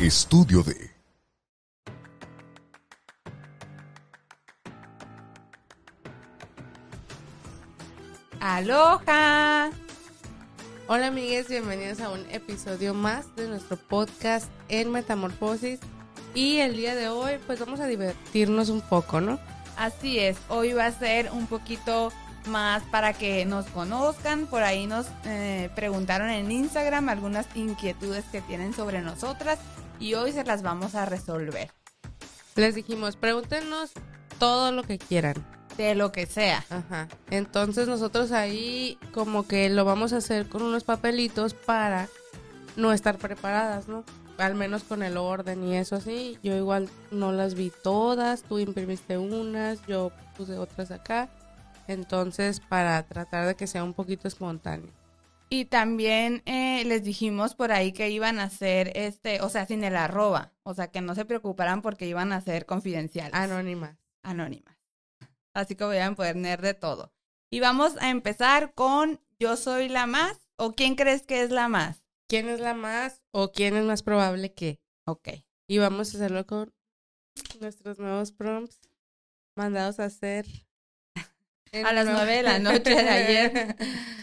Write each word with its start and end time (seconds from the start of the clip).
Estudio 0.00 0.62
de 0.62 0.90
¡Aloha! 8.40 9.70
Hola 10.88 11.08
amigues, 11.08 11.48
bienvenidos 11.48 12.00
a 12.00 12.08
un 12.08 12.24
episodio 12.30 12.94
más 12.94 13.36
de 13.36 13.46
nuestro 13.46 13.76
podcast 13.76 14.50
en 14.70 14.90
Metamorfosis. 14.90 15.80
Y 16.34 16.56
el 16.60 16.76
día 16.76 16.94
de 16.94 17.10
hoy 17.10 17.32
pues 17.46 17.60
vamos 17.60 17.80
a 17.80 17.86
divertirnos 17.86 18.70
un 18.70 18.80
poco, 18.80 19.20
¿no? 19.20 19.38
Así 19.76 20.18
es, 20.18 20.38
hoy 20.48 20.72
va 20.72 20.86
a 20.86 20.92
ser 20.92 21.30
un 21.30 21.46
poquito 21.46 22.10
más 22.46 22.82
para 22.84 23.12
que 23.12 23.44
nos 23.44 23.66
conozcan. 23.66 24.46
Por 24.46 24.62
ahí 24.62 24.86
nos 24.86 25.08
eh, 25.26 25.68
preguntaron 25.74 26.30
en 26.30 26.50
Instagram 26.50 27.10
algunas 27.10 27.46
inquietudes 27.54 28.24
que 28.32 28.40
tienen 28.40 28.72
sobre 28.72 29.02
nosotras 29.02 29.58
y 30.00 30.14
hoy 30.14 30.32
se 30.32 30.42
las 30.42 30.62
vamos 30.62 30.96
a 30.96 31.04
resolver. 31.04 31.70
Les 32.56 32.74
dijimos, 32.74 33.16
pregúntenos 33.16 33.92
todo 34.38 34.72
lo 34.72 34.82
que 34.82 34.98
quieran. 34.98 35.34
De 35.76 35.94
lo 35.94 36.10
que 36.10 36.26
sea. 36.26 36.64
Ajá. 36.68 37.08
Entonces 37.30 37.86
nosotros 37.86 38.32
ahí 38.32 38.98
como 39.12 39.46
que 39.46 39.70
lo 39.70 39.84
vamos 39.84 40.12
a 40.12 40.16
hacer 40.16 40.48
con 40.48 40.62
unos 40.62 40.84
papelitos 40.84 41.54
para 41.54 42.08
no 42.76 42.92
estar 42.92 43.18
preparadas, 43.18 43.88
¿no? 43.88 44.04
Al 44.38 44.54
menos 44.54 44.82
con 44.82 45.02
el 45.02 45.16
orden 45.16 45.62
y 45.64 45.76
eso 45.76 45.96
así. 45.96 46.38
Yo 46.42 46.56
igual 46.56 46.88
no 47.10 47.32
las 47.32 47.54
vi 47.54 47.70
todas, 47.82 48.42
tú 48.42 48.58
imprimiste 48.58 49.16
unas, 49.16 49.86
yo 49.86 50.10
puse 50.36 50.58
otras 50.58 50.90
acá. 50.90 51.28
Entonces 51.86 52.60
para 52.60 53.02
tratar 53.04 53.46
de 53.46 53.54
que 53.54 53.66
sea 53.66 53.84
un 53.84 53.94
poquito 53.94 54.28
espontáneo. 54.28 54.90
Y 55.52 55.64
también 55.64 56.44
eh, 56.46 56.84
les 56.84 57.02
dijimos 57.02 57.56
por 57.56 57.72
ahí 57.72 57.92
que 57.92 58.08
iban 58.08 58.38
a 58.38 58.48
ser, 58.50 58.92
este, 58.94 59.40
o 59.40 59.48
sea, 59.48 59.66
sin 59.66 59.82
el 59.82 59.96
arroba. 59.96 60.52
O 60.62 60.74
sea, 60.74 60.92
que 60.92 61.00
no 61.00 61.16
se 61.16 61.24
preocuparan 61.24 61.82
porque 61.82 62.06
iban 62.06 62.32
a 62.32 62.40
ser 62.40 62.66
confidenciales. 62.66 63.34
Anónimas. 63.34 63.98
Anónimas. 64.22 64.78
Así 65.52 65.74
que 65.74 65.82
voy 65.82 65.98
a 65.98 66.12
poner 66.12 66.62
de 66.62 66.74
todo. 66.74 67.12
Y 67.50 67.58
vamos 67.58 67.96
a 68.00 68.10
empezar 68.10 68.74
con 68.74 69.20
Yo 69.40 69.56
soy 69.56 69.88
la 69.88 70.06
más 70.06 70.38
o 70.56 70.72
¿quién 70.72 70.94
crees 70.94 71.26
que 71.26 71.42
es 71.42 71.50
la 71.50 71.66
más? 71.66 72.04
¿Quién 72.28 72.48
es 72.48 72.60
la 72.60 72.74
más 72.74 73.20
o 73.32 73.50
quién 73.50 73.76
es 73.76 73.84
más 73.84 74.04
probable 74.04 74.54
que? 74.54 74.78
Ok. 75.04 75.30
Y 75.66 75.78
vamos 75.78 76.14
a 76.14 76.18
hacerlo 76.18 76.46
con 76.46 76.72
nuestros 77.58 77.98
nuevos 77.98 78.30
prompts 78.30 78.78
mandados 79.56 79.98
a 79.98 80.04
hacer 80.04 80.46
a 81.72 81.92
las 81.92 82.06
nueve 82.06 82.36
de 82.36 82.42
la 82.44 82.58
noche 82.60 82.94
de 82.94 83.08
ayer. 83.08 83.76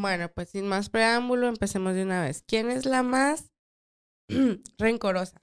Bueno, 0.00 0.32
pues 0.32 0.48
sin 0.48 0.66
más 0.66 0.88
preámbulo, 0.88 1.46
empecemos 1.46 1.94
de 1.94 2.04
una 2.04 2.22
vez. 2.22 2.42
¿Quién 2.46 2.70
es 2.70 2.86
la 2.86 3.02
más 3.02 3.50
rencorosa? 4.78 5.42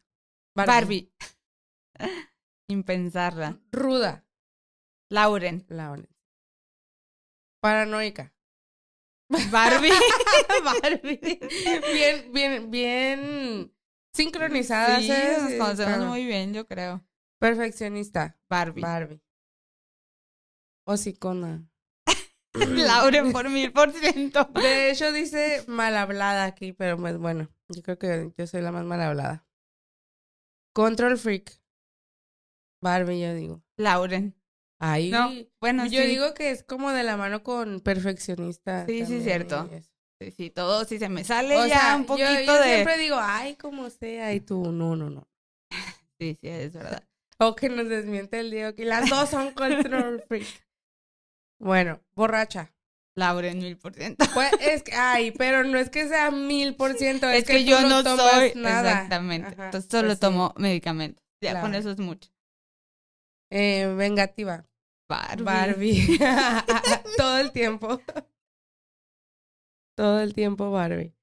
Barbie. 0.55 1.13
Sin 2.67 2.83
pensarla. 2.83 3.59
Ruda. 3.71 4.25
Lauren. 5.11 5.63
Lauren. 5.69 6.09
Paranoica. 7.61 8.33
Barbie. 9.51 9.91
Barbie. 10.63 11.39
Bien, 11.93 12.31
bien, 12.31 12.71
bien 12.71 13.75
sincronizadas. 14.15 15.03
Sí, 15.03 15.11
¿eh? 15.11 15.37
nos 15.39 15.53
conocemos 15.53 16.07
muy 16.07 16.25
bien, 16.25 16.53
yo 16.55 16.65
creo. 16.65 17.05
Perfeccionista. 17.39 18.39
Barbie. 18.49 18.81
Barbie. 18.81 19.21
Hocicona. 20.87 21.69
Lauren 22.87 23.31
por 23.31 23.49
mil 23.49 23.71
por 23.71 23.91
ciento. 23.91 24.45
De 24.55 24.91
hecho, 24.91 25.11
dice 25.11 25.63
mal 25.67 25.95
hablada 25.95 26.45
aquí, 26.45 26.73
pero 26.73 26.97
pues 26.97 27.17
bueno, 27.17 27.49
yo 27.69 27.81
creo 27.83 27.97
que 27.97 28.31
yo 28.37 28.47
soy 28.47 28.61
la 28.61 28.71
más 28.71 28.85
mal 28.85 29.01
hablada. 29.01 29.45
Control 30.73 31.17
freak. 31.17 31.59
Barbie, 32.81 33.21
yo 33.21 33.33
digo. 33.33 33.63
Lauren. 33.77 34.35
Ahí. 34.79 35.09
No, 35.09 35.31
bueno, 35.59 35.85
yo 35.87 36.01
sí. 36.01 36.07
digo 36.07 36.33
que 36.35 36.51
es 36.51 36.63
como 36.63 36.91
de 36.91 37.03
la 37.03 37.17
mano 37.17 37.41
con 37.41 37.79
perfeccionista. 37.79 38.85
Sí, 38.85 39.05
sí, 39.05 39.21
cierto. 39.21 39.67
Sí, 40.21 40.31
sí, 40.31 40.49
todo, 40.49 40.83
si 40.85 40.97
se 40.99 41.09
me 41.09 41.23
sale 41.23 41.57
O 41.57 41.65
ya 41.67 41.79
sea, 41.79 41.95
un 41.95 42.03
yo- 42.03 42.07
poquito 42.07 42.29
yo, 42.45 42.59
de... 42.59 42.63
siempre 42.75 42.97
digo, 42.97 43.17
ay, 43.19 43.55
como 43.55 43.89
sea, 43.89 44.33
y 44.33 44.39
tú, 44.39 44.71
no, 44.71 44.95
no, 44.95 45.09
no. 45.09 45.27
Sí, 46.19 46.35
sí, 46.41 46.47
es 46.47 46.73
verdad. 46.73 47.03
O 47.39 47.55
que 47.55 47.69
nos 47.69 47.87
desmiente 47.87 48.39
el 48.39 48.49
Diego, 48.49 48.73
que 48.73 48.85
las 48.85 49.07
dos 49.09 49.29
son 49.29 49.51
control 49.51 50.23
freak. 50.27 50.47
Bueno, 51.59 52.01
borracha. 52.15 52.73
Lauren, 53.15 53.57
mil 53.57 53.77
por 53.77 53.95
ciento. 53.95 54.23
Pues 54.33 54.51
es 54.61 54.83
que, 54.83 54.93
ay, 54.93 55.31
pero 55.31 55.63
no 55.63 55.79
es 55.79 55.89
que 55.89 56.07
sea 56.07 56.29
mil 56.29 56.75
por 56.75 56.93
ciento, 56.93 57.27
es, 57.27 57.45
que 57.45 57.65
yo 57.65 57.81
no 57.81 58.03
tomas 58.03 58.31
soy... 58.31 58.51
nada. 58.55 58.91
Exactamente. 58.91 59.47
Ajá, 59.47 59.65
Entonces 59.65 59.89
solo 59.89 60.09
pues 60.09 60.17
sí. 60.17 60.21
tomo 60.21 60.53
medicamentos. 60.57 61.23
Ya, 61.41 61.59
con 61.61 61.73
eso 61.73 61.89
es 61.89 61.99
mucho. 61.99 62.29
Eh, 63.51 63.93
vengativa. 63.97 64.67
Barbie. 65.09 65.43
Barbie. 65.43 66.19
Todo 67.17 67.39
el 67.39 67.51
tiempo. 67.51 68.01
Todo 69.95 70.19
el 70.21 70.33
tiempo 70.35 70.69
Barbie. 70.69 71.15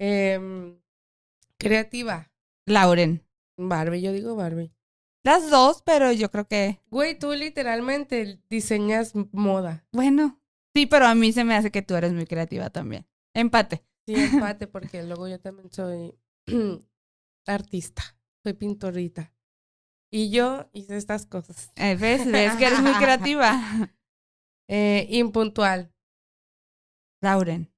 Em, 0.00 0.80
creativa. 1.58 2.30
Lauren. 2.66 3.24
Barbie, 3.56 4.02
yo 4.02 4.12
digo 4.12 4.34
Barbie. 4.34 4.75
Las 5.26 5.50
dos, 5.50 5.82
pero 5.82 6.12
yo 6.12 6.30
creo 6.30 6.46
que... 6.46 6.80
Güey, 6.88 7.18
tú 7.18 7.32
literalmente 7.32 8.40
diseñas 8.48 9.12
moda. 9.32 9.84
Bueno. 9.90 10.40
Sí, 10.72 10.86
pero 10.86 11.06
a 11.06 11.16
mí 11.16 11.32
se 11.32 11.42
me 11.42 11.56
hace 11.56 11.72
que 11.72 11.82
tú 11.82 11.96
eres 11.96 12.12
muy 12.12 12.26
creativa 12.26 12.70
también. 12.70 13.08
Empate. 13.34 13.84
Sí, 14.06 14.14
empate, 14.14 14.68
porque 14.68 15.02
luego 15.02 15.26
yo 15.26 15.40
también 15.40 15.68
soy 15.72 16.16
artista. 17.44 18.04
Soy 18.44 18.52
pintorita. 18.52 19.34
Y 20.12 20.30
yo 20.30 20.70
hice 20.72 20.96
estas 20.96 21.26
cosas. 21.26 21.72
Eh, 21.74 21.96
¿Ves? 21.96 22.24
¿Ves 22.30 22.54
que 22.54 22.66
eres 22.66 22.80
muy 22.80 22.92
creativa? 23.00 23.60
Eh, 24.68 25.08
impuntual. 25.10 25.92
Lauren. 27.20 27.74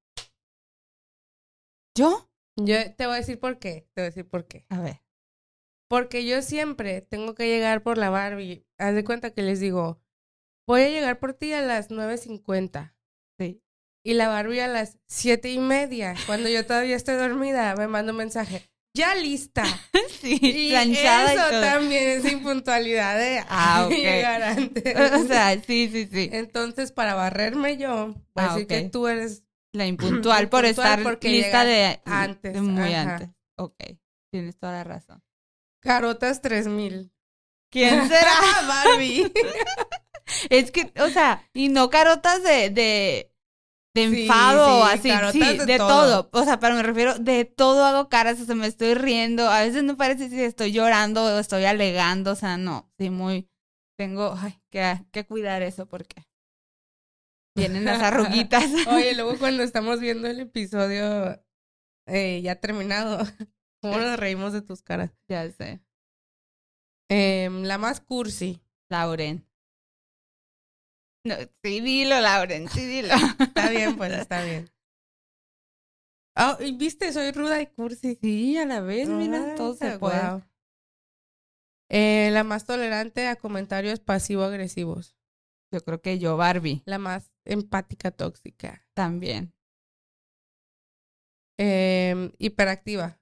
¿Yo? 1.96 2.30
Yo 2.56 2.94
te 2.94 3.06
voy 3.06 3.14
a 3.14 3.18
decir 3.20 3.40
por 3.40 3.58
qué. 3.58 3.88
Te 3.94 4.02
voy 4.02 4.06
a 4.08 4.10
decir 4.10 4.28
por 4.28 4.46
qué. 4.46 4.66
A 4.68 4.82
ver. 4.82 5.00
Porque 5.88 6.24
yo 6.26 6.42
siempre 6.42 7.00
tengo 7.00 7.34
que 7.34 7.46
llegar 7.48 7.82
por 7.82 7.98
la 7.98 8.10
Barbie. 8.10 8.66
Haz 8.78 8.94
de 8.94 9.04
cuenta 9.04 9.30
que 9.30 9.42
les 9.42 9.58
digo, 9.60 10.00
voy 10.66 10.82
a 10.82 10.88
llegar 10.90 11.18
por 11.18 11.32
ti 11.34 11.52
a 11.52 11.62
las 11.62 11.90
9.50. 11.90 12.94
Sí. 13.38 13.62
Y 14.04 14.14
la 14.14 14.28
Barbie 14.28 14.60
a 14.60 14.68
las 14.68 14.98
siete 15.06 15.50
y 15.50 15.58
media. 15.58 16.14
Cuando 16.26 16.48
yo 16.48 16.64
todavía 16.66 16.96
estoy 16.96 17.16
dormida, 17.16 17.74
me 17.76 17.88
manda 17.88 18.12
un 18.12 18.18
mensaje. 18.18 18.68
Ya 18.94 19.14
lista. 19.14 19.64
Sí, 20.20 20.38
Y 20.42 20.70
planchada 20.70 21.32
y 21.32 21.36
eso 21.36 21.48
todo. 21.48 21.60
también 21.60 22.08
es 22.08 22.24
impuntualidad 22.24 23.16
de 23.16 23.40
Ah, 23.48 23.84
ok. 23.86 23.92
llegar 23.92 24.42
antes. 24.42 24.96
O 25.12 25.26
sea, 25.28 25.52
sí, 25.62 25.88
sí, 25.92 26.08
sí. 26.10 26.28
Entonces, 26.32 26.90
para 26.90 27.14
barrerme 27.14 27.76
yo, 27.76 28.14
voy 28.34 28.44
a 28.44 28.46
Ah, 28.46 28.54
decir 28.54 28.66
que 28.66 28.88
tú 28.88 29.06
eres 29.06 29.44
La 29.72 29.86
impuntual 29.86 30.48
por 30.48 30.64
estar 30.64 30.98
lista 31.22 31.64
de 31.64 32.00
antes, 32.04 32.52
de 32.54 32.60
muy 32.62 32.92
ajá. 32.94 33.14
antes. 33.14 33.28
Ok, 33.56 33.76
tienes 34.32 34.58
toda 34.58 34.72
la 34.72 34.84
razón. 34.84 35.22
Carotas 35.80 36.40
3000. 36.40 37.12
¿Quién 37.70 38.08
será? 38.08 38.32
Barbie. 38.66 39.32
es 40.50 40.70
que, 40.70 40.92
o 41.00 41.08
sea, 41.08 41.48
y 41.52 41.68
no 41.68 41.90
carotas 41.90 42.42
de, 42.42 42.70
de, 42.70 43.32
de 43.94 44.08
Sí, 44.08 44.22
enfado 44.22 44.80
o 44.80 44.86
sí, 44.86 44.92
así, 44.92 45.08
carotas 45.08 45.32
sí, 45.32 45.58
de 45.58 45.66
de, 45.66 45.78
todo. 45.78 46.24
todo. 46.24 46.40
O 46.40 46.44
sea, 46.44 46.58
pero 46.60 46.74
me 46.74 46.82
refiero, 46.82 47.18
de 47.18 47.44
todo 47.44 47.84
hago 47.84 48.08
caras, 48.08 48.40
o 48.40 48.44
sea, 48.44 48.54
me 48.54 48.66
estoy 48.66 48.94
riendo. 48.94 49.48
A 49.48 49.60
veces 49.62 49.82
no 49.82 49.96
parece 49.96 50.28
si 50.28 50.40
estoy 50.42 50.72
llorando 50.72 51.24
o 51.24 51.38
estoy 51.38 51.64
alegando, 51.64 52.32
o 52.32 52.36
sea, 52.36 52.56
no, 52.56 52.90
sí, 52.98 53.10
muy, 53.10 53.48
tengo 53.96 54.34
ay, 54.38 54.60
que, 54.70 55.04
que 55.12 55.26
cuidar 55.26 55.62
eso 55.62 55.86
porque 55.86 56.24
vienen 57.56 57.84
las 57.84 58.02
arruguitas. 58.02 58.64
Oye, 58.88 59.14
luego 59.14 59.38
cuando 59.38 59.62
estamos 59.62 60.00
viendo 60.00 60.28
el 60.28 60.40
episodio 60.40 61.42
eh, 62.06 62.40
ya 62.42 62.56
terminado, 62.56 63.18
¿cómo 63.80 63.98
nos 63.98 64.18
reímos 64.18 64.52
de 64.52 64.62
tus 64.62 64.82
caras? 64.82 65.10
ya 65.28 65.50
sé. 65.50 65.80
Em, 67.10 67.62
la 67.62 67.78
más 67.78 68.00
cursi. 68.00 68.60
Lauren. 68.90 69.46
No, 71.24 71.34
sí, 71.62 71.80
dilo, 71.80 72.20
Lauren, 72.20 72.68
sí, 72.68 72.84
dilo. 72.86 73.14
Está 73.40 73.70
bien, 73.70 73.96
pues 73.96 74.12
está 74.12 74.42
bien. 74.44 74.70
Ah, 76.36 76.56
y 76.60 76.72
viste, 76.76 77.12
soy 77.12 77.32
ruda 77.32 77.60
y 77.60 77.66
cursi. 77.66 78.16
Sí, 78.20 78.56
a 78.56 78.64
la 78.64 78.80
vez, 78.80 79.08
mira, 79.08 79.50
Ay, 79.50 79.56
todo 79.56 79.74
se 79.74 79.98
puede. 79.98 80.42
Eh, 81.90 82.30
la 82.32 82.44
más 82.44 82.64
tolerante 82.64 83.26
a 83.26 83.36
comentarios 83.36 84.00
pasivo-agresivos. 84.00 85.16
Yo 85.72 85.80
creo 85.80 86.00
que 86.00 86.18
yo, 86.18 86.36
Barbie, 86.36 86.82
La 86.86 86.98
más 86.98 87.32
empática 87.44 88.10
tóxica. 88.10 88.86
también. 88.94 89.52
Em, 91.58 92.32
hiperactiva. 92.38 93.17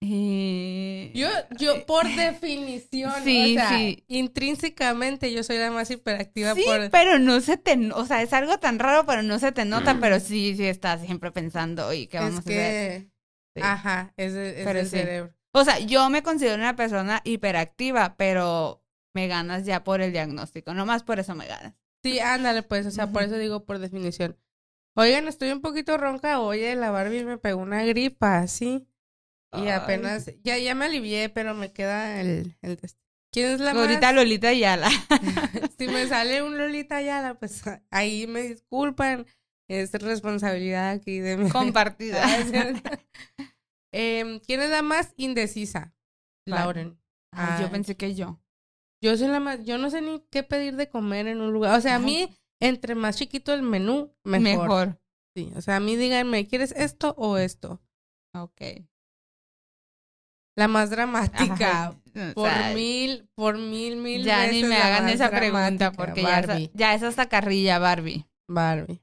Y... 0.00 1.10
Yo, 1.14 1.28
yo 1.58 1.86
por 1.86 2.04
definición, 2.06 3.12
Sí, 3.24 3.56
o 3.56 3.60
sea, 3.60 3.68
sí. 3.70 4.04
intrínsecamente 4.08 5.32
yo 5.32 5.42
soy 5.42 5.56
la 5.58 5.70
más 5.70 5.90
hiperactiva 5.90 6.54
Sí, 6.54 6.64
por... 6.66 6.90
pero 6.90 7.18
no 7.18 7.40
se 7.40 7.56
te, 7.56 7.90
o 7.92 8.04
sea, 8.04 8.22
es 8.22 8.32
algo 8.34 8.58
tan 8.58 8.78
raro, 8.78 9.06
pero 9.06 9.22
no 9.22 9.38
se 9.38 9.52
te 9.52 9.64
nota, 9.64 9.98
pero 10.00 10.20
sí, 10.20 10.54
sí 10.56 10.66
estás 10.66 11.00
siempre 11.00 11.30
pensando, 11.32 11.92
y 11.94 12.06
qué 12.08 12.18
vamos 12.18 12.32
es 12.32 12.36
a 12.36 12.40
hacer. 12.40 13.02
que 13.02 13.16
Sí. 13.56 13.62
Ajá, 13.62 14.12
es, 14.18 14.34
es 14.34 14.66
el 14.66 14.84
sí. 14.84 14.90
cerebro. 14.90 15.32
O 15.54 15.64
sea, 15.64 15.78
yo 15.78 16.10
me 16.10 16.22
considero 16.22 16.56
una 16.56 16.76
persona 16.76 17.22
hiperactiva, 17.24 18.16
pero 18.18 18.82
me 19.14 19.28
ganas 19.28 19.64
ya 19.64 19.82
por 19.82 20.02
el 20.02 20.12
diagnóstico. 20.12 20.74
Nomás 20.74 21.02
por 21.04 21.18
eso 21.20 21.34
me 21.34 21.46
ganas. 21.46 21.72
Sí, 22.04 22.18
ándale, 22.20 22.62
pues, 22.62 22.84
o 22.84 22.90
sea, 22.90 23.10
por 23.10 23.22
eso 23.22 23.38
digo 23.38 23.64
por 23.64 23.78
definición. 23.78 24.36
Oigan, 24.94 25.26
estoy 25.26 25.52
un 25.52 25.62
poquito 25.62 25.96
ronca. 25.96 26.40
Oye, 26.40 26.76
la 26.76 26.90
Barbie 26.90 27.24
me 27.24 27.38
pegó 27.38 27.62
una 27.62 27.82
gripa, 27.84 28.46
sí. 28.46 28.86
Y 29.52 29.62
Ay. 29.62 29.68
apenas, 29.68 30.30
ya, 30.42 30.58
ya 30.58 30.74
me 30.74 30.86
alivié, 30.86 31.28
pero 31.28 31.54
me 31.54 31.72
queda 31.72 32.20
el, 32.20 32.56
el. 32.62 32.78
¿Quién 33.32 33.52
es 33.52 33.60
la 33.60 33.72
Ahorita 33.72 34.00
más? 34.00 34.14
Lolita 34.14 34.52
Yala. 34.52 34.90
Si 35.78 35.86
me 35.88 36.06
sale 36.06 36.42
un 36.42 36.56
Lolita 36.56 37.02
Yala, 37.02 37.34
pues 37.34 37.62
ahí 37.90 38.26
me 38.26 38.42
disculpan. 38.42 39.26
Es 39.68 39.92
responsabilidad 39.92 40.90
aquí 40.90 41.18
de 41.18 41.36
mi 41.36 41.50
Compartida. 41.50 42.24
Em, 43.92 44.40
¿Quién 44.40 44.60
es 44.60 44.70
la 44.70 44.82
más 44.82 45.12
indecisa? 45.16 45.94
Vale. 46.46 46.62
Lauren. 46.62 46.98
Ay, 47.32 47.62
yo 47.62 47.70
pensé 47.70 47.96
que 47.96 48.14
yo. 48.14 48.40
Yo 49.02 49.16
soy 49.16 49.28
la 49.28 49.40
más, 49.40 49.62
yo 49.64 49.78
no 49.78 49.90
sé 49.90 50.00
ni 50.00 50.20
qué 50.30 50.42
pedir 50.42 50.76
de 50.76 50.88
comer 50.88 51.26
en 51.26 51.40
un 51.40 51.52
lugar. 51.52 51.76
O 51.76 51.80
sea, 51.80 51.96
a 51.96 51.98
mí, 51.98 52.28
entre 52.60 52.94
más 52.94 53.16
chiquito 53.16 53.52
el 53.52 53.62
menú, 53.62 54.14
mejor. 54.24 54.42
Mejor. 54.42 55.00
Sí, 55.34 55.52
o 55.54 55.60
sea, 55.60 55.76
a 55.76 55.80
mí 55.80 55.96
díganme, 55.96 56.46
¿quieres 56.46 56.72
esto 56.72 57.14
o 57.18 57.36
esto? 57.36 57.82
Ok. 58.34 58.62
La 60.56 60.68
más 60.68 60.90
dramática. 60.90 61.88
Ajá. 61.88 61.96
O 62.30 62.34
Por 62.34 62.50
sea, 62.50 62.72
mil, 62.74 63.28
por 63.34 63.58
mil, 63.58 63.96
mil 63.96 64.24
Ya 64.24 64.40
veces 64.40 64.54
ni 64.54 64.64
me 64.64 64.76
hagan 64.76 65.08
esa 65.10 65.30
pregunta 65.30 65.92
porque 65.92 66.22
ya, 66.22 66.28
Barbie. 66.28 66.70
ya 66.72 66.94
es 66.94 67.02
hasta 67.02 67.28
carrilla 67.28 67.78
Barbie. 67.78 68.26
Barbie. 68.48 69.02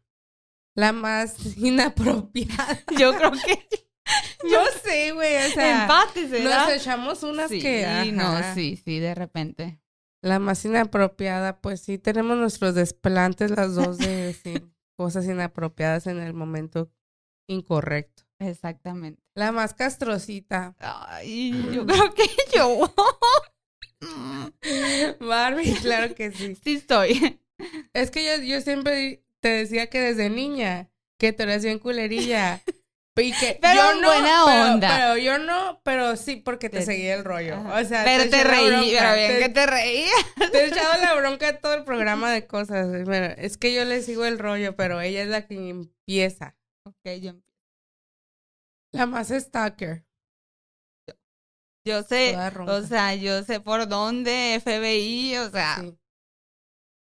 La 0.75 0.91
más 0.93 1.35
inapropiada. 1.57 2.79
Yo 2.97 3.13
creo 3.15 3.31
que 3.31 3.67
Yo 4.51 4.59
sé, 4.83 5.11
güey, 5.13 5.35
o 5.45 5.49
sea, 5.53 5.83
empate 5.83 6.43
nos 6.43 6.69
echamos 6.69 7.23
unas 7.23 7.49
sí, 7.49 7.61
que... 7.61 7.85
ajá. 7.85 8.05
no, 8.11 8.53
sí, 8.53 8.75
sí, 8.83 8.99
de 8.99 9.15
repente. 9.15 9.79
La 10.21 10.39
más 10.39 10.65
inapropiada, 10.65 11.61
pues 11.61 11.81
sí, 11.81 11.97
tenemos 11.97 12.37
nuestros 12.37 12.75
desplantes 12.75 13.51
las 13.51 13.75
dos 13.75 13.97
de 13.97 14.15
decir 14.15 14.69
cosas 14.97 15.25
inapropiadas 15.25 16.07
en 16.07 16.19
el 16.19 16.33
momento 16.33 16.91
incorrecto. 17.47 18.23
Exactamente. 18.39 19.22
La 19.35 19.51
más 19.51 19.73
castrosita. 19.73 20.75
Ay, 20.79 21.51
yo 21.73 21.85
creo 21.85 22.13
que 22.13 22.23
yo. 22.55 22.93
Barbie, 25.19 25.73
claro 25.81 26.13
que 26.15 26.31
sí. 26.31 26.55
sí 26.63 26.75
estoy. 26.75 27.39
Es 27.93 28.11
que 28.11 28.25
yo, 28.25 28.43
yo 28.43 28.61
siempre 28.61 29.23
te 29.39 29.49
decía 29.49 29.87
que 29.87 29.99
desde 30.01 30.29
niña, 30.29 30.89
que 31.19 31.33
tú 31.33 31.43
eras 31.43 31.63
bien 31.63 31.79
culerilla. 31.79 32.61
Y 33.15 33.31
que 33.33 33.57
Pero 33.61 33.75
yo 33.75 34.01
no, 34.01 34.07
buena 34.07 34.41
pero- 34.45 34.73
onda. 34.73 34.89
Pero, 34.97 35.17
yo 35.17 35.37
no, 35.39 35.81
pero 35.83 36.15
sí 36.15 36.35
porque 36.37 36.69
te, 36.69 36.79
Te- 36.79 36.85
seguía 36.85 37.13
el 37.15 37.23
rollo. 37.23 37.55
Ajá. 37.55 37.81
O 37.81 37.85
sea, 37.85 38.03
pero 38.03 38.23
te 38.29 38.37
la 38.37 38.43
reí, 38.43 38.67
bronca, 38.69 38.85
pero 38.99 39.15
bien 39.15 39.31
te- 39.33 39.39
que 39.39 39.49
te 39.49 39.65
reí. 39.67 40.05
Te 40.51 40.57
he 40.63 40.67
echado 40.67 41.01
la 41.01 41.13
bronca 41.15 41.57
todo 41.59 41.75
el 41.75 41.83
programa 41.83 42.31
de 42.31 42.47
cosas. 42.47 42.87
Bueno, 43.05 43.33
es 43.37 43.57
que 43.57 43.73
yo 43.73 43.85
le 43.85 44.01
sigo 44.01 44.25
el 44.25 44.39
rollo, 44.39 44.75
pero 44.75 44.99
ella 44.99 45.21
es 45.21 45.27
la 45.29 45.45
que 45.45 45.69
empieza. 45.69 46.55
Ok, 46.85 47.11
yo, 47.21 47.33
La 48.93 49.05
más 49.07 49.29
stalker. 49.29 50.05
yo 51.85 52.03
sé, 52.03 52.37
o 52.67 52.81
sea, 52.83 53.15
yo 53.15 53.43
sé 53.43 53.59
por 53.59 53.87
dónde, 53.87 54.55
FBI, 54.55 55.37
o 55.37 55.49
sea, 55.49 55.77
Sí. 55.81 55.97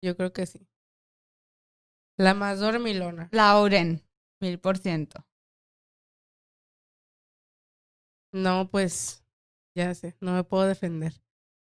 Yo 0.02 0.16
creo 0.16 0.32
que 0.32 0.46
sí. 0.46 0.66
La 2.18 2.34
más 2.34 2.60
dormilona. 2.60 3.28
Lauren, 3.32 4.02
mil 4.40 4.58
por 4.60 4.78
ciento. 4.78 5.26
No, 8.32 8.68
pues, 8.70 9.24
ya 9.74 9.94
sé, 9.94 10.16
no 10.20 10.32
me 10.34 10.44
puedo 10.44 10.66
defender. 10.66 11.20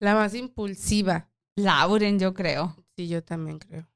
La 0.01 0.15
más 0.15 0.35
impulsiva. 0.35 1.31
Lauren, 1.57 2.19
yo 2.19 2.33
creo. 2.35 2.77
Sí, 2.97 3.09
yo 3.09 3.23
también 3.23 3.59
creo. 3.59 3.89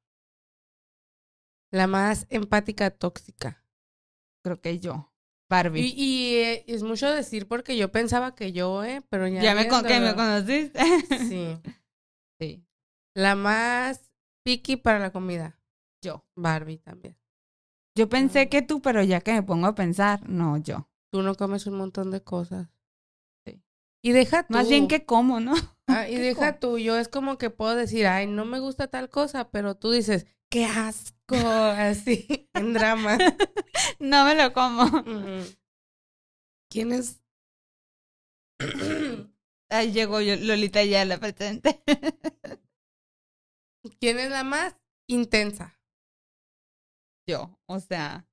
La 1.73 1.87
más 1.87 2.27
empática 2.31 2.91
tóxica. 2.91 3.65
Creo 4.43 4.61
que 4.61 4.79
yo. 4.79 5.10
Barbie. 5.51 5.81
Y, 5.81 5.95
y, 5.97 6.35
eh, 6.37 6.65
es 6.69 6.85
mucho 6.85 7.11
decir 7.11 7.49
porque 7.49 7.77
yo 7.77 7.91
pensaba 7.91 8.37
que 8.37 8.53
yo, 8.53 8.85
eh, 8.85 9.03
pero 9.11 9.27
ya. 9.27 9.43
ya 9.43 9.55
me, 9.57 9.67
con, 9.67 9.85
que 9.85 9.99
me 10.01 10.15
conociste. 10.15 10.79
Sí. 11.19 11.59
sí, 12.39 12.65
La 13.15 13.35
más 13.35 14.13
picky 14.45 14.77
para 14.77 15.01
la 15.01 15.11
comida. 15.11 15.59
yo. 16.03 16.25
Barbie 16.37 16.79
también. 16.79 17.19
Yo 17.99 18.09
pensé 18.09 18.49
que 18.49 18.63
tú, 18.63 18.81
pero 18.81 19.03
ya 19.03 19.21
que 19.21 19.33
me 19.33 19.43
pongo 19.43 19.67
a 19.67 19.75
pensar, 19.75 20.27
no, 20.29 20.57
yo. 20.57 20.89
Tú 21.13 21.23
no 21.23 21.35
comes 21.35 21.67
un 21.67 21.77
montón 21.77 22.13
de 22.13 22.23
cosas. 22.23 22.69
Sí. 23.45 23.61
Y 24.03 24.13
deja 24.13 24.45
tú. 24.45 24.55
Más 24.55 24.69
bien 24.69 24.87
que 24.87 25.05
como, 25.05 25.41
¿no? 25.41 25.55
Ah, 25.93 26.09
y 26.09 26.15
¿qué 26.15 26.21
deja 26.21 26.59
como? 26.59 26.59
tú. 26.61 26.79
Yo 26.79 26.97
es 26.97 27.09
como 27.09 27.37
que 27.37 27.51
puedo 27.51 27.75
decir, 27.75 28.07
ay, 28.07 28.29
no 28.29 28.45
me 28.45 28.61
gusta 28.61 28.87
tal 28.87 29.11
cosa, 29.11 29.51
pero 29.51 29.75
tú 29.75 29.91
dices, 29.91 30.25
qué 30.49 30.65
asco. 30.65 31.19
Así, 31.37 32.49
en 32.55 32.73
drama. 32.73 33.19
No 33.99 34.25
me 34.25 34.35
lo 34.35 34.53
como. 34.53 34.85
¿Quién 36.71 36.93
es? 36.93 37.21
Ahí 39.71 39.93
llegó 39.93 40.21
yo, 40.21 40.37
Lolita 40.37 40.83
ya 40.85 41.05
la 41.05 41.19
presente. 41.19 41.83
¿Quién 44.01 44.19
es 44.19 44.31
la 44.31 44.45
más 44.45 44.77
intensa? 45.09 45.77
yo, 47.27 47.57
o 47.67 47.79
sea, 47.79 48.27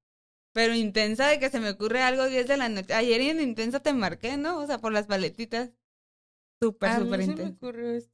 pero 0.53 0.73
intensa 0.73 1.27
de 1.27 1.39
que 1.39 1.51
se 1.51 1.59
me 1.59 1.69
ocurre 1.69 2.01
algo 2.01 2.25
10 2.25 2.47
de 2.47 2.57
la 2.57 2.67
noche. 2.67 2.95
Ayer 2.95 3.21
en 3.21 3.41
intensa 3.41 3.79
te 3.79 3.93
marqué, 3.93 4.37
¿no? 4.37 4.57
O 4.59 4.65
sea, 4.65 4.79
por 4.79 4.91
las 4.91 5.05
paletitas. 5.05 5.69
Súper, 6.59 6.95
súper 6.97 7.21
se 7.21 7.27
me 7.27 7.33
intensa. 7.33 7.55
ocurrió 7.57 7.91
esto. 7.91 8.11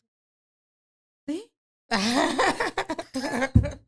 ¿Sí? 1.27 1.49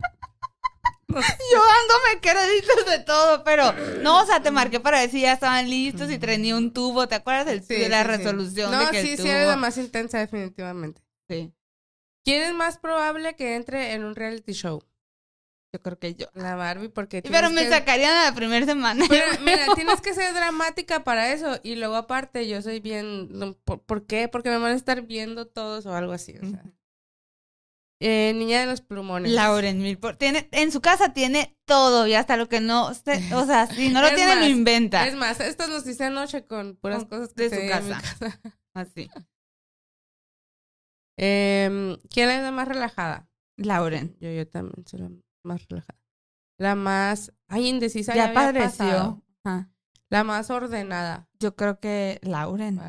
Yo 1.54 1.62
dándome 1.62 2.20
créditos 2.22 2.86
de 2.88 3.00
todo, 3.00 3.44
pero 3.44 3.72
no, 4.02 4.22
o 4.22 4.26
sea, 4.26 4.42
te 4.42 4.52
marqué 4.52 4.80
para 4.80 5.00
ver 5.00 5.10
si 5.10 5.22
ya 5.22 5.34
estaban 5.34 5.70
listos 5.70 6.10
y 6.12 6.18
tenía 6.18 6.56
un 6.56 6.74
tubo. 6.74 7.08
¿Te 7.08 7.16
acuerdas 7.16 7.46
del, 7.46 7.64
Sí, 7.64 7.76
de 7.76 7.90
la 7.90 8.02
sí, 8.04 8.10
sí. 8.12 8.18
resolución 8.18 8.72
No, 8.72 8.80
de 8.80 8.92
que 8.92 9.00
el 9.02 9.08
sí, 9.08 9.18
sí, 9.18 9.30
eres 9.30 9.48
la 9.48 9.56
más 9.56 9.78
intensa, 9.78 10.20
definitivamente. 10.20 11.02
Sí, 11.30 11.54
¿Quién 12.24 12.42
es 12.42 12.54
más 12.56 12.78
probable 12.80 13.36
que 13.36 13.56
entre 13.56 13.94
en 13.94 14.04
un 14.04 14.16
reality 14.16 14.54
show? 14.54 14.82
yo 15.74 15.82
creo 15.82 16.00
que 16.00 16.16
yo. 16.16 16.28
La 16.34 16.56
Barbie, 16.56 16.88
porque. 16.88 17.22
Pero 17.22 17.50
me 17.50 17.64
que- 17.64 17.70
sacarían 17.70 18.16
a 18.16 18.24
la 18.30 18.34
primera 18.36 18.66
semana. 18.66 19.06
Pero, 19.10 19.26
mira, 19.44 19.66
tienes 19.76 20.00
que 20.00 20.14
ser 20.14 20.34
dramática 20.34 21.04
para 21.04 21.34
eso. 21.34 21.60
Y 21.64 21.76
luego, 21.76 21.96
aparte, 21.98 22.48
yo 22.48 22.62
soy 22.62 22.80
bien. 22.80 23.58
¿Por, 23.66 23.82
por 23.84 24.06
qué? 24.08 24.30
Porque 24.30 24.50
me 24.50 24.58
van 24.58 24.72
a 24.72 24.76
estar 24.76 25.02
viendo 25.02 25.48
todos 25.48 25.86
o 25.86 25.94
algo 25.94 26.14
así. 26.14 26.34
O 26.42 26.50
sea. 26.50 26.64
Eh, 28.02 28.34
niña 28.36 28.60
de 28.60 28.66
los 28.66 28.82
plumones. 28.82 29.32
Lauren 29.32 29.82
tiene 30.18 30.50
en 30.52 30.72
su 30.72 30.82
casa 30.82 31.14
tiene 31.14 31.58
todo 31.66 32.06
y 32.08 32.14
hasta 32.14 32.36
lo 32.36 32.50
que 32.50 32.60
no 32.60 32.94
se- 32.94 33.34
o 33.34 33.46
sea 33.46 33.68
si 33.68 33.90
no 33.90 34.02
lo 34.02 34.08
Es 34.10 34.16
tiene 34.16 34.36
más, 34.36 34.44
lo 34.44 34.50
inventa 34.50 35.08
Es 35.08 35.16
más, 35.16 35.40
esto 35.40 35.68
nos 35.68 35.88
hice 35.88 36.04
anoche 36.04 36.46
con 36.46 36.76
puras 36.76 37.06
Con- 37.06 37.20
cosas 37.20 37.34
que 37.34 37.50
de 37.50 37.62
su 37.62 37.70
casa. 37.72 38.02
casa. 38.02 38.42
así 38.74 39.10
Em, 41.18 41.98
¿Quién 42.10 42.30
es 42.30 42.42
la 42.42 42.52
más 42.52 42.68
relajada? 42.68 43.30
Lauren 43.58 44.18
Yo, 44.20 44.30
yo 44.32 44.48
también 44.48 44.86
soy 44.86 45.00
la 45.00 45.10
más 45.46 45.66
relajada. 45.70 46.00
La 46.60 46.76
más. 46.76 47.32
Ay, 47.48 47.68
indecisa. 47.68 48.14
ya 48.16 48.26
había 48.26 48.34
padeció. 48.34 49.24
La 50.10 50.24
más 50.24 50.50
ordenada. 50.50 51.30
yo 51.40 51.56
creo 51.56 51.80
que 51.80 52.20
Lauren. 52.24 52.80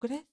¿crees? 0.00 0.24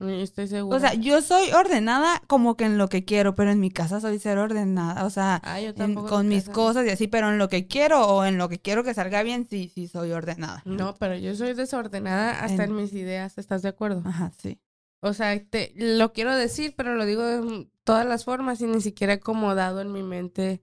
Yo 0.00 0.06
estoy 0.10 0.46
segura. 0.46 0.76
o 0.76 0.80
sea 0.80 0.94
yo 0.94 1.20
soy 1.22 1.50
ordenada 1.52 2.22
como 2.28 2.56
que 2.56 2.64
en 2.66 2.78
lo 2.78 2.88
que 2.88 3.04
quiero 3.04 3.34
pero 3.34 3.50
en 3.50 3.58
mi 3.58 3.70
casa 3.70 4.00
soy 4.00 4.18
ser 4.20 4.38
ordenada 4.38 5.04
o 5.04 5.10
sea 5.10 5.40
Ah, 5.42 5.60
yo 5.60 5.70
en- 5.76 5.94
con 5.94 6.28
mi 6.28 6.36
mis 6.36 6.44
casa. 6.44 6.52
cosas 6.52 6.86
y 6.86 6.90
así 6.90 7.08
pero 7.08 7.30
en 7.30 7.38
lo 7.38 7.48
que 7.48 7.66
quiero 7.66 8.06
o 8.06 8.24
en 8.24 8.38
lo 8.38 8.48
que 8.48 8.60
quiero 8.60 8.84
que 8.84 8.94
salga 8.94 9.24
bien 9.24 9.46
sí 9.48 9.72
sí 9.74 9.88
soy 9.88 10.12
ordenada 10.12 10.62
No, 10.64 10.94
pero 10.94 11.16
yo 11.16 11.34
soy 11.34 11.54
desordenada 11.54 12.40
hasta 12.44 12.62
en, 12.64 12.70
En- 12.70 12.76
mis 12.76 12.92
ideas. 12.92 13.38
¿Estás 13.38 13.62
de 13.62 13.70
acuerdo? 13.70 14.02
ajá 14.06 14.30
sí 14.38 14.60
O 15.00 15.12
sea, 15.14 15.40
te, 15.44 15.72
lo 15.76 16.12
quiero 16.12 16.34
decir, 16.34 16.74
pero 16.76 16.94
lo 16.94 17.04
digo 17.04 17.22
de 17.22 17.68
todas 17.84 18.06
las 18.06 18.24
formas 18.24 18.60
y 18.60 18.66
ni 18.66 18.80
siquiera 18.80 19.14
acomodado 19.14 19.80
en 19.80 19.92
mi 19.92 20.02
mente. 20.02 20.62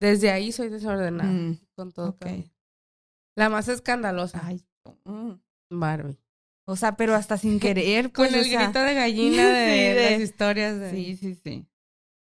Desde 0.00 0.30
ahí 0.30 0.50
soy 0.52 0.68
desordenada. 0.68 1.30
Mm, 1.30 1.58
con 1.74 1.92
todo. 1.92 2.08
ok. 2.10 2.18
cambia. 2.20 2.50
La 3.36 3.48
más 3.48 3.68
escandalosa. 3.68 4.40
ay 4.44 4.64
mm. 5.04 5.32
Barbie. 5.70 6.18
O 6.66 6.76
sea 6.76 6.96
pero 6.96 7.14
hasta 7.14 7.38
sin 7.38 7.60
querer 7.60 8.12
pues, 8.12 8.30
Con 8.30 8.38
o 8.38 8.42
el 8.42 8.48
sea, 8.48 8.66
grito 8.66 8.80
de 8.80 8.94
gallina 8.94 9.50
de, 9.50 9.54
Sí, 9.54 9.94
de- 9.94 10.10
las 10.10 10.20
historias. 10.20 10.78
De... 10.78 10.90
sí 10.90 11.16
sí 11.16 11.34
sí 11.34 11.66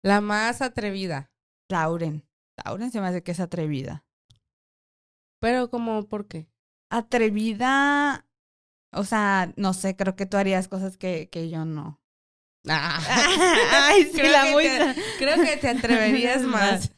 La 0.04 0.22
más 0.22 0.62
atrevida. 0.62 1.32
Lauren 1.70 2.24
Lauren 2.64 2.92
se 2.92 3.02
me 3.02 3.08
hace 3.08 3.24
que 3.24 3.32
es 3.32 3.40
atrevida 3.40 4.06
Pero 5.40 5.70
como, 5.70 6.08
¿por 6.08 6.28
qué? 6.28 6.48
atrevida, 6.90 8.26
o 8.94 9.04
sea, 9.04 9.54
no 9.58 9.74
sé, 9.74 9.96
creo 9.96 10.16
que 10.16 10.26
tú 10.26 10.38
harías 10.38 10.68
cosas 10.68 10.98
que, 10.98 11.30
que 11.30 11.50
yo 11.50 11.66
no. 11.66 12.02
Ay, 12.70 14.06
sí, 14.06 14.12
creo, 14.14 14.32
la 14.32 14.46
que 14.46 14.52
muy... 14.54 14.64
te, 14.64 14.96
creo 15.20 15.36
que 15.44 15.58
te 15.58 15.70
atreverías 15.70 16.42
más. 16.44 16.92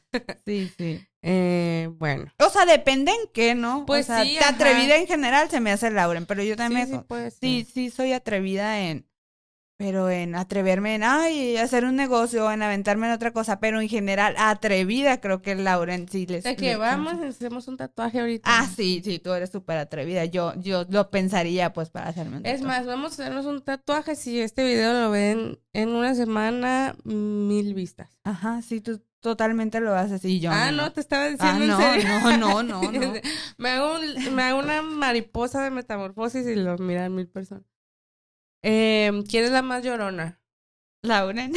Sí, 0.45 0.69
sí. 0.77 1.08
Eh, 1.21 1.89
bueno. 1.97 2.31
O 2.39 2.49
sea, 2.49 2.65
depende 2.65 3.11
en 3.11 3.29
qué, 3.33 3.55
¿no? 3.55 3.85
Pues 3.85 4.05
o 4.05 4.13
sea, 4.13 4.23
sí, 4.23 4.33
te 4.33 4.39
ajá. 4.39 4.55
atrevida 4.55 4.95
en 4.97 5.07
general 5.07 5.49
se 5.49 5.59
me 5.59 5.71
hace 5.71 5.91
Lauren, 5.91 6.25
pero 6.25 6.43
yo 6.43 6.55
también 6.55 6.87
sí, 6.87 6.93
sí, 7.07 7.65
sí, 7.65 7.67
sí 7.73 7.89
soy 7.89 8.13
atrevida 8.13 8.79
en 8.81 9.05
pero 9.77 10.09
en 10.09 10.35
atreverme 10.35 10.95
en 10.95 11.03
ay, 11.03 11.55
hacer 11.55 11.85
un 11.85 11.95
negocio, 11.95 12.51
en 12.51 12.61
aventarme 12.61 13.07
en 13.07 13.13
otra 13.13 13.31
cosa, 13.31 13.61
pero 13.61 13.79
en 13.79 13.87
general 13.87 14.35
atrevida 14.37 15.21
creo 15.21 15.41
que 15.41 15.55
Lauren 15.55 16.09
sí 16.09 16.25
les 16.25 16.43
De 16.43 16.57
que 16.57 16.71
le- 16.71 16.75
vamos, 16.75 17.13
hacemos 17.13 17.65
un 17.69 17.77
tatuaje 17.77 18.19
ahorita. 18.19 18.49
Ah, 18.51 18.67
sí, 18.75 19.01
sí, 19.01 19.19
tú 19.19 19.31
eres 19.31 19.51
súper 19.51 19.77
atrevida. 19.77 20.25
Yo 20.25 20.53
yo 20.57 20.85
lo 20.89 21.09
pensaría 21.09 21.71
pues 21.71 21.89
para 21.91 22.09
hacerme 22.09 22.37
un 22.37 22.45
Es 22.45 22.59
tatuaje. 22.59 22.65
más, 22.79 22.87
vamos 22.87 23.11
a 23.11 23.23
hacernos 23.23 23.45
un 23.45 23.61
tatuaje. 23.61 24.15
Si 24.17 24.41
este 24.41 24.65
video 24.65 24.91
lo 24.91 25.11
ven 25.11 25.59
en 25.71 25.89
una 25.89 26.13
semana, 26.13 26.97
mil 27.05 27.73
vistas. 27.73 28.09
Ajá, 28.25 28.61
sí, 28.61 28.81
tú 28.81 29.01
totalmente 29.21 29.79
lo 29.79 29.93
haces 29.95 30.23
y 30.25 30.39
yo 30.39 30.51
ah, 30.51 30.71
no. 30.71 30.83
no, 30.83 30.91
te 30.93 31.01
estaba 31.01 31.25
Ah, 31.25 31.29
diciendo 31.29 31.65
no, 31.65 31.79
en 31.93 32.01
serio. 32.01 32.19
no, 32.37 32.63
no, 32.63 32.63
no, 32.63 32.91
no. 32.91 33.13
me, 33.57 33.69
hago 33.69 33.95
un- 33.99 34.35
me 34.35 34.43
hago 34.43 34.59
una 34.59 34.81
mariposa 34.81 35.63
de 35.63 35.71
metamorfosis 35.71 36.45
y 36.47 36.55
lo 36.55 36.77
miran 36.77 37.13
mil 37.15 37.27
personas. 37.27 37.63
Eh, 38.63 39.23
¿Quién 39.29 39.45
es 39.45 39.51
la 39.51 39.61
más 39.61 39.83
llorona? 39.83 40.41
Lauren. 41.03 41.53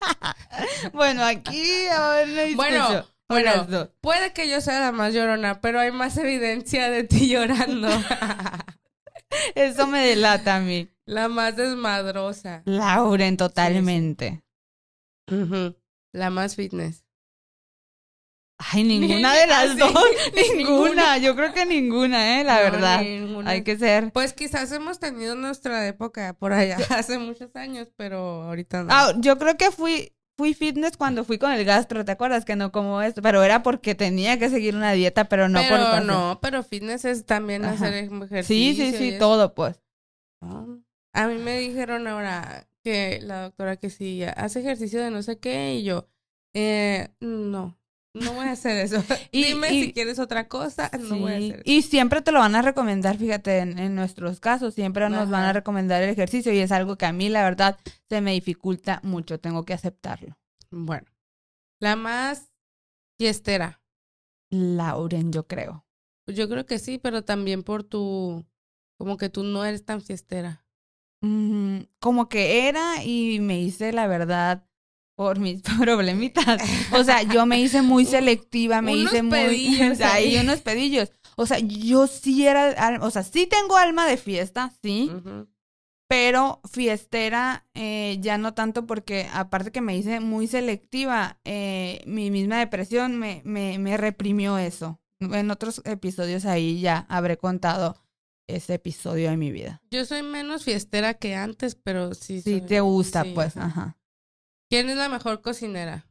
bueno, 0.92 1.24
aquí 1.24 1.86
ahora 1.88 2.24
Bueno, 2.54 3.04
bueno. 3.28 3.90
Puede 4.00 4.32
que 4.32 4.48
yo 4.48 4.60
sea 4.60 4.80
la 4.80 4.92
más 4.92 5.12
llorona, 5.12 5.60
pero 5.60 5.80
hay 5.80 5.90
más 5.92 6.16
evidencia 6.16 6.88
de 6.90 7.04
ti 7.04 7.28
llorando. 7.28 7.88
Eso 9.54 9.86
me 9.86 10.06
delata 10.06 10.56
a 10.56 10.60
mí. 10.60 10.88
la 11.04 11.28
más 11.28 11.56
desmadrosa. 11.56 12.62
Lauren, 12.64 13.36
totalmente. 13.36 14.42
La 16.12 16.30
más 16.30 16.56
fitness. 16.56 17.04
Ay, 18.60 18.82
ninguna 18.82 19.34
de 19.34 19.46
las 19.46 19.70
Ah, 19.70 19.72
sí. 19.74 19.78
dos. 19.78 20.04
Ninguna. 20.56 20.56
ninguna. 20.88 21.18
Yo 21.18 21.36
creo 21.36 21.52
que 21.52 21.64
ninguna, 21.64 22.40
eh, 22.40 22.44
la 22.44 22.56
No, 22.56 22.62
verdad. 22.72 23.00
ninguna. 23.02 23.50
Hay 23.50 23.62
que 23.62 23.78
ser. 23.78 24.12
Pues 24.12 24.32
quizás 24.32 24.72
hemos 24.72 24.98
tenido 24.98 25.36
nuestra 25.36 25.86
época 25.86 26.32
por 26.34 26.52
allá 26.52 26.76
hace 26.90 27.18
muchos 27.18 27.54
años, 27.54 27.88
pero 27.96 28.42
ahorita 28.44 28.82
no. 28.82 28.88
Ah, 28.90 29.12
yo 29.18 29.38
creo 29.38 29.56
que 29.56 29.70
fui 29.70 30.12
fui 30.36 30.54
fitness 30.54 30.96
cuando 30.96 31.24
fui 31.24 31.36
con 31.38 31.50
el 31.50 31.64
gastro, 31.64 32.04
¿te 32.04 32.12
acuerdas? 32.12 32.44
Que 32.44 32.54
no 32.54 32.70
como 32.70 33.02
esto, 33.02 33.22
pero 33.22 33.42
era 33.42 33.64
porque 33.64 33.96
tenía 33.96 34.38
que 34.38 34.48
seguir 34.48 34.76
una 34.76 34.92
dieta, 34.92 35.24
pero 35.28 35.48
no 35.48 35.58
pero 35.68 35.90
por 35.90 36.04
no, 36.04 36.38
pero 36.40 36.62
fitness 36.62 37.04
es 37.04 37.26
también 37.26 37.64
Ajá. 37.64 37.74
hacer 37.74 37.94
ejercicio. 37.94 38.44
Sí, 38.44 38.74
sí, 38.92 38.96
sí, 38.96 39.18
todo 39.18 39.52
pues. 39.54 39.80
No. 40.40 40.80
A 41.12 41.26
mí 41.26 41.38
me 41.38 41.58
dijeron 41.58 42.06
ahora 42.06 42.68
que 42.90 43.20
la 43.22 43.42
doctora 43.42 43.76
que 43.76 43.90
sí 43.90 44.22
hace 44.24 44.60
ejercicio 44.60 45.02
de 45.02 45.10
no 45.10 45.22
sé 45.22 45.38
qué 45.38 45.74
y 45.74 45.84
yo, 45.84 46.08
eh, 46.54 47.08
no, 47.20 47.78
no 48.14 48.32
voy 48.32 48.46
a 48.46 48.52
hacer 48.52 48.78
eso. 48.78 49.02
Y- 49.32 49.44
Dime 49.44 49.72
y- 49.74 49.84
si 49.86 49.92
quieres 49.92 50.18
otra 50.18 50.48
cosa, 50.48 50.90
no 50.98 51.18
voy 51.18 51.32
a 51.32 51.36
hacer 51.36 51.56
eso. 51.56 51.62
Y 51.64 51.82
siempre 51.82 52.22
te 52.22 52.32
lo 52.32 52.38
van 52.38 52.54
a 52.54 52.62
recomendar, 52.62 53.16
fíjate, 53.18 53.58
en, 53.58 53.78
en 53.78 53.94
nuestros 53.94 54.40
casos, 54.40 54.74
siempre 54.74 55.08
nos 55.10 55.30
van 55.30 55.44
a 55.44 55.52
recomendar 55.52 56.02
el 56.02 56.10
ejercicio 56.10 56.52
y 56.52 56.58
es 56.58 56.72
algo 56.72 56.96
que 56.96 57.06
a 57.06 57.12
mí, 57.12 57.28
la 57.28 57.42
verdad, 57.44 57.78
se 58.08 58.20
me 58.20 58.32
dificulta 58.32 59.00
mucho, 59.02 59.38
tengo 59.38 59.64
que 59.64 59.74
aceptarlo. 59.74 60.36
Bueno, 60.70 61.06
la 61.80 61.96
más 61.96 62.50
fiestera. 63.18 63.82
Lauren, 64.50 65.32
yo 65.32 65.46
creo. 65.46 65.84
Yo 66.26 66.48
creo 66.48 66.66
que 66.66 66.78
sí, 66.78 66.98
pero 66.98 67.22
también 67.24 67.62
por 67.62 67.84
tu, 67.84 68.44
como 68.98 69.16
que 69.16 69.28
tú 69.28 69.44
no 69.44 69.64
eres 69.64 69.84
tan 69.84 70.00
fiestera. 70.02 70.64
Como 71.20 72.28
que 72.28 72.68
era 72.68 73.04
y 73.04 73.40
me 73.40 73.60
hice, 73.60 73.92
la 73.92 74.06
verdad, 74.06 74.64
por 75.18 75.40
mis 75.40 75.62
problemitas. 75.80 76.62
O 76.92 77.02
sea, 77.02 77.22
yo 77.24 77.44
me 77.44 77.60
hice 77.60 77.82
muy 77.82 78.04
selectiva, 78.06 78.80
me 78.80 78.94
Unos 78.94 79.12
hice 79.12 79.22
muy... 79.22 79.36
ahí, 79.36 80.02
ahí. 80.02 80.38
unos 80.38 80.60
pedillos. 80.60 81.10
O 81.36 81.44
sea, 81.44 81.58
yo 81.58 82.06
sí 82.06 82.46
era, 82.46 82.98
o 83.00 83.10
sea, 83.10 83.22
sí 83.24 83.46
tengo 83.46 83.76
alma 83.76 84.06
de 84.06 84.16
fiesta, 84.16 84.72
sí, 84.82 85.10
pero 86.08 86.60
fiestera 86.68 87.66
eh, 87.74 88.16
ya 88.20 88.38
no 88.38 88.54
tanto 88.54 88.86
porque 88.86 89.28
aparte 89.32 89.70
que 89.70 89.80
me 89.80 89.96
hice 89.96 90.18
muy 90.20 90.48
selectiva, 90.48 91.38
eh, 91.44 92.02
mi 92.06 92.30
misma 92.30 92.58
depresión 92.58 93.18
me, 93.18 93.42
me, 93.44 93.78
me 93.78 93.96
reprimió 93.96 94.58
eso. 94.58 95.00
En 95.20 95.50
otros 95.50 95.82
episodios 95.84 96.44
ahí 96.44 96.80
ya 96.80 97.06
habré 97.08 97.36
contado 97.38 97.96
ese 98.48 98.74
episodio 98.74 99.30
de 99.30 99.36
mi 99.36 99.52
vida. 99.52 99.80
Yo 99.90 100.04
soy 100.04 100.22
menos 100.22 100.64
fiestera 100.64 101.14
que 101.14 101.36
antes, 101.36 101.76
pero 101.76 102.14
sí. 102.14 102.42
Soy- 102.42 102.62
te 102.62 102.80
gusta, 102.80 103.22
sí, 103.22 103.32
pues, 103.34 103.56
ajá. 103.56 103.96
¿Quién 104.68 104.90
es 104.90 104.96
la 104.96 105.08
mejor 105.08 105.40
cocinera? 105.40 106.06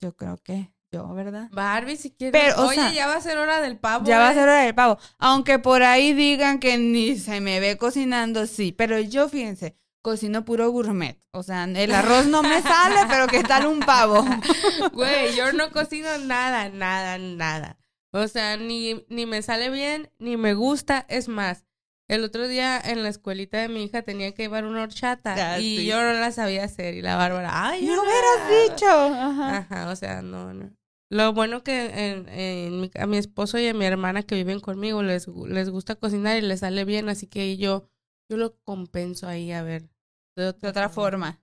Yo 0.00 0.14
creo 0.14 0.36
que 0.36 0.72
yo, 0.92 1.12
¿verdad? 1.14 1.48
Barbie, 1.52 1.96
si 1.96 2.10
quieres. 2.10 2.40
Pero, 2.40 2.66
Oye, 2.66 2.76
sea, 2.76 2.92
ya 2.92 3.06
va 3.06 3.16
a 3.16 3.20
ser 3.20 3.38
hora 3.38 3.60
del 3.60 3.78
pavo. 3.78 4.04
Ya 4.04 4.18
va 4.18 4.28
a 4.28 4.32
¿eh? 4.32 4.34
ser 4.34 4.42
hora 4.44 4.62
del 4.62 4.74
pavo. 4.74 4.98
Aunque 5.18 5.58
por 5.58 5.82
ahí 5.82 6.12
digan 6.12 6.58
que 6.58 6.76
ni 6.78 7.16
se 7.16 7.40
me 7.40 7.58
ve 7.58 7.76
cocinando, 7.78 8.46
sí. 8.46 8.72
Pero 8.72 9.00
yo, 9.00 9.28
fíjense, 9.28 9.76
cocino 10.02 10.44
puro 10.44 10.70
gourmet. 10.70 11.20
O 11.32 11.42
sea, 11.42 11.64
el 11.64 11.92
arroz 11.92 12.26
no 12.26 12.42
me 12.42 12.62
sale, 12.62 13.06
pero 13.08 13.26
¿qué 13.26 13.42
tal 13.42 13.66
un 13.66 13.80
pavo? 13.80 14.24
Güey, 14.92 15.34
yo 15.34 15.52
no 15.52 15.72
cocino 15.72 16.16
nada, 16.18 16.68
nada, 16.68 17.18
nada. 17.18 17.78
O 18.14 18.28
sea, 18.28 18.56
ni, 18.56 19.04
ni 19.08 19.26
me 19.26 19.42
sale 19.42 19.70
bien, 19.70 20.10
ni 20.18 20.36
me 20.36 20.54
gusta. 20.54 21.04
Es 21.08 21.26
más, 21.28 21.64
el 22.08 22.22
otro 22.22 22.46
día 22.46 22.80
en 22.80 23.02
la 23.02 23.08
escuelita 23.08 23.58
de 23.60 23.68
mi 23.68 23.82
hija 23.82 24.02
tenía 24.02 24.32
que 24.32 24.44
llevar 24.44 24.64
una 24.66 24.82
horchata 24.84 25.34
Ah, 25.54 25.58
y 25.58 25.78
sí. 25.78 25.86
yo 25.86 26.00
no 26.00 26.12
la 26.12 26.30
sabía 26.30 26.62
hacer. 26.64 26.94
Y 26.94 27.02
la 27.02 27.16
Bárbara, 27.16 27.50
ay, 27.70 27.84
No 27.86 28.00
hubieras 28.02 28.70
dicho. 28.70 28.86
Ajá. 28.86 29.56
Ajá, 29.58 29.90
o 29.90 29.96
sea, 29.96 30.22
no, 30.22 30.54
no. 30.54 30.70
Lo 31.10 31.32
bueno 31.32 31.62
que 31.64 31.86
en, 32.12 32.28
en 32.28 32.80
mi- 32.80 32.90
a 32.94 33.06
mi 33.06 33.16
esposo 33.18 33.58
y 33.58 33.66
a 33.66 33.74
mi 33.74 33.84
hermana 33.84 34.22
que 34.22 34.36
viven 34.36 34.60
conmigo 34.60 35.02
les, 35.02 35.26
les 35.28 35.70
gusta 35.70 35.96
cocinar 35.96 36.36
y 36.36 36.40
les 36.42 36.60
sale 36.60 36.84
bien, 36.84 37.08
así 37.08 37.26
que 37.26 37.56
yo, 37.56 37.88
yo 38.30 38.36
lo 38.36 38.56
compenso 38.62 39.26
ahí 39.26 39.50
a 39.52 39.62
ver. 39.62 39.88
De 40.36 40.52
De 40.52 40.68
otra 40.68 40.88
forma. 40.88 41.40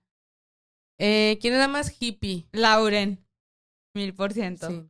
Eh, 0.98 1.38
¿Quién 1.40 1.54
es 1.54 1.60
la 1.60 1.68
más 1.68 1.94
hippie? 2.00 2.46
Lauren. 2.52 3.24
Mil 3.94 4.14
por 4.14 4.32
ciento. 4.32 4.68
Sí. 4.68 4.88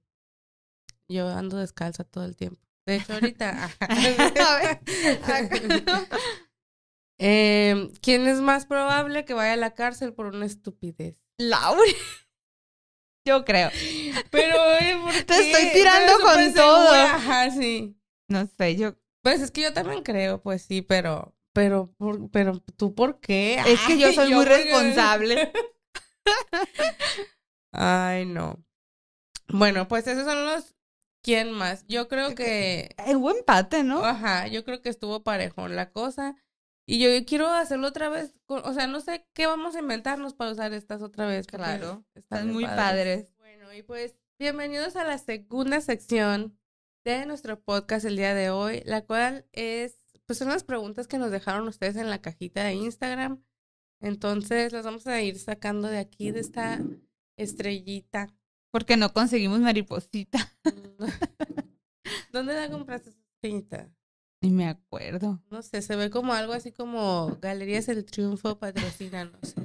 Yo 1.12 1.28
ando 1.28 1.56
descalza 1.58 2.04
todo 2.04 2.24
el 2.24 2.36
tiempo. 2.36 2.60
De 2.86 2.96
hecho, 2.96 3.12
ahorita. 3.14 3.70
Eh, 7.24 7.92
¿Quién 8.00 8.26
es 8.26 8.40
más 8.40 8.66
probable 8.66 9.24
que 9.24 9.32
vaya 9.34 9.52
a 9.52 9.56
la 9.56 9.74
cárcel 9.74 10.12
por 10.12 10.26
una 10.26 10.44
estupidez? 10.46 11.16
Lauren. 11.38 11.94
Yo 13.24 13.44
creo. 13.44 13.70
Pero, 14.32 14.56
eh, 14.80 14.98
¿por 15.00 15.12
Te 15.26 15.52
estoy 15.52 15.72
tirando 15.72 16.14
con 16.20 16.52
todo. 16.54 16.92
Ajá, 16.92 17.50
sí. 17.50 17.96
No 18.28 18.48
sé, 18.58 18.74
yo. 18.74 18.96
Pues 19.22 19.40
es 19.40 19.52
que 19.52 19.60
yo 19.62 19.72
también 19.72 20.02
creo, 20.02 20.42
pues 20.42 20.62
sí, 20.62 20.82
pero, 20.82 21.36
pero, 21.52 21.94
por- 21.96 22.28
pero, 22.32 22.58
¿tú 22.76 22.92
por 22.96 23.20
qué? 23.20 23.60
Es 23.68 23.78
que 23.86 23.96
yo 23.98 24.12
soy 24.12 24.34
muy 24.34 24.44
porque- 24.44 24.64
responsable. 24.64 25.52
Ay, 27.72 28.26
no. 28.26 28.58
Bueno, 29.48 29.86
pues 29.86 30.08
esos 30.08 30.24
son 30.24 30.44
los. 30.44 30.74
¿Quién 31.22 31.52
más? 31.52 31.84
Yo 31.86 32.08
creo 32.08 32.34
que. 32.34 32.94
Es 33.06 33.16
buen 33.16 33.36
empate, 33.38 33.84
¿no? 33.84 34.04
Ajá, 34.04 34.48
yo 34.48 34.64
creo 34.64 34.82
que 34.82 34.88
estuvo 34.88 35.22
parejón 35.22 35.76
la 35.76 35.90
cosa. 35.90 36.36
Y 36.86 36.98
yo 36.98 37.08
quiero 37.24 37.48
hacerlo 37.48 37.86
otra 37.88 38.08
vez. 38.08 38.34
con- 38.44 38.64
o 38.66 38.74
sea, 38.74 38.86
no 38.88 39.00
sé 39.00 39.24
qué 39.32 39.46
vamos 39.46 39.76
a 39.76 39.78
inventarnos 39.80 40.34
para 40.34 40.50
usar 40.50 40.72
estas 40.72 41.00
otra 41.00 41.26
vez. 41.26 41.46
Claro, 41.46 42.04
están 42.14 42.40
Están 42.40 42.52
muy 42.52 42.64
padres. 42.64 42.76
padres. 43.26 43.36
Bueno, 43.38 43.72
y 43.72 43.82
pues 43.82 44.16
bienvenidos 44.38 44.96
a 44.96 45.04
la 45.04 45.16
segunda 45.18 45.80
sección 45.80 46.58
de 47.04 47.24
nuestro 47.26 47.60
podcast 47.60 48.04
el 48.04 48.16
día 48.16 48.34
de 48.34 48.50
hoy, 48.50 48.82
la 48.84 49.02
cual 49.04 49.46
es, 49.52 49.96
pues 50.26 50.38
son 50.40 50.48
las 50.48 50.64
preguntas 50.64 51.06
que 51.06 51.18
nos 51.18 51.30
dejaron 51.30 51.68
ustedes 51.68 51.94
en 51.96 52.10
la 52.10 52.20
cajita 52.20 52.64
de 52.64 52.74
Instagram. 52.74 53.42
Entonces 54.00 54.72
las 54.72 54.84
vamos 54.84 55.06
a 55.06 55.20
ir 55.22 55.38
sacando 55.38 55.86
de 55.86 55.98
aquí, 55.98 56.32
de 56.32 56.40
esta 56.40 56.80
estrellita. 57.38 58.28
Porque 58.72 58.96
no 58.96 59.12
conseguimos 59.12 59.60
mariposita. 59.60 60.52
¿Dónde 62.32 62.54
la 62.54 62.68
compraste 62.70 63.10
esa 63.10 63.18
estrellita? 63.36 63.88
Ni 64.40 64.50
me 64.50 64.66
acuerdo. 64.66 65.40
No 65.50 65.62
sé, 65.62 65.82
se 65.82 65.94
ve 65.94 66.10
como 66.10 66.32
algo 66.32 66.52
así 66.52 66.72
como 66.72 67.38
Galerías 67.40 67.88
El 67.88 68.04
Triunfo 68.04 68.58
patrocínanos. 68.58 69.54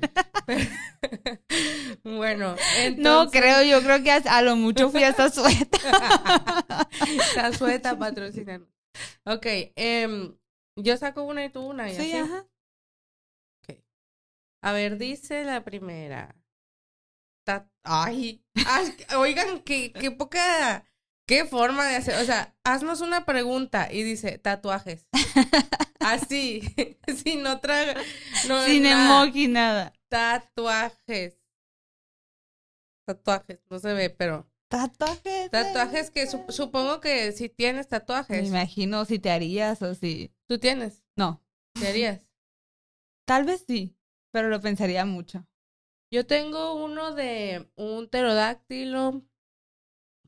Bueno, 2.04 2.56
entonces... 2.78 3.04
No 3.04 3.30
creo, 3.30 3.64
yo 3.64 3.82
creo 3.84 4.02
que 4.02 4.12
a, 4.12 4.18
a 4.18 4.42
lo 4.42 4.56
mucho 4.56 4.90
fui 4.90 5.04
hasta 5.04 5.30
sueta. 5.32 5.78
La 7.36 7.52
sueta 7.52 7.98
patrocinan. 8.00 8.66
Ok, 9.26 9.46
em, 9.76 10.38
yo 10.78 10.96
saco 10.96 11.24
una 11.24 11.44
y 11.44 11.50
tú 11.50 11.62
una. 11.62 11.92
Y 11.92 11.96
Sí, 11.96 12.14
así. 12.14 12.18
ajá. 12.18 12.48
Ok. 13.62 13.80
A 14.62 14.72
ver, 14.72 14.98
dice 14.98 15.44
la 15.44 15.64
primera. 15.66 16.34
Ta- 17.48 17.72
Ay, 17.86 18.44
ay, 18.66 18.94
oigan, 19.16 19.62
qué, 19.62 19.94
qué 19.94 20.12
poca, 20.12 20.84
qué 21.26 21.46
forma 21.46 21.86
de 21.88 21.96
hacer. 21.96 22.22
O 22.22 22.26
sea, 22.26 22.54
haznos 22.66 23.00
una 23.00 23.24
pregunta 23.26 23.88
y 23.90 24.04
dice 24.04 24.38
tatuajes. 24.38 25.08
Así, 26.02 26.62
sin 27.24 27.48
otra. 27.48 27.94
No, 28.50 28.62
Sin 28.66 28.84
nada. 28.84 29.24
emoji, 29.24 29.48
nada. 29.48 29.94
Tatuajes. 30.10 31.38
Tatuajes, 33.06 33.60
no 33.70 33.80
se 33.80 33.94
ve, 33.94 34.10
pero. 34.10 34.52
Tatuajes. 34.70 35.50
Tatuajes 35.50 36.12
que 36.12 36.28
su- 36.28 36.44
supongo 36.50 37.00
que 37.00 37.32
si 37.32 37.48
tienes 37.48 37.86
Me 37.86 37.90
tatuajes. 38.00 38.46
imagino 38.46 39.06
si 39.06 39.20
te 39.20 39.32
harías 39.32 39.82
o 39.82 39.96
si. 39.96 40.34
¿Tú 40.48 40.60
tienes? 40.60 41.06
No. 41.16 41.42
¿Te 41.80 41.88
harías? 41.88 42.28
Tal 43.26 43.46
vez 43.46 43.64
sí, 43.66 43.96
pero 44.32 44.50
lo 44.50 44.60
pensaría 44.60 45.06
mucho. 45.06 45.48
Yo 46.12 46.26
tengo 46.26 46.74
uno 46.84 47.14
de 47.14 47.70
un 47.76 48.08
pterodáctilo. 48.08 49.24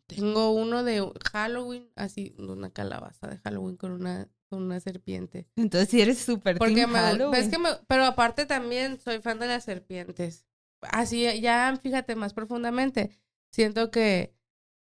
Tengo 0.08 0.52
uno 0.52 0.84
de 0.84 1.08
Halloween, 1.32 1.92
así, 1.96 2.34
una 2.40 2.72
calabaza 2.72 3.28
de 3.28 3.38
Halloween 3.38 3.78
con 3.78 3.92
una, 3.92 4.28
con 4.50 4.64
una 4.64 4.80
serpiente. 4.80 5.48
Entonces 5.56 5.90
sí 5.90 6.02
eres 6.02 6.18
súper 6.18 6.58
Porque 6.58 6.76
team 6.76 6.92
me, 6.92 7.00
Halloween. 7.00 7.32
ves 7.32 7.50
que 7.50 7.60
me, 7.60 7.70
pero 7.88 8.06
aparte 8.06 8.46
también 8.48 9.00
soy 9.00 9.20
fan 9.22 9.38
de 9.40 9.46
las 9.48 9.66
serpientes. 9.66 10.48
Así 10.82 11.28
ya 11.42 11.78
fíjate 11.82 12.16
más 12.16 12.34
profundamente. 12.34 13.12
Siento 13.52 13.92
que 13.92 14.34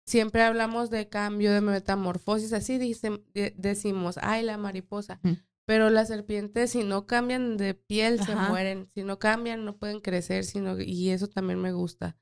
siempre 0.06 0.44
hablamos 0.44 0.92
de 0.92 1.10
cambio, 1.10 1.52
de 1.54 1.62
metamorfosis, 1.62 2.54
así 2.54 2.78
dicen, 2.78 3.24
de- 3.34 3.54
decimos, 3.58 4.20
ay, 4.22 4.44
la 4.44 4.58
mariposa. 4.58 5.20
Pero 5.66 5.90
las 5.90 6.10
serpientes, 6.10 6.72
si 6.72 6.84
no 6.84 7.08
cambian 7.08 7.58
de 7.58 7.74
piel, 7.74 8.24
se 8.24 8.36
mueren. 8.36 8.90
Si 8.94 9.04
no 9.04 9.18
cambian, 9.18 9.66
no 9.66 9.78
pueden 9.78 10.00
crecer, 10.00 10.44
sino, 10.44 10.80
y 10.80 11.10
eso 11.10 11.28
también 11.28 11.60
me 11.60 11.74
gusta. 11.74 12.18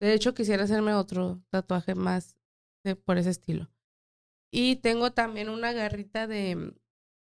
De 0.00 0.14
hecho, 0.14 0.34
quisiera 0.34 0.64
hacerme 0.64 0.94
otro 0.94 1.42
tatuaje 1.50 1.94
más 1.94 2.36
de, 2.82 2.96
por 2.96 3.18
ese 3.18 3.30
estilo. 3.30 3.70
Y 4.50 4.76
tengo 4.76 5.12
también 5.12 5.48
una 5.48 5.72
garrita 5.72 6.26
de, 6.26 6.74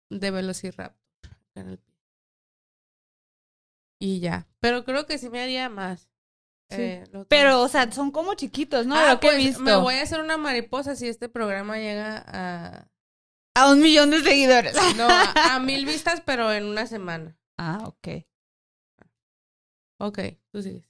de 0.09 0.31
Velociraptor 0.31 1.31
acá 1.31 1.61
en 1.61 1.69
el 1.69 1.77
pie. 1.79 1.95
Y 3.99 4.19
ya. 4.19 4.47
Pero 4.59 4.85
creo 4.85 5.05
que 5.05 5.17
sí 5.17 5.29
me 5.29 5.41
haría 5.41 5.69
más. 5.69 6.09
Sí. 6.69 6.81
Eh, 6.81 7.03
Pero, 7.27 7.61
o 7.61 7.67
sea, 7.67 7.91
son 7.91 8.11
como 8.11 8.33
chiquitos, 8.33 8.85
¿no? 8.85 8.95
Ah, 8.95 9.13
lo 9.13 9.19
que 9.19 9.27
he 9.27 9.31
pues, 9.31 9.43
visto. 9.43 9.63
Me 9.63 9.75
voy 9.75 9.95
a 9.95 10.03
hacer 10.03 10.19
una 10.19 10.37
mariposa 10.37 10.95
si 10.95 11.07
este 11.07 11.29
programa 11.29 11.77
llega 11.77 12.23
a. 12.27 12.87
A 13.55 13.71
un 13.71 13.81
millón 13.81 14.11
de 14.11 14.21
seguidores. 14.21 14.75
No, 14.97 15.07
a, 15.09 15.55
a 15.55 15.59
mil 15.59 15.85
vistas, 15.85 16.21
pero 16.25 16.51
en 16.51 16.65
una 16.65 16.85
semana. 16.87 17.37
Ah, 17.57 17.83
ok. 17.85 18.25
Ok, 19.99 20.19
tú 20.51 20.61
sigues. 20.61 20.89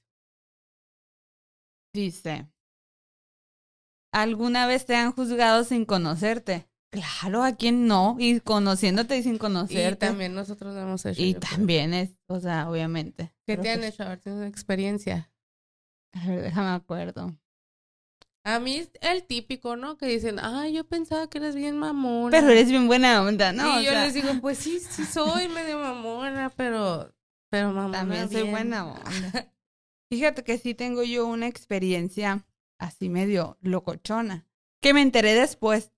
Dice. 1.94 2.50
¿Alguna 4.12 4.66
vez 4.66 4.86
te 4.86 4.96
han 4.96 5.12
juzgado 5.12 5.64
sin 5.64 5.86
conocerte? 5.86 6.68
Claro, 6.90 7.44
¿a 7.44 7.54
quién 7.56 7.88
no? 7.88 8.16
Y 8.18 8.40
conociéndote 8.40 9.18
y 9.18 9.24
sin 9.24 9.36
Y 9.36 9.38
conocerte. 9.40 10.08
también 10.08 10.34
nosotros 10.34 10.74
lo 10.74 10.82
hemos 10.82 11.06
hecho. 11.06 11.22
Y 11.22 11.36
creo. 11.36 11.50
también 11.52 11.94
es, 11.94 12.16
o 12.28 12.40
sea, 12.40 12.70
obviamente. 12.70 13.34
¿Qué 13.46 13.58
te 13.58 13.70
han 13.70 13.80
pues, 13.80 13.94
hecho? 13.94 14.04
A 14.04 14.10
ver, 14.10 14.20
tienes 14.20 14.40
una 14.40 14.48
experiencia. 14.48 15.32
A 16.14 16.26
ver, 16.28 16.42
déjame 16.42 16.70
acuerdo. 16.70 17.36
A 18.46 18.60
mí 18.60 18.76
es 18.76 18.92
el 19.02 19.24
típico, 19.24 19.76
¿no? 19.76 19.98
Que 19.98 20.06
dicen, 20.06 20.38
ay, 20.40 20.74
yo 20.74 20.88
pensaba 20.88 21.28
que 21.28 21.40
eras 21.40 21.56
bien 21.56 21.78
mamona. 21.78 22.30
Pero 22.30 22.48
eres 22.50 22.70
bien 22.70 22.86
buena 22.86 23.24
onda, 23.24 23.52
¿no? 23.52 23.66
y 23.66 23.80
O 23.80 23.82
yo 23.82 23.90
sea, 23.90 24.06
les 24.06 24.14
digo, 24.14 24.30
pues 24.40 24.60
sí, 24.60 24.80
sí 24.80 25.04
soy 25.04 25.48
medio 25.48 25.80
mamona, 25.80 26.52
pero, 26.56 27.12
pero 27.50 27.72
mamona 27.72 27.98
también 27.98 28.30
soy 28.30 28.44
bien. 28.44 28.52
buena 28.52 28.86
onda. 28.86 29.52
Fíjate 30.12 30.44
que 30.44 30.60
sí 30.60 30.76
tengo 30.76 31.02
yo 31.02 31.26
una 31.26 31.48
experiencia 31.48 32.46
así 32.78 33.10
medio 33.10 33.58
locochona, 33.62 34.46
que 34.80 34.94
me 34.94 35.02
enteré 35.02 35.34
después. 35.34 35.92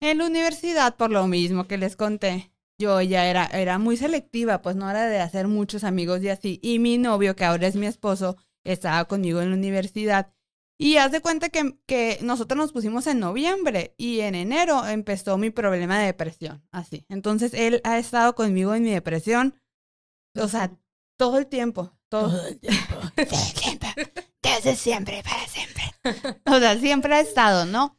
En 0.00 0.18
la 0.18 0.26
universidad, 0.26 0.96
por 0.96 1.10
lo 1.10 1.26
mismo 1.26 1.66
que 1.68 1.76
les 1.76 1.94
conté, 1.94 2.52
yo 2.78 3.02
ya 3.02 3.26
era, 3.26 3.44
era 3.46 3.78
muy 3.78 3.98
selectiva, 3.98 4.62
pues 4.62 4.76
no 4.76 4.88
era 4.90 5.06
de 5.06 5.20
hacer 5.20 5.46
muchos 5.46 5.84
amigos 5.84 6.22
y 6.22 6.30
así. 6.30 6.58
Y 6.62 6.78
mi 6.78 6.96
novio, 6.96 7.36
que 7.36 7.44
ahora 7.44 7.66
es 7.66 7.76
mi 7.76 7.86
esposo, 7.86 8.38
estaba 8.64 9.04
conmigo 9.04 9.42
en 9.42 9.50
la 9.50 9.56
universidad. 9.56 10.33
Y 10.76 10.96
haz 10.96 11.12
de 11.12 11.20
cuenta 11.20 11.50
que, 11.50 11.78
que 11.86 12.18
nosotros 12.22 12.56
nos 12.56 12.72
pusimos 12.72 13.06
en 13.06 13.20
noviembre 13.20 13.94
y 13.96 14.20
en 14.20 14.34
enero 14.34 14.86
empezó 14.86 15.38
mi 15.38 15.50
problema 15.50 15.98
de 15.98 16.06
depresión, 16.06 16.66
así. 16.72 17.06
Entonces 17.08 17.54
él 17.54 17.80
ha 17.84 17.98
estado 17.98 18.34
conmigo 18.34 18.74
en 18.74 18.82
mi 18.82 18.90
depresión, 18.90 19.54
o 20.36 20.48
sea, 20.48 20.76
todo 21.16 21.38
el 21.38 21.46
tiempo, 21.46 21.96
todo, 22.08 22.46
el 22.48 22.58
tiempo. 22.58 23.00
siempre, 23.54 23.88
desde 24.42 24.74
siempre, 24.74 25.22
para 25.22 25.46
siempre. 25.46 25.84
O 26.44 26.58
sea, 26.58 26.78
siempre 26.78 27.14
ha 27.14 27.20
estado, 27.20 27.66
¿no? 27.66 27.96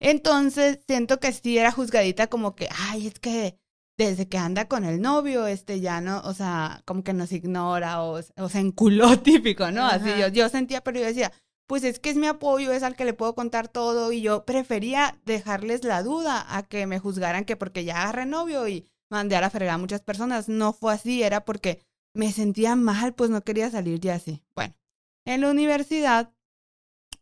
Entonces 0.00 0.80
siento 0.86 1.20
que 1.20 1.32
sí 1.32 1.58
era 1.58 1.72
juzgadita 1.72 2.28
como 2.28 2.54
que, 2.54 2.68
ay, 2.88 3.06
es 3.06 3.18
que 3.20 3.58
desde 3.96 4.28
que 4.28 4.38
anda 4.38 4.66
con 4.66 4.84
el 4.84 5.00
novio, 5.00 5.46
este 5.46 5.80
ya 5.80 6.00
no, 6.00 6.20
o 6.22 6.34
sea, 6.34 6.82
como 6.84 7.04
que 7.04 7.12
nos 7.12 7.32
ignora 7.32 8.02
o, 8.02 8.20
o 8.36 8.48
se 8.48 8.58
enculó 8.58 9.18
típico, 9.22 9.70
¿no? 9.70 9.84
Así 9.86 10.10
Ajá. 10.10 10.20
yo, 10.20 10.28
yo 10.28 10.48
sentía, 10.48 10.82
pero 10.82 10.98
yo 10.98 11.06
decía, 11.06 11.32
pues 11.66 11.84
es 11.84 11.98
que 11.98 12.10
es 12.10 12.16
mi 12.16 12.26
apoyo, 12.26 12.72
es 12.72 12.82
al 12.82 12.96
que 12.96 13.04
le 13.04 13.14
puedo 13.14 13.34
contar 13.34 13.68
todo 13.68 14.12
y 14.12 14.20
yo 14.20 14.44
prefería 14.44 15.18
dejarles 15.24 15.84
la 15.84 16.02
duda 16.02 16.44
a 16.56 16.62
que 16.62 16.86
me 16.86 16.98
juzgaran 16.98 17.44
que 17.44 17.56
porque 17.56 17.84
ya 17.84 18.02
agarré 18.02 18.26
novio 18.26 18.68
y 18.68 18.88
mandé 19.10 19.36
a 19.36 19.40
la 19.40 19.50
fregada 19.50 19.74
a 19.74 19.78
muchas 19.78 20.02
personas. 20.02 20.48
No 20.48 20.72
fue 20.72 20.92
así, 20.92 21.22
era 21.22 21.44
porque 21.44 21.80
me 22.14 22.32
sentía 22.32 22.76
mal, 22.76 23.14
pues 23.14 23.30
no 23.30 23.42
quería 23.42 23.70
salir 23.70 24.00
ya 24.00 24.14
así. 24.14 24.42
Bueno, 24.54 24.74
en 25.24 25.40
la 25.40 25.50
universidad, 25.50 26.32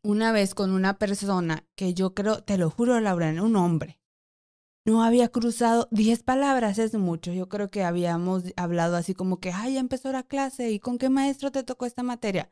una 0.02 0.32
vez 0.32 0.54
con 0.54 0.72
una 0.72 0.98
persona 0.98 1.64
que 1.76 1.94
yo 1.94 2.14
creo, 2.14 2.42
te 2.42 2.58
lo 2.58 2.70
juro, 2.70 2.98
Laura, 3.00 3.30
era 3.30 3.42
un 3.42 3.56
hombre. 3.56 4.00
No 4.84 5.04
había 5.04 5.28
cruzado 5.28 5.86
10 5.92 6.24
palabras, 6.24 6.78
es 6.80 6.94
mucho. 6.94 7.32
Yo 7.32 7.48
creo 7.48 7.68
que 7.68 7.84
habíamos 7.84 8.42
hablado 8.56 8.96
así 8.96 9.14
como 9.14 9.38
que, 9.38 9.52
ay, 9.52 9.74
ya 9.74 9.80
empezó 9.80 10.10
la 10.10 10.24
clase, 10.24 10.72
¿y 10.72 10.80
con 10.80 10.98
qué 10.98 11.08
maestro 11.08 11.52
te 11.52 11.62
tocó 11.62 11.86
esta 11.86 12.02
materia? 12.02 12.50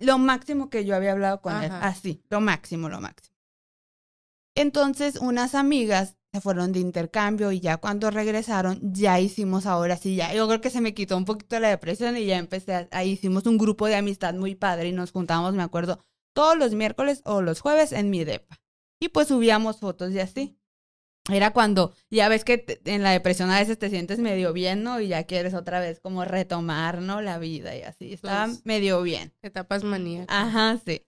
Lo 0.00 0.18
máximo 0.18 0.68
que 0.70 0.84
yo 0.84 0.94
había 0.94 1.12
hablado 1.12 1.40
con 1.40 1.54
él, 1.64 1.70
así, 1.82 2.22
lo 2.28 2.40
máximo, 2.40 2.88
lo 2.88 3.00
máximo. 3.00 3.34
Entonces, 4.54 5.16
unas 5.16 5.54
amigas 5.54 6.16
se 6.32 6.40
fueron 6.40 6.72
de 6.72 6.80
intercambio 6.80 7.50
y 7.50 7.60
ya 7.60 7.78
cuando 7.78 8.10
regresaron, 8.10 8.78
ya 8.92 9.18
hicimos 9.20 9.66
ahora 9.66 9.96
sí, 9.96 10.16
ya. 10.16 10.32
Yo 10.34 10.46
creo 10.46 10.60
que 10.60 10.70
se 10.70 10.80
me 10.80 10.94
quitó 10.94 11.16
un 11.16 11.24
poquito 11.24 11.58
la 11.58 11.68
depresión 11.68 12.16
y 12.16 12.26
ya 12.26 12.38
empecé, 12.38 12.74
a- 12.74 12.88
ahí 12.92 13.10
hicimos 13.12 13.46
un 13.46 13.58
grupo 13.58 13.86
de 13.86 13.96
amistad 13.96 14.34
muy 14.34 14.54
padre 14.54 14.88
y 14.88 14.92
nos 14.92 15.12
juntábamos, 15.12 15.54
me 15.54 15.62
acuerdo, 15.62 15.98
todos 16.34 16.56
los 16.56 16.74
miércoles 16.74 17.22
o 17.24 17.42
los 17.42 17.60
jueves 17.60 17.92
en 17.92 18.10
mi 18.10 18.24
depa. 18.24 18.60
Y 19.00 19.08
pues 19.08 19.28
subíamos 19.28 19.80
fotos 19.80 20.12
y 20.12 20.20
así. 20.20 20.56
Era 21.32 21.52
cuando 21.52 21.94
ya 22.10 22.28
ves 22.28 22.44
que 22.44 22.58
te- 22.58 22.80
en 22.94 23.02
la 23.02 23.10
depresión 23.10 23.50
a 23.50 23.58
veces 23.58 23.78
te 23.78 23.90
sientes 23.90 24.18
medio 24.18 24.52
bien, 24.52 24.82
¿no? 24.82 25.00
Y 25.00 25.08
ya 25.08 25.24
quieres 25.24 25.54
otra 25.54 25.80
vez 25.80 26.00
como 26.00 26.24
retomar, 26.24 27.00
¿no? 27.00 27.20
La 27.20 27.38
vida 27.38 27.76
y 27.76 27.82
así. 27.82 28.12
Estaba 28.12 28.46
Los- 28.46 28.64
medio 28.66 29.02
bien. 29.02 29.32
Etapas 29.42 29.84
maníacas. 29.84 30.26
Ajá, 30.36 30.78
sí. 30.86 31.02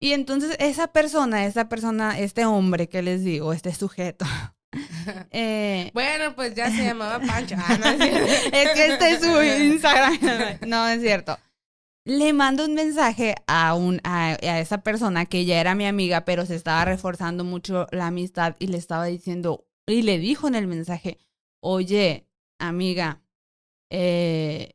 Y 0.00 0.12
entonces 0.12 0.56
esa 0.60 0.88
persona, 0.92 1.44
esa 1.46 1.68
persona, 1.68 2.18
este 2.20 2.44
hombre 2.44 2.88
que 2.88 3.02
les 3.02 3.24
digo, 3.24 3.52
este 3.52 3.74
sujeto, 3.74 4.24
eh, 5.32 5.90
Bueno, 5.94 6.34
pues 6.36 6.54
ya 6.54 6.70
se 6.70 6.84
llamaba 6.84 7.18
Pancho. 7.20 7.56
Ah, 7.58 7.76
no, 7.78 7.86
es 8.04 8.44
es 8.52 8.70
que 8.74 8.86
este 8.92 9.10
es 9.12 9.20
su 9.20 9.42
Instagram. 9.42 10.58
No, 10.66 10.86
es 10.88 11.00
cierto. 11.00 11.36
Le 12.08 12.32
mando 12.32 12.64
un 12.64 12.72
mensaje 12.72 13.34
a, 13.46 13.74
un, 13.74 14.00
a, 14.02 14.28
a 14.30 14.60
esa 14.60 14.78
persona 14.82 15.26
que 15.26 15.44
ya 15.44 15.60
era 15.60 15.74
mi 15.74 15.84
amiga, 15.84 16.24
pero 16.24 16.46
se 16.46 16.54
estaba 16.54 16.86
reforzando 16.86 17.44
mucho 17.44 17.86
la 17.90 18.06
amistad 18.06 18.56
y 18.58 18.68
le 18.68 18.78
estaba 18.78 19.04
diciendo, 19.04 19.66
y 19.86 20.00
le 20.00 20.18
dijo 20.18 20.48
en 20.48 20.54
el 20.54 20.66
mensaje, 20.66 21.18
oye, 21.60 22.26
amiga, 22.58 23.20
eh, 23.90 24.72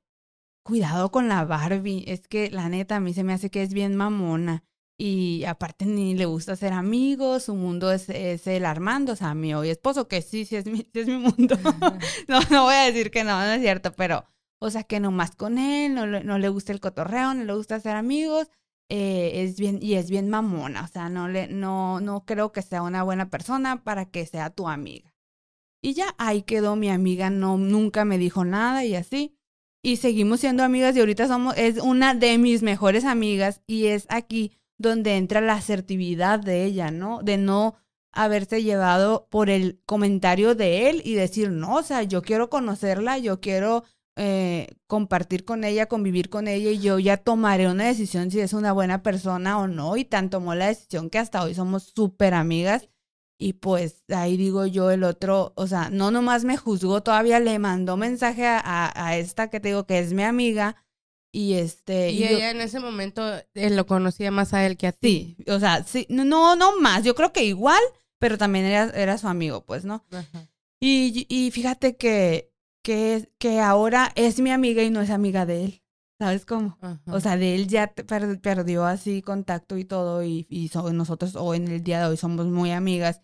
cuidado 0.63 1.12
con 1.12 1.28
la 1.28 1.43
Barbie, 1.43 2.04
es 2.08 2.28
que 2.28 2.52
la 2.52 2.69
neta 2.69 2.98
a 2.98 3.00
mí 3.00 3.15
se 3.15 3.24
me 3.24 3.34
hace 3.34 3.50
que 3.50 3.63
es 3.63 3.74
bien 3.74 3.96
mamona. 3.96 4.63
Y 4.96 5.43
aparte 5.46 5.86
ni 5.88 6.13
le 6.13 6.26
gusta 6.26 6.56
ser 6.56 6.72
amigos, 6.72 7.46
su 7.46 7.56
mundo 7.56 7.91
es, 7.91 8.10
es 8.10 8.46
el 8.46 8.63
Armando, 8.63 9.13
o 9.13 9.15
sea, 9.15 9.34
mi 9.34 9.56
hoy 9.56 9.69
esposo, 9.69 10.08
que 10.08 10.22
sí, 10.22 10.46
sí 10.46 10.56
es 10.56 10.67
mi, 10.67 10.88
sí 10.93 11.00
es 11.00 11.08
mi 11.08 11.17
mundo. 11.17 11.58
No, 12.28 12.39
no 12.52 12.65
voy 12.65 12.76
a 12.76 12.86
decir 12.86 13.10
que 13.10 13.24
no, 13.24 13.39
no 13.39 13.54
es 13.54 13.62
cierto, 13.62 13.91
pero, 13.93 14.24
o 14.63 14.69
sea, 14.71 14.84
que 14.84 14.99
nomás 14.99 15.36
con 15.36 15.58
él, 15.58 15.93
no, 15.95 16.08
le- 16.08 16.23
no 16.23 16.38
le 16.39 16.49
gusta 16.49 16.71
el 16.71 16.80
cotorreo, 16.80 17.34
no 17.34 17.43
le 17.43 17.54
gusta 17.54 17.80
ser 17.80 17.95
amigos, 17.95 18.49
eh, 18.89 19.43
es 19.43 19.58
bien, 19.60 19.80
y 19.82 19.95
es 19.95 20.10
bien 20.10 20.30
mamona, 20.30 20.84
o 20.84 20.88
sea, 20.88 21.10
no 21.10 21.28
le, 21.28 21.47
no, 21.47 21.99
no 22.02 22.26
creo 22.26 22.52
que 22.52 22.62
sea 22.62 22.82
una 22.84 23.04
buena 23.04 23.30
persona 23.30 23.84
para 23.84 24.06
que 24.06 24.26
sea 24.26 24.49
tu 24.49 24.67
amiga. 24.69 25.13
Y 25.82 25.93
ya 25.93 26.15
ahí 26.17 26.43
quedó 26.43 26.76
mi 26.76 26.89
amiga, 26.89 27.30
no, 27.30 27.58
nunca 27.58 28.06
me 28.06 28.17
dijo 28.17 28.45
nada 28.45 28.86
y 28.86 28.95
así. 28.95 29.36
Y 29.82 29.97
seguimos 29.97 30.39
siendo 30.39 30.63
amigas 30.63 30.95
y 30.95 31.02
ahorita 31.02 31.28
somos, 31.28 31.58
es 31.58 31.78
una 31.78 32.13
de 32.13 32.38
mis 32.38 32.63
mejores 32.63 33.04
amigas 33.04 33.62
y 33.67 33.88
es 33.88 34.06
aquí 34.10 34.54
donde 34.78 35.17
entra 35.17 35.41
la 35.41 35.56
asertividad 35.56 36.39
de 36.39 36.63
ella, 36.63 36.89
¿no? 36.91 37.21
De 37.21 37.38
no 37.38 37.76
haberse 38.13 38.63
llevado 38.63 39.28
por 39.30 39.49
el 39.49 39.82
comentario 39.86 40.56
de 40.56 40.89
él 40.89 41.02
y 41.04 41.15
decir, 41.15 41.49
no, 41.52 41.76
o 41.78 41.84
sea, 41.84 42.04
yo 42.04 42.21
quiero 42.21 42.49
conocerla, 42.49 43.17
yo 43.17 43.41
quiero 43.41 43.84
eh, 44.15 44.67
compartir 44.88 45.43
con 45.45 45.63
ella, 45.63 45.88
convivir 45.88 46.30
con 46.30 46.47
ella 46.47 46.69
y 46.71 46.80
yo 46.80 46.99
ya 46.99 47.17
tomaré 47.17 47.67
una 47.67 47.86
decisión 47.86 48.30
si 48.32 48.39
es 48.39 48.54
una 48.54 48.71
buena 48.73 49.02
persona 49.04 49.58
o 49.60 49.67
no. 49.67 49.97
Y 49.97 50.06
tan 50.06 50.30
tomó 50.30 50.54
la 50.56 50.67
decisión 50.67 51.10
que 51.10 51.19
hasta 51.19 51.43
hoy 51.43 51.56
somos 51.56 51.91
súper 51.95 52.34
amigas. 52.34 52.89
Y 53.39 53.54
pues 53.54 54.04
ahí 54.10 54.38
digo 54.38 54.65
yo, 54.67 54.91
el 54.91 55.04
otro, 55.04 55.52
o 55.56 55.67
sea, 55.67 55.89
no 55.89 56.12
nomás 56.12 56.45
me 56.45 56.56
juzgó, 56.56 57.02
todavía 57.04 57.39
le 57.39 57.58
mandó 57.60 57.97
mensaje 57.97 58.45
a, 58.45 58.60
a, 58.63 59.08
a 59.08 59.17
esta 59.17 59.49
que 59.49 59.60
te 59.60 59.69
digo 59.69 59.86
que 59.86 59.99
es 59.99 60.13
mi 60.13 60.23
amiga 60.23 60.78
Y 61.34 61.54
este. 61.56 62.12
Y, 62.12 62.19
yo- 62.19 62.28
ella 62.38 62.52
en 62.52 62.62
ese 62.62 62.80
momento 62.80 63.21
eh, 63.56 63.69
lo 63.71 63.86
conocía 63.88 64.30
más 64.30 64.54
a 64.54 64.65
él 64.65 64.78
que 64.78 64.88
a 64.88 64.91
ti. 64.91 65.36
Sí, 65.39 65.52
o 65.52 65.60
sea, 65.60 65.84
sí, 65.84 66.06
no, 66.10 66.56
no 66.56 66.80
más, 66.80 67.04
yo 67.04 67.15
creo 67.15 67.34
que 67.34 67.43
igual, 67.43 67.82
pero 68.19 68.38
también 68.38 68.65
era, 68.65 68.91
era 68.91 69.17
su 69.17 69.28
amigo, 69.28 69.65
pues, 69.65 69.84
¿no? 69.84 70.06
Ajá. 70.12 70.47
Y, 70.80 71.26
y 71.28 71.49
fíjate 71.52 71.97
que, 71.97 72.53
que, 72.84 73.30
que 73.39 73.60
ahora 73.60 74.12
es 74.15 74.39
mi 74.39 74.52
amiga 74.52 74.84
y 74.84 74.91
no 74.91 75.02
es 75.02 75.10
amiga 75.10 75.46
de 75.46 75.65
él, 75.65 75.84
¿sabes 76.19 76.46
cómo? 76.46 76.78
Ajá. 76.82 77.02
O 77.08 77.19
sea, 77.19 77.38
de 77.38 77.56
él 77.56 77.67
ya 77.67 77.93
per- 77.93 78.39
perdió 78.41 78.86
así 78.86 79.22
contacto 79.22 79.78
y 79.78 79.86
todo, 79.86 80.24
y, 80.24 80.46
y 80.50 80.67
so- 80.69 80.93
nosotros 80.93 81.36
o 81.36 81.54
en 81.56 81.67
el 81.67 81.84
día 81.84 82.00
de 82.02 82.08
hoy 82.08 82.17
somos 82.17 82.46
muy 82.48 82.72
amigas. 82.72 83.22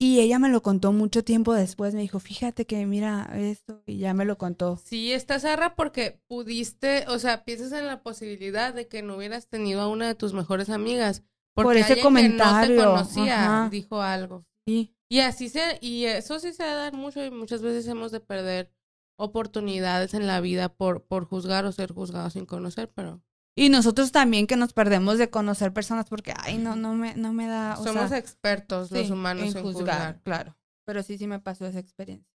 Y 0.00 0.20
ella 0.20 0.38
me 0.38 0.48
lo 0.48 0.62
contó 0.62 0.92
mucho 0.92 1.24
tiempo 1.24 1.54
después, 1.54 1.92
me 1.92 2.02
dijo, 2.02 2.20
fíjate 2.20 2.66
que 2.66 2.86
mira 2.86 3.28
esto, 3.34 3.82
y 3.84 3.98
ya 3.98 4.14
me 4.14 4.24
lo 4.24 4.38
contó. 4.38 4.76
Sí, 4.84 5.12
está 5.12 5.40
zarra 5.40 5.74
porque 5.74 6.20
pudiste, 6.28 7.04
o 7.08 7.18
sea, 7.18 7.44
piensas 7.44 7.72
en 7.72 7.86
la 7.86 8.00
posibilidad 8.02 8.72
de 8.72 8.86
que 8.86 9.02
no 9.02 9.16
hubieras 9.16 9.48
tenido 9.48 9.80
a 9.80 9.88
una 9.88 10.06
de 10.06 10.14
tus 10.14 10.34
mejores 10.34 10.70
amigas. 10.70 11.24
Porque 11.52 11.66
Por 11.66 11.76
ese 11.78 12.00
comentario, 12.00 12.76
que 12.76 12.82
no 12.82 12.82
te 12.82 12.88
conocía 12.90 13.44
ajá. 13.62 13.68
dijo 13.70 14.00
algo. 14.00 14.46
Sí. 14.68 14.94
Y 15.10 15.18
así 15.20 15.48
se, 15.48 15.78
y 15.80 16.04
eso 16.04 16.38
sí 16.38 16.52
se 16.52 16.62
da 16.62 16.92
mucho 16.92 17.24
y 17.24 17.32
muchas 17.32 17.60
veces 17.62 17.88
hemos 17.88 18.12
de 18.12 18.20
perder 18.20 18.72
oportunidades 19.18 20.14
en 20.14 20.26
la 20.26 20.40
vida 20.40 20.68
por, 20.70 21.04
por 21.04 21.26
juzgar 21.26 21.66
o 21.66 21.72
ser 21.72 21.92
juzgados 21.92 22.32
sin 22.32 22.46
conocer, 22.46 22.90
pero 22.94 23.20
Y 23.56 23.68
nosotros 23.68 24.12
también 24.12 24.46
que 24.46 24.56
nos 24.56 24.72
perdemos 24.72 25.18
de 25.18 25.28
conocer 25.30 25.72
personas 25.72 26.08
porque, 26.08 26.32
ay, 26.38 26.58
no, 26.58 26.76
no 26.76 26.94
me, 26.94 27.14
no 27.16 27.32
me 27.32 27.46
da, 27.46 27.76
o 27.78 27.84
somos 27.84 28.08
sea, 28.08 28.18
expertos 28.18 28.90
los 28.90 29.06
sí, 29.08 29.12
humanos 29.12 29.54
en, 29.54 29.62
juzgar. 29.62 30.20
claro. 30.22 30.56
Pero 30.86 31.02
sí, 31.02 31.18
sí 31.18 31.26
me 31.26 31.40
pasó 31.40 31.66
esa 31.66 31.80
experiencia. 31.80 32.32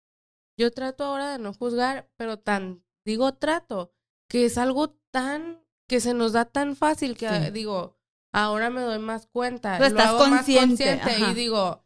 Yo 0.59 0.71
trato 0.73 1.05
ahora 1.05 1.33
de 1.33 1.39
no 1.39 1.55
juzgar, 1.55 2.11
pero 2.17 2.39
tan, 2.39 2.85
digo 3.07 3.33
trato, 3.35 3.95
que 4.29 4.45
es 4.45 4.59
algo 4.59 4.91
tan, 5.11 5.65
que 5.89 6.01
se 6.01 6.13
nos 6.15 6.33
da 6.33 6.45
tan 6.45 6.77
fácil 6.77 7.17
que 7.17 7.29
Sí. 7.29 7.51
digo, 7.53 7.97
ahora 8.33 8.69
me 8.71 8.81
doy 8.83 8.99
más 8.99 9.27
cuenta. 9.27 9.77
Tú 9.77 9.83
lo 9.85 9.89
estás 9.89 10.07
hago 10.09 10.19
consciente, 10.19 10.57
más 10.57 10.67
consciente 10.69 11.11
ajá. 11.25 11.31
y 11.31 11.35
digo, 11.35 11.82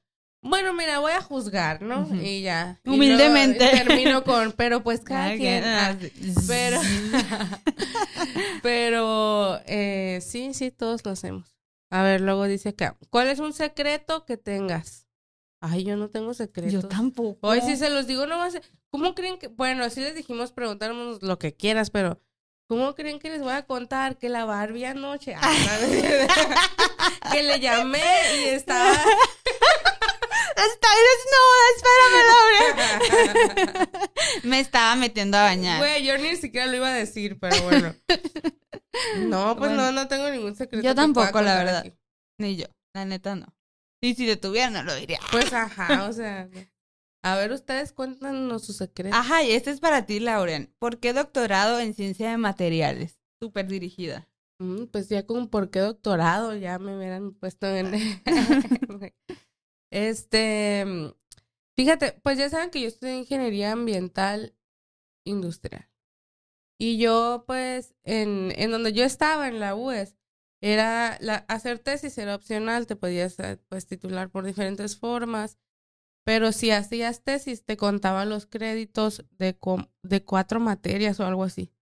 bueno, 0.49 0.73
mira, 0.73 0.99
voy 0.99 1.13
a 1.13 1.21
juzgar, 1.21 1.83
¿no? 1.83 2.09
Y 2.23 2.43
ya. 2.43 2.81
Humildemente. 2.85 3.69
termino 3.69 4.25
con, 4.25 4.53
pero 4.53 4.83
pues 4.83 5.01
cada 5.05 5.27
Cada 5.27 5.37
quien. 5.37 5.65
ah, 5.65 5.99
ah, 6.01 6.07
pero, 6.47 6.81
pero, 8.63 9.61
eh, 9.67 10.21
sí, 10.23 10.55
sí, 10.55 10.71
todos 10.71 11.05
lo 11.05 11.13
hacemos. 11.13 11.57
A 11.91 12.03
ver, 12.03 12.21
luego 12.21 12.45
dice 12.45 12.71
acá, 12.71 12.97
¿cuál 13.11 13.29
es 13.29 13.39
un 13.39 13.53
secreto 13.53 14.25
que 14.25 14.37
tengas? 14.37 15.07
Ay, 15.61 15.85
yo 15.85 15.97
no 15.97 16.11
tengo 16.11 16.35
secretos. 16.35 16.73
Yo 16.73 16.83
tampoco. 16.83 17.47
Hoy 17.49 17.61
sí 17.61 17.77
se 17.77 17.91
los 17.91 18.07
digo, 18.07 18.27
no 18.27 18.39
más. 18.39 18.59
¿Cómo 18.91 19.15
creen 19.15 19.39
que.? 19.39 19.49
Bueno, 19.49 19.89
sí 19.91 20.01
les 20.01 20.15
dijimos 20.15 20.53
preguntarnos 20.53 21.23
lo 21.23 21.39
que 21.39 21.55
quieras, 21.55 21.91
pero. 21.91 22.21
¿Cómo 22.69 22.97
creen 22.97 23.21
que 23.21 23.31
les 23.31 23.43
voy 23.43 23.53
a 23.53 23.63
contar 23.65 24.19
que 24.19 24.29
la 24.29 24.45
Barbie 24.45 24.87
anoche. 24.87 25.37
Ah, 25.37 25.55
que 27.33 27.43
le 27.45 27.61
llamé 27.61 28.03
y 28.41 28.49
estaba. 28.49 28.93
Estoy 30.57 30.99
desnuda, 31.13 31.65
espérame, 31.77 33.67
Laura. 33.77 33.91
me 34.45 34.61
estaba 34.61 34.97
metiendo 34.97 35.37
a 35.37 35.43
bañar. 35.43 35.79
Güey, 35.79 36.05
yo 36.05 36.17
ni 36.19 36.37
siquiera 36.37 36.67
lo 36.67 36.77
iba 36.77 36.89
a 36.89 36.95
decir, 36.95 37.39
pero 37.39 37.61
bueno. 37.63 37.95
No, 39.19 39.55
pues 39.59 39.69
Bueno. 39.73 39.77
no, 39.77 39.93
no 39.93 40.09
tengo 40.09 40.31
ningún 40.31 40.57
secreto. 40.57 40.83
Yo 40.83 40.95
tampoco, 40.95 41.43
la 41.43 41.57
verdad. 41.59 41.79
aquí. 41.81 41.93
Ni 42.41 42.57
yo, 42.57 42.65
la 42.95 43.05
neta 43.05 43.35
no. 43.37 43.47
Y 44.03 44.15
si 44.15 44.27
lo 44.27 44.39
tuviera, 44.39 44.71
no 44.71 44.83
lo 44.85 44.95
diría. 44.95 45.21
Pues 45.31 45.53
ajá, 45.53 46.05
o 46.09 46.13
sea. 46.15 46.49
A 47.23 47.37
ver, 47.37 47.53
ustedes 47.53 47.93
cuéntanos 47.93 48.65
sus 48.65 48.77
secretos. 48.79 49.19
Ajá, 49.19 49.43
y 49.43 49.53
este 49.53 49.71
es 49.71 49.81
para 49.81 50.07
ti, 50.07 50.19
Lauren. 50.21 50.75
¿Por 50.79 50.99
qué 50.99 51.13
doctorado 51.13 51.79
en 51.79 51.93
ciencia 51.93 52.31
de 52.31 52.39
materiales? 52.39 53.19
Súper 53.43 53.67
dirigida. 53.67 54.31
Mm, 54.61 54.85
pues 54.87 55.11
ya 55.11 55.27
con 55.27 55.49
por 55.51 55.69
qué 55.71 55.81
doctorado 55.81 56.55
ya 56.57 56.79
me 56.79 56.97
hubieran 56.97 57.35
puesto 57.35 57.67
en... 57.67 57.93
este, 59.97 60.85
mm, 60.85 61.07
fíjate, 61.77 62.13
pues 62.23 62.37
ya 62.39 62.49
saben 62.51 62.71
que 62.71 62.81
yo 62.83 62.89
estudié 62.89 63.17
ingeniería 63.17 63.73
ambiental 63.73 64.55
industrial. 65.25 65.89
Y 66.79 66.99
yo, 66.99 67.45
pues, 67.47 67.95
en, 68.05 68.53
en 68.57 68.71
donde 68.71 68.93
yo 68.93 69.05
estaba, 69.05 69.49
en 69.49 69.59
la 69.61 69.75
UES, 69.75 70.17
era 70.63 71.17
la, 71.21 71.37
hacer 71.49 71.79
tesis 71.79 72.19
era 72.19 72.35
opcional, 72.35 72.87
te 72.87 72.97
podías 72.97 73.39
eh, 73.39 73.59
pues 73.69 73.87
titular 73.87 74.31
por 74.31 74.45
diferentes 74.45 74.99
formas, 74.99 75.59
pero 76.25 76.53
si 76.53 76.71
hacías 76.71 77.23
tesis 77.23 77.65
te 77.65 77.77
contaban 77.77 78.29
los 78.29 78.47
créditos 78.47 79.25
de, 79.31 79.57
de 80.03 80.25
cuatro 80.25 80.61
materias 80.61 81.19
o 81.21 81.27
algo 81.27 81.45
así. 81.45 81.73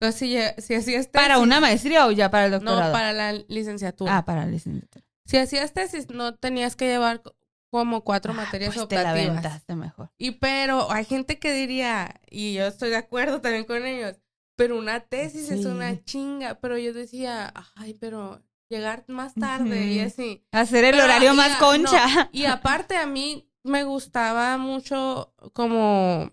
Entonces, 0.00 0.18
si, 0.20 0.32
ya- 0.32 0.54
si 0.58 0.74
hacías 0.74 1.10
tesis... 1.10 1.22
¿Para 1.26 1.38
una 1.40 1.60
maestría 1.60 2.06
o 2.06 2.12
ya 2.12 2.30
para 2.30 2.46
el 2.46 2.52
No, 2.52 2.58
doctorado? 2.58 2.92
para 2.92 3.12
la 3.12 3.32
licenciatura. 3.48 4.16
Ah, 4.18 4.24
para 4.24 4.44
la 4.46 4.50
licenciatura. 4.52 5.04
Si 5.26 5.36
hacías 5.36 5.74
tesis, 5.74 6.08
no 6.08 6.34
tenías 6.36 6.74
que 6.76 6.86
llevar 6.86 7.22
como 7.70 8.02
cuatro 8.02 8.32
Ah, 8.32 8.36
materias 8.36 8.74
pues 8.74 8.88
te 8.88 8.96
la 8.96 9.02
optativas. 9.02 9.28
aventaste 9.30 9.74
mejor. 9.76 10.10
Y 10.18 10.32
pero 10.32 10.90
hay 10.90 11.04
gente 11.04 11.38
que 11.38 11.52
diría, 11.52 12.20
y 12.30 12.54
yo 12.54 12.66
estoy 12.66 12.90
de 12.90 12.96
acuerdo 12.96 13.40
también 13.40 13.64
con 13.64 13.84
ellos, 13.86 14.16
pero 14.56 14.78
una 14.78 15.00
tesis 15.00 15.50
es 15.50 15.66
una 15.66 16.02
chinga. 16.04 16.58
Pero 16.60 16.78
yo 16.78 16.92
decía, 16.92 17.52
ay, 17.76 17.94
pero 17.94 18.42
llegar 18.68 19.04
más 19.08 19.34
tarde 19.34 19.86
y 19.92 20.00
así. 20.00 20.44
Hacer 20.52 20.84
el 20.84 20.92
Pero, 20.92 21.04
horario 21.04 21.34
más 21.34 21.56
a- 21.56 21.58
concha. 21.58 22.06
no, 22.24 22.28
y 22.32 22.44
aparte 22.46 22.96
a 22.96 23.06
mí 23.06 23.50
me 23.64 23.84
gustaba 23.84 24.56
mucho 24.58 25.34
como, 25.52 26.32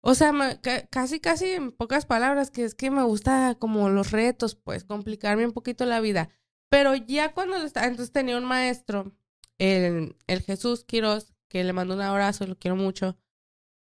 o 0.00 0.14
sea, 0.14 0.32
me- 0.32 0.60
ca- 0.60 0.86
casi, 0.86 1.20
casi 1.20 1.46
en 1.52 1.72
pocas 1.72 2.06
palabras, 2.06 2.50
que 2.50 2.64
es 2.64 2.74
que 2.74 2.90
me 2.90 3.02
gusta 3.02 3.56
como 3.58 3.88
los 3.88 4.10
retos, 4.12 4.54
pues, 4.54 4.84
complicarme 4.84 5.44
un 5.46 5.52
poquito 5.52 5.84
la 5.84 6.00
vida. 6.00 6.30
Pero 6.70 6.94
ya 6.94 7.32
cuando 7.34 7.56
entonces 7.56 8.12
tenía 8.12 8.36
un 8.36 8.44
maestro, 8.44 9.12
el, 9.58 10.16
el 10.26 10.42
Jesús 10.42 10.84
Quiroz, 10.84 11.34
que 11.48 11.64
le 11.64 11.72
mando 11.72 11.94
un 11.94 12.00
abrazo, 12.00 12.46
lo 12.46 12.58
quiero 12.58 12.76
mucho, 12.76 13.18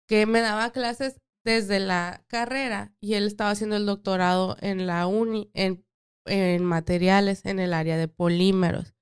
que 0.08 0.26
me 0.26 0.40
daba 0.40 0.70
clases 0.72 1.20
desde 1.44 1.80
la 1.80 2.24
carrera 2.28 2.94
y 3.00 3.14
él 3.14 3.26
estaba 3.26 3.50
haciendo 3.50 3.76
el 3.76 3.86
doctorado 3.86 4.56
en 4.60 4.86
la 4.86 5.06
uni, 5.06 5.50
en, 5.54 5.84
en 6.26 6.64
materiales, 6.64 7.44
en 7.44 7.58
el 7.60 7.72
área 7.72 7.96
de 7.96 8.08
polímeros. 8.08 8.94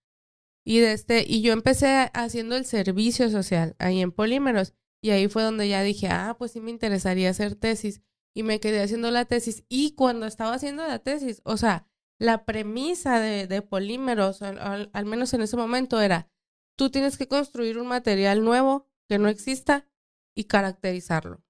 Y, 0.67 0.79
de 0.81 0.93
este, 0.93 1.25
y 1.27 1.43
yo 1.43 1.53
empecé 1.53 2.11
haciendo 2.15 2.57
el 2.57 2.65
servicio 2.65 3.29
social 3.31 3.77
ahí 3.79 4.01
en 4.01 4.13
polímeros. 4.13 4.75
Y 5.03 5.11
ahí 5.11 5.29
fue 5.29 5.43
donde 5.43 5.69
ya 5.69 5.83
dije, 5.83 6.09
ah, 6.09 6.37
pues 6.39 6.53
sí 6.53 6.61
me 6.61 6.71
interesaría 6.71 7.31
hacer 7.31 7.55
tesis. 7.55 8.01
Y 8.35 8.43
me 8.43 8.61
quedé 8.61 8.83
haciendo 8.83 9.11
la 9.11 9.27
tesis. 9.27 9.65
Y 9.69 9.95
cuando 9.95 10.27
estaba 10.27 10.55
haciendo 10.55 10.87
la 10.87 10.99
tesis, 11.01 11.43
o 11.45 11.57
sea, 11.59 11.87
la 12.19 12.47
premisa 12.47 13.21
de, 13.21 13.47
de 13.47 13.61
polímeros, 13.63 14.41
al, 14.43 14.89
al- 14.93 15.05
menos 15.05 15.35
en 15.35 15.43
ese 15.43 15.57
momento, 15.57 16.01
era, 16.01 16.31
tú 16.77 16.91
tienes 16.91 17.17
que 17.17 17.29
construir 17.29 17.79
un 17.79 17.87
material 17.87 18.45
nuevo 18.45 18.89
que 19.09 19.19
no 19.19 19.29
exista 19.29 19.87
y 20.35 20.45
caracterizarlo. 20.45 21.43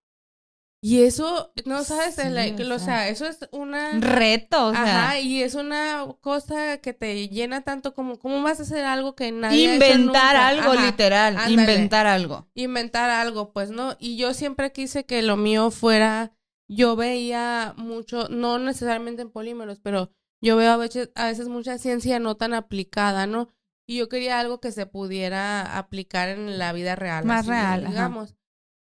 Y 0.82 1.00
eso, 1.02 1.50
no 1.64 1.82
sabes, 1.82 2.14
Sí, 2.16 2.20
o 2.20 2.74
o 2.74 2.78
sea, 2.78 2.78
sea, 2.78 3.08
eso 3.08 3.26
es 3.26 3.38
una... 3.52 3.98
Reto, 4.00 4.66
o 4.66 4.72
sea. 4.72 4.82
Ajá, 4.82 5.18
y 5.18 5.42
es 5.42 5.54
una 5.54 6.04
cosa 6.20 6.76
que 6.76 6.92
te 6.92 7.30
llena 7.30 7.62
tanto 7.62 7.94
como, 7.94 8.18
¿cómo 8.18 8.42
vas 8.42 8.60
a 8.60 8.64
hacer 8.64 8.84
algo 8.84 9.14
que 9.14 9.32
nadie 9.32 9.70
ha 9.70 9.76
hecho 9.76 9.84
inventar 9.86 10.34
nunca? 10.36 10.48
algo, 10.48 10.72
Ajá, 10.72 10.84
literal. 10.84 11.36
ándale. 11.38 11.52
Inventar 11.52 12.06
algo. 12.06 12.50
Inventar 12.54 13.08
algo, 13.08 13.50
pues, 13.54 13.70
¿no? 13.70 13.96
Y 13.98 14.18
yo 14.18 14.34
siempre 14.34 14.72
quise 14.72 15.06
que 15.06 15.22
lo 15.22 15.38
mío 15.38 15.70
fuera, 15.70 16.32
yo 16.68 16.96
veía 16.96 17.72
mucho, 17.78 18.28
no 18.28 18.58
necesariamente 18.58 19.22
en 19.22 19.30
polímeros, 19.30 19.80
pero 19.80 20.10
yo 20.42 20.56
veo 20.56 20.70
a 20.70 20.76
veces, 20.76 21.10
a 21.14 21.28
veces 21.28 21.48
mucha 21.48 21.78
ciencia 21.78 22.18
no 22.18 22.34
tan 22.36 22.52
aplicada, 22.52 23.26
¿no? 23.26 23.48
Y 23.86 23.98
yo 23.98 24.08
quería 24.08 24.40
algo 24.40 24.60
que 24.60 24.72
se 24.72 24.86
pudiera 24.86 25.76
aplicar 25.76 26.28
en 26.28 26.58
la 26.58 26.72
vida 26.72 26.96
real. 26.96 27.24
Más 27.24 27.46
real, 27.46 27.84
ajá. 27.84 27.90
digamos. 27.90 28.34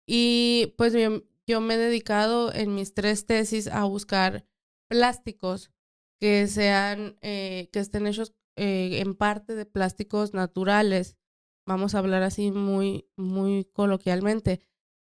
Y 0.07 0.73
pues 0.77 0.93
yo, 0.93 1.23
yo 1.45 1.61
me 1.61 1.75
he 1.75 1.77
dedicado 1.77 2.53
en 2.53 2.73
mis 2.73 2.93
tres 2.93 3.25
tesis 3.25 3.67
a 3.67 3.83
buscar 3.83 4.45
plásticos 4.89 5.71
que 6.19 6.47
sean, 6.47 7.17
eh, 7.21 7.69
que 7.71 7.79
estén 7.79 8.07
hechos 8.07 8.33
eh, 8.55 9.01
en 9.01 9.15
parte 9.15 9.53
de 9.53 9.65
plásticos 9.65 10.33
naturales, 10.33 11.17
vamos 11.67 11.93
a 11.93 11.99
hablar 11.99 12.23
así 12.23 12.51
muy, 12.51 13.07
muy 13.15 13.65
coloquialmente, 13.65 14.61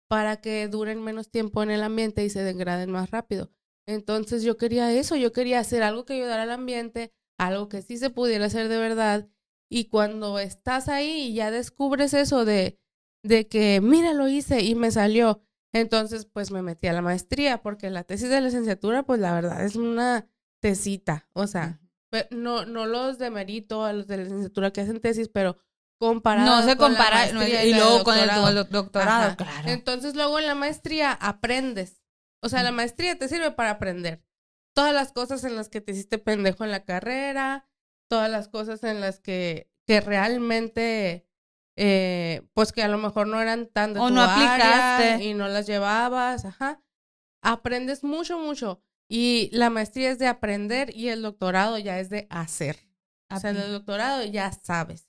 para 0.08 0.40
que 0.40 0.66
duren 0.68 1.02
menos 1.02 1.30
tiempo 1.30 1.62
en 1.62 1.70
el 1.70 1.82
ambiente 1.82 2.24
y 2.24 2.30
se 2.30 2.42
degraden 2.42 2.90
más 2.90 3.10
rápido. 3.10 3.50
Entonces 3.86 4.42
yo 4.42 4.56
quería 4.56 4.92
eso, 4.92 5.14
yo 5.14 5.32
quería 5.32 5.60
hacer 5.60 5.82
algo 5.82 6.04
que 6.04 6.14
ayudara 6.14 6.44
al 6.44 6.50
ambiente, 6.50 7.12
algo 7.38 7.68
que 7.68 7.82
sí 7.82 7.96
se 7.96 8.10
pudiera 8.10 8.46
hacer 8.46 8.68
de 8.68 8.78
verdad. 8.78 9.28
Y 9.70 9.86
cuando 9.86 10.38
estás 10.38 10.88
ahí 10.88 11.28
y 11.28 11.34
ya 11.34 11.50
descubres 11.50 12.14
eso 12.14 12.44
de, 12.44 12.78
de 13.22 13.48
que, 13.48 13.80
mira, 13.82 14.12
lo 14.12 14.28
hice 14.28 14.62
y 14.62 14.74
me 14.74 14.90
salió, 14.90 15.42
entonces 15.72 16.26
pues 16.26 16.50
me 16.50 16.62
metí 16.62 16.86
a 16.86 16.92
la 16.92 17.02
maestría, 17.02 17.62
porque 17.62 17.90
la 17.90 18.04
tesis 18.04 18.28
de 18.28 18.40
licenciatura, 18.40 19.02
pues 19.02 19.20
la 19.20 19.34
verdad 19.34 19.64
es 19.64 19.76
una 19.76 20.28
tesita, 20.60 21.28
o 21.32 21.46
sea, 21.46 21.80
no, 22.30 22.64
no 22.64 22.86
los 22.86 23.18
demerito 23.18 23.84
a 23.84 23.92
los 23.92 24.06
de 24.06 24.18
licenciatura 24.18 24.70
que 24.72 24.82
hacen 24.82 25.00
tesis, 25.00 25.28
pero 25.28 25.56
comparado 25.98 26.46
No 26.48 26.62
se 26.62 26.76
con 26.76 26.92
la 26.92 26.98
compara. 26.98 27.32
no, 27.32 27.42
y 27.46 27.74
luego 27.74 28.04
con 28.04 28.16
el, 28.16 28.26
doctorado. 28.28 28.72
doctorado, 28.72 29.36
claro. 29.36 29.68
Entonces 29.68 30.14
luego 30.14 30.38
en 30.38 30.46
la 30.46 30.54
maestría 30.54 31.12
aprendes. 31.12 32.02
O 32.40 32.48
sea, 32.48 32.62
la 32.62 32.72
maestría 32.72 33.18
te 33.18 33.28
sirve 33.28 33.50
para 33.50 33.70
aprender. 33.70 34.22
todas 34.74 34.92
las 34.92 35.12
cosas 35.12 35.44
en 35.44 35.56
las 35.56 35.68
que 35.68 35.80
te 35.80 35.92
hiciste 35.92 36.18
pendejo 36.18 36.64
en 36.64 36.70
la 36.70 36.84
carrera, 36.84 37.66
todas 38.14 38.30
las 38.30 38.46
cosas 38.48 38.84
en 38.84 39.00
las 39.00 39.18
que, 39.18 39.68
que 39.88 40.00
realmente, 40.00 41.26
eh, 41.76 42.42
pues 42.54 42.70
que 42.72 42.82
a 42.84 42.88
lo 42.88 42.96
mejor 42.96 43.26
no 43.26 43.40
eran 43.40 43.66
tan 43.66 43.92
de 43.92 43.98
O 44.00 44.06
tu 44.08 44.14
no 44.14 44.22
área 44.22 44.96
aplicaste. 44.98 45.24
y 45.24 45.34
no 45.34 45.48
las 45.48 45.66
llevabas, 45.66 46.44
ajá. 46.44 46.80
Aprendes 47.42 48.04
mucho, 48.04 48.38
mucho. 48.38 48.80
Y 49.08 49.50
la 49.52 49.70
maestría 49.70 50.10
es 50.12 50.18
de 50.20 50.28
aprender 50.28 50.94
y 50.96 51.08
el 51.08 51.22
doctorado 51.22 51.76
ya 51.78 51.98
es 51.98 52.08
de 52.08 52.26
hacer. 52.30 52.76
O 53.30 53.38
sea, 53.40 53.50
en 53.50 53.56
el 53.56 53.72
doctorado 53.72 54.24
ya 54.24 54.52
sabes. 54.52 55.08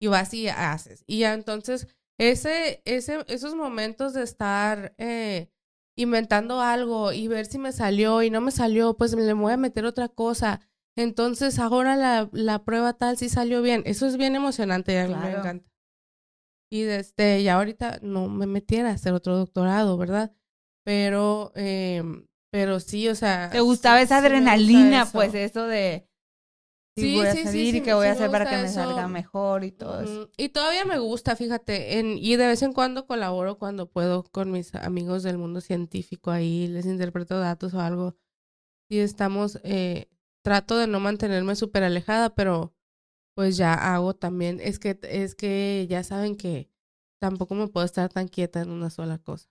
Y 0.00 0.06
vas 0.06 0.32
y 0.32 0.48
haces. 0.48 1.04
Y 1.06 1.18
ya 1.18 1.34
entonces, 1.34 1.88
ese, 2.18 2.80
ese, 2.86 3.22
esos 3.28 3.54
momentos 3.54 4.14
de 4.14 4.22
estar 4.22 4.94
eh, 4.96 5.50
inventando 5.94 6.60
algo 6.62 7.12
y 7.12 7.28
ver 7.28 7.44
si 7.44 7.58
me 7.58 7.72
salió 7.72 8.22
y 8.22 8.30
no 8.30 8.40
me 8.40 8.50
salió, 8.50 8.96
pues 8.96 9.12
le 9.12 9.32
voy 9.34 9.52
a 9.52 9.56
meter 9.58 9.84
otra 9.84 10.08
cosa. 10.08 10.60
Entonces, 11.00 11.58
ahora 11.58 11.96
la, 11.96 12.28
la 12.32 12.64
prueba 12.64 12.92
tal 12.94 13.16
sí 13.16 13.28
salió 13.28 13.62
bien. 13.62 13.82
Eso 13.86 14.06
es 14.06 14.16
bien 14.16 14.36
emocionante 14.36 14.92
y 14.92 14.96
a 14.96 15.06
mí 15.08 15.14
me 15.14 15.30
encanta. 15.32 15.68
Y 16.72 16.82
desde, 16.82 17.42
ya 17.42 17.56
ahorita 17.56 17.98
no 18.02 18.28
me 18.28 18.46
metiera 18.46 18.90
a 18.90 18.92
hacer 18.94 19.12
otro 19.12 19.36
doctorado, 19.36 19.96
¿verdad? 19.96 20.32
Pero, 20.84 21.52
eh, 21.56 22.02
pero 22.50 22.80
sí, 22.80 23.08
o 23.08 23.14
sea. 23.14 23.50
¿Te 23.50 23.60
gustaba 23.60 23.98
sí- 23.98 24.04
esa 24.04 24.20
sí 24.20 24.26
adrenalina, 24.26 25.02
eso. 25.02 25.12
pues 25.12 25.34
eso 25.34 25.66
de 25.66 26.06
sí, 26.96 27.02
Sí, 27.02 27.14
voy 27.16 27.26
a 27.26 27.34
salir 27.34 27.74
sí, 27.74 27.78
y 27.78 27.80
qué 27.80 27.94
voy 27.94 28.06
a 28.06 28.12
hacer 28.12 28.30
para 28.30 28.46
que 28.46 28.56
me 28.58 28.68
salga 28.68 29.08
mejor 29.08 29.64
y 29.64 29.72
todo 29.72 30.00
eso? 30.00 30.30
Y 30.36 30.50
todavía 30.50 30.84
me 30.84 30.98
gusta, 30.98 31.34
fíjate, 31.34 31.98
en, 31.98 32.18
y 32.18 32.36
de 32.36 32.46
vez 32.46 32.62
en 32.62 32.72
cuando 32.72 33.06
colaboro 33.06 33.58
cuando 33.58 33.86
puedo 33.86 34.24
con 34.24 34.50
mis 34.52 34.74
amigos 34.74 35.22
del 35.22 35.38
mundo 35.38 35.60
científico 35.60 36.30
ahí, 36.30 36.68
les 36.68 36.86
interpreto 36.86 37.38
datos 37.38 37.74
o 37.74 37.80
algo. 37.80 38.16
Y 38.88 38.98
estamos, 38.98 39.58
eh, 39.64 40.08
trato 40.42 40.78
de 40.78 40.86
no 40.86 41.00
mantenerme 41.00 41.56
súper 41.56 41.84
alejada, 41.84 42.34
pero 42.34 42.74
pues 43.34 43.56
ya 43.56 43.74
hago 43.74 44.14
también. 44.14 44.60
Es 44.60 44.78
que, 44.78 44.98
es 45.02 45.34
que 45.34 45.86
ya 45.88 46.04
saben 46.04 46.36
que 46.36 46.70
tampoco 47.20 47.54
me 47.54 47.68
puedo 47.68 47.86
estar 47.86 48.12
tan 48.12 48.28
quieta 48.28 48.60
en 48.62 48.70
una 48.70 48.90
sola 48.90 49.18
cosa. 49.18 49.48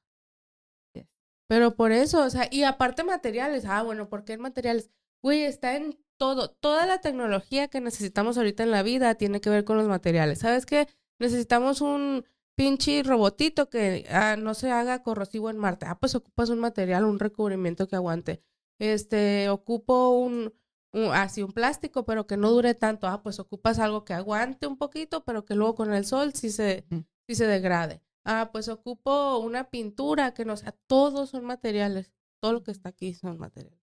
Pero 1.48 1.76
por 1.76 1.92
eso, 1.92 2.24
o 2.24 2.30
sea, 2.30 2.48
y 2.52 2.64
aparte 2.64 3.04
materiales, 3.04 3.66
ah, 3.66 3.82
bueno, 3.82 4.08
¿por 4.08 4.24
qué 4.24 4.34
en 4.34 4.42
materiales? 4.42 4.92
Güey, 5.24 5.44
está 5.44 5.76
en 5.76 5.98
todo, 6.18 6.52
toda 6.52 6.86
la 6.86 7.02
tecnología 7.02 7.70
que 7.70 7.82
necesitamos 7.82 8.38
ahorita 8.38 8.62
en 8.62 8.72
la 8.72 8.84
vida 8.84 9.16
tiene 9.16 9.42
que 9.42 9.50
ver 9.50 9.64
con 9.64 9.78
los 9.78 9.88
materiales. 9.88 10.40
¿Sabes 10.40 10.68
qué? 10.68 10.88
Necesitamos 11.18 11.82
un 11.82 12.24
pinche 12.56 13.02
robotito 13.04 13.70
que 13.70 14.06
ah, 14.12 14.36
no 14.38 14.54
se 14.54 14.70
haga 14.70 15.02
corrosivo 15.02 15.50
en 15.50 15.58
Marte. 15.58 15.88
Ah, 15.88 15.98
pues 16.00 16.14
ocupas 16.14 16.50
un 16.50 16.60
material, 16.60 17.06
un 17.06 17.20
recubrimiento 17.20 17.88
que 17.88 17.96
aguante. 17.96 18.44
Este, 18.80 19.50
ocupo 19.50 20.10
un, 20.10 20.54
un 20.92 21.12
así 21.14 21.44
un 21.44 21.52
plástico, 21.52 22.06
pero 22.06 22.28
que 22.28 22.38
no 22.38 22.50
dure 22.52 22.74
tanto. 22.74 23.08
Ah, 23.08 23.22
pues 23.24 23.40
ocupas 23.40 23.80
algo 23.80 24.06
que 24.06 24.14
aguante 24.14 24.68
un 24.68 24.78
poquito, 24.78 25.24
pero 25.24 25.46
que 25.46 25.56
luego 25.56 25.76
con 25.76 25.94
el 25.94 26.06
sol 26.06 26.34
sí 26.34 26.50
se, 26.50 26.86
sí 27.28 27.36
se 27.36 27.46
degrade. 27.48 28.02
Ah, 28.26 28.50
pues 28.52 28.70
ocupo 28.70 29.38
una 29.40 29.70
pintura 29.70 30.34
que 30.34 30.46
no 30.46 30.58
sea, 30.58 30.76
todos 30.88 31.30
son 31.30 31.46
materiales. 31.46 32.14
Todo 32.42 32.54
lo 32.54 32.64
que 32.64 32.72
está 32.72 32.90
aquí 32.90 33.14
son 33.14 33.38
materiales. 33.38 33.80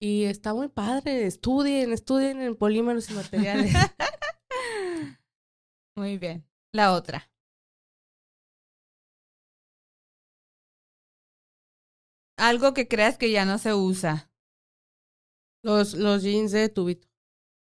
Y 0.00 0.24
está 0.24 0.54
muy 0.54 0.68
padre. 0.68 1.26
Estudien, 1.26 1.92
estudien 1.92 2.40
en 2.40 2.56
polímeros 2.56 3.10
y 3.10 3.14
materiales. 3.14 3.72
Muy 5.96 6.16
bien. 6.16 6.46
La 6.72 6.92
otra. 6.92 7.30
Algo 12.38 12.72
que 12.72 12.88
creas 12.88 13.18
que 13.18 13.30
ya 13.30 13.44
no 13.44 13.58
se 13.58 13.74
usa. 13.74 14.29
Los, 15.62 15.94
los 15.94 16.22
jeans 16.22 16.52
de 16.52 16.68
tubito. 16.68 17.08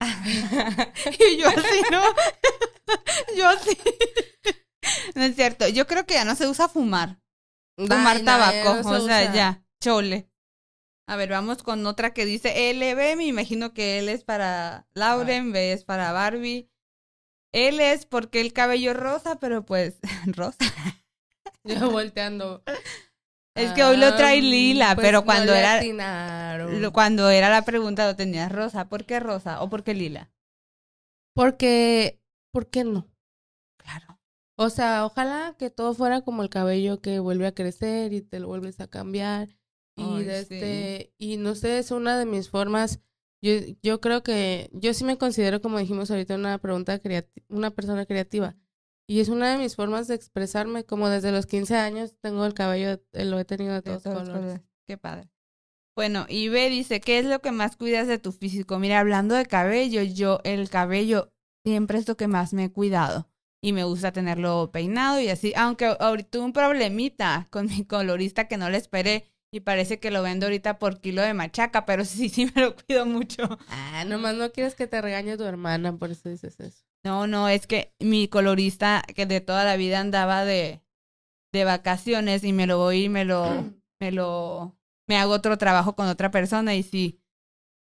y 0.00 1.36
yo 1.38 1.48
así, 1.48 1.82
¿no? 1.90 2.02
yo 3.36 3.48
así. 3.48 3.76
no 5.14 5.22
es 5.24 5.34
cierto. 5.34 5.68
Yo 5.68 5.86
creo 5.86 6.06
que 6.06 6.14
ya 6.14 6.24
no 6.24 6.34
se 6.34 6.46
usa 6.46 6.68
fumar. 6.68 7.20
Fumar 7.76 8.16
Ay, 8.16 8.24
tabaco. 8.24 8.74
no 8.76 8.82
se 8.82 8.88
o 8.88 9.06
sea, 9.06 9.22
usa. 9.22 9.34
ya. 9.34 9.64
Chole. 9.80 10.30
A 11.08 11.16
ver, 11.16 11.30
vamos 11.30 11.62
con 11.62 11.86
otra 11.86 12.12
que 12.12 12.26
dice 12.26 12.72
LB. 12.74 13.16
Me 13.16 13.26
imagino 13.26 13.72
que 13.72 13.98
L 13.98 14.12
es 14.12 14.24
para 14.24 14.86
Lauren, 14.92 15.52
B 15.52 15.72
es 15.72 15.84
para 15.84 16.12
Barbie. 16.12 16.70
L 17.52 17.92
es 17.92 18.04
porque 18.04 18.40
el 18.40 18.52
cabello 18.52 18.92
rosa, 18.92 19.38
pero 19.38 19.64
pues 19.64 19.98
rosa. 20.26 20.58
Yo 21.64 21.90
volteando. 21.90 22.62
Es 23.58 23.72
que 23.72 23.84
hoy 23.84 23.96
lo 23.96 24.14
trae 24.16 24.40
lila, 24.40 24.94
pues 24.94 25.06
pero 25.06 25.24
cuando 25.24 25.52
era 25.54 25.82
lo- 26.68 26.92
cuando 26.92 27.28
era 27.30 27.50
la 27.50 27.62
pregunta 27.62 28.06
lo 28.06 28.16
tenías 28.16 28.50
rosa. 28.52 28.88
¿Por 28.88 29.04
qué 29.04 29.20
rosa 29.20 29.62
o 29.62 29.68
por 29.68 29.84
qué 29.84 29.94
lila? 29.94 30.30
Porque, 31.34 32.20
¿por 32.52 32.68
qué 32.68 32.84
no? 32.84 33.06
Claro. 33.78 34.20
O 34.56 34.70
sea, 34.70 35.06
ojalá 35.06 35.54
que 35.58 35.70
todo 35.70 35.94
fuera 35.94 36.22
como 36.22 36.42
el 36.42 36.50
cabello 36.50 37.00
que 37.00 37.20
vuelve 37.20 37.46
a 37.46 37.54
crecer 37.54 38.12
y 38.12 38.22
te 38.22 38.40
lo 38.40 38.48
vuelves 38.48 38.80
a 38.80 38.88
cambiar. 38.88 39.48
Y 39.96 40.02
Ay, 40.02 40.24
de 40.24 40.44
sí. 40.44 40.54
este, 40.54 41.12
y 41.18 41.36
no 41.36 41.54
sé, 41.54 41.78
es 41.78 41.90
una 41.90 42.18
de 42.18 42.26
mis 42.26 42.50
formas. 42.50 43.00
Yo, 43.40 43.52
yo 43.82 44.00
creo 44.00 44.24
que, 44.24 44.68
yo 44.72 44.94
sí 44.94 45.04
me 45.04 45.16
considero, 45.16 45.60
como 45.62 45.78
dijimos 45.78 46.10
ahorita, 46.10 46.34
una 46.34 46.58
pregunta 46.58 47.00
creati- 47.00 47.44
una 47.48 47.70
persona 47.70 48.04
creativa. 48.04 48.56
Y 49.08 49.20
es 49.20 49.28
una 49.30 49.50
de 49.50 49.58
mis 49.58 49.74
formas 49.74 50.06
de 50.06 50.14
expresarme, 50.14 50.84
como 50.84 51.08
desde 51.08 51.32
los 51.32 51.46
15 51.46 51.76
años 51.76 52.14
tengo 52.20 52.44
el 52.44 52.52
cabello, 52.52 53.00
eh, 53.12 53.24
lo 53.24 53.38
he 53.38 53.44
tenido 53.46 53.72
de 53.72 53.80
De 53.80 53.82
todos 53.82 54.02
todos 54.02 54.18
colores. 54.18 54.40
colores. 54.40 54.60
Qué 54.86 54.98
padre. 54.98 55.30
Bueno, 55.96 56.26
y 56.28 56.48
B 56.48 56.68
dice, 56.68 57.00
¿qué 57.00 57.18
es 57.18 57.24
lo 57.26 57.40
que 57.40 57.50
más 57.50 57.76
cuidas 57.76 58.06
de 58.06 58.18
tu 58.18 58.32
físico? 58.32 58.78
Mira, 58.78 59.00
hablando 59.00 59.34
de 59.34 59.46
cabello, 59.46 60.02
yo 60.02 60.40
el 60.44 60.68
cabello 60.70 61.32
siempre 61.64 61.98
es 61.98 62.06
lo 62.06 62.16
que 62.16 62.28
más 62.28 62.52
me 62.52 62.64
he 62.64 62.70
cuidado. 62.72 63.28
Y 63.60 63.72
me 63.72 63.82
gusta 63.82 64.12
tenerlo 64.12 64.70
peinado 64.70 65.20
y 65.20 65.28
así. 65.30 65.52
Aunque 65.56 65.86
ahorita 65.98 66.30
tuve 66.30 66.44
un 66.44 66.52
problemita 66.52 67.48
con 67.50 67.66
mi 67.66 67.84
colorista 67.84 68.46
que 68.46 68.58
no 68.58 68.70
le 68.70 68.76
esperé. 68.76 69.24
Y 69.50 69.60
parece 69.60 69.98
que 69.98 70.10
lo 70.10 70.22
vendo 70.22 70.46
ahorita 70.46 70.78
por 70.78 71.00
kilo 71.00 71.22
de 71.22 71.32
machaca, 71.34 71.86
pero 71.86 72.04
sí, 72.04 72.28
sí 72.28 72.52
me 72.54 72.60
lo 72.62 72.76
cuido 72.76 73.06
mucho. 73.06 73.58
Ah, 73.68 74.04
nomás 74.06 74.36
no 74.36 74.52
quieres 74.52 74.74
que 74.74 74.86
te 74.86 75.00
regañe 75.00 75.36
tu 75.36 75.44
hermana, 75.44 75.96
por 75.96 76.10
eso 76.10 76.28
dices 76.28 76.60
eso. 76.60 76.84
No, 77.08 77.26
no, 77.26 77.48
es 77.48 77.66
que 77.66 77.94
mi 78.00 78.28
colorista 78.28 79.02
que 79.16 79.24
de 79.24 79.40
toda 79.40 79.64
la 79.64 79.78
vida 79.78 79.98
andaba 79.98 80.44
de, 80.44 80.82
de 81.54 81.64
vacaciones 81.64 82.44
y 82.44 82.52
me 82.52 82.66
lo 82.66 82.76
voy 82.76 83.04
y 83.04 83.08
me 83.08 83.24
lo, 83.24 83.46
me 83.98 84.12
lo, 84.12 84.76
me 85.08 85.16
hago 85.16 85.32
otro 85.32 85.56
trabajo 85.56 85.96
con 85.96 86.06
otra 86.06 86.30
persona 86.30 86.74
y 86.74 86.82
sí. 86.82 87.18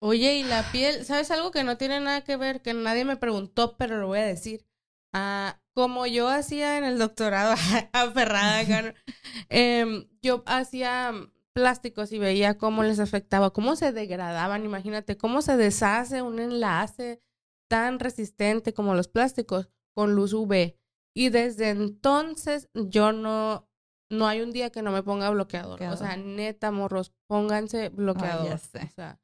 Oye, 0.02 0.36
y 0.36 0.42
la 0.42 0.70
piel, 0.70 1.06
¿sabes 1.06 1.30
algo 1.30 1.50
que 1.50 1.64
no 1.64 1.78
tiene 1.78 1.98
nada 1.98 2.24
que 2.24 2.36
ver? 2.36 2.60
Que 2.60 2.74
nadie 2.74 3.06
me 3.06 3.16
preguntó, 3.16 3.78
pero 3.78 3.96
lo 3.98 4.08
voy 4.08 4.18
a 4.18 4.26
decir. 4.26 4.66
Ah, 5.14 5.62
como 5.72 6.06
yo 6.06 6.28
hacía 6.28 6.76
en 6.76 6.84
el 6.84 6.98
doctorado, 6.98 7.54
aferrada, 7.94 8.58
acá, 8.58 8.82
¿no? 8.82 8.92
Em, 9.48 10.08
yo 10.20 10.42
hacía 10.44 11.14
plásticos 11.54 12.12
y 12.12 12.18
veía 12.18 12.58
cómo 12.58 12.82
les 12.82 13.00
afectaba, 13.00 13.50
cómo 13.50 13.76
se 13.76 13.92
degradaban, 13.92 14.62
imagínate, 14.66 15.16
cómo 15.16 15.40
se 15.40 15.56
deshace 15.56 16.20
un 16.20 16.38
enlace 16.38 17.22
tan 17.68 17.98
resistente 17.98 18.72
como 18.74 18.94
los 18.94 19.08
plásticos 19.08 19.68
con 19.94 20.14
luz 20.14 20.32
UV. 20.32 20.76
Y 21.14 21.30
desde 21.30 21.70
entonces 21.70 22.68
yo 22.74 23.12
no, 23.12 23.68
no 24.10 24.28
hay 24.28 24.40
un 24.42 24.52
día 24.52 24.70
que 24.70 24.82
no 24.82 24.92
me 24.92 25.02
ponga 25.02 25.30
bloqueador. 25.30 25.82
O 25.82 25.96
sea, 25.96 26.16
neta, 26.16 26.70
morros, 26.70 27.12
pónganse 27.28 27.88
bloqueador. 27.88 28.54
O 28.54 28.58
sea, 28.58 29.20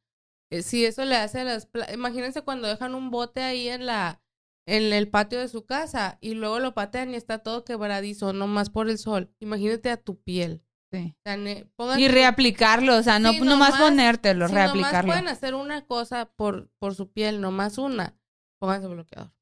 eh, 0.51 0.63
si 0.63 0.85
eso 0.85 1.05
le 1.05 1.17
hace 1.17 1.41
a 1.41 1.45
las... 1.45 1.69
Imagínense 1.93 2.43
cuando 2.43 2.69
dejan 2.69 2.95
un 2.95 3.11
bote 3.11 3.43
ahí 3.43 3.69
en 3.69 3.87
la 3.87 4.21
en 4.69 4.93
el 4.93 5.09
patio 5.11 5.41
de 5.41 5.49
su 5.49 5.67
casa 5.67 6.19
y 6.21 6.35
luego 6.35 6.61
lo 6.61 6.73
patean 6.73 7.11
y 7.11 7.17
está 7.17 7.41
todo 7.41 7.65
quebradizo, 7.65 8.33
nomás 8.33 8.71
por 8.71 8.89
el 8.89 8.97
sol. 8.97 9.35
Imagínate 9.41 9.91
a 9.91 9.97
tu 9.97 10.23
piel. 10.23 10.63
sí. 10.93 11.15
O 11.19 11.21
sea, 11.25 11.37
ne- 11.37 11.67
pónganse- 11.77 12.01
Y 12.01 12.07
reaplicarlo, 12.09 12.97
o 12.97 13.03
sea, 13.03 13.19
no 13.19 13.33
Sí, 13.33 13.41
nomás, 13.41 13.71
nomás- 13.75 13.81
ponértelo, 13.81 14.47
si 14.47 14.53
nomás 14.55 14.73
reaplicarlo. 14.73 15.09
pueden 15.11 15.27
hacer 15.29 15.55
una 15.57 15.85
cosa 15.87 16.27
por, 16.37 16.71
por 16.79 16.95
su 16.95 17.11
piel, 17.11 17.41
nomás 17.41 17.77
una, 17.77 18.15
pónganse 18.63 18.87
bloqueador. 18.87 19.33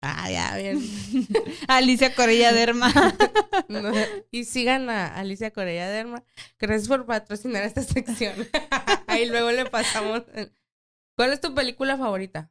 Ah, 0.00 0.30
ya, 0.30 0.56
bien. 0.62 0.80
Alicia 1.68 2.14
Corella 2.14 2.52
Derma. 2.52 2.90
No, 3.68 3.90
y 4.30 4.44
sigan 4.44 4.88
a 4.90 5.16
Alicia 5.16 5.50
Corella 5.50 5.88
Derma. 5.88 6.22
Gracias 6.58 6.88
por 6.88 7.04
patrocinar 7.04 7.62
esta 7.64 7.82
sección. 7.82 8.34
Ahí 9.06 9.26
luego 9.28 9.50
le 9.50 9.66
pasamos. 9.66 10.22
¿Cuál 11.16 11.32
es 11.32 11.40
tu 11.40 11.52
película 11.54 11.96
favorita? 11.98 12.50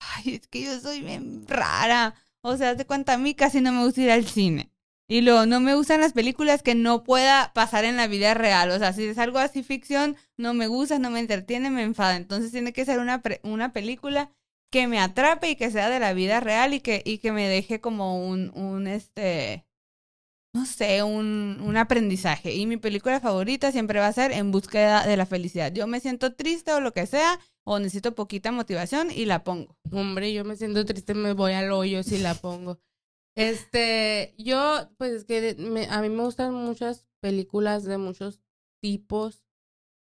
Ay, 0.00 0.36
es 0.36 0.46
que 0.46 0.62
yo 0.62 0.78
soy 0.80 1.00
bien 1.02 1.46
rara. 1.48 2.14
O 2.42 2.56
sea, 2.56 2.74
de 2.74 2.86
cuenta 2.86 3.14
a 3.14 3.18
mí 3.18 3.34
casi 3.34 3.60
no 3.60 3.72
me 3.72 3.84
gusta 3.84 4.00
ir 4.02 4.10
al 4.10 4.26
cine. 4.26 4.70
Y 5.08 5.22
luego 5.22 5.46
no 5.46 5.60
me 5.60 5.74
gustan 5.74 6.00
las 6.00 6.12
películas 6.12 6.62
que 6.62 6.74
no 6.74 7.02
pueda 7.02 7.52
pasar 7.52 7.84
en 7.84 7.96
la 7.96 8.06
vida 8.06 8.34
real. 8.34 8.70
O 8.70 8.78
sea, 8.78 8.92
si 8.92 9.04
es 9.04 9.18
algo 9.18 9.38
así 9.38 9.62
ficción, 9.64 10.16
no 10.36 10.54
me 10.54 10.66
gusta, 10.68 10.98
no 10.98 11.10
me 11.10 11.20
entretiene, 11.20 11.70
me 11.70 11.82
enfada. 11.82 12.16
Entonces 12.16 12.52
tiene 12.52 12.72
que 12.72 12.84
ser 12.84 13.00
una, 13.00 13.22
pre- 13.22 13.40
una 13.42 13.72
película 13.72 14.30
que 14.70 14.86
me 14.88 14.98
atrape 15.00 15.50
y 15.50 15.56
que 15.56 15.70
sea 15.70 15.90
de 15.90 16.00
la 16.00 16.12
vida 16.14 16.40
real 16.40 16.74
y 16.74 16.80
que, 16.80 17.02
y 17.04 17.18
que 17.18 17.32
me 17.32 17.48
deje 17.48 17.80
como 17.80 18.26
un, 18.26 18.50
un 18.54 18.86
este, 18.86 19.66
no 20.54 20.66
sé, 20.66 21.02
un, 21.02 21.58
un 21.62 21.76
aprendizaje. 21.76 22.54
Y 22.54 22.66
mi 22.66 22.76
película 22.78 23.20
favorita 23.20 23.72
siempre 23.72 24.00
va 24.00 24.08
a 24.08 24.12
ser 24.12 24.32
En 24.32 24.52
búsqueda 24.52 25.06
de 25.06 25.16
la 25.16 25.26
felicidad. 25.26 25.72
Yo 25.72 25.86
me 25.86 26.00
siento 26.00 26.34
triste 26.34 26.72
o 26.72 26.80
lo 26.80 26.92
que 26.92 27.06
sea, 27.06 27.38
o 27.64 27.78
necesito 27.78 28.14
poquita 28.14 28.52
motivación 28.52 29.10
y 29.10 29.26
la 29.26 29.44
pongo. 29.44 29.76
Hombre, 29.92 30.32
yo 30.32 30.44
me 30.44 30.56
siento 30.56 30.84
triste, 30.84 31.14
me 31.14 31.32
voy 31.34 31.52
al 31.52 31.72
hoyo 31.72 32.02
si 32.02 32.18
la 32.18 32.34
pongo. 32.34 32.78
Este, 33.36 34.34
yo, 34.38 34.90
pues 34.98 35.12
es 35.12 35.24
que 35.24 35.56
me- 35.58 35.88
a 35.88 36.02
mí 36.02 36.10
me 36.10 36.24
gustan 36.24 36.54
muchas 36.54 37.06
películas 37.20 37.84
de 37.84 37.98
muchos 37.98 38.42
tipos. 38.82 39.45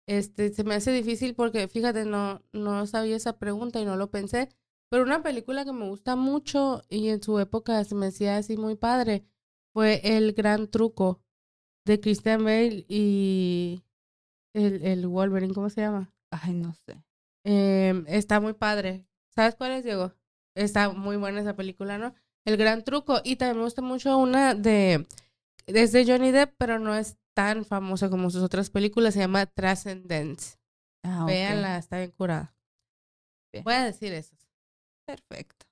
Este, 0.07 0.53
se 0.53 0.64
me 0.64 0.75
hace 0.75 0.93
difícil 0.93 1.35
porque, 1.35 1.69
fíjate, 1.69 2.05
no, 2.05 2.43
no 2.53 2.87
sabía 2.87 3.17
esa 3.17 3.38
pregunta 3.38 3.81
y 3.81 3.85
no 3.85 3.97
lo 3.97 4.11
pensé. 4.11 4.49
Pero 4.90 5.03
una 5.03 5.23
película 5.23 5.64
que 5.64 5.73
me 5.73 5.88
gusta 5.88 6.14
mucho 6.17 6.83
y 6.88 7.09
en 7.09 7.23
su 7.23 7.38
época 7.38 7.83
se 7.85 7.95
me 7.95 8.07
hacía 8.07 8.37
así 8.37 8.57
muy 8.57 8.77
padre 8.77 9.25
fue 9.73 10.01
El 10.05 10.33
Gran 10.35 10.71
Truco 10.71 11.21
de 11.85 12.01
Christian 12.01 12.45
Bale 12.45 12.85
y 12.88 13.83
el, 14.55 14.83
el 14.85 15.07
Wolverine, 15.09 15.53
¿cómo 15.53 15.69
se 15.69 15.81
llama? 15.81 16.12
Ay, 16.31 16.55
no 16.55 16.75
sé. 16.75 17.03
Eh, 17.45 18.05
está 18.07 18.40
muy 18.40 18.55
padre. 18.55 19.05
¿Sabes 19.35 19.57
cuál 19.57 19.73
es, 19.73 19.85
Diego? 19.85 20.14
Está 20.55 20.90
muy 20.90 21.17
buena 21.17 21.40
esa 21.40 21.57
película, 21.57 21.99
¿no? 21.99 22.14
El 22.45 22.57
gran 22.57 22.85
truco. 22.85 23.21
Y 23.25 23.37
también 23.37 23.59
me 23.59 23.64
gusta 23.64 23.83
mucho 23.83 24.17
una 24.17 24.55
de... 24.55 25.07
Es 25.67 25.93
de 25.93 26.07
Johnny 26.07 26.31
Depp, 26.31 26.55
pero 26.57 26.79
no 26.79 26.95
es 26.95 27.17
tan 27.35 27.64
famosa 27.64 28.09
como 28.11 28.31
sus 28.31 28.42
otras 28.42 28.70
películas. 28.70 29.14
Se 29.14 29.20
llama 29.20 29.47
Transcendence. 29.47 30.57
Ah. 31.05 31.25
Véanla, 31.27 31.77
está 31.79 31.99
bien 31.99 32.12
curada. 32.12 32.55
Bien. 33.53 33.64
Voy 33.64 33.75
a 33.75 33.85
decir 33.85 34.12
eso. 34.12 34.35
Perfecto. 35.07 35.66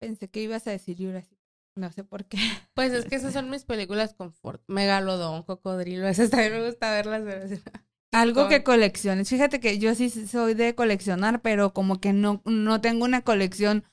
Pensé 0.00 0.28
que 0.28 0.42
ibas 0.42 0.66
a 0.66 0.72
decir 0.72 0.96
Jurassic. 0.98 1.38
No 1.76 1.90
sé 1.92 2.04
por 2.04 2.24
qué. 2.26 2.38
Pues 2.74 2.92
es 2.92 3.04
que 3.08 3.16
esas 3.16 3.32
son 3.32 3.50
mis 3.50 3.64
películas 3.64 4.14
confort. 4.14 4.62
Megalodón, 4.68 5.42
Cocodrilo. 5.44 6.06
Esas 6.08 6.30
también 6.30 6.52
me 6.54 6.66
gusta 6.66 6.90
verlas. 6.92 7.22
pero- 7.24 7.46
Algo 8.14 8.46
que 8.48 8.62
colecciones. 8.62 9.30
Fíjate 9.30 9.58
que 9.58 9.78
yo 9.78 9.94
sí 9.94 10.10
soy 10.10 10.52
de 10.52 10.74
coleccionar, 10.74 11.40
pero 11.40 11.72
como 11.72 11.98
que 11.98 12.12
no, 12.12 12.42
no 12.44 12.80
tengo 12.82 13.06
una 13.06 13.22
colección 13.22 13.84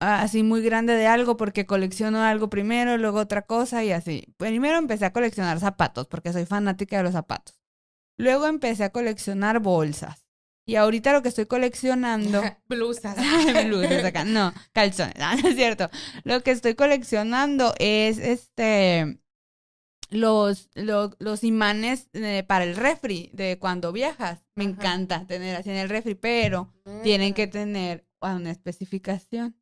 así 0.00 0.42
muy 0.42 0.62
grande 0.62 0.94
de 0.94 1.06
algo 1.06 1.36
porque 1.36 1.66
colecciono 1.66 2.22
algo 2.22 2.50
primero, 2.50 2.96
luego 2.98 3.18
otra 3.20 3.42
cosa 3.42 3.82
y 3.84 3.92
así. 3.92 4.34
Primero 4.36 4.76
empecé 4.78 5.04
a 5.06 5.12
coleccionar 5.12 5.58
zapatos 5.60 6.06
porque 6.06 6.32
soy 6.32 6.46
fanática 6.46 6.96
de 6.98 7.02
los 7.04 7.12
zapatos. 7.12 7.58
Luego 8.18 8.46
empecé 8.46 8.84
a 8.84 8.90
coleccionar 8.90 9.60
bolsas. 9.60 10.24
Y 10.68 10.74
ahorita 10.76 11.12
lo 11.12 11.22
que 11.22 11.28
estoy 11.28 11.46
coleccionando... 11.46 12.42
Blusas. 12.68 13.16
Blusas 13.66 14.04
acá. 14.04 14.24
No, 14.24 14.52
calzones. 14.72 15.14
Ah, 15.20 15.36
no 15.40 15.48
es 15.48 15.54
cierto. 15.54 15.88
Lo 16.24 16.42
que 16.42 16.50
estoy 16.50 16.74
coleccionando 16.74 17.72
es 17.78 18.18
este 18.18 19.20
los, 20.10 20.68
lo- 20.74 21.14
los 21.18 21.42
imanes 21.44 22.08
eh, 22.12 22.44
para 22.46 22.64
el 22.64 22.76
refri 22.76 23.30
de 23.32 23.58
cuando 23.58 23.92
viajas. 23.92 24.44
Me 24.54 24.64
Ajá. 24.64 24.72
encanta 24.72 25.26
tener 25.26 25.56
así 25.56 25.70
en 25.70 25.76
el 25.76 25.88
refri, 25.88 26.14
pero 26.14 26.72
tienen 27.02 27.34
que 27.34 27.46
tener 27.46 28.06
una 28.20 28.50
especificación. 28.50 29.56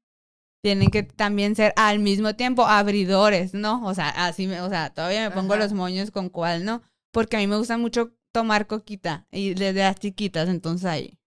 Tienen 0.65 0.91
que 0.91 1.03
también 1.03 1.55
ser 1.55 1.75
al 1.77 1.99
mismo 1.99 2.35
tiempo 2.37 2.65
abridores, 2.67 3.53
¿no? 3.53 3.85
O 3.87 3.93
sea, 3.95 4.09
así 4.09 4.47
me, 4.47 4.63
o 4.63 4.71
sea, 4.71 4.89
todavía 4.95 5.29
me 5.29 5.35
pongo 5.35 5.53
Ajá. 5.53 5.63
los 5.63 5.75
moños 5.75 6.11
con 6.11 6.31
cuál, 6.31 6.65
¿no? 6.65 6.81
Porque 7.13 7.37
a 7.37 7.41
mí 7.41 7.47
me 7.47 7.59
gusta 7.59 7.77
mucho 7.77 8.15
tomar 8.33 8.67
coquita 8.67 9.27
y 9.31 9.53
desde 9.53 9.81
las 9.81 9.97
chiquitas, 9.97 10.49
entonces 10.49 10.87
ahí. 10.87 11.19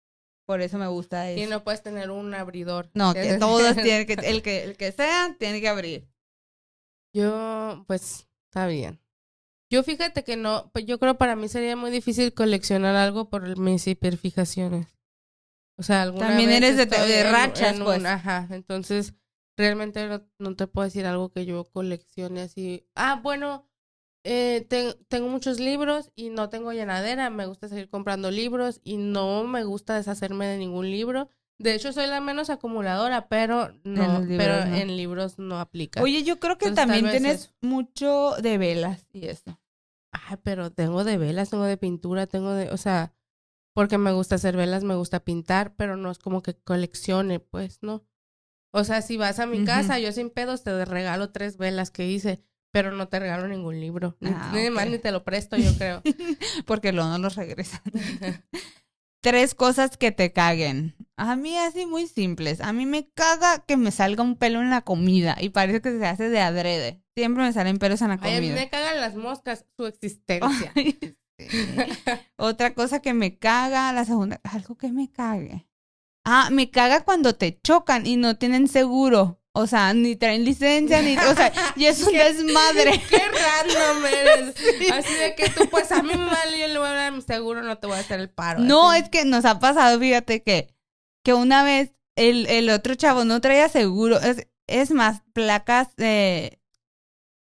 Por 0.48 0.62
eso 0.62 0.80
me 0.80 0.88
gusta 0.88 1.30
eso. 1.30 1.44
Y 1.44 1.46
no 1.46 1.64
puedes 1.64 1.84
tener 1.84 2.10
un 2.10 2.34
abridor. 2.34 2.90
No, 2.96 3.14
que 3.14 3.36
todos 3.38 3.76
tienen 3.84 4.08
que, 4.08 4.14
el 4.14 4.42
que, 4.42 4.64
el 4.64 4.76
que 4.76 4.92
sea, 4.92 5.36
tiene 5.38 5.62
que 5.62 5.68
abrir. 5.68 6.08
Yo, 7.14 7.84
pues, 7.88 8.28
está 8.50 8.68
bien. 8.68 9.00
Yo 9.70 9.84
fíjate 9.84 10.24
que 10.24 10.36
no, 10.38 10.70
pues 10.74 10.86
yo 10.86 10.98
creo 11.00 11.18
para 11.18 11.36
mí 11.36 11.48
sería 11.50 11.76
muy 11.76 11.92
difícil 11.92 12.34
coleccionar 12.34 12.96
algo 12.96 13.30
por 13.30 13.58
mis 13.60 13.86
hiperfijaciones. 13.88 14.88
O 15.78 15.84
sea, 15.84 16.02
alguna 16.04 16.30
También 16.30 16.50
vez 16.50 16.58
eres 16.64 16.78
de- 16.78 16.86
de 16.86 17.32
rachas, 17.32 17.76
en 17.76 17.82
un- 17.82 17.86
pues. 17.86 18.04
ajá, 18.06 18.48
entonces 18.50 19.14
realmente 19.58 20.08
no, 20.08 20.22
no 20.40 20.56
te 20.56 20.68
puedo 20.68 20.86
decir 20.86 21.06
algo 21.06 21.30
que 21.30 21.46
yo 21.46 21.66
coleccione 21.66 22.42
así. 22.42 22.86
Ah, 22.96 23.20
bueno, 23.22 23.68
eh, 24.24 24.66
ten- 24.70 24.96
tengo 25.08 25.28
muchos 25.30 25.60
libros 25.60 26.12
y 26.16 26.30
no 26.30 26.50
tengo 26.50 26.72
llenadera. 26.74 27.30
Me 27.30 27.46
gusta 27.46 27.68
seguir 27.68 27.90
comprando 27.90 28.32
libros 28.32 28.82
y 28.84 28.98
no 28.98 29.44
me 29.46 29.64
gusta 29.64 29.96
deshacerme 29.96 30.46
de 30.48 30.58
ningún 30.58 30.90
libro. 30.92 31.30
De 31.60 31.74
hecho, 31.74 31.92
soy 31.92 32.06
la 32.06 32.22
menos 32.22 32.52
acumuladora, 32.52 33.28
pero 33.30 33.74
no, 33.84 34.20
los 34.20 34.28
libros, 34.28 34.38
pero 34.38 34.70
no. 34.70 34.78
en 34.78 34.96
libros 34.96 35.40
no 35.40 35.60
aplica. 35.60 36.04
Oye, 36.04 36.24
yo 36.24 36.40
creo 36.40 36.58
que 36.60 36.66
Entonces, 36.68 36.86
también 36.88 37.10
tienes 37.12 37.42
eso. 37.46 37.52
mucho 37.62 38.36
de 38.42 38.58
velas 38.60 39.08
y 39.12 39.26
eso. 39.26 39.60
Ay, 40.12 40.38
pero 40.44 40.72
tengo 40.72 41.04
de 41.04 41.18
velas, 41.18 41.50
tengo 41.50 41.64
de 41.64 41.78
pintura, 41.78 42.28
tengo 42.28 42.54
de, 42.54 42.70
o 42.72 42.78
sea, 42.78 43.14
porque 43.74 43.98
me 43.98 44.12
gusta 44.12 44.36
hacer 44.36 44.56
velas, 44.56 44.84
me 44.84 44.96
gusta 44.96 45.20
pintar, 45.22 45.76
pero 45.76 45.98
no 45.98 46.12
es 46.12 46.20
como 46.20 46.44
que 46.44 46.54
coleccione, 46.56 47.40
pues, 47.40 47.80
¿no? 47.82 48.04
O 48.72 48.84
sea, 48.84 49.02
si 49.02 49.18
vas 49.18 49.40
a 49.40 49.46
mi 49.46 49.64
casa, 49.66 49.98
yo 50.00 50.12
sin 50.12 50.30
pedos 50.30 50.64
te 50.64 50.86
regalo 50.86 51.32
tres 51.32 51.58
velas 51.58 51.90
que 51.92 52.08
hice, 52.08 52.42
pero 52.72 52.92
no 52.92 53.08
te 53.08 53.20
regalo 53.20 53.48
ningún 53.48 53.80
libro. 53.80 54.18
Ni, 54.20 54.30
Ah, 54.34 54.52
ni 54.54 54.68
ok. 54.68 54.74
más 54.74 54.88
ni 54.90 55.00
te 55.00 55.12
lo 55.12 55.24
presto, 55.24 55.58
yo 55.58 55.74
creo. 55.78 56.02
Porque 56.66 56.92
luego 56.92 57.10
no 57.10 57.18
los 57.18 57.36
regresan. 57.36 57.82
Tres 59.22 59.56
cosas 59.56 59.98
que 59.98 60.12
te 60.12 60.32
caguen. 60.32 60.96
A 61.18 61.36
mí 61.36 61.58
así 61.58 61.86
muy 61.86 62.08
simples. 62.08 62.62
A 62.62 62.72
mí 62.72 62.86
me 62.86 63.10
caga 63.10 63.64
que 63.66 63.76
me 63.76 63.92
salga 63.92 64.22
un 64.24 64.36
pelo 64.38 64.62
en 64.62 64.70
la 64.70 64.82
comida 64.82 65.36
y 65.42 65.50
parece 65.50 65.82
que 65.82 65.98
se 65.98 66.06
hace 66.06 66.30
de 66.30 66.40
adrede. 66.40 67.02
Siempre 67.16 67.44
me 67.44 67.52
salen 67.52 67.78
pelos 67.80 68.02
en 68.04 68.10
la 68.10 68.20
Ay, 68.22 68.36
a 68.36 68.40
mí 68.42 68.48
comida. 68.50 68.62
me 68.62 68.70
cagan 68.70 69.02
las 69.02 69.16
moscas, 69.16 69.66
su 69.76 69.88
existencia. 69.88 70.72
Ay, 70.76 70.98
sí. 71.40 71.48
Otra 72.38 72.74
cosa 72.76 73.02
que 73.02 73.14
me 73.14 73.38
caga, 73.40 73.92
la 73.92 74.06
segunda, 74.06 74.40
algo 74.44 74.76
que 74.78 74.92
me 74.92 75.12
cague. 75.12 75.67
Ah, 76.30 76.50
me 76.52 76.70
caga 76.70 77.04
cuando 77.06 77.36
te 77.36 77.58
chocan 77.62 78.06
y 78.06 78.18
no 78.18 78.38
tienen 78.38 78.68
seguro. 78.68 79.40
O 79.54 79.66
sea, 79.66 79.94
ni 79.96 80.16
traen 80.16 80.46
licencia, 80.46 81.02
ni, 81.02 81.18
o 81.18 81.36
sea, 81.36 81.52
y 81.76 81.86
es 81.86 82.04
un 82.04 82.14
desmadre. 82.18 83.02
Qué 83.10 83.18
random 83.18 84.06
eres. 84.06 84.56
Así 84.92 85.14
de 85.16 85.34
que 85.36 85.50
tú, 85.50 85.68
pues 85.72 85.92
a 85.92 86.04
mí 86.04 86.12
me 86.16 86.26
vale, 86.26 86.60
yo 86.60 86.68
le 86.68 86.78
voy 86.78 86.88
a 86.90 86.92
dar 86.94 87.12
mi 87.12 87.22
seguro, 87.22 87.64
no 87.64 87.78
te 87.80 87.88
voy 87.88 87.96
a 87.96 88.02
hacer 88.02 88.20
el 88.20 88.30
paro. 88.30 88.60
No, 88.60 88.92
así. 88.92 89.04
es 89.04 89.10
que 89.10 89.26
nos 89.26 89.46
ha 89.46 89.60
pasado, 89.60 90.00
fíjate 90.00 90.44
que, 90.44 90.68
que 91.24 91.34
una 91.34 91.64
vez 91.64 91.94
el, 92.16 92.46
el 92.48 92.70
otro 92.70 92.94
chavo 92.94 93.26
no 93.26 93.42
traía 93.42 93.68
seguro. 93.70 94.20
Es, 94.20 94.48
es 94.68 94.92
más, 94.92 95.22
placas 95.34 95.96
de, 95.96 96.60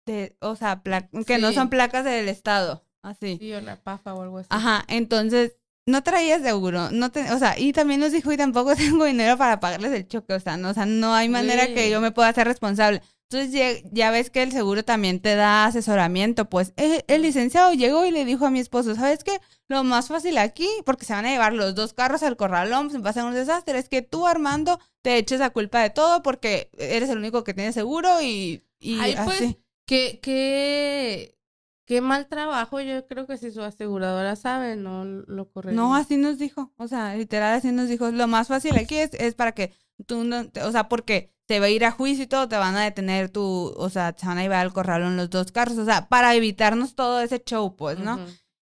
de 0.06 0.38
o 0.40 0.56
sea, 0.56 0.82
pla- 0.84 1.10
que 1.28 1.38
no 1.38 1.50
Sí. 1.50 1.56
son 1.56 1.70
placas 1.70 2.06
del 2.06 2.30
estado. 2.30 2.86
Así. 3.02 3.38
Sí, 3.40 3.52
una 3.54 3.76
pafa 3.82 4.14
o 4.14 4.22
algo 4.22 4.38
así. 4.40 4.48
Ajá, 4.52 4.86
entonces 4.88 5.58
no 5.90 6.04
traía 6.04 6.40
seguro, 6.40 6.92
no 6.92 7.12
te- 7.12 7.32
o 7.32 7.40
sea, 7.40 7.58
y 7.58 7.74
también 7.74 8.00
nos 8.00 8.12
dijo, 8.12 8.32
y 8.32 8.38
tampoco 8.38 8.76
tengo 9.02 9.06
dinero 9.06 9.38
para 9.38 9.60
pagarles 9.60 9.92
el 9.94 10.08
choque, 10.08 10.34
o 10.34 10.40
sea, 10.40 10.58
no, 10.58 10.70
o 10.70 10.74
sea, 10.74 10.86
no 10.86 11.14
hay 11.16 11.30
manera 11.30 11.66
Sí. 11.68 11.74
que 11.74 11.90
yo 11.90 12.00
me 12.02 12.12
pueda 12.12 12.30
hacer 12.30 12.48
responsable. 12.48 13.02
Entonces 13.32 13.52
ya, 13.52 13.90
ya 13.92 14.10
ves 14.10 14.32
que 14.32 14.42
el 14.42 14.52
seguro 14.52 14.84
también 14.84 15.20
te 15.20 15.36
da 15.36 15.66
asesoramiento, 15.66 16.50
pues 16.50 16.74
eh, 16.78 17.04
el 17.08 17.22
licenciado 17.22 17.74
llegó 17.74 18.04
y 18.08 18.12
le 18.12 18.26
dijo 18.26 18.48
a 18.48 18.50
mi 18.50 18.60
esposo, 18.60 18.96
¿sabes 18.96 19.24
qué? 19.24 19.40
Lo 19.68 19.84
más 19.84 20.08
fácil 20.08 20.40
aquí, 20.40 20.68
porque 20.84 21.06
se 21.06 21.14
van 21.14 21.28
a 21.28 21.30
llevar 21.30 21.54
los 21.54 21.76
dos 21.76 21.94
carros 21.94 22.24
al 22.24 22.38
corralón, 22.38 22.90
se 22.90 22.98
va 22.98 23.10
a 23.10 23.12
hacer 23.12 23.24
un 23.26 23.36
desastre, 23.36 23.78
es 23.78 23.88
que 23.88 24.02
tú, 24.02 24.26
Armando, 24.26 24.80
te 25.04 25.18
eches 25.18 25.40
la 25.40 25.52
culpa 25.52 25.80
de 25.84 25.92
todo 25.92 26.24
porque 26.24 26.72
eres 26.80 27.08
el 27.10 27.20
único 27.20 27.44
que 27.44 27.54
tiene 27.54 27.72
seguro 27.72 28.20
y, 28.20 28.64
y 28.80 29.00
Ay, 29.00 29.16
pues, 29.24 29.42
así. 29.42 29.60
qué, 29.86 30.20
qué, 30.24 31.36
qué 31.90 32.02
mal 32.02 32.28
trabajo. 32.28 32.80
Yo 32.80 33.06
creo 33.08 33.26
que 33.26 33.36
si 33.38 33.52
su 33.52 33.62
aseguradora 33.64 34.36
sabe, 34.36 34.76
no 34.76 35.04
lo 35.04 35.50
correcto. 35.50 35.76
No, 35.76 35.96
así 35.96 36.16
nos 36.18 36.38
dijo. 36.38 36.72
O 36.78 36.88
sea, 36.88 37.16
literal 37.16 37.56
así 37.56 37.72
nos 37.72 37.90
dijo. 37.90 38.12
Lo 38.12 38.28
más 38.28 38.48
fácil 38.48 38.78
aquí 38.78 38.96
es, 38.96 39.10
es 39.16 39.34
para 39.34 39.54
que 39.54 39.74
tú 40.06 40.24
no, 40.24 40.48
te- 40.50 40.62
o 40.62 40.72
sea, 40.72 40.88
porque 40.88 41.34
te 41.48 41.60
va 41.60 41.66
a 41.66 41.70
ir 41.70 41.84
a 41.84 41.90
juicio 41.92 42.26
y 42.26 42.28
todo, 42.28 42.48
te 42.48 42.58
van 42.58 42.76
a 42.76 42.84
detener 42.84 43.30
tu, 43.30 43.74
o 43.76 43.90
sea, 43.90 44.14
te 44.14 44.28
van 44.28 44.38
a 44.38 44.44
llevar 44.44 44.60
al 44.60 44.72
corralón 44.72 45.18
los 45.18 45.32
dos 45.32 45.52
carros, 45.52 45.80
o 45.80 45.86
sea, 45.86 46.08
para 46.08 46.36
evitarnos 46.36 46.94
todo 46.94 47.22
ese 47.22 47.42
show, 47.44 47.76
pues, 47.76 47.98
¿no? 47.98 48.18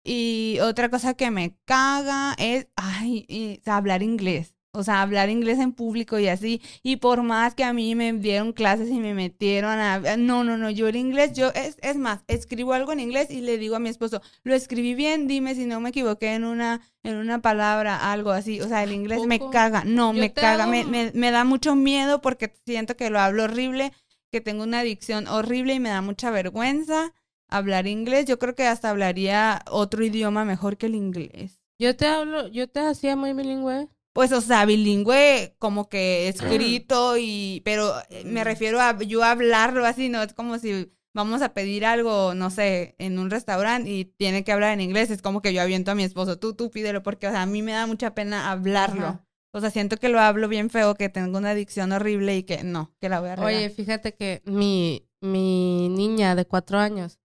Y 0.03 0.59
otra 0.61 0.89
cosa 0.89 1.13
que 1.13 1.31
me 1.31 1.57
caga 1.65 2.35
es, 2.37 2.67
ay, 2.75 3.25
y, 3.29 3.59
o 3.59 3.63
sea, 3.63 3.77
hablar 3.77 4.03
inglés. 4.03 4.54
O 4.75 4.83
sea, 4.83 5.01
hablar 5.01 5.29
inglés 5.29 5.59
en 5.59 5.71
público 5.71 6.19
y 6.19 6.27
así. 6.27 6.61
Y 6.83 6.97
por 6.97 7.23
más 7.23 7.55
que 7.55 7.63
a 7.63 7.73
mí 7.73 7.95
me 7.95 8.13
dieron 8.13 8.53
clases 8.53 8.89
y 8.89 8.99
me 8.99 9.13
metieron 9.13 9.79
a... 9.79 10.17
No, 10.17 10.43
no, 10.43 10.57
no, 10.57 10.69
yo 10.69 10.87
el 10.87 10.95
inglés, 10.95 11.33
yo, 11.33 11.51
es, 11.53 11.77
es 11.81 11.97
más, 11.97 12.23
escribo 12.27 12.73
algo 12.73 12.91
en 12.91 12.99
inglés 12.99 13.31
y 13.31 13.41
le 13.41 13.57
digo 13.57 13.75
a 13.75 13.79
mi 13.79 13.89
esposo, 13.89 14.21
lo 14.43 14.53
escribí 14.53 14.95
bien, 14.95 15.27
dime 15.27 15.55
si 15.55 15.65
no 15.65 15.79
me 15.79 15.89
equivoqué 15.89 16.33
en 16.33 16.43
una, 16.43 16.81
en 17.03 17.15
una 17.15 17.41
palabra, 17.41 18.11
algo 18.11 18.31
así. 18.31 18.61
O 18.61 18.67
sea, 18.67 18.83
el 18.83 18.91
inglés 18.91 19.25
me 19.25 19.39
caga. 19.51 19.83
No, 19.85 20.13
Yo 20.13 20.19
me 20.19 20.33
caga, 20.33 20.67
me, 20.67 20.85
me, 20.85 21.11
me 21.13 21.31
da 21.31 21.43
mucho 21.43 21.75
miedo 21.75 22.21
porque 22.21 22.53
siento 22.65 22.95
que 22.95 23.09
lo 23.09 23.19
hablo 23.19 23.43
horrible, 23.43 23.91
que 24.31 24.41
tengo 24.41 24.63
una 24.63 24.79
adicción 24.79 25.27
horrible 25.27 25.75
y 25.75 25.79
me 25.79 25.89
da 25.89 26.01
mucha 26.01 26.29
vergüenza 26.31 27.13
hablar 27.47 27.87
inglés. 27.87 28.25
Yo 28.25 28.39
creo 28.39 28.55
que 28.55 28.65
hasta 28.65 28.89
hablaría 28.89 29.61
otro 29.69 30.03
idioma 30.03 30.45
mejor 30.45 30.77
que 30.77 30.87
el 30.87 30.95
inglés. 30.95 31.61
Yo 31.79 31.95
te 31.95 32.07
hablo, 32.07 32.47
yo 32.47 32.67
te 32.69 32.79
hacía 32.79 33.15
muy 33.15 33.33
bilingüe. 33.33 33.89
Pues, 34.15 34.31
o 34.31 34.39
sea, 34.39 34.63
bilingüe 34.65 35.57
como 35.59 35.89
que 35.89 36.29
escrito 36.29 37.17
y, 37.17 37.61
pero 37.65 37.93
eh, 38.09 38.23
me 38.23 38.45
refiero 38.45 38.79
a 38.79 38.97
yo 38.97 39.25
hablarlo 39.25 39.85
así, 39.85 40.07
no 40.07 40.23
es 40.23 40.33
como 40.33 40.57
si 40.57 40.89
vamos 41.13 41.41
a 41.41 41.53
pedir 41.53 41.85
algo, 41.85 42.33
no 42.33 42.49
sé, 42.49 42.95
en 42.97 43.19
un 43.19 43.29
restaurante 43.29 43.89
y 43.89 44.05
tiene 44.05 44.45
que 44.45 44.53
hablar 44.53 44.71
en 44.71 44.79
inglés, 44.79 45.09
es 45.09 45.21
como 45.21 45.41
que 45.41 45.53
yo 45.53 45.61
aviento 45.61 45.91
a 45.91 45.95
mi 45.95 46.03
esposo, 46.03 46.39
tú, 46.39 46.53
tú 46.53 46.71
pídelo, 46.71 47.03
porque, 47.03 47.27
o 47.27 47.31
sea, 47.31 47.41
a 47.41 47.45
mí 47.45 47.61
me 47.61 47.73
da 47.73 47.87
mucha 47.87 48.15
pena 48.15 48.51
hablarlo. 48.51 49.05
Ajá. 49.05 49.25
O 49.51 49.59
sea, 49.59 49.69
siento 49.69 49.97
que 49.97 50.07
lo 50.07 50.21
hablo 50.21 50.47
bien 50.47 50.69
feo, 50.69 50.95
que 50.95 51.09
tengo 51.09 51.37
una 51.37 51.49
adicción 51.49 51.91
horrible 51.91 52.37
y 52.37 52.43
que 52.43 52.63
no, 52.63 52.95
que 53.01 53.09
la 53.09 53.19
voy 53.19 53.29
a 53.29 53.35
regar. 53.35 53.53
Oye, 53.53 53.69
fíjate 53.69 54.15
que 54.15 54.41
mi, 54.45 55.09
mi 55.19 55.89
niña 55.89 56.35
de 56.35 56.45
cuatro 56.45 56.77
años 56.77 57.19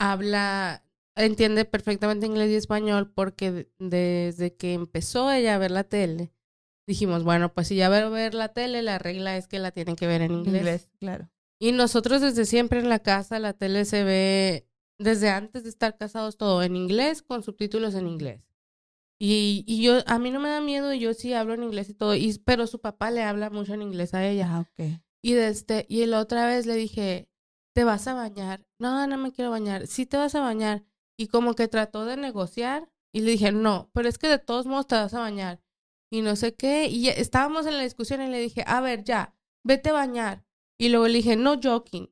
habla, 0.00 0.82
entiende 1.18 1.64
perfectamente 1.64 2.26
inglés 2.26 2.50
y 2.50 2.54
español 2.56 3.10
porque 3.14 3.50
de- 3.52 3.68
desde 3.78 4.54
que 4.56 4.74
empezó 4.74 5.30
ella 5.30 5.54
a 5.54 5.58
ver 5.58 5.70
la 5.70 5.84
tele, 5.84 6.32
dijimos, 6.86 7.24
bueno, 7.24 7.52
pues 7.52 7.68
si 7.68 7.76
ya 7.76 7.88
va 7.88 7.98
a 7.98 8.08
ver 8.08 8.34
la 8.34 8.48
tele, 8.52 8.82
la 8.82 8.98
regla 8.98 9.36
es 9.36 9.46
que 9.48 9.58
la 9.58 9.70
tienen 9.72 9.96
que 9.96 10.06
ver 10.06 10.22
en 10.22 10.32
inglés. 10.32 10.60
inglés, 10.60 10.88
claro. 10.98 11.30
Y 11.60 11.72
nosotros 11.72 12.20
desde 12.20 12.44
siempre 12.46 12.80
en 12.80 12.88
la 12.88 13.00
casa 13.00 13.38
la 13.38 13.52
tele 13.52 13.84
se 13.84 14.04
ve, 14.04 14.68
desde 14.98 15.28
antes 15.30 15.64
de 15.64 15.70
estar 15.70 15.96
casados, 15.96 16.36
todo 16.36 16.62
en 16.62 16.76
inglés 16.76 17.22
con 17.22 17.42
subtítulos 17.42 17.94
en 17.94 18.06
inglés. 18.08 18.42
Y, 19.20 19.64
y 19.66 19.82
yo, 19.82 19.98
a 20.06 20.18
mí 20.20 20.30
no 20.30 20.38
me 20.38 20.48
da 20.48 20.60
miedo, 20.60 20.94
yo 20.94 21.12
sí 21.12 21.32
hablo 21.34 21.54
en 21.54 21.64
inglés 21.64 21.88
y 21.90 21.94
todo, 21.94 22.14
y, 22.14 22.38
pero 22.44 22.66
su 22.68 22.80
papá 22.80 23.10
le 23.10 23.22
habla 23.22 23.50
mucho 23.50 23.74
en 23.74 23.82
inglés 23.82 24.14
a 24.14 24.24
ella. 24.26 24.48
Ah, 24.50 24.60
ok. 24.60 25.00
Y 25.22 25.34
este, 25.34 25.86
y 25.88 26.06
la 26.06 26.20
otra 26.20 26.46
vez 26.46 26.66
le 26.66 26.76
dije, 26.76 27.28
¿te 27.74 27.82
vas 27.82 28.06
a 28.06 28.14
bañar? 28.14 28.64
No, 28.78 29.06
no 29.08 29.18
me 29.18 29.32
quiero 29.32 29.50
bañar. 29.50 29.88
Sí 29.88 30.06
te 30.06 30.16
vas 30.16 30.36
a 30.36 30.40
bañar. 30.40 30.84
Y 31.18 31.26
como 31.28 31.54
que 31.54 31.66
trató 31.68 32.04
de 32.04 32.16
negociar 32.16 32.88
y 33.12 33.20
le 33.22 33.32
dije, 33.32 33.50
no, 33.52 33.90
pero 33.92 34.08
es 34.08 34.18
que 34.18 34.28
de 34.28 34.38
todos 34.38 34.66
modos 34.66 34.86
te 34.86 34.94
vas 34.94 35.12
a 35.14 35.20
bañar. 35.20 35.60
Y 36.10 36.22
no 36.22 36.36
sé 36.36 36.54
qué. 36.54 36.86
Y 36.86 37.08
estábamos 37.08 37.66
en 37.66 37.76
la 37.76 37.82
discusión 37.82 38.22
y 38.22 38.28
le 38.28 38.38
dije, 38.38 38.62
a 38.66 38.80
ver, 38.80 39.04
ya, 39.04 39.34
vete 39.64 39.90
a 39.90 39.94
bañar. 39.94 40.44
Y 40.78 40.90
luego 40.90 41.08
le 41.08 41.14
dije, 41.14 41.36
no 41.36 41.58
joking. 41.62 42.08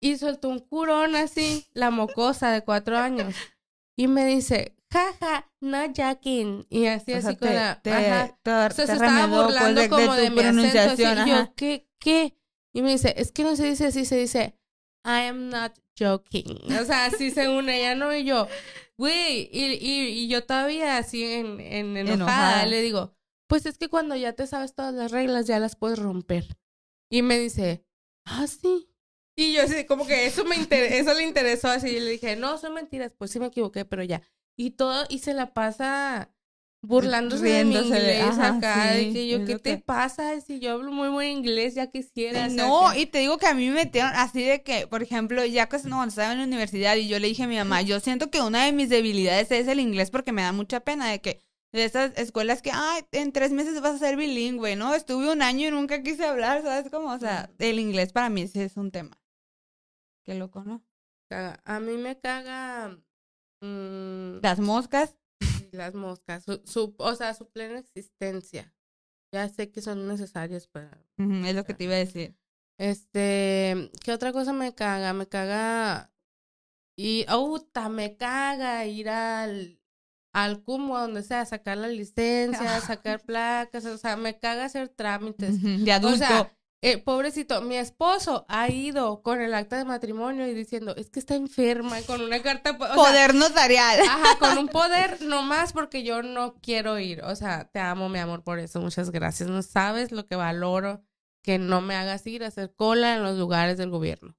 Y 0.00 0.16
soltó 0.18 0.48
un 0.48 0.58
curón 0.58 1.14
así, 1.16 1.64
la 1.72 1.90
mocosa 1.90 2.50
de 2.50 2.62
cuatro 2.62 2.98
años. 2.98 3.34
Y 3.96 4.08
me 4.08 4.26
dice, 4.26 4.76
jaja, 4.92 5.50
no 5.60 5.78
joking. 5.96 6.66
Y 6.68 6.86
así, 6.86 7.12
O 7.14 7.20
sea, 7.20 7.30
así 7.30 7.38
con 7.38 7.48
te- 7.48 7.54
la... 7.54 7.80
te- 7.82 7.92
ajá. 7.92 8.38
te- 8.42 8.50
O 8.50 8.70
sea, 8.70 8.86
se 8.86 8.92
estaba 8.92 9.28
pues, 9.28 9.44
burlando 9.44 9.80
de- 9.80 9.88
como 9.88 10.14
de, 10.14 10.30
mi 10.30 10.40
acento 10.40 10.78
así. 10.92 11.02
Y 11.02 11.30
yo. 11.30 11.54
¿qué? 11.56 11.88
¿Qué? 11.98 12.36
Y 12.74 12.82
me 12.82 12.90
dice, 12.90 13.14
es 13.16 13.32
que 13.32 13.42
no 13.44 13.54
se 13.56 13.64
dice 13.64 13.86
así, 13.86 14.04
se 14.04 14.16
dice, 14.16 14.58
I 15.04 15.26
am 15.28 15.48
not 15.48 15.72
joking. 15.98 16.58
O 16.80 16.84
sea, 16.84 17.06
así 17.06 17.30
según 17.30 17.68
ella, 17.68 17.94
¿no? 17.94 18.14
Y 18.14 18.24
yo, 18.24 18.46
güey, 18.96 19.48
y, 19.52 19.64
y, 19.80 20.08
y 20.24 20.28
yo 20.28 20.44
todavía 20.44 20.96
así 20.98 21.24
en, 21.24 21.60
en 21.60 21.96
enojada, 21.96 22.12
Enojada. 22.14 22.66
le 22.66 22.82
digo, 22.82 23.12
pues 23.48 23.66
es 23.66 23.78
que 23.78 23.88
cuando 23.88 24.14
ya 24.16 24.32
te 24.32 24.46
sabes 24.46 24.74
todas 24.74 24.94
las 24.94 25.10
reglas, 25.10 25.46
ya 25.46 25.58
las 25.58 25.76
puedes 25.76 25.98
romper. 25.98 26.56
Y 27.10 27.22
me 27.22 27.38
dice, 27.38 27.84
ah, 28.24 28.46
sí. 28.46 28.88
Y 29.36 29.54
yo 29.54 29.62
así, 29.62 29.84
como 29.86 30.06
que 30.06 30.26
eso 30.26 30.44
me 30.44 30.56
inter- 30.56 30.92
eso 30.92 31.12
le 31.14 31.24
interesó 31.24 31.68
así. 31.68 31.88
Y 31.88 32.00
le 32.00 32.10
dije, 32.12 32.36
no, 32.36 32.58
son 32.58 32.74
mentiras, 32.74 33.12
pues 33.16 33.30
sí 33.30 33.38
me 33.40 33.46
equivoqué, 33.46 33.84
pero 33.84 34.02
ya. 34.02 34.22
Y 34.56 34.72
todo, 34.72 35.04
y 35.08 35.18
se 35.18 35.34
la 35.34 35.52
pasa 35.54 36.30
burlándose 36.82 37.44
de 37.46 37.64
mi 37.64 37.90
de- 37.90 38.20
ajá, 38.20 38.56
acá, 38.56 38.90
de 38.90 39.06
sí, 39.06 39.12
que 39.12 39.28
yo, 39.28 39.38
¿qué 39.44 39.56
te 39.56 39.76
que- 39.76 39.78
pasa? 39.78 40.40
Si 40.40 40.60
yo 40.60 40.72
hablo 40.72 40.92
muy 40.92 41.08
buen 41.08 41.38
inglés, 41.38 41.74
ya 41.74 41.86
quisiera. 41.86 42.48
No, 42.48 42.94
y 42.94 43.06
te 43.06 43.18
digo 43.18 43.38
que 43.38 43.46
a 43.46 43.54
mí 43.54 43.68
me 43.68 43.74
metieron 43.74 44.12
así 44.14 44.42
de 44.42 44.62
que, 44.62 44.86
por 44.86 45.02
ejemplo, 45.02 45.44
ya 45.44 45.68
que 45.68 45.78
no, 45.84 46.04
estaba 46.04 46.32
en 46.32 46.38
la 46.38 46.44
universidad 46.44 46.96
y 46.96 47.08
yo 47.08 47.18
le 47.18 47.28
dije 47.28 47.44
a 47.44 47.48
mi 47.48 47.56
mamá, 47.56 47.82
yo 47.82 48.00
siento 48.00 48.30
que 48.30 48.42
una 48.42 48.64
de 48.64 48.72
mis 48.72 48.88
debilidades 48.88 49.50
es 49.50 49.68
el 49.68 49.80
inglés 49.80 50.10
porque 50.10 50.32
me 50.32 50.42
da 50.42 50.52
mucha 50.52 50.80
pena 50.80 51.08
de 51.08 51.20
que 51.20 51.40
de 51.72 51.84
esas 51.84 52.12
escuelas 52.18 52.60
que, 52.60 52.70
ay, 52.72 53.02
en 53.12 53.32
tres 53.32 53.50
meses 53.52 53.80
vas 53.80 53.94
a 53.94 53.98
ser 53.98 54.16
bilingüe, 54.16 54.76
¿no? 54.76 54.94
Estuve 54.94 55.32
un 55.32 55.40
año 55.40 55.68
y 55.68 55.70
nunca 55.70 56.02
quise 56.02 56.24
hablar, 56.26 56.62
¿sabes 56.62 56.90
cómo? 56.90 57.10
O 57.12 57.18
sea, 57.18 57.50
el 57.58 57.78
inglés 57.78 58.12
para 58.12 58.28
mí 58.28 58.46
sí 58.46 58.60
es 58.60 58.76
un 58.76 58.90
tema. 58.90 59.18
Qué 60.24 60.34
loco, 60.34 60.62
¿no? 60.64 60.82
caga. 61.28 61.60
A 61.64 61.80
mí 61.80 61.96
me 61.96 62.18
caga 62.18 62.98
mm, 63.62 64.40
Las 64.42 64.60
moscas. 64.60 65.16
Las 65.72 65.94
moscas, 65.94 66.44
su, 66.44 66.60
su- 66.64 66.94
o 66.98 67.14
sea, 67.14 67.34
su 67.34 67.48
plena 67.50 67.78
existencia. 67.78 68.74
Ya 69.34 69.48
sé 69.48 69.70
que 69.70 69.80
son 69.80 70.06
necesarias 70.08 70.66
para... 70.66 70.90
Es 71.16 71.54
lo 71.54 71.64
que 71.64 71.72
te 71.74 71.84
iba 71.84 71.94
a 71.94 71.98
decir. 71.98 72.36
Este, 72.78 73.90
¿qué 74.04 74.12
otra 74.12 74.32
cosa 74.32 74.52
me 74.52 74.74
caga? 74.74 75.12
Me 75.12 75.26
caga... 75.26 76.12
Y, 76.98 77.24
¡Uta! 77.32 77.88
me 77.88 78.16
caga 78.16 78.84
ir 78.86 79.08
al... 79.08 79.78
Al 80.34 80.62
CUMO, 80.62 80.96
a 80.96 81.02
donde 81.02 81.22
sea, 81.22 81.44
sacar 81.44 81.76
la 81.78 81.88
licencia, 81.88 82.80
sacar 82.80 83.20
placas, 83.20 83.84
o 83.84 83.98
sea, 83.98 84.16
me 84.16 84.38
caga 84.38 84.64
hacer 84.64 84.88
trámites. 84.88 85.62
De 85.62 85.92
adulto. 85.92 86.14
O 86.14 86.18
sea, 86.18 86.56
eh, 86.84 86.98
pobrecito, 86.98 87.62
mi 87.62 87.76
esposo 87.76 88.44
ha 88.48 88.68
ido 88.68 89.22
con 89.22 89.40
el 89.40 89.54
acta 89.54 89.78
de 89.78 89.84
matrimonio 89.84 90.48
y 90.48 90.52
diciendo, 90.52 90.96
es 90.96 91.10
que 91.10 91.20
está 91.20 91.36
enferma, 91.36 92.02
con 92.02 92.20
una 92.20 92.42
carta... 92.42 92.76
sea, 92.76 92.94
Poder 92.94 93.34
notarial. 93.36 94.00
Ajá, 94.00 94.36
con 94.40 94.58
un 94.58 94.66
poder 94.68 95.22
nomás 95.22 95.72
porque 95.72 96.02
yo 96.02 96.24
no 96.24 96.54
quiero 96.60 96.98
ir. 96.98 97.22
O 97.22 97.36
sea, 97.36 97.70
te 97.70 97.78
amo, 97.78 98.08
mi 98.08 98.18
amor, 98.18 98.42
por 98.42 98.58
eso. 98.58 98.80
Muchas 98.80 99.10
gracias. 99.10 99.48
No 99.48 99.62
sabes 99.62 100.10
lo 100.10 100.26
que 100.26 100.34
valoro 100.34 101.04
que 101.42 101.58
no 101.58 101.80
me 101.80 101.94
hagas 101.94 102.26
ir 102.26 102.42
a 102.42 102.48
hacer 102.48 102.74
cola 102.74 103.14
en 103.14 103.22
los 103.22 103.38
lugares 103.38 103.78
del 103.78 103.90
gobierno. 103.90 104.36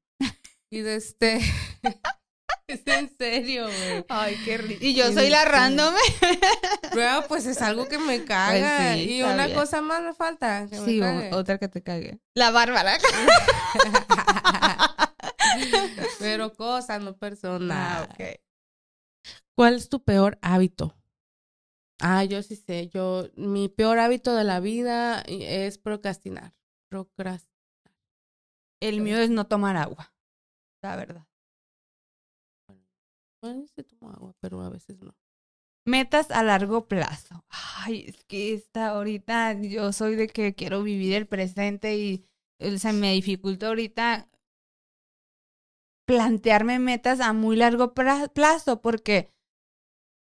Y 0.70 0.82
de 0.82 0.96
este... 0.96 1.40
es 2.68 2.82
en 2.88 3.16
serio, 3.18 3.66
güey. 3.66 4.06
Ay, 4.10 4.36
qué 4.46 4.58
rico. 4.58 4.84
Y 4.84 4.96
yo 4.96 5.12
soy 5.12 5.30
la 5.30 5.46
random. 5.46 5.94
Pero 6.94 7.26
pues 7.28 7.46
es 7.46 7.62
algo 7.62 7.88
que 7.88 7.98
me 7.98 8.24
caga. 8.24 8.94
Pues 8.94 9.04
sí, 9.04 9.18
y 9.18 9.22
una 9.24 9.48
bien. 9.48 9.58
cosa 9.58 9.82
más 9.82 10.02
me 10.02 10.14
falta. 10.14 10.68
Que 10.70 10.78
Sí, 10.78 11.00
cague. 11.00 11.34
otra 11.34 11.58
que 11.58 11.68
te 11.68 11.82
cague. 11.84 12.20
La 12.36 12.52
Bárbara. 12.52 12.98
Pero 16.20 16.54
cosas, 16.54 17.02
no 17.02 17.18
personas. 17.18 17.78
Ah, 17.78 18.08
ok. 18.10 18.40
¿Cuál 19.56 19.76
es 19.76 19.90
tu 19.90 20.04
peor 20.04 20.38
hábito? 20.42 20.96
Ah, 22.02 22.24
yo 22.24 22.42
sí 22.44 22.56
sé. 22.56 22.90
Yo, 22.90 23.28
mi 23.36 23.70
peor 23.70 24.00
hábito 24.00 24.36
de 24.36 24.44
la 24.44 24.60
vida 24.60 25.22
es 25.28 25.78
procrastinar. 25.78 26.54
Procrastinar. 26.90 27.54
El 28.82 29.02
mío 29.02 29.18
es 29.18 29.30
no 29.30 29.48
tomar 29.48 29.78
agua. 29.78 30.14
La 30.82 30.96
verdad. 30.96 31.26
Bueno, 33.44 33.66
sí 33.68 33.84
tomo 33.84 34.10
agua, 34.10 34.34
pero 34.40 34.62
a 34.62 34.70
veces 34.70 35.02
no. 35.02 35.14
Metas 35.86 36.32
a 36.32 36.44
largo 36.44 36.88
plazo. 36.88 37.44
Ay, 37.50 38.06
es 38.08 38.24
que 38.24 38.54
esta 38.54 38.92
ahorita 38.92 39.60
yo 39.62 39.92
soy 39.92 40.16
de 40.16 40.28
que 40.30 40.56
quiero 40.56 40.82
vivir 40.82 41.14
el 41.14 41.28
presente 41.28 41.98
y 41.98 42.26
se 42.78 42.94
me 42.94 43.12
dificulta 43.12 43.68
ahorita 43.68 44.30
plantearme 46.06 46.80
metas 46.80 47.20
a 47.20 47.34
muy 47.34 47.58
largo 47.58 47.94
plazo 47.94 48.82
porque 48.82 49.34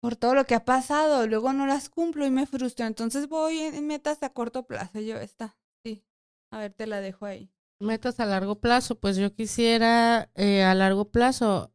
por 0.02 0.18
todo 0.18 0.36
lo 0.36 0.44
que 0.44 0.56
ha 0.56 0.66
pasado, 0.66 1.26
luego 1.26 1.54
no 1.54 1.68
las 1.68 1.88
cumplo 1.88 2.26
y 2.26 2.32
me 2.32 2.46
frustro. 2.46 2.86
Entonces 2.86 3.30
voy 3.30 3.60
en 3.60 3.88
metas 3.88 4.22
a 4.24 4.34
corto 4.34 4.68
plazo. 4.68 5.00
Yo, 5.00 5.16
esta, 5.16 5.58
sí. 5.86 6.04
A 6.52 6.60
ver, 6.60 6.74
te 6.74 6.86
la 6.86 7.00
dejo 7.00 7.26
ahí. 7.26 7.50
Metas 7.80 8.20
a 8.20 8.26
largo 8.26 8.60
plazo, 8.60 9.00
pues 9.00 9.16
yo 9.16 9.34
quisiera 9.34 10.30
eh, 10.36 10.64
a 10.64 10.76
largo 10.76 11.12
plazo. 11.12 11.72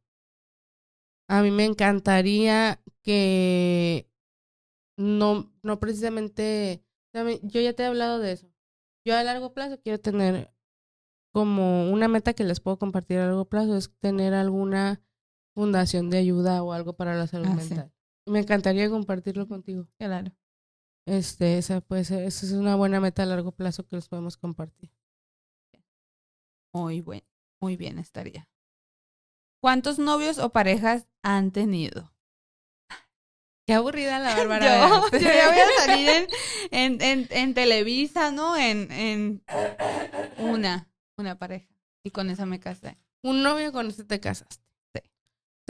A 1.30 1.42
mí 1.42 1.52
me 1.52 1.64
encantaría 1.64 2.82
que 3.02 4.10
no, 4.96 5.52
no 5.62 5.78
precisamente, 5.78 6.84
yo 7.14 7.60
ya 7.60 7.72
te 7.72 7.84
he 7.84 7.86
hablado 7.86 8.18
de 8.18 8.32
eso. 8.32 8.52
Yo 9.04 9.16
a 9.16 9.22
largo 9.22 9.54
plazo 9.54 9.80
quiero 9.80 10.00
tener 10.00 10.52
como 11.32 11.88
una 11.92 12.08
meta 12.08 12.32
que 12.34 12.42
les 12.42 12.58
puedo 12.58 12.80
compartir 12.80 13.18
a 13.18 13.26
largo 13.26 13.44
plazo, 13.44 13.76
es 13.76 13.94
tener 14.00 14.34
alguna 14.34 15.02
fundación 15.54 16.10
de 16.10 16.18
ayuda 16.18 16.64
o 16.64 16.72
algo 16.72 16.96
para 16.96 17.14
la 17.14 17.28
salud 17.28 17.46
Ah, 17.46 17.54
mental. 17.54 17.92
Me 18.26 18.40
encantaría 18.40 18.90
compartirlo 18.90 19.46
contigo. 19.46 19.86
Claro. 19.98 20.32
Este, 21.06 21.58
esa 21.58 21.80
puede 21.80 22.02
ser, 22.02 22.24
esa 22.24 22.44
es 22.44 22.52
una 22.52 22.74
buena 22.74 22.98
meta 22.98 23.22
a 23.22 23.26
largo 23.26 23.52
plazo 23.52 23.86
que 23.86 23.94
les 23.94 24.08
podemos 24.08 24.36
compartir. 24.36 24.90
Muy 26.74 27.02
buen, 27.02 27.22
muy 27.60 27.76
bien 27.76 28.00
estaría. 28.00 28.48
¿Cuántos 29.60 29.98
novios 29.98 30.38
o 30.38 30.50
parejas 30.50 31.06
han 31.22 31.50
tenido? 31.50 32.12
Qué 33.66 33.74
aburrida 33.74 34.18
la 34.18 34.30
Yo, 34.36 34.48
Bárbara. 34.48 34.88
yo 35.12 35.18
ya 35.18 35.48
voy 35.50 35.58
a 35.58 35.84
salir 35.84 36.08
en, 36.10 36.26
en, 36.70 37.02
en, 37.02 37.28
en 37.30 37.54
Televisa, 37.54 38.30
¿no? 38.30 38.56
En, 38.56 38.90
en 38.90 39.44
una, 40.38 40.88
una 41.16 41.38
pareja. 41.38 41.68
Y 42.02 42.10
con 42.10 42.30
esa 42.30 42.46
me 42.46 42.58
casé. 42.58 42.98
Un 43.22 43.42
novio 43.42 43.72
con 43.72 43.88
ese 43.88 44.04
te 44.04 44.18
casaste. 44.18 44.64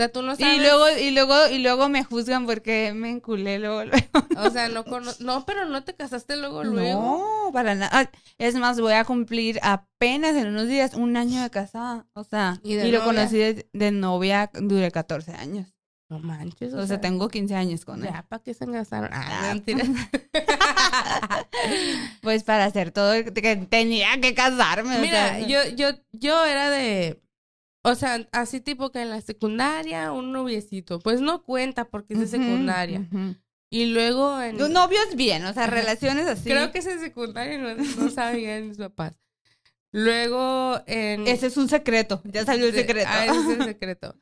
O 0.01 0.03
sea, 0.03 0.11
tú 0.11 0.23
no 0.23 0.35
sabes. 0.35 0.57
Y 0.57 0.61
luego, 0.61 0.89
y 0.99 1.11
luego, 1.11 1.49
y 1.49 1.59
luego 1.59 1.91
me 1.91 2.03
juzgan 2.05 2.47
porque 2.47 2.95
me 2.95 3.11
enculé 3.11 3.59
luego. 3.59 3.85
luego. 3.85 4.07
O 4.39 4.49
sea, 4.49 4.71
no 4.71 4.87
cono- 4.87 5.13
No, 5.19 5.45
pero 5.45 5.67
no 5.67 5.85
te 5.85 5.95
casaste 5.95 6.39
luego, 6.39 6.65
luego. 6.65 7.45
No, 7.47 7.53
para 7.53 7.75
nada. 7.75 8.11
Es 8.39 8.55
más, 8.55 8.81
voy 8.81 8.95
a 8.95 9.05
cumplir 9.05 9.61
apenas 9.63 10.37
en 10.37 10.49
unos 10.49 10.69
días 10.69 10.95
un 10.95 11.19
año 11.19 11.43
de 11.43 11.51
casada. 11.51 12.07
O 12.15 12.25
sea, 12.25 12.59
¿Y 12.65 12.81
lo 12.91 13.05
conocí 13.05 13.37
de, 13.37 13.69
de 13.75 13.91
novia, 13.91 14.51
duré 14.55 14.91
14 14.91 15.33
años. 15.33 15.67
No 16.09 16.19
manches. 16.19 16.73
O, 16.73 16.87
sea, 16.87 16.99
tengo 17.01 17.29
15 17.29 17.55
años 17.55 17.85
con 17.85 18.03
él. 18.03 18.11
Ya, 18.11 18.25
¿para 18.27 18.43
qué 18.43 18.55
se 18.55 18.65
gastaron? 18.67 19.11
Ah, 19.13 19.27
Ah, 19.29 19.49
mentira. 19.55 19.85
pues 22.23 22.43
para 22.43 22.65
hacer 22.65 22.91
todo, 22.91 23.13
que 23.13 23.31
tenía 23.69 24.19
que 24.21 24.35
casarme. 24.35 24.97
o 24.97 25.01
Mira, 25.01 25.37
sea, 25.37 25.47
yo, 25.47 25.59
yo, 25.77 25.91
yo 26.13 26.45
era 26.47 26.71
de. 26.71 27.21
O 27.83 27.95
sea, 27.95 28.29
así 28.33 28.61
tipo 28.61 28.91
que 28.93 29.01
en 29.01 29.11
la 29.11 29.21
secundaria, 29.23 30.13
un 30.13 30.33
noviecito. 30.33 30.99
Pues 30.99 31.21
no 31.21 31.43
cuenta 31.43 31.87
porque 31.87 32.15
es 32.15 32.21
de 32.21 32.27
secundaria. 32.27 33.09
Y 33.71 33.87
luego 33.87 34.41
en. 34.43 34.61
Un 34.61 34.73
novio 34.73 34.99
es 35.09 35.17
bien, 35.17 35.45
o 35.47 35.53
sea, 35.55 35.67
relaciones 35.67 36.27
así. 36.27 36.51
Creo 36.51 36.73
que 36.73 36.81
es 36.81 36.87
en 36.87 37.01
secundaria, 37.01 37.57
no, 37.59 37.75
no 37.75 38.11
sabían 38.11 38.69
mis 38.69 38.77
papás. 38.79 39.19
Luego 39.93 40.81
en. 40.87 41.27
Ese 41.27 41.47
es 41.47 41.57
un 41.57 41.69
secreto, 41.69 42.21
ya 42.25 42.45
salió 42.45 42.67
el 42.67 42.75
secreto. 42.75 43.09
Ah, 43.11 43.25
ese 43.27 43.39
es 43.41 43.59
el 43.59 43.65
secreto. 43.65 44.17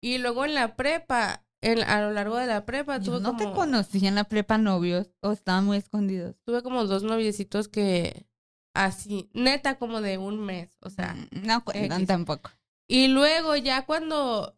Y 0.00 0.18
luego 0.18 0.44
en 0.44 0.54
la 0.54 0.74
prepa, 0.74 1.44
en, 1.60 1.80
a 1.82 2.00
lo 2.02 2.10
largo 2.12 2.36
de 2.36 2.46
la 2.46 2.64
prepa, 2.64 2.98
Yo 2.98 3.12
tuve 3.18 3.20
no 3.22 3.36
te 3.36 3.44
conocí 3.52 4.04
en 4.06 4.16
la 4.16 4.24
prepa 4.24 4.58
novios, 4.58 5.10
o 5.20 5.32
estaban 5.32 5.64
muy 5.64 5.76
escondidos. 5.76 6.34
tuve 6.44 6.62
como 6.62 6.84
dos 6.86 7.02
noviecitos 7.04 7.68
que 7.68 8.26
así, 8.74 9.30
neta, 9.32 9.76
como 9.78 10.00
de 10.00 10.18
un 10.18 10.40
mes. 10.40 10.76
O 10.80 10.90
sea, 10.90 11.14
Mm, 11.14 11.46
no 11.46 11.64
cuentan 11.64 12.00
X. 12.00 12.08
tampoco. 12.08 12.50
Y 12.92 13.08
luego 13.08 13.56
ya 13.56 13.86
cuando 13.86 14.54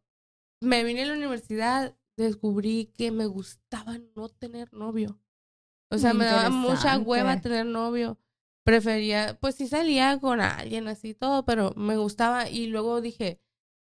me 0.61 0.83
vine 0.83 1.03
a 1.03 1.07
la 1.07 1.13
universidad, 1.15 1.97
descubrí 2.17 2.93
que 2.97 3.13
me 3.13 3.27
gustaba 3.27 3.99
no 4.17 4.29
tener 4.29 4.73
novio. 4.73 5.21
O 5.89 5.99
sea, 5.99 6.15
me 6.15 6.25
daba 6.25 6.51
mucha 6.51 6.99
hueva 6.99 7.41
tener 7.41 7.65
novio. 7.67 8.19
Prefería, 8.65 9.39
pues 9.41 9.55
sí 9.55 9.69
salía 9.69 10.19
con 10.19 10.41
alguien 10.41 10.89
así 10.89 11.15
todo, 11.15 11.45
pero 11.45 11.75
me 11.77 11.97
gustaba 11.97 12.51
y 12.51 12.67
luego 12.67 13.01
dije, 13.01 13.41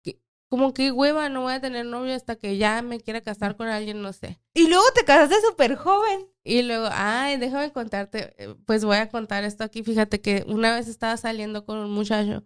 que- 0.05 0.21
como 0.47 0.73
que 0.73 0.93
hueva, 0.93 1.27
no 1.27 1.41
voy 1.41 1.53
a 1.55 1.59
tener 1.59 1.85
novio 1.85 2.15
hasta 2.15 2.37
que 2.37 2.55
ya 2.55 2.81
me 2.81 3.01
quiera 3.01 3.19
casar 3.19 3.57
con 3.57 3.67
alguien, 3.67 4.01
no 4.01 4.13
sé. 4.13 4.39
Y 4.53 4.69
luego 4.69 4.85
te 4.95 5.03
casaste 5.03 5.35
súper 5.49 5.75
joven. 5.75 6.29
Y 6.45 6.61
luego, 6.61 6.87
ay, 6.91 7.35
déjame 7.37 7.73
contarte, 7.73 8.35
eh, 8.37 8.55
pues 8.65 8.85
voy 8.85 8.97
a 8.97 9.09
contar 9.09 9.43
esto 9.43 9.65
aquí. 9.65 9.83
Fíjate 9.83 10.21
que 10.21 10.45
una 10.47 10.73
vez 10.73 10.87
estaba 10.87 11.17
saliendo 11.17 11.65
con 11.65 11.77
un 11.79 11.91
muchacho 11.91 12.45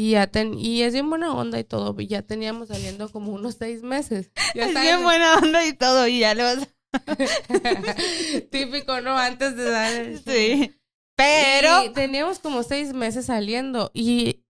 y 0.00 0.10
ya 0.12 0.26
ten, 0.28 0.54
y 0.58 0.82
es 0.82 0.92
bien 0.94 1.08
buena 1.10 1.34
onda 1.34 1.58
y 1.58 1.64
todo, 1.64 1.94
y 1.98 2.06
ya 2.06 2.22
teníamos 2.22 2.68
saliendo 2.68 3.10
como 3.10 3.32
unos 3.32 3.56
seis 3.58 3.82
meses. 3.82 4.30
Ya 4.54 4.66
Es 4.66 4.80
bien 4.80 5.02
buena 5.02 5.34
onda 5.36 5.66
y 5.66 5.72
todo, 5.74 6.06
y 6.08 6.20
ya 6.20 6.34
lo 6.34 6.44
vas 6.44 6.68
Típico, 8.50 9.00
¿no? 9.00 9.16
Antes 9.18 9.56
de 9.56 9.70
dar 9.70 9.92
el- 9.92 10.22
Sí. 10.24 10.74
Pero. 11.16 11.84
Y 11.84 11.90
teníamos 11.90 12.38
como 12.38 12.62
seis 12.62 12.92
meses 12.94 13.26
saliendo 13.26 13.90
y, 13.92 14.42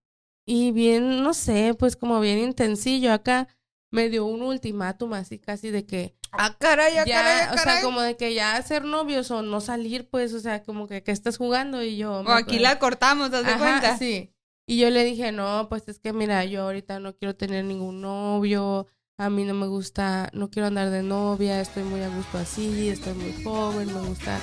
y 0.46 0.70
bien, 0.72 1.22
no 1.22 1.34
sé, 1.34 1.74
pues 1.78 1.96
como 1.96 2.20
bien 2.20 2.38
intensillo 2.38 3.12
acá. 3.12 3.48
Me 3.92 4.08
dio 4.08 4.24
un 4.24 4.42
ultimátum 4.42 5.14
así 5.14 5.40
casi 5.40 5.70
de 5.70 5.84
que 5.84 6.14
Ah, 6.30 6.56
caray, 6.60 6.96
ah, 6.98 7.04
ya, 7.04 7.12
caray, 7.12 7.46
ah, 7.48 7.54
o 7.54 7.58
sea, 7.58 7.82
como 7.82 8.00
de 8.02 8.16
que 8.16 8.34
ya 8.34 8.62
ser 8.62 8.84
novios 8.84 9.32
o 9.32 9.42
no 9.42 9.60
salir, 9.60 10.08
pues, 10.08 10.32
o 10.32 10.38
sea, 10.38 10.62
como 10.62 10.86
que, 10.86 11.02
que 11.02 11.10
estás 11.10 11.36
jugando 11.38 11.82
y 11.82 11.96
yo... 11.96 12.12
O 12.20 12.30
aquí 12.30 12.54
acuerdo- 12.54 12.62
la 12.62 12.78
cortamos, 12.78 13.30
¿te 13.32 13.42
das 13.42 13.46
Ajá, 13.54 13.58
cuenta? 13.58 13.98
sí. 13.98 14.30
Y 14.70 14.76
yo 14.76 14.88
le 14.88 15.02
dije, 15.02 15.32
no, 15.32 15.66
pues 15.68 15.88
es 15.88 15.98
que 15.98 16.12
mira, 16.12 16.44
yo 16.44 16.62
ahorita 16.62 17.00
no 17.00 17.16
quiero 17.16 17.34
tener 17.34 17.64
ningún 17.64 18.00
novio, 18.00 18.86
a 19.18 19.28
mí 19.28 19.42
no 19.42 19.52
me 19.52 19.66
gusta, 19.66 20.30
no 20.32 20.48
quiero 20.48 20.68
andar 20.68 20.90
de 20.90 21.02
novia, 21.02 21.60
estoy 21.60 21.82
muy 21.82 22.00
a 22.02 22.08
gusto 22.08 22.38
así, 22.38 22.88
estoy 22.88 23.14
muy 23.14 23.32
joven, 23.42 23.92
me 23.92 24.00
gusta 24.02 24.38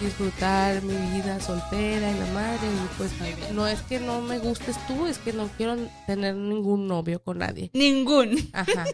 disfrutar 0.00 0.82
mi 0.82 0.96
vida 1.14 1.38
soltera 1.38 2.10
y 2.10 2.18
la 2.18 2.26
madre, 2.32 2.66
y 2.66 2.98
pues 2.98 3.12
no 3.52 3.68
es 3.68 3.80
que 3.82 4.00
no 4.00 4.20
me 4.20 4.40
gustes 4.40 4.74
tú, 4.88 5.06
es 5.06 5.18
que 5.18 5.32
no 5.32 5.48
quiero 5.56 5.76
tener 6.04 6.34
ningún 6.34 6.88
novio 6.88 7.22
con 7.22 7.38
nadie. 7.38 7.70
Ningún. 7.72 8.50
Ajá. 8.52 8.88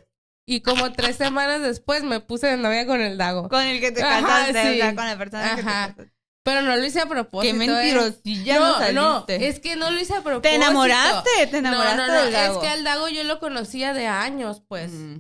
Y 0.45 0.61
como 0.61 0.93
tres 0.93 1.17
semanas 1.17 1.63
después 1.63 2.05
me 2.05 2.21
puse 2.21 2.49
de 2.49 2.59
novia 2.59 2.87
con 2.87 3.01
el 3.01 3.17
Dago. 3.17 3.49
Con 3.49 3.63
el 3.63 3.81
que 3.81 3.93
te 3.93 4.03
Ajá, 4.03 4.21
casaste, 4.21 4.63
sí. 4.75 4.81
o 4.81 4.85
sea, 4.85 4.95
con 4.95 5.07
la 5.07 5.17
persona 5.17 5.57
que 5.57 5.63
te 5.63 5.69
Ajá. 5.69 5.95
casaste. 5.95 6.16
Pero 6.47 6.63
no 6.63 6.77
lo 6.77 6.85
hice 6.85 7.01
a 7.01 7.07
propósito. 7.07 7.43
Qué 7.43 7.51
¿eh? 7.51 7.69
mentirosilla 7.69 8.55
no, 8.61 8.93
no, 8.93 8.93
no, 8.93 9.25
es 9.29 9.59
que 9.59 9.75
no 9.75 9.91
lo 9.91 9.99
hice 10.01 10.15
a 10.15 10.21
propósito. 10.23 10.43
Te 10.43 10.55
enamoraste, 10.55 11.47
te 11.51 11.59
enamoraste 11.59 11.97
no, 11.97 12.07
no, 12.07 12.15
no, 12.15 12.23
del 12.23 12.33
Dago. 12.33 12.55
es 12.55 12.59
que 12.61 12.69
al 12.73 12.85
Dago 12.85 13.09
yo 13.09 13.25
lo 13.25 13.41
conocía 13.41 13.93
de 13.93 14.07
años, 14.07 14.63
pues. 14.69 14.93
Mm. 14.93 15.17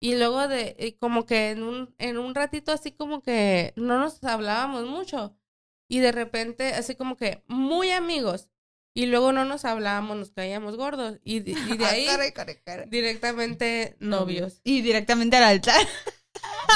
Y 0.00 0.16
luego 0.16 0.48
de, 0.48 0.74
eh, 0.80 0.96
como 0.98 1.26
que 1.26 1.50
en 1.50 1.62
un, 1.62 1.94
en 1.98 2.18
un 2.18 2.34
ratito 2.34 2.72
así 2.72 2.90
como 2.90 3.22
que 3.22 3.72
no 3.76 4.00
nos 4.00 4.22
hablábamos 4.24 4.84
mucho. 4.86 5.36
Y 5.88 6.00
de 6.00 6.10
repente, 6.10 6.74
así 6.74 6.96
como 6.96 7.16
que 7.16 7.44
muy 7.46 7.92
amigos. 7.92 8.48
Y 8.94 9.06
luego 9.06 9.30
no 9.30 9.44
nos 9.44 9.64
hablábamos, 9.64 10.16
nos 10.16 10.30
caíamos 10.32 10.76
gordos. 10.76 11.18
Y, 11.22 11.38
de- 11.38 11.52
y 11.52 11.76
de 11.76 11.84
Ah, 11.84 11.90
ahí 11.92 12.06
caray, 12.06 12.32
caray, 12.32 12.56
caray. 12.64 12.88
directamente 12.90 13.94
novios. 14.00 14.60
Y 14.64 14.80
directamente 14.82 15.36
al 15.36 15.44
altar. 15.44 15.86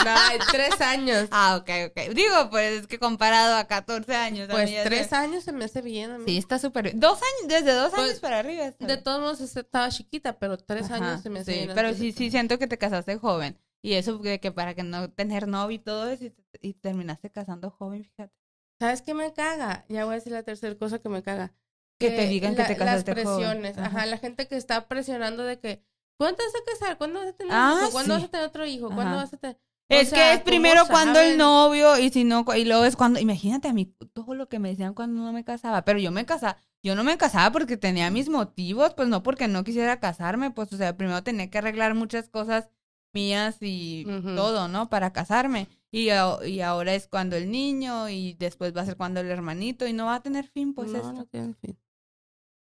Ay, 0.06 0.38
tres 0.50 0.80
años. 0.80 1.28
Ah, 1.30 1.56
ok, 1.56 1.70
ok. 1.88 2.14
Digo, 2.14 2.50
pues 2.50 2.80
es 2.80 2.86
que 2.86 2.98
comparado 2.98 3.56
a 3.56 3.64
14 3.64 4.14
años. 4.14 4.48
Pues 4.50 4.70
tres 4.84 5.12
años 5.12 5.44
se 5.44 5.52
me 5.52 5.64
hace 5.64 5.82
bien 5.82 6.10
a 6.10 6.18
mí. 6.18 6.24
Sí, 6.26 6.36
está 6.38 6.58
súper 6.58 6.84
bien. 6.84 7.00
Dos 7.00 7.18
años, 7.18 7.48
desde 7.48 7.72
dos 7.74 7.90
Pues, 7.90 8.02
años 8.02 8.20
para 8.20 8.38
arriba. 8.40 8.66
está 8.66 8.86
De 8.86 8.96
todos 8.96 9.20
modos 9.20 9.40
estaba 9.40 9.88
chiquita, 9.90 10.38
pero 10.38 10.56
tres 10.58 10.86
Ajá, 10.86 10.96
años 10.96 11.22
se 11.22 11.30
me 11.30 11.40
hace 11.40 11.52
sí, 11.52 11.58
bien. 11.60 11.72
Pero 11.74 11.94
sí, 11.94 12.12
sí 12.12 12.30
siento 12.30 12.58
que 12.58 12.66
te 12.66 12.78
casaste 12.78 13.16
joven. 13.18 13.58
Y 13.82 13.94
eso 13.94 14.18
de 14.18 14.40
que 14.40 14.52
para 14.52 14.74
que 14.74 14.82
no 14.82 15.10
tener 15.10 15.48
novio 15.48 15.76
y 15.76 15.78
todo 15.78 16.08
eso, 16.10 16.24
y, 16.26 16.34
y 16.60 16.74
terminaste 16.74 17.30
casando 17.30 17.70
joven, 17.70 18.04
fíjate. 18.04 18.34
¿Sabes 18.78 19.02
qué 19.02 19.14
me 19.14 19.32
caga? 19.32 19.84
Ya 19.88 20.04
voy 20.04 20.12
a 20.12 20.16
decir 20.16 20.32
la 20.32 20.42
tercera 20.42 20.74
cosa 20.76 20.98
que 20.98 21.08
me 21.08 21.22
caga. 21.22 21.52
Que 21.98 22.10
te 22.10 22.26
digan 22.26 22.54
que 22.56 22.64
te 22.64 22.76
casaste 22.76 23.14
Las 23.14 23.24
joven. 23.24 23.38
presiones, 23.48 23.78
ajá. 23.78 23.86
Ajá. 23.98 24.06
la 24.06 24.16
gente 24.18 24.48
que 24.48 24.56
está 24.56 24.88
presionando 24.88 25.44
de 25.44 25.58
que 25.58 25.82
¿cuándo 26.16 26.42
vas 26.42 26.54
a 26.54 26.64
casar? 26.72 26.96
¿Cuándo 26.98 27.20
vas 27.20 27.28
a 27.28 27.32
tener 27.34 27.52
Ah, 27.54 27.72
un 27.74 27.82
hijo? 27.82 27.92
¿Cuándo 27.92 28.14
sí. 28.14 28.20
vas 28.20 28.28
a 28.28 28.30
tener 28.30 28.46
otro 28.46 28.64
hijo? 28.66 28.86
¿Cuándo 28.86 29.02
Ajá. 29.02 29.16
vas 29.16 29.32
a 29.34 29.36
tener...? 29.36 29.58
O 29.90 29.94
Es 29.94 30.10
sea, 30.10 30.18
que 30.18 30.30
es 30.30 30.38
¿cómo 30.38 30.44
primero 30.44 30.82
cuando 30.86 31.18
el 31.18 31.36
novio 31.36 31.98
y 31.98 32.10
si 32.10 32.22
no, 32.22 32.44
y 32.56 32.64
luego 32.64 32.84
es 32.84 32.94
cuando, 32.94 33.18
imagínate 33.18 33.66
a 33.68 33.72
mí 33.72 33.86
todo 34.12 34.34
lo 34.34 34.48
que 34.48 34.60
me 34.60 34.70
decían 34.70 34.94
cuando 34.94 35.20
no 35.22 35.32
me 35.32 35.44
casaba, 35.44 35.84
pero 35.84 35.98
yo 35.98 36.12
me 36.12 36.24
casaba, 36.24 36.56
yo 36.82 36.94
no 36.94 37.02
me 37.02 37.18
casaba 37.18 37.50
porque 37.50 37.76
tenía 37.76 38.10
mis 38.10 38.28
motivos, 38.28 38.94
pues 38.94 39.08
no 39.08 39.22
porque 39.24 39.48
no 39.48 39.64
quisiera 39.64 39.98
casarme, 39.98 40.52
pues 40.52 40.72
o 40.72 40.76
sea, 40.76 40.96
primero 40.96 41.22
tenía 41.24 41.50
que 41.50 41.58
arreglar 41.58 41.94
muchas 41.94 42.28
cosas 42.28 42.70
mías 43.12 43.56
y 43.60 44.04
todo, 44.04 44.68
¿no? 44.68 44.88
Para 44.88 45.12
casarme. 45.12 45.68
Y, 45.90 46.10
y 46.10 46.60
ahora 46.60 46.94
es 46.94 47.08
cuando 47.08 47.34
el 47.34 47.50
niño 47.50 48.08
y 48.08 48.34
después 48.34 48.76
va 48.76 48.82
a 48.82 48.86
ser 48.86 48.96
cuando 48.96 49.18
el 49.18 49.26
hermanito 49.28 49.88
y 49.88 49.92
no 49.92 50.06
va 50.06 50.14
a 50.16 50.22
tener 50.22 50.46
fin, 50.46 50.72
pues 50.72 50.92
no, 50.92 50.98
esto. 50.98 51.12
no 51.12 51.26
tiene 51.26 51.54
fin. 51.54 51.76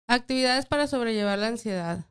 Actividades 0.07 0.65
para 0.65 0.87
sobrellevar 0.87 1.39
la 1.39 1.47
ansiedad. 1.47 2.05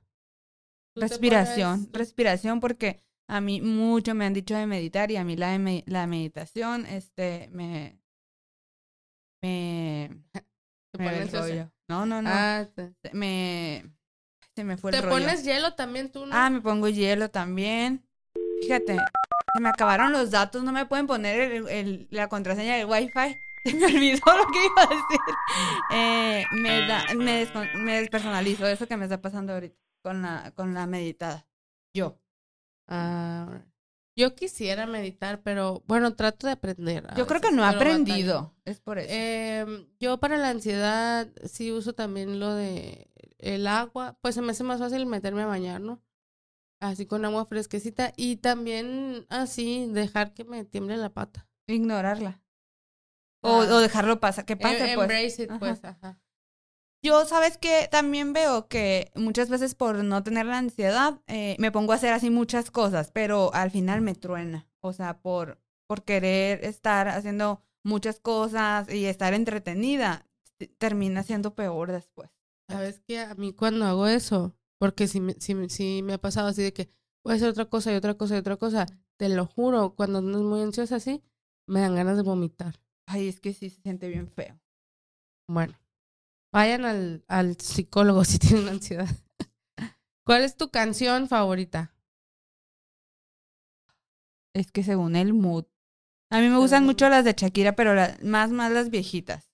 ¿Tú 0.95 1.01
te 1.01 1.09
Respiración, 1.09 1.89
respiración 1.93 2.61
porque 2.61 3.03
a 3.31 3.41
mí 3.41 3.61
mucho 3.61 4.15
me 4.15 4.27
han 4.27 4.33
dicho 4.35 4.55
de 4.57 4.67
meditar 4.67 5.11
y 5.11 5.17
a 5.17 5.25
mí 5.25 5.37
la, 5.37 5.57
de 5.57 5.85
la 5.87 6.07
meditación, 6.07 6.85
este, 6.87 7.49
me, 7.53 7.99
me, 9.43 10.11
me 10.99 11.25
rollo. 11.27 11.73
No, 11.89 12.07
no, 12.07 12.23
no, 12.23 12.31
Ah, 12.33 12.67
me, 13.13 13.85
se 14.55 14.65
me 14.65 14.77
fue 14.77 14.91
el 14.91 14.97
te 14.97 15.03
rollo. 15.03 15.17
pones 15.25 15.45
hielo 15.45 15.75
también 15.75 16.11
tú, 16.13 16.27
¿no? 16.27 16.35
Ah, 16.37 16.51
me 16.51 16.61
pongo 16.61 16.89
hielo 16.89 17.31
también. 17.31 18.05
Fíjate, 18.63 18.97
se 19.55 19.61
me 19.61 19.69
acabaron 19.71 20.13
los 20.13 20.31
datos, 20.31 20.63
no 20.63 20.71
me 20.73 20.87
pueden 20.87 21.07
poner 21.07 21.41
el, 21.41 21.69
el- 21.69 22.09
la 22.11 22.29
contraseña 22.29 22.77
del 22.77 22.87
wifi. 22.87 23.37
Se 23.65 23.75
me 23.75 23.85
olvidó 23.87 24.23
lo 24.39 24.47
que 24.51 24.65
iba 24.65 24.83
a 24.83 24.87
decir. 24.87 25.21
Eh, 25.93 26.45
me, 26.53 26.87
da, 26.87 27.05
me 27.85 28.01
despersonalizo, 28.01 28.67
eso 28.67 28.87
que 28.87 28.97
me 28.97 29.05
está 29.05 29.21
pasando 29.21 29.53
ahorita 29.53 29.77
con 30.03 30.23
la, 30.23 30.53
con 30.55 30.73
la 30.73 30.87
meditada. 30.87 31.47
Yo. 31.95 32.19
Ah, 32.91 33.63
yo 34.17 34.35
quisiera 34.35 34.87
meditar, 34.87 35.41
pero 35.43 35.83
bueno, 35.87 36.15
trato 36.15 36.47
de 36.47 36.53
aprender. 36.55 37.07
Yo 37.17 37.27
creo 37.27 37.41
que 37.41 37.53
no 37.53 37.63
he 37.65 37.67
aprendido. 37.69 38.55
Es 38.65 38.81
por 38.81 38.99
eso. 38.99 39.09
Em, 39.11 39.87
yo 39.99 40.19
para 40.19 40.37
la 40.37 40.51
ansiedad 40.51 41.29
sí 41.45 41.73
uso 41.73 41.95
también 41.95 42.39
lo 42.41 42.55
de 42.55 43.09
el 43.39 43.67
agua, 43.67 44.19
pues 44.21 44.35
se 44.35 44.43
me 44.43 44.51
hace 44.53 44.65
más 44.65 44.81
fácil 44.81 45.07
meterme 45.07 45.43
a 45.43 45.47
bañar, 45.47 45.81
¿no? 45.81 46.03
Así 46.81 47.07
con 47.07 47.25
agua 47.25 47.47
fresquecita 47.47 48.13
y 48.17 48.37
también 48.37 49.25
así 49.31 49.87
dejar 49.91 50.35
que 50.35 50.45
me 50.45 50.65
tiemble 50.65 50.97
la 50.97 51.11
pata. 51.11 51.47
Ignorarla. 51.67 52.43
O, 53.43 53.63
Ah. 53.63 53.75
o 53.77 53.79
dejarlo 53.79 54.21
pasar, 54.21 54.45
que 54.45 54.57
pase, 54.57 54.91
Em- 54.93 54.95
pues. 54.97 55.05
Embrace 55.11 55.43
it, 55.45 55.51
Ajá. 55.51 55.59
pues, 55.59 55.85
ajá. 55.85 56.19
Yo, 57.03 57.25
¿sabes 57.25 57.57
que 57.57 57.89
También 57.91 58.33
veo 58.33 58.69
que 58.69 59.11
muchas 59.15 59.49
veces 59.49 59.75
por 59.75 60.05
no 60.05 60.23
tener 60.23 60.47
la 60.47 60.59
ansiedad, 60.59 61.21
eh, 61.27 61.57
me 61.59 61.73
pongo 61.73 61.93
a 61.93 61.97
hacer 61.97 62.13
así 62.13 62.31
muchas 62.31 62.71
cosas, 62.71 63.11
pero 63.13 63.53
al 63.55 63.71
final 63.71 64.03
me 64.03 64.15
truena. 64.15 64.69
O 64.81 64.93
sea, 64.93 65.21
por, 65.21 65.59
por 65.87 66.05
querer 66.05 66.65
estar 66.65 67.09
haciendo 67.09 67.63
muchas 67.83 68.21
cosas 68.21 68.93
y 68.93 69.07
estar 69.07 69.33
entretenida, 69.33 70.27
termina 70.79 71.23
siendo 71.23 71.55
peor 71.55 71.91
después. 71.93 72.31
¿Sabes 72.69 73.01
qué? 73.07 73.21
A 73.21 73.35
mí 73.35 73.53
cuando 73.55 73.87
hago 73.87 74.07
eso, 74.07 74.55
porque 74.79 75.09
si 75.09 75.21
me, 75.21 75.35
si, 75.41 75.55
me- 75.55 75.69
si 75.71 76.03
me 76.03 76.15
ha 76.15 76.19
pasado 76.19 76.49
así 76.49 76.63
de 76.63 76.73
que 76.73 76.91
voy 77.25 77.33
a 77.33 77.37
hacer 77.37 77.49
otra 77.49 77.65
cosa 77.65 77.93
y 77.93 77.97
otra 77.97 78.15
cosa 78.15 78.35
y 78.35 78.39
otra 78.39 78.57
cosa, 78.57 78.87
te 79.17 79.29
lo 79.31 79.47
juro, 79.47 79.95
cuando 79.97 80.19
andas 80.19 80.43
muy 80.43 80.61
ansiosa 80.61 80.97
así, 80.97 81.23
me 81.67 81.81
dan 81.81 81.95
ganas 81.95 82.17
de 82.17 82.23
vomitar. 82.23 82.81
Ay, 83.07 83.29
es 83.29 83.41
que 83.41 83.53
sí 83.55 83.71
se 83.71 83.81
siente 83.81 84.09
bien 84.09 84.29
feo. 84.29 84.61
Bueno, 85.49 85.75
vayan 86.53 86.85
al, 86.85 87.25
al 87.29 87.57
psicólogo 87.57 88.25
si 88.25 88.39
tienen 88.39 88.69
ansiedad. 88.69 89.09
¿Cuál 90.25 90.43
es 90.45 90.57
tu 90.57 90.71
canción 90.71 91.29
favorita? 91.29 91.95
Es 94.55 94.71
que 94.73 94.83
según 94.83 95.17
el 95.17 95.33
mood. 95.35 95.65
A 96.31 96.41
mí 96.41 96.49
me 96.49 96.59
gustan 96.59 96.85
mucho 96.85 97.09
las 97.09 97.25
de 97.25 97.35
Shakira, 97.37 97.75
pero 97.75 97.95
la- 97.95 98.17
más 98.23 98.51
más 98.51 98.71
las 98.71 98.91
viejitas. 98.91 99.51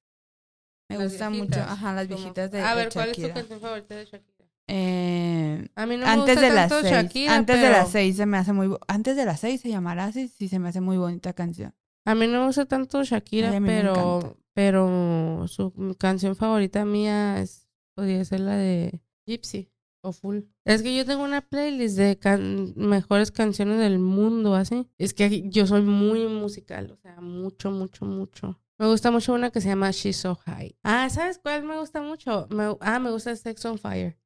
Me 0.90 0.99
Las 0.99 1.11
gustan 1.11 1.32
viejitas, 1.32 1.59
mucho, 1.59 1.72
ajá, 1.72 1.92
las 1.94 2.09
viejitas 2.09 2.51
de, 2.51 2.61
A 2.62 2.70
de 2.74 2.76
ver, 2.76 2.92
¿cuál 2.92 3.09
es 3.11 3.16
tu 3.16 3.22
Shakira. 3.22 3.34
canción 3.34 3.61
favorita 3.61 3.94
de 3.94 4.05
Shakira? 4.05 4.47
Eh, 4.68 5.68
A 5.76 5.86
mí 5.86 5.97
no 5.97 6.07
me 6.07 6.12
antes 6.12 6.34
gusta 6.36 6.40
de 6.49 6.55
las 6.55 6.68
tanto 6.68 6.88
seis. 6.88 7.03
Shakira, 7.05 7.34
antes 7.36 7.61
de 7.61 7.70
las 7.70 7.90
seis 7.90 8.16
se 8.16 8.26
me 8.26 8.36
hace 8.36 8.53
muy... 8.53 8.76
Antes 8.88 9.16
de 9.16 9.24
las 9.24 9.40
seis 9.40 9.61
se 9.61 9.68
llamará 9.68 10.05
así, 10.07 10.28
sí 10.28 10.49
se 10.49 10.59
me 10.59 10.68
hace 10.68 10.80
muy 10.80 10.97
bonita 10.97 11.32
canción. 11.32 11.74
A 12.05 12.14
mí 12.14 12.26
no 12.26 12.40
me 12.40 12.47
gusta 12.47 12.66
tanto 12.66 13.03
Shakira, 13.03 13.51
Ay, 13.51 13.57
a 13.57 13.61
pero. 13.61 14.36
Pero 14.57 15.44
su 15.48 15.70
canción 15.98 16.34
favorita 16.34 16.86
mía 16.86 17.42
es, 17.42 17.68
podría 17.94 18.24
ser 18.24 18.40
la 18.40 18.57
de 18.57 19.02
Gypsy 19.26 19.70
o 20.02 20.12
Full. 20.14 20.38
Es 20.64 20.82
que 20.82 20.96
yo 20.96 21.04
tengo 21.04 21.22
una 21.24 21.42
playlist 21.42 21.98
de 21.98 22.18
can- 22.18 22.72
mejores 22.74 23.30
canciones 23.30 23.78
del 23.78 23.98
mundo, 23.98 24.54
así. 24.54 24.88
Es 24.96 25.12
que 25.12 25.50
yo 25.50 25.66
soy 25.66 25.82
muy 25.82 26.26
musical, 26.26 26.90
o 26.90 26.96
sea, 26.96 27.20
mucho, 27.20 27.70
mucho, 27.70 28.07
mucho. 28.07 28.59
Me 28.78 28.86
gusta 28.86 29.11
mucho 29.11 29.34
una 29.34 29.50
que 29.50 29.61
se 29.61 29.68
llama 29.68 29.90
She's 29.90 30.16
So 30.16 30.34
High. 30.36 30.74
Ah, 30.82 31.11
¿sabes 31.11 31.38
cuál 31.38 31.64
me 31.64 31.78
gusta 31.78 32.00
mucho? 32.00 32.46
Me- 32.50 32.76
ah, 32.80 32.98
me 32.98 33.11
gusta 33.11 33.36
Sex 33.36 33.62
on 33.66 33.78
Fire. 33.78 34.18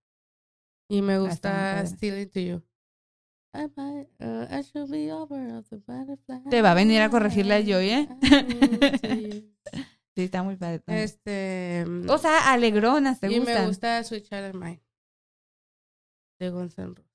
Y 0.89 1.03
me 1.03 1.15
Ah, 1.15 1.19
gusta. 1.19 1.87
Still 1.87 2.19
Into 2.21 2.39
You. 2.41 2.63
I 3.53 3.67
might, 3.77 4.07
uh, 4.21 4.47
I 4.49 4.63
should 4.63 4.89
be 4.93 5.11
over 5.13 5.55
of 5.57 5.69
the 5.71 5.79
butterfly. 5.79 6.49
Te 6.51 6.63
va 6.63 6.71
a 6.71 6.75
venir 6.75 7.01
a 7.01 7.11
corregir 7.11 7.47
la 7.47 7.61
Joy, 7.61 7.91
¿eh? 7.91 8.09
Sí. 10.17 10.25
Está 10.25 10.43
muy 10.43 10.57
padre. 10.57 10.81
también. 10.81 11.05
Este. 11.05 11.85
O 12.09 12.19
sea, 12.19 12.53
alegronas, 12.53 13.21
¿te 13.21 13.31
y 13.31 13.39
gustan? 13.39 13.63
me 13.63 13.67
gusta 13.69 14.03
Sweet 14.05 14.25
Child 14.29 14.55
Mine. 14.55 14.83
De 16.41 16.51
Guns 16.51 16.77
N' 16.79 16.95
Roses. 16.95 17.11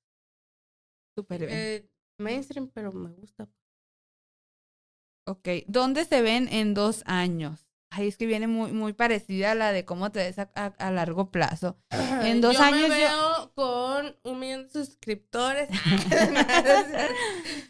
Súper 1.16 1.40
bien. 1.46 1.50
Eh, 1.52 1.88
mainstream, 2.18 2.68
pero 2.72 2.92
me 2.92 3.10
gusta. 3.10 3.48
Ok, 5.28 5.48
¿dónde 5.66 6.04
se 6.04 6.22
ven 6.22 6.48
en 6.52 6.72
dos 6.74 7.02
años? 7.06 7.66
Ay, 7.90 8.08
es 8.08 8.16
que 8.16 8.26
viene 8.26 8.46
muy, 8.46 8.72
muy 8.72 8.92
parecida 8.92 9.52
a 9.52 9.54
la 9.54 9.72
de 9.72 9.84
cómo 9.84 10.10
te 10.12 10.20
ves 10.20 10.38
a, 10.38 10.50
a- 10.54 10.66
a 10.78 10.90
largo 10.90 11.30
plazo. 11.30 11.78
En 11.90 12.40
dos 12.40 12.54
yo 12.56 12.62
años 12.62 12.88
me 12.88 13.00
yo- 13.00 13.06
veo 13.08 13.52
con 13.54 14.16
un 14.24 14.38
millón 14.40 14.64
de 14.64 14.70
suscriptores. 14.70 15.68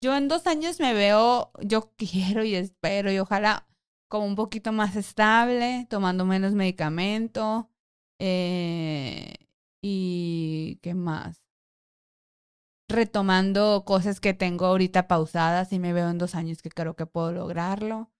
Yo 0.00 0.16
en 0.16 0.28
dos 0.28 0.46
años 0.46 0.78
me 0.78 0.94
veo, 0.94 1.50
yo 1.60 1.92
quiero 1.96 2.44
y 2.44 2.54
espero 2.54 3.10
y 3.10 3.18
ojalá 3.18 3.66
como 4.08 4.26
un 4.26 4.34
poquito 4.34 4.72
más 4.72 4.96
estable, 4.96 5.86
tomando 5.90 6.24
menos 6.24 6.54
medicamento. 6.54 7.70
eh, 8.20 9.34
y 9.82 10.78
qué 10.82 10.94
más. 10.94 11.44
Retomando 12.88 13.84
cosas 13.84 14.18
que 14.18 14.34
tengo 14.34 14.66
ahorita 14.66 15.06
pausadas 15.08 15.72
y 15.72 15.78
me 15.78 15.92
veo 15.92 16.08
en 16.08 16.18
dos 16.18 16.34
años 16.34 16.62
que 16.62 16.70
creo 16.70 16.96
que 16.96 17.06
puedo 17.06 17.32
lograrlo. 17.32 18.10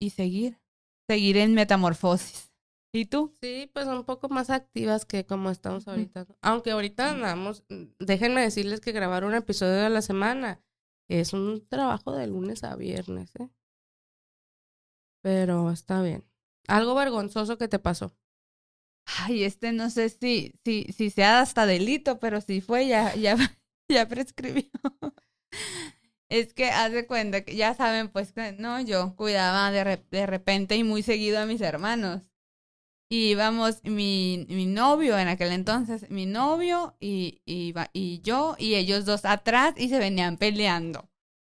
Y 0.00 0.10
seguir, 0.10 0.60
seguir 1.08 1.38
en 1.38 1.54
metamorfosis. 1.54 2.52
¿Y 2.92 3.06
tú? 3.06 3.32
Sí, 3.40 3.70
pues 3.74 3.86
un 3.86 4.04
poco 4.04 4.28
más 4.28 4.50
activas 4.50 5.04
que 5.04 5.26
como 5.26 5.50
estamos 5.50 5.88
ahorita. 5.88 6.26
Aunque 6.42 6.70
ahorita 6.70 7.10
andamos, 7.10 7.64
déjenme 7.98 8.42
decirles 8.42 8.80
que 8.80 8.92
grabar 8.92 9.24
un 9.24 9.34
episodio 9.34 9.84
a 9.84 9.90
la 9.90 10.02
semana 10.02 10.62
es 11.08 11.32
un 11.32 11.66
trabajo 11.68 12.12
de 12.12 12.26
lunes 12.26 12.64
a 12.64 12.76
viernes, 12.76 13.34
¿eh? 13.36 13.48
Pero 15.26 15.72
está 15.72 16.02
bien. 16.02 16.24
Algo 16.68 16.94
vergonzoso 16.94 17.58
que 17.58 17.66
te 17.66 17.80
pasó. 17.80 18.16
Ay, 19.06 19.42
este 19.42 19.72
no 19.72 19.90
sé 19.90 20.08
si, 20.08 20.54
si, 20.64 20.84
si 20.96 21.10
sea 21.10 21.40
hasta 21.40 21.66
delito, 21.66 22.20
pero 22.20 22.40
si 22.40 22.60
fue, 22.60 22.86
ya, 22.86 23.12
ya, 23.16 23.36
ya 23.88 24.06
prescribió. 24.06 24.70
Es 26.28 26.54
que 26.54 26.70
haz 26.70 26.92
de 26.92 27.08
cuenta 27.08 27.44
que 27.44 27.56
ya 27.56 27.74
saben, 27.74 28.08
pues, 28.08 28.32
que 28.32 28.52
no, 28.52 28.80
yo 28.80 29.16
cuidaba 29.16 29.72
de, 29.72 30.00
de 30.10 30.26
repente 30.26 30.76
y 30.76 30.84
muy 30.84 31.02
seguido 31.02 31.40
a 31.40 31.46
mis 31.46 31.60
hermanos. 31.60 32.22
Y 33.10 33.30
íbamos, 33.30 33.82
mi, 33.84 34.46
mi 34.48 34.66
novio 34.66 35.18
en 35.18 35.28
aquel 35.28 35.52
entonces, 35.52 36.10
mi 36.10 36.26
novio 36.26 36.96
y, 37.00 37.42
y, 37.46 37.74
y 37.92 38.20
yo 38.22 38.56
y 38.58 38.76
ellos 38.76 39.04
dos 39.04 39.24
atrás 39.24 39.74
y 39.76 39.88
se 39.88 39.98
venían 39.98 40.36
peleando. 40.38 41.08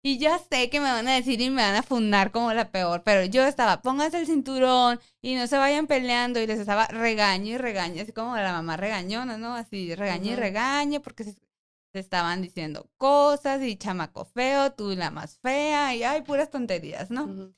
Y 0.03 0.19
ya 0.19 0.39
sé 0.39 0.71
que 0.71 0.81
me 0.81 0.91
van 0.91 1.09
a 1.09 1.15
decir 1.15 1.41
y 1.41 1.51
me 1.51 1.63
van 1.63 1.75
a 1.75 1.83
fundar 1.83 2.31
como 2.31 2.53
la 2.55 2.71
peor, 2.71 3.03
pero 3.05 3.25
yo 3.27 3.45
estaba, 3.45 3.83
pónganse 3.83 4.19
el 4.19 4.27
cinturón 4.27 4.99
y 5.21 5.35
no 5.35 5.47
se 5.47 5.59
vayan 5.59 5.87
peleando 5.87 6.41
y 6.41 6.47
les 6.47 6.59
estaba 6.59 6.87
regaño 6.87 7.55
y 7.55 7.59
regaño, 7.59 8.03
así 8.03 8.13
como 8.13 8.35
la 8.37 8.53
mamá 8.53 8.79
regañona, 8.79 9.37
¿no? 9.37 9.55
Así 9.55 9.95
regaño 9.95 10.33
y 10.33 10.37
regaño 10.37 11.03
porque 11.03 11.25
se, 11.25 11.33
se 11.33 11.99
estaban 11.99 12.41
diciendo 12.41 12.89
cosas 12.97 13.63
y 13.63 13.77
chamaco 13.77 14.25
feo, 14.25 14.73
tú 14.73 14.91
la 14.97 15.11
más 15.11 15.39
fea 15.39 15.95
y 15.95 16.03
ay, 16.03 16.23
puras 16.23 16.51
tonterías, 16.51 17.11
¿no? 17.11 17.53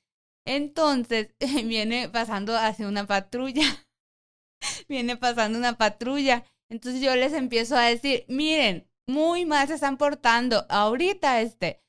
Entonces 0.44 1.34
viene 1.64 2.08
pasando 2.08 2.56
hacia 2.56 2.88
una 2.88 3.06
patrulla. 3.06 3.62
viene 4.88 5.16
pasando 5.16 5.58
una 5.58 5.76
patrulla. 5.76 6.44
Entonces 6.68 7.00
yo 7.02 7.14
les 7.14 7.32
empiezo 7.32 7.76
a 7.76 7.82
decir, 7.82 8.24
miren, 8.28 8.88
muy 9.06 9.44
mal 9.44 9.68
se 9.68 9.74
están 9.74 9.96
portando. 9.96 10.66
Ahorita, 10.68 11.40
este, 11.40 11.82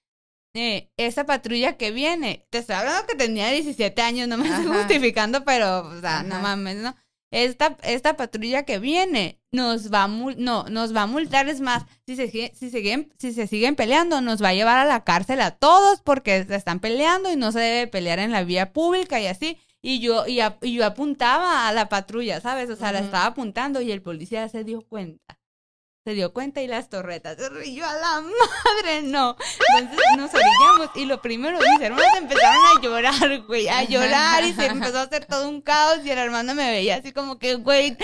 eh, 0.54 0.90
esa 0.98 1.26
patrulla 1.26 1.78
que 1.78 1.92
viene, 1.92 2.46
te 2.50 2.60
estoy 2.60 2.76
hablando 2.76 3.08
que 3.08 3.16
tenía 3.16 3.50
17 3.50 4.02
años, 4.02 4.28
no 4.28 4.38
me 4.38 4.48
estoy 4.50 4.66
justificando, 4.68 5.44
pero, 5.44 5.88
o 5.88 6.00
sea, 6.02 6.24
no 6.24 6.40
mames, 6.42 6.78
¿no? 6.78 6.96
Esta, 7.32 7.76
esta 7.82 8.16
patrulla 8.16 8.62
que 8.64 8.78
viene 8.78 9.40
nos 9.52 9.92
va 9.92 10.04
a 10.04 10.08
no, 10.08 10.66
nos 10.70 10.96
va 10.96 11.02
a 11.02 11.08
multar, 11.08 11.50
es 11.50 11.62
más, 11.62 11.84
si 12.06 12.16
se, 12.16 12.30
si, 12.54 12.70
siguen, 12.70 13.12
si 13.18 13.34
se 13.34 13.48
siguen 13.48 13.76
peleando, 13.76 14.22
nos 14.22 14.44
va 14.44 14.50
a 14.50 14.54
llevar 14.54 14.78
a 14.78 14.86
la 14.86 15.04
cárcel 15.04 15.42
a 15.42 15.50
todos 15.50 16.02
porque 16.02 16.44
se 16.44 16.56
están 16.56 16.80
peleando 16.80 17.32
y 17.32 17.36
no 17.36 17.52
se 17.52 17.60
debe 17.60 17.88
pelear 17.88 18.20
en 18.20 18.32
la 18.32 18.44
vía 18.44 18.72
pública 18.72 19.20
y 19.20 19.26
así. 19.26 19.58
Y 19.82 20.00
yo, 20.00 20.28
y, 20.28 20.42
a- 20.42 20.60
y 20.62 20.74
yo 20.76 20.86
apuntaba 20.86 21.68
a 21.68 21.74
la 21.74 21.90
patrulla, 21.90 22.40
¿sabes? 22.40 22.70
O 22.70 22.76
sea, 22.76 22.92
la 22.92 23.00
estaba 23.00 23.26
apuntando 23.26 23.82
y 23.82 23.92
el 23.92 24.04
policía 24.04 24.48
se 24.48 24.64
dio 24.64 24.82
cuenta. 24.84 25.40
Se 26.06 26.14
dio 26.14 26.34
cuenta 26.34 26.62
y 26.62 26.68
las 26.68 26.90
torretas. 26.90 27.38
Y 27.64 27.76
yo 27.76 27.86
a 27.86 27.94
la 27.94 28.22
madre, 28.22 29.04
no. 29.04 29.38
Entonces 29.78 30.06
nos 30.18 30.32
orillamos 30.34 30.90
y 30.96 31.06
lo 31.06 31.22
primero, 31.22 31.58
mis 31.58 31.82
hermanos 31.82 32.06
empezaron 32.18 32.62
a 32.78 32.82
llorar, 32.82 33.42
güey, 33.48 33.70
a 33.70 33.84
llorar 33.84 34.44
y 34.44 34.54
se 34.54 34.66
empezó 34.66 34.98
a 35.00 35.04
hacer 35.04 35.26
todo 35.26 35.48
un 35.48 35.62
caos 35.62 36.00
y 36.04 36.12
el 36.12 36.18
hermano 36.18 36.56
me 36.56 36.70
veía 36.72 36.98
así 36.98 37.14
como 37.14 37.40
que, 37.40 37.56
güey, 37.56 37.96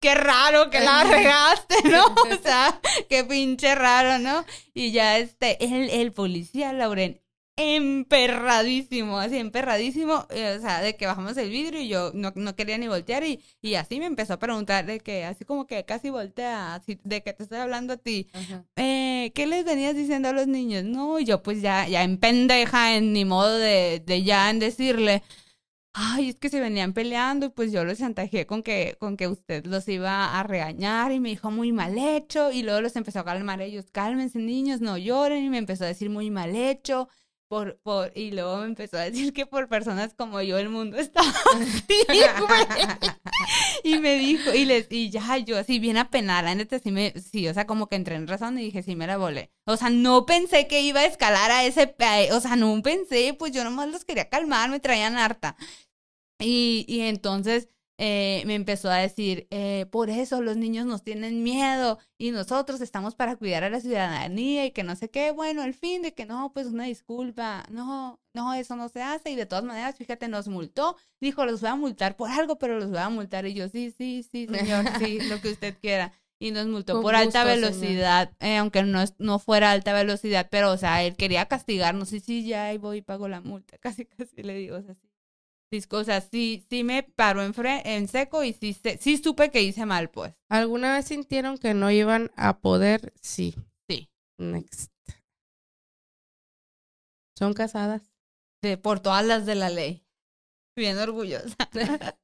qué 0.00 0.14
raro 0.14 0.70
que 0.70 0.78
la 0.78 1.02
regaste, 1.02 1.74
¿no? 1.90 2.04
O 2.06 2.42
sea, 2.42 2.80
qué 3.08 3.24
pinche 3.24 3.74
raro, 3.74 4.20
¿no? 4.20 4.44
Y 4.72 4.92
ya 4.92 5.18
este, 5.18 5.64
el, 5.64 5.90
el 5.90 6.12
policía, 6.12 6.72
Lauren, 6.72 7.20
emperradísimo, 7.60 9.18
así 9.18 9.36
emperradísimo, 9.36 10.26
eh, 10.30 10.54
o 10.56 10.60
sea, 10.60 10.80
de 10.80 10.96
que 10.96 11.06
bajamos 11.06 11.36
el 11.36 11.50
vidrio 11.50 11.80
y 11.80 11.88
yo 11.88 12.12
no, 12.14 12.32
no 12.36 12.54
quería 12.54 12.78
ni 12.78 12.86
voltear 12.86 13.24
y, 13.24 13.42
y 13.60 13.74
así 13.74 13.98
me 13.98 14.06
empezó 14.06 14.34
a 14.34 14.38
preguntar 14.38 14.86
de 14.86 15.00
que, 15.00 15.24
así 15.24 15.44
como 15.44 15.66
que 15.66 15.84
casi 15.84 16.08
voltea, 16.10 16.76
así, 16.76 17.00
de 17.02 17.20
que 17.24 17.32
te 17.32 17.42
estoy 17.42 17.58
hablando 17.58 17.94
a 17.94 17.96
ti, 17.96 18.30
eh, 18.76 19.32
¿qué 19.34 19.48
les 19.48 19.64
venías 19.64 19.96
diciendo 19.96 20.28
a 20.28 20.32
los 20.32 20.46
niños? 20.46 20.84
No, 20.84 21.18
y 21.18 21.24
yo 21.24 21.42
pues 21.42 21.60
ya, 21.60 21.88
ya 21.88 22.04
en 22.04 22.18
pendeja, 22.18 22.94
en 22.96 23.12
ni 23.12 23.24
modo 23.24 23.58
de, 23.58 24.02
de 24.06 24.22
ya 24.22 24.50
en 24.50 24.60
decirle, 24.60 25.24
ay, 25.92 26.28
es 26.30 26.36
que 26.38 26.48
se 26.50 26.60
venían 26.60 26.92
peleando 26.92 27.46
y 27.46 27.48
pues 27.50 27.72
yo 27.72 27.84
los 27.84 27.98
chantajeé 27.98 28.46
con 28.46 28.62
que, 28.62 28.96
con 29.00 29.16
que 29.16 29.26
usted 29.28 29.66
los 29.66 29.88
iba 29.88 30.38
a 30.38 30.42
regañar 30.44 31.12
y 31.12 31.20
me 31.20 31.30
dijo 31.30 31.50
muy 31.50 31.72
mal 31.72 31.98
hecho 31.98 32.52
y 32.52 32.62
luego 32.62 32.80
los 32.82 32.94
empezó 32.96 33.20
a 33.20 33.24
calmar 33.24 33.60
ellos, 33.62 33.86
cálmense 33.90 34.38
niños, 34.38 34.80
no 34.80 34.96
lloren 34.96 35.44
y 35.44 35.50
me 35.50 35.58
empezó 35.58 35.84
a 35.84 35.88
decir 35.88 36.10
muy 36.10 36.30
mal 36.30 36.54
hecho. 36.54 37.08
Por, 37.48 37.78
por, 37.78 38.12
y 38.14 38.30
luego 38.32 38.58
me 38.58 38.66
empezó 38.66 38.98
a 38.98 39.04
decir 39.04 39.32
que 39.32 39.46
por 39.46 39.68
personas 39.68 40.12
como 40.12 40.42
yo 40.42 40.58
el 40.58 40.68
mundo 40.68 40.96
estaba 40.98 41.28
así. 41.28 42.04
Y 43.82 43.98
me 43.98 44.18
dijo, 44.18 44.52
y 44.52 44.64
les, 44.66 44.86
y 44.90 45.10
ya 45.10 45.38
yo 45.38 45.56
así 45.56 45.78
bien 45.78 45.96
apenada, 45.96 46.54
neta 46.54 46.78
sí 46.78 46.90
me, 46.90 47.14
sí, 47.18 47.48
o 47.48 47.54
sea, 47.54 47.66
como 47.66 47.88
que 47.88 47.96
entré 47.96 48.16
en 48.16 48.26
razón 48.26 48.58
y 48.58 48.64
dije, 48.64 48.82
sí 48.82 48.96
me 48.96 49.06
la 49.06 49.16
volé. 49.16 49.50
O 49.66 49.76
sea, 49.76 49.88
no 49.90 50.26
pensé 50.26 50.66
que 50.66 50.82
iba 50.82 51.00
a 51.00 51.06
escalar 51.06 51.50
a 51.50 51.64
ese, 51.64 51.94
o 52.32 52.40
sea, 52.40 52.56
no 52.56 52.82
pensé, 52.82 53.34
pues 53.38 53.52
yo 53.52 53.64
nomás 53.64 53.88
los 53.88 54.04
quería 54.04 54.28
calmar, 54.28 54.68
me 54.70 54.80
traían 54.80 55.16
harta. 55.16 55.56
Y, 56.38 56.84
y 56.86 57.00
entonces 57.00 57.68
eh, 57.98 58.42
me 58.46 58.54
empezó 58.54 58.90
a 58.90 58.96
decir, 58.98 59.46
eh, 59.50 59.86
por 59.90 60.08
eso 60.08 60.40
los 60.40 60.56
niños 60.56 60.86
nos 60.86 61.02
tienen 61.02 61.42
miedo 61.42 61.98
y 62.16 62.30
nosotros 62.30 62.80
estamos 62.80 63.14
para 63.16 63.36
cuidar 63.36 63.64
a 63.64 63.70
la 63.70 63.80
ciudadanía 63.80 64.64
y 64.66 64.70
que 64.70 64.84
no 64.84 64.94
sé 64.96 65.10
qué, 65.10 65.32
bueno, 65.32 65.62
al 65.62 65.74
fin 65.74 66.02
de 66.02 66.14
que 66.14 66.24
no, 66.24 66.52
pues 66.54 66.68
una 66.68 66.84
disculpa, 66.84 67.64
no, 67.70 68.20
no, 68.34 68.54
eso 68.54 68.76
no 68.76 68.88
se 68.88 69.02
hace 69.02 69.30
y 69.30 69.36
de 69.36 69.46
todas 69.46 69.64
maneras, 69.64 69.96
fíjate, 69.96 70.28
nos 70.28 70.48
multó, 70.48 70.96
dijo, 71.20 71.44
los 71.44 71.60
voy 71.60 71.70
a 71.70 71.76
multar 71.76 72.16
por 72.16 72.30
algo, 72.30 72.56
pero 72.58 72.78
los 72.78 72.88
voy 72.90 72.98
a 72.98 73.08
multar 73.08 73.46
y 73.46 73.54
yo, 73.54 73.68
sí, 73.68 73.92
sí, 73.96 74.22
sí, 74.22 74.46
señor, 74.46 74.84
sí, 74.98 75.20
lo 75.28 75.40
que 75.40 75.50
usted 75.50 75.76
quiera. 75.80 76.12
Y 76.40 76.52
nos 76.52 76.68
multó 76.68 76.92
Con 76.94 77.02
por 77.02 77.16
alta 77.16 77.42
velocidad, 77.44 78.32
eh, 78.38 78.58
aunque 78.58 78.84
no, 78.84 79.02
es- 79.02 79.14
no 79.18 79.40
fuera 79.40 79.72
alta 79.72 79.92
velocidad, 79.92 80.46
pero, 80.50 80.70
o 80.70 80.76
sea, 80.76 81.02
él 81.02 81.16
quería 81.16 81.46
castigarnos 81.46 82.12
y 82.12 82.20
sí, 82.20 82.46
ya 82.46 82.66
ahí 82.66 82.78
voy 82.78 82.98
y 82.98 83.02
pago 83.02 83.26
la 83.26 83.40
multa, 83.40 83.76
casi, 83.80 84.04
casi 84.06 84.42
le 84.44 84.54
digo, 84.54 84.76
o 84.76 84.82
sea, 84.82 84.94
sí. 84.94 85.07
O 85.90 86.04
sea, 86.04 86.20
sí, 86.20 86.64
sí 86.70 86.82
me 86.82 87.02
paró 87.02 87.42
en, 87.42 87.52
fre- 87.52 87.82
en 87.84 88.08
seco 88.08 88.42
y 88.42 88.52
sí, 88.54 88.76
sí 89.00 89.16
supe 89.18 89.50
que 89.50 89.62
hice 89.62 89.84
mal, 89.84 90.08
pues. 90.10 90.34
¿Alguna 90.48 90.94
vez 90.94 91.06
sintieron 91.06 91.58
que 91.58 91.74
no 91.74 91.90
iban 91.90 92.30
a 92.36 92.58
poder? 92.60 93.12
Sí. 93.20 93.54
Sí. 93.88 94.08
Next. 94.38 94.90
Son 97.36 97.52
casadas. 97.52 98.10
De, 98.62 98.76
por 98.78 99.00
todas 99.00 99.24
las 99.24 99.46
de 99.46 99.54
la 99.54 99.68
ley. 99.70 100.04
Bien 100.76 100.98
orgullosa. 100.98 101.56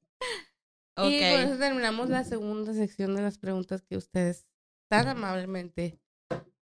Y 0.96 1.18
con 1.18 1.40
eso 1.40 1.58
terminamos 1.58 2.08
la 2.08 2.22
segunda 2.22 2.72
sección 2.72 3.16
de 3.16 3.22
las 3.22 3.36
preguntas 3.36 3.82
que 3.82 3.96
ustedes 3.96 4.46
tan 4.88 5.08
amablemente 5.08 5.98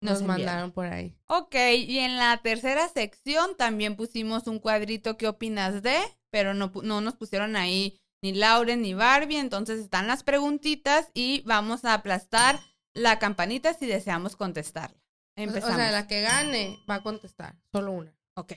nos, 0.00 0.20
Nos 0.20 0.22
mandaron 0.22 0.72
por 0.72 0.86
ahí. 0.86 1.16
Ok, 1.28 1.54
y 1.76 1.98
en 1.98 2.16
la 2.16 2.36
tercera 2.38 2.88
sección 2.88 3.56
también 3.56 3.96
pusimos 3.96 4.46
un 4.46 4.58
cuadrito 4.58 5.16
¿qué 5.16 5.28
opinas 5.28 5.82
de? 5.82 5.96
Pero 6.30 6.54
no, 6.54 6.72
no 6.82 7.00
nos 7.00 7.14
pusieron 7.14 7.56
ahí 7.56 8.00
ni 8.22 8.32
Lauren 8.32 8.82
ni 8.82 8.94
Barbie, 8.94 9.36
entonces 9.36 9.80
están 9.80 10.06
las 10.06 10.22
preguntitas 10.22 11.10
y 11.12 11.42
vamos 11.44 11.84
a 11.84 11.94
aplastar 11.94 12.60
la 12.94 13.18
campanita 13.18 13.74
si 13.74 13.86
deseamos 13.86 14.36
contestarla. 14.36 14.96
Empezamos. 15.36 15.74
O 15.74 15.78
sea, 15.78 15.90
la 15.90 16.06
que 16.06 16.20
gane 16.20 16.78
va 16.88 16.96
a 16.96 17.02
contestar, 17.02 17.56
solo 17.72 17.92
una. 17.92 18.14
Ok, 18.36 18.54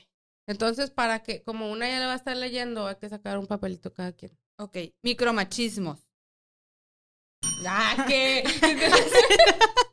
Entonces, 0.47 0.91
para 0.91 1.23
que, 1.23 1.43
como 1.43 1.71
una 1.71 1.87
ya 1.87 1.99
le 1.99 2.05
va 2.05 2.13
a 2.13 2.17
estar 2.17 2.37
leyendo, 2.37 2.87
hay 2.87 2.95
que 2.95 3.09
sacar 3.09 3.37
un 3.37 3.47
papelito 3.47 3.93
cada 3.93 4.13
quien. 4.13 4.37
ok. 4.57 4.77
Micromachismos. 5.03 6.07
¡Ah, 7.67 8.05
qué! 8.07 8.43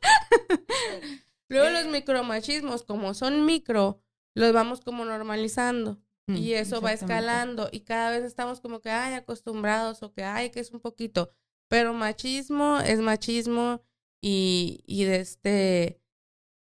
Luego 1.49 1.69
los 1.69 1.87
micromachismos, 1.87 2.83
como 2.83 3.13
son 3.13 3.45
micro, 3.45 4.01
los 4.35 4.53
vamos 4.53 4.81
como 4.81 5.05
normalizando. 5.05 5.99
Mm, 6.27 6.35
Y 6.37 6.53
eso 6.53 6.81
va 6.81 6.93
escalando. 6.93 7.69
Y 7.71 7.81
cada 7.81 8.09
vez 8.11 8.23
estamos 8.23 8.61
como 8.61 8.79
que, 8.81 8.89
ay, 8.89 9.13
acostumbrados 9.13 10.01
o 10.03 10.13
que, 10.13 10.23
ay, 10.23 10.49
que 10.51 10.59
es 10.61 10.71
un 10.71 10.79
poquito. 10.79 11.31
Pero 11.69 11.93
machismo 11.93 12.79
es 12.79 12.99
machismo 12.99 13.83
y, 14.21 14.83
y 14.87 15.03
de 15.03 15.17
este, 15.17 16.01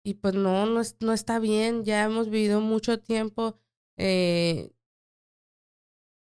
y 0.04 0.16
pues 0.16 0.34
no, 0.34 0.66
no, 0.66 0.82
es- 0.82 0.98
no 1.00 1.14
está 1.14 1.40
bien. 1.40 1.84
Ya 1.86 2.04
hemos 2.04 2.30
vivido 2.30 2.60
mucho 2.60 3.00
tiempo 3.00 3.60
eh, 3.98 4.72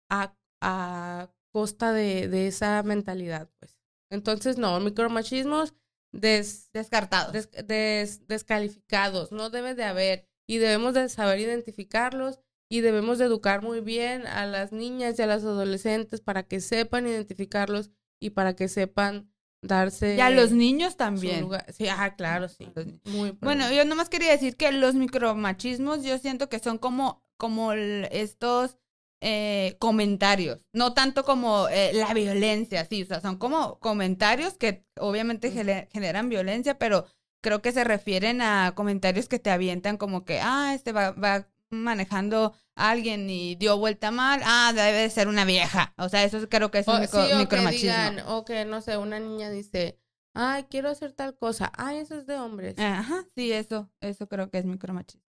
a, 0.09 0.35
a 0.61 1.29
costa 1.51 1.93
de, 1.93 2.27
de 2.27 2.47
esa 2.47 2.83
mentalidad, 2.83 3.49
pues. 3.59 3.77
Entonces, 4.11 4.57
no, 4.57 4.79
micromachismos 4.79 5.73
des, 6.11 6.69
Descartados. 6.73 7.33
des- 7.33 7.49
des- 7.67 8.27
descalificados, 8.27 9.31
no 9.31 9.49
debe 9.49 9.75
de 9.75 9.83
haber 9.83 10.27
y 10.47 10.57
debemos 10.57 10.93
de 10.93 11.09
saber 11.09 11.39
identificarlos 11.39 12.39
y 12.71 12.81
debemos 12.81 13.17
de 13.17 13.25
educar 13.25 13.61
muy 13.61 13.81
bien 13.81 14.27
a 14.27 14.45
las 14.45 14.71
niñas 14.71 15.17
y 15.17 15.21
a 15.21 15.27
las 15.27 15.43
adolescentes 15.43 16.21
para 16.21 16.43
que 16.43 16.59
sepan 16.59 17.07
identificarlos 17.07 17.91
y 18.21 18.31
para 18.31 18.55
que 18.55 18.67
sepan 18.67 19.31
darse 19.61 20.15
y 20.17 20.21
a 20.21 20.29
los 20.29 20.51
niños 20.51 20.95
también. 20.97 21.47
Sí, 21.75 21.87
ah, 21.89 22.15
claro, 22.15 22.47
sí. 22.47 22.71
Muy 23.05 23.31
Bueno, 23.41 23.71
yo 23.71 23.85
nomás 23.85 24.09
quería 24.09 24.31
decir 24.31 24.55
que 24.55 24.71
los 24.71 24.95
micromachismos 24.95 26.03
yo 26.03 26.17
siento 26.17 26.49
que 26.49 26.59
son 26.59 26.77
como, 26.77 27.23
como 27.37 27.73
estos 27.73 28.77
eh, 29.21 29.75
comentarios, 29.79 30.65
no 30.73 30.93
tanto 30.93 31.23
como 31.23 31.67
eh, 31.69 31.91
la 31.93 32.13
violencia, 32.13 32.85
sí, 32.85 33.03
o 33.03 33.05
sea, 33.05 33.19
son 33.21 33.37
como 33.37 33.77
comentarios 33.79 34.57
que 34.57 34.85
obviamente 34.97 35.51
generan 35.91 36.29
violencia, 36.29 36.77
pero 36.77 37.05
creo 37.41 37.61
que 37.61 37.71
se 37.71 37.83
refieren 37.83 38.41
a 38.41 38.73
comentarios 38.75 39.27
que 39.27 39.39
te 39.39 39.51
avientan 39.51 39.97
como 39.97 40.23
que, 40.25 40.39
ah, 40.41 40.73
este 40.73 40.91
va, 40.93 41.11
va 41.11 41.47
manejando 41.69 42.53
a 42.75 42.91
alguien 42.91 43.29
y 43.29 43.55
dio 43.55 43.77
vuelta 43.77 44.09
mal, 44.11 44.41
ah, 44.43 44.71
debe 44.73 44.99
de 44.99 45.09
ser 45.09 45.27
una 45.27 45.45
vieja, 45.45 45.93
o 45.97 46.07
sea, 46.09 46.23
eso 46.23 46.47
creo 46.49 46.71
que 46.71 46.79
es 46.79 46.87
un 46.87 46.95
O- 46.95 46.99
micro- 46.99 47.25
sí, 47.25 47.31
o 47.33 47.35
que 47.35 47.35
micromachismo. 47.35 47.79
digan, 47.91 48.19
o 48.27 48.45
que, 48.45 48.65
no 48.65 48.81
sé, 48.81 48.97
una 48.97 49.19
niña 49.19 49.49
dice, 49.49 49.99
ay, 50.33 50.63
quiero 50.69 50.89
hacer 50.89 51.11
tal 51.13 51.35
cosa. 51.35 51.71
Ay, 51.75 51.97
eso 51.97 52.15
es 52.15 52.25
de 52.25 52.37
hombres. 52.37 52.77
Ajá, 52.79 53.25
sí, 53.35 53.51
eso, 53.51 53.89
eso 53.99 54.27
creo 54.29 54.49
que 54.49 54.59
es 54.59 54.65
micromachismo. 54.65 55.23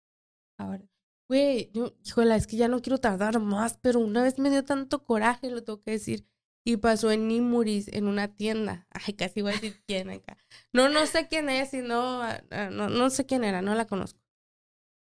Ahora. 0.57 0.83
Güey, 1.29 1.69
yo, 1.73 1.93
híjola, 2.03 2.35
es 2.35 2.47
que 2.47 2.57
ya 2.57 2.67
no 2.67 2.81
quiero 2.81 2.97
tardar 2.97 3.39
más, 3.39 3.77
pero 3.77 3.99
una 3.99 4.23
vez 4.23 4.39
me 4.39 4.49
dio 4.49 4.65
tanto 4.65 5.03
coraje, 5.03 5.51
lo 5.51 5.63
tengo 5.63 5.81
que 5.83 5.91
decir. 5.91 6.25
Y 6.65 6.77
pasó 6.77 7.11
en 7.11 7.27
Nimuris, 7.27 7.87
en 7.89 8.07
una 8.07 8.35
tienda. 8.35 8.87
Ay, 9.07 9.13
casi 9.13 9.41
voy 9.41 9.51
a 9.51 9.55
decir 9.55 9.81
quién 9.85 10.09
acá. 10.09 10.37
No, 10.73 10.89
no 10.89 11.05
sé 11.05 11.27
quién 11.27 11.49
es 11.49 11.73
y 11.73 11.81
no, 11.81 12.21
ah, 12.23 12.41
ah, 12.51 12.69
no, 12.71 12.89
no 12.89 13.09
sé 13.11 13.25
quién 13.27 13.43
era, 13.43 13.61
no 13.61 13.75
la 13.75 13.85
conozco. 13.85 14.19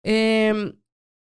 Em, 0.04 0.80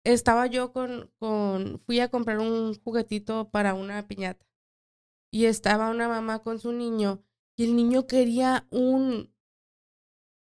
estaba 0.05 0.47
yo 0.47 0.73
con, 0.73 1.11
con, 1.19 1.81
fui 1.87 2.01
a 2.01 2.11
comprar 2.11 2.39
un 2.41 2.75
juguetito 2.83 3.51
para 3.51 3.75
una 3.75 4.07
piñata. 4.09 4.47
Y 5.31 5.47
estaba 5.47 5.91
una 5.91 6.09
mamá 6.09 6.43
con 6.43 6.61
su 6.61 6.73
niño 6.73 7.25
y 7.57 7.65
el 7.65 7.77
niño 7.77 8.07
quería 8.07 8.67
un, 8.71 9.33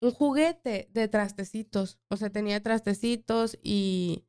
un 0.00 0.10
juguete 0.12 0.88
de 0.92 1.08
trastecitos. 1.08 1.98
O 2.08 2.16
sea, 2.16 2.30
tenía 2.30 2.62
trastecitos 2.62 3.58
y... 3.62 4.24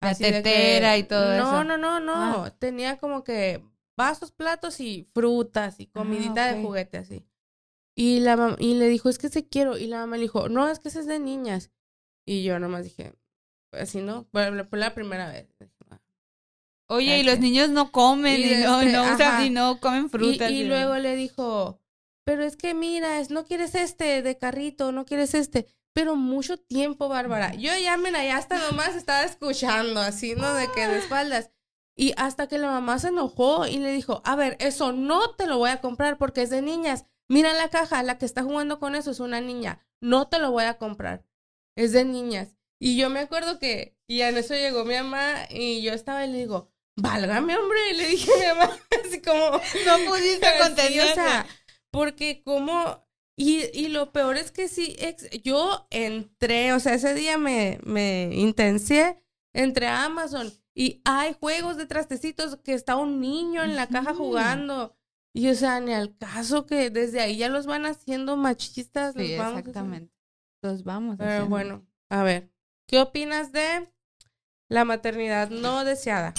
La 0.00 0.14
de 0.14 0.16
que- 0.24 0.30
tetera 0.32 0.96
y 0.96 1.02
todo 1.02 1.36
no, 1.36 1.48
eso. 1.48 1.64
No, 1.64 1.76
no, 1.76 1.98
no, 2.00 2.44
Ah. 2.44 2.54
Tenía 2.58 2.98
como 2.98 3.24
que 3.24 3.64
vasos, 3.96 4.30
platos 4.30 4.78
y 4.80 5.08
frutas 5.12 5.80
y 5.80 5.86
comidita 5.86 6.44
Ah, 6.44 6.52
de 6.52 6.60
ok. 6.60 6.66
juguete 6.66 6.98
así. 6.98 7.26
Y, 7.96 8.20
la 8.20 8.54
y 8.60 8.74
le 8.74 8.86
dijo, 8.88 9.08
es 9.08 9.18
que 9.18 9.28
se 9.28 9.48
quiero. 9.48 9.76
Y 9.76 9.88
la 9.88 9.98
mamá 9.98 10.16
le 10.16 10.22
dijo, 10.22 10.48
no, 10.48 10.68
es 10.68 10.78
que 10.78 10.88
ese 10.88 11.00
es 11.00 11.06
de 11.06 11.18
niñas. 11.18 11.72
Y 12.24 12.44
yo 12.44 12.60
nomás 12.60 12.84
dije, 12.84 13.12
así 13.72 14.00
no, 14.00 14.24
fue 14.30 14.64
fue 14.66 14.78
la 14.78 14.94
primera 14.94 15.28
vez. 15.32 15.48
Oye, 16.90 17.18
y 17.18 17.22
los 17.22 17.38
niños 17.38 17.68
no 17.70 17.90
comen 17.92 18.40
Y 18.40 18.44
y, 18.44 18.56
no, 18.62 18.80
este, 18.80 18.92
no 18.92 19.02
usan- 19.04 19.20
ajá. 19.22 19.44
y 19.46 19.50
no 19.50 19.78
comen 19.80 20.08
frutas. 20.08 20.50
y 20.50 20.62
y- 20.62 20.64
luego 20.64 20.96
le 20.96 21.16
dijo, 21.16 21.80
pero 22.28 22.44
es 22.44 22.58
que 22.58 22.74
mira, 22.74 23.20
es, 23.20 23.30
no 23.30 23.46
quieres 23.46 23.74
este 23.74 24.20
de 24.20 24.36
carrito, 24.36 24.92
no 24.92 25.06
quieres 25.06 25.32
este. 25.32 25.66
Pero 25.94 26.14
mucho 26.14 26.58
tiempo, 26.58 27.08
Bárbara. 27.08 27.54
Yo 27.54 27.74
ya, 27.78 27.96
mira, 27.96 28.22
ya 28.22 28.36
hasta 28.36 28.58
nomás 28.58 28.96
estaba 28.96 29.22
escuchando, 29.22 29.98
así, 29.98 30.34
¿no? 30.34 30.52
De 30.52 30.70
que 30.72 30.86
de 30.86 30.98
espaldas. 30.98 31.50
Y 31.96 32.12
hasta 32.18 32.46
que 32.46 32.58
la 32.58 32.68
mamá 32.68 32.98
se 32.98 33.08
enojó 33.08 33.66
y 33.66 33.78
le 33.78 33.92
dijo, 33.92 34.20
a 34.26 34.36
ver, 34.36 34.58
eso 34.60 34.92
no 34.92 35.36
te 35.36 35.46
lo 35.46 35.56
voy 35.56 35.70
a 35.70 35.80
comprar 35.80 36.18
porque 36.18 36.42
es 36.42 36.50
de 36.50 36.60
niñas. 36.60 37.06
Mira 37.30 37.54
la 37.54 37.70
caja, 37.70 38.02
la 38.02 38.18
que 38.18 38.26
está 38.26 38.42
jugando 38.42 38.78
con 38.78 38.94
eso 38.94 39.10
es 39.10 39.20
una 39.20 39.40
niña. 39.40 39.80
No 40.02 40.28
te 40.28 40.38
lo 40.38 40.50
voy 40.50 40.64
a 40.64 40.76
comprar. 40.76 41.24
Es 41.76 41.92
de 41.92 42.04
niñas. 42.04 42.58
Y 42.78 42.98
yo 42.98 43.08
me 43.08 43.20
acuerdo 43.20 43.58
que, 43.58 43.96
y 44.06 44.20
en 44.20 44.36
eso 44.36 44.52
llegó 44.52 44.84
mi 44.84 44.96
mamá 44.96 45.46
y 45.48 45.80
yo 45.80 45.94
estaba 45.94 46.26
y 46.26 46.30
le 46.30 46.36
digo, 46.40 46.68
válgame, 46.94 47.56
hombre. 47.56 47.78
Y 47.90 47.96
le 47.96 48.06
dije 48.08 48.30
a 48.34 48.54
mi 48.54 48.60
mamá, 48.60 48.78
así 49.06 49.22
como, 49.22 49.52
No 49.86 50.10
pudiste 50.10 50.46
Sí, 50.52 50.62
contenerla. 50.62 51.10
o 51.10 51.14
sea, 51.14 51.46
porque 51.90 52.42
como... 52.42 53.06
Y, 53.40 53.66
y 53.72 53.86
lo 53.86 54.10
peor 54.10 54.36
es 54.36 54.50
que 54.50 54.66
sí, 54.66 54.96
ex- 54.98 55.30
yo 55.44 55.86
entré, 55.90 56.72
o 56.72 56.80
sea, 56.80 56.94
ese 56.94 57.14
día 57.14 57.38
me, 57.38 57.78
me 57.84 58.30
intencié, 58.34 59.22
entré 59.52 59.86
a 59.86 60.06
Amazon 60.06 60.52
y 60.74 61.00
hay 61.04 61.36
juegos 61.38 61.76
de 61.76 61.86
trastecitos 61.86 62.56
que 62.56 62.74
está 62.74 62.96
un 62.96 63.20
niño 63.20 63.62
en 63.62 63.76
la 63.76 63.86
caja 63.86 64.12
jugando. 64.12 64.96
Y 65.32 65.48
o 65.50 65.54
sea, 65.54 65.78
ni 65.78 65.92
al 65.92 66.16
caso 66.16 66.66
que 66.66 66.90
desde 66.90 67.20
ahí 67.20 67.36
ya 67.36 67.48
los 67.48 67.66
van 67.66 67.86
haciendo 67.86 68.36
machistas. 68.36 69.14
Sí, 69.14 69.28
los 69.28 69.38
vamos 69.38 69.58
exactamente. 69.60 70.12
Entonces 70.60 70.84
vamos. 70.84 71.14
Pero 71.16 71.30
haciendo. 71.30 71.48
bueno, 71.50 71.86
a 72.08 72.24
ver, 72.24 72.50
¿qué 72.88 72.98
opinas 72.98 73.52
de 73.52 73.88
la 74.68 74.84
maternidad 74.84 75.48
no 75.50 75.84
deseada? 75.84 76.34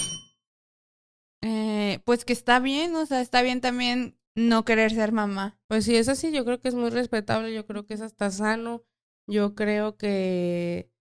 Eh, 1.41 2.01
pues 2.03 2.25
que 2.25 2.33
está 2.33 2.59
bien, 2.59 2.93
o 2.97 3.05
sea, 3.05 3.21
está 3.21 3.41
bien 3.41 3.61
también 3.61 4.18
no 4.39 4.65
querer 4.65 4.91
ser 4.91 5.11
mamá. 5.11 5.59
Pues 5.67 5.85
sí, 5.85 5.95
es 5.95 6.07
así, 6.07 6.31
yo 6.31 6.45
creo 6.45 6.59
que 6.59 6.69
es 6.69 6.75
muy 6.75 6.89
respetable, 6.89 7.53
yo 7.53 7.65
creo 7.65 7.85
que 7.85 7.93
es 7.93 8.01
hasta 8.01 8.31
sano, 8.31 8.83
yo 9.27 9.55
creo 9.55 9.97
que... 9.97 10.91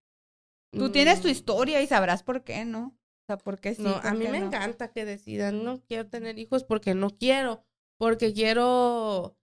Tú 0.71 0.91
tienes 0.91 1.21
tu 1.21 1.27
mm, 1.27 1.31
historia 1.31 1.81
y 1.81 1.87
sabrás 1.87 2.21
por 2.21 2.43
qué, 2.43 2.63
¿no? 2.63 2.87
O 2.89 3.25
sea, 3.27 3.37
por 3.37 3.59
qué 3.59 3.73
sí. 3.73 3.81
No, 3.81 3.95
a 3.95 4.13
mí 4.13 4.27
me 4.27 4.39
no. 4.39 4.47
encanta 4.47 4.91
que 4.91 5.05
decidan, 5.05 5.63
no 5.63 5.81
quiero 5.81 6.07
tener 6.07 6.37
hijos 6.37 6.63
porque 6.63 6.93
no 6.93 7.09
quiero, 7.09 7.63
porque 7.97 8.33
quiero 8.33 9.35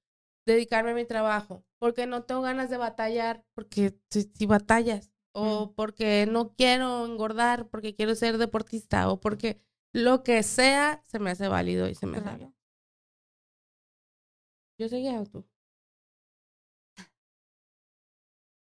dedicarme 0.46 0.92
a 0.92 0.94
mi 0.94 1.04
trabajo, 1.04 1.64
porque 1.78 2.06
no 2.06 2.22
tengo 2.22 2.42
ganas 2.42 2.70
de 2.70 2.76
batallar, 2.76 3.44
porque 3.54 3.98
si, 4.10 4.22
si 4.22 4.46
batallas, 4.46 5.10
o 5.32 5.72
porque 5.74 6.26
no 6.30 6.54
quiero 6.54 7.04
engordar, 7.06 7.68
porque 7.68 7.94
quiero 7.94 8.14
ser 8.14 8.38
deportista, 8.38 9.10
o 9.10 9.20
porque 9.20 9.60
lo 9.92 10.22
que 10.22 10.42
sea 10.42 11.02
se 11.06 11.18
me 11.18 11.30
hace 11.30 11.48
válido 11.48 11.88
y 11.88 11.94
se 11.94 12.06
me 12.06 12.18
hace. 12.18 12.55
Yo 14.78 14.88
seguía 14.88 15.24
tú. 15.24 15.44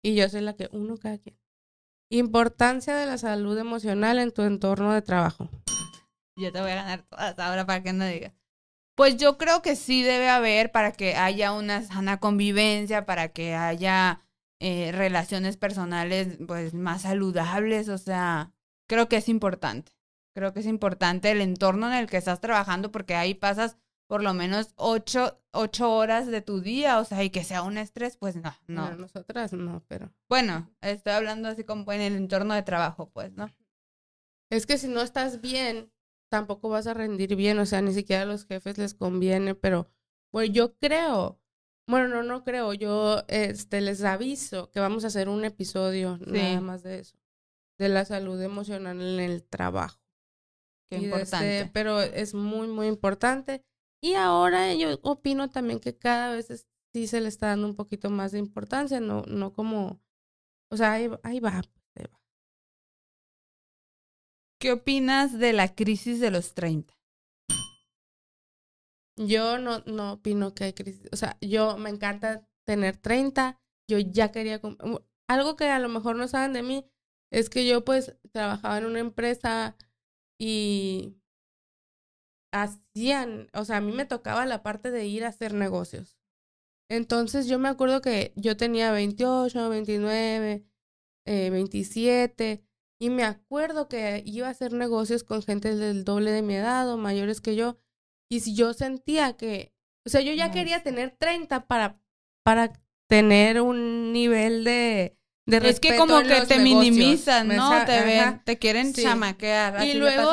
Y 0.04 0.14
yo 0.14 0.28
soy 0.28 0.40
la 0.42 0.54
que 0.54 0.68
uno 0.72 0.96
cada 0.96 1.18
quien. 1.18 1.38
Importancia 2.10 2.96
de 2.96 3.06
la 3.06 3.16
salud 3.16 3.56
emocional 3.56 4.18
en 4.18 4.32
tu 4.32 4.42
entorno 4.42 4.92
de 4.92 5.00
trabajo. 5.00 5.48
Yo 6.36 6.52
te 6.52 6.60
voy 6.60 6.72
a 6.72 6.76
ganar 6.76 7.02
todas 7.02 7.38
ahora 7.38 7.64
para 7.64 7.82
que 7.82 7.92
no 7.92 8.04
digas. 8.04 8.34
Pues 8.94 9.16
yo 9.16 9.38
creo 9.38 9.62
que 9.62 9.76
sí 9.76 10.02
debe 10.02 10.28
haber 10.28 10.70
para 10.70 10.92
que 10.92 11.14
haya 11.16 11.52
una 11.52 11.82
sana 11.82 12.20
convivencia, 12.20 13.06
para 13.06 13.28
que 13.28 13.54
haya 13.54 14.20
eh, 14.60 14.92
relaciones 14.92 15.56
personales 15.56 16.38
pues 16.46 16.74
más 16.74 17.02
saludables, 17.02 17.88
o 17.88 17.96
sea, 17.96 18.52
creo 18.86 19.08
que 19.08 19.16
es 19.16 19.28
importante. 19.28 19.92
Creo 20.34 20.52
que 20.52 20.60
es 20.60 20.66
importante 20.66 21.30
el 21.30 21.40
entorno 21.40 21.86
en 21.88 21.94
el 21.94 22.06
que 22.06 22.18
estás 22.18 22.40
trabajando 22.40 22.92
porque 22.92 23.14
ahí 23.14 23.34
pasas 23.34 23.78
por 24.12 24.22
lo 24.22 24.34
menos 24.34 24.74
ocho, 24.76 25.40
ocho 25.52 25.90
horas 25.90 26.26
de 26.26 26.42
tu 26.42 26.60
día, 26.60 26.98
o 26.98 27.04
sea, 27.06 27.24
y 27.24 27.30
que 27.30 27.44
sea 27.44 27.62
un 27.62 27.78
estrés, 27.78 28.18
pues 28.18 28.36
no, 28.36 28.54
no. 28.66 28.82
Bueno, 28.82 28.96
nosotras 28.98 29.54
no, 29.54 29.82
pero. 29.88 30.12
Bueno, 30.28 30.70
estoy 30.82 31.14
hablando 31.14 31.48
así 31.48 31.64
como 31.64 31.90
en 31.94 32.02
el 32.02 32.16
entorno 32.16 32.52
de 32.52 32.62
trabajo, 32.62 33.08
pues, 33.08 33.32
¿no? 33.32 33.50
Es 34.50 34.66
que 34.66 34.76
si 34.76 34.86
no 34.86 35.00
estás 35.00 35.40
bien, 35.40 35.90
tampoco 36.28 36.68
vas 36.68 36.86
a 36.86 36.92
rendir 36.92 37.36
bien, 37.36 37.58
o 37.58 37.64
sea, 37.64 37.80
ni 37.80 37.94
siquiera 37.94 38.24
a 38.24 38.26
los 38.26 38.44
jefes 38.44 38.76
les 38.76 38.92
conviene, 38.92 39.54
pero 39.54 39.88
bueno, 40.30 40.52
yo 40.52 40.76
creo, 40.76 41.40
bueno, 41.88 42.08
no, 42.08 42.22
no 42.22 42.44
creo, 42.44 42.74
yo 42.74 43.24
este 43.28 43.80
les 43.80 44.04
aviso 44.04 44.70
que 44.72 44.80
vamos 44.80 45.04
a 45.04 45.06
hacer 45.06 45.30
un 45.30 45.42
episodio 45.46 46.18
nada 46.26 46.60
más 46.60 46.82
de 46.82 46.98
eso, 46.98 47.16
de 47.78 47.88
la 47.88 48.04
salud 48.04 48.38
emocional 48.42 49.00
en 49.00 49.20
el 49.20 49.42
trabajo. 49.42 50.02
Qué 50.90 50.98
importante. 50.98 51.70
pero 51.72 52.02
es 52.02 52.34
muy, 52.34 52.68
muy 52.68 52.88
importante. 52.88 53.64
Y 54.02 54.14
ahora 54.14 54.74
yo 54.74 54.98
opino 55.02 55.48
también 55.50 55.78
que 55.78 55.96
cada 55.96 56.34
vez 56.34 56.66
sí 56.92 57.06
se 57.06 57.20
le 57.20 57.28
está 57.28 57.48
dando 57.48 57.68
un 57.68 57.76
poquito 57.76 58.10
más 58.10 58.32
de 58.32 58.40
importancia, 58.40 58.98
no, 59.00 59.22
no 59.22 59.52
como, 59.52 60.02
o 60.70 60.76
sea, 60.76 60.92
ahí, 60.94 61.08
ahí 61.22 61.38
va, 61.38 61.62
ahí 61.94 62.04
va. 62.04 62.20
¿Qué 64.60 64.72
opinas 64.72 65.38
de 65.38 65.52
la 65.52 65.74
crisis 65.74 66.18
de 66.20 66.30
los 66.32 66.54
30? 66.54 66.94
Yo 69.16 69.58
no, 69.58 69.80
no 69.86 70.14
opino 70.14 70.54
que 70.54 70.64
hay 70.64 70.72
crisis. 70.72 71.08
O 71.12 71.16
sea, 71.16 71.36
yo 71.40 71.76
me 71.76 71.90
encanta 71.90 72.46
tener 72.64 72.96
30. 72.96 73.60
Yo 73.88 73.98
ya 73.98 74.32
quería... 74.32 74.60
Algo 75.28 75.56
que 75.56 75.64
a 75.66 75.78
lo 75.78 75.88
mejor 75.88 76.16
no 76.16 76.28
saben 76.28 76.52
de 76.52 76.62
mí 76.62 76.86
es 77.30 77.50
que 77.50 77.66
yo 77.66 77.84
pues 77.84 78.16
trabajaba 78.32 78.78
en 78.78 78.86
una 78.86 79.00
empresa 79.00 79.76
y 80.38 81.16
hacían, 82.52 83.48
o 83.54 83.64
sea, 83.64 83.78
a 83.78 83.80
mí 83.80 83.92
me 83.92 84.04
tocaba 84.04 84.46
la 84.46 84.62
parte 84.62 84.90
de 84.90 85.06
ir 85.06 85.24
a 85.24 85.28
hacer 85.28 85.54
negocios. 85.54 86.18
Entonces 86.88 87.46
yo 87.46 87.58
me 87.58 87.68
acuerdo 87.68 88.02
que 88.02 88.32
yo 88.36 88.56
tenía 88.56 88.92
28, 88.92 89.68
29, 89.70 90.64
eh, 91.24 91.50
27 91.50 92.64
y 93.00 93.10
me 93.10 93.24
acuerdo 93.24 93.88
que 93.88 94.22
iba 94.26 94.46
a 94.46 94.50
hacer 94.50 94.72
negocios 94.72 95.24
con 95.24 95.42
gente 95.42 95.74
del 95.74 96.04
doble 96.04 96.30
de 96.30 96.42
mi 96.42 96.54
edad 96.54 96.88
o 96.90 96.98
mayores 96.98 97.40
que 97.40 97.56
yo. 97.56 97.78
Y 98.30 98.40
si 98.40 98.54
yo 98.54 98.74
sentía 98.74 99.36
que, 99.36 99.74
o 100.06 100.10
sea, 100.10 100.20
yo 100.20 100.32
ya 100.32 100.52
quería 100.52 100.82
tener 100.82 101.16
30 101.18 101.66
para, 101.66 102.00
para 102.44 102.72
tener 103.08 103.60
un 103.60 104.12
nivel 104.12 104.64
de, 104.64 105.18
de 105.44 105.68
Es 105.68 105.80
que 105.80 105.96
como 105.96 106.22
que 106.22 106.42
te 106.42 106.58
minimizan, 106.58 107.48
¿no? 107.48 107.84
te 107.84 108.02
ven, 108.02 108.40
te 108.44 108.58
quieren 108.58 108.92
chamaquear. 108.92 109.84
Y 109.84 109.94
luego, 109.94 110.30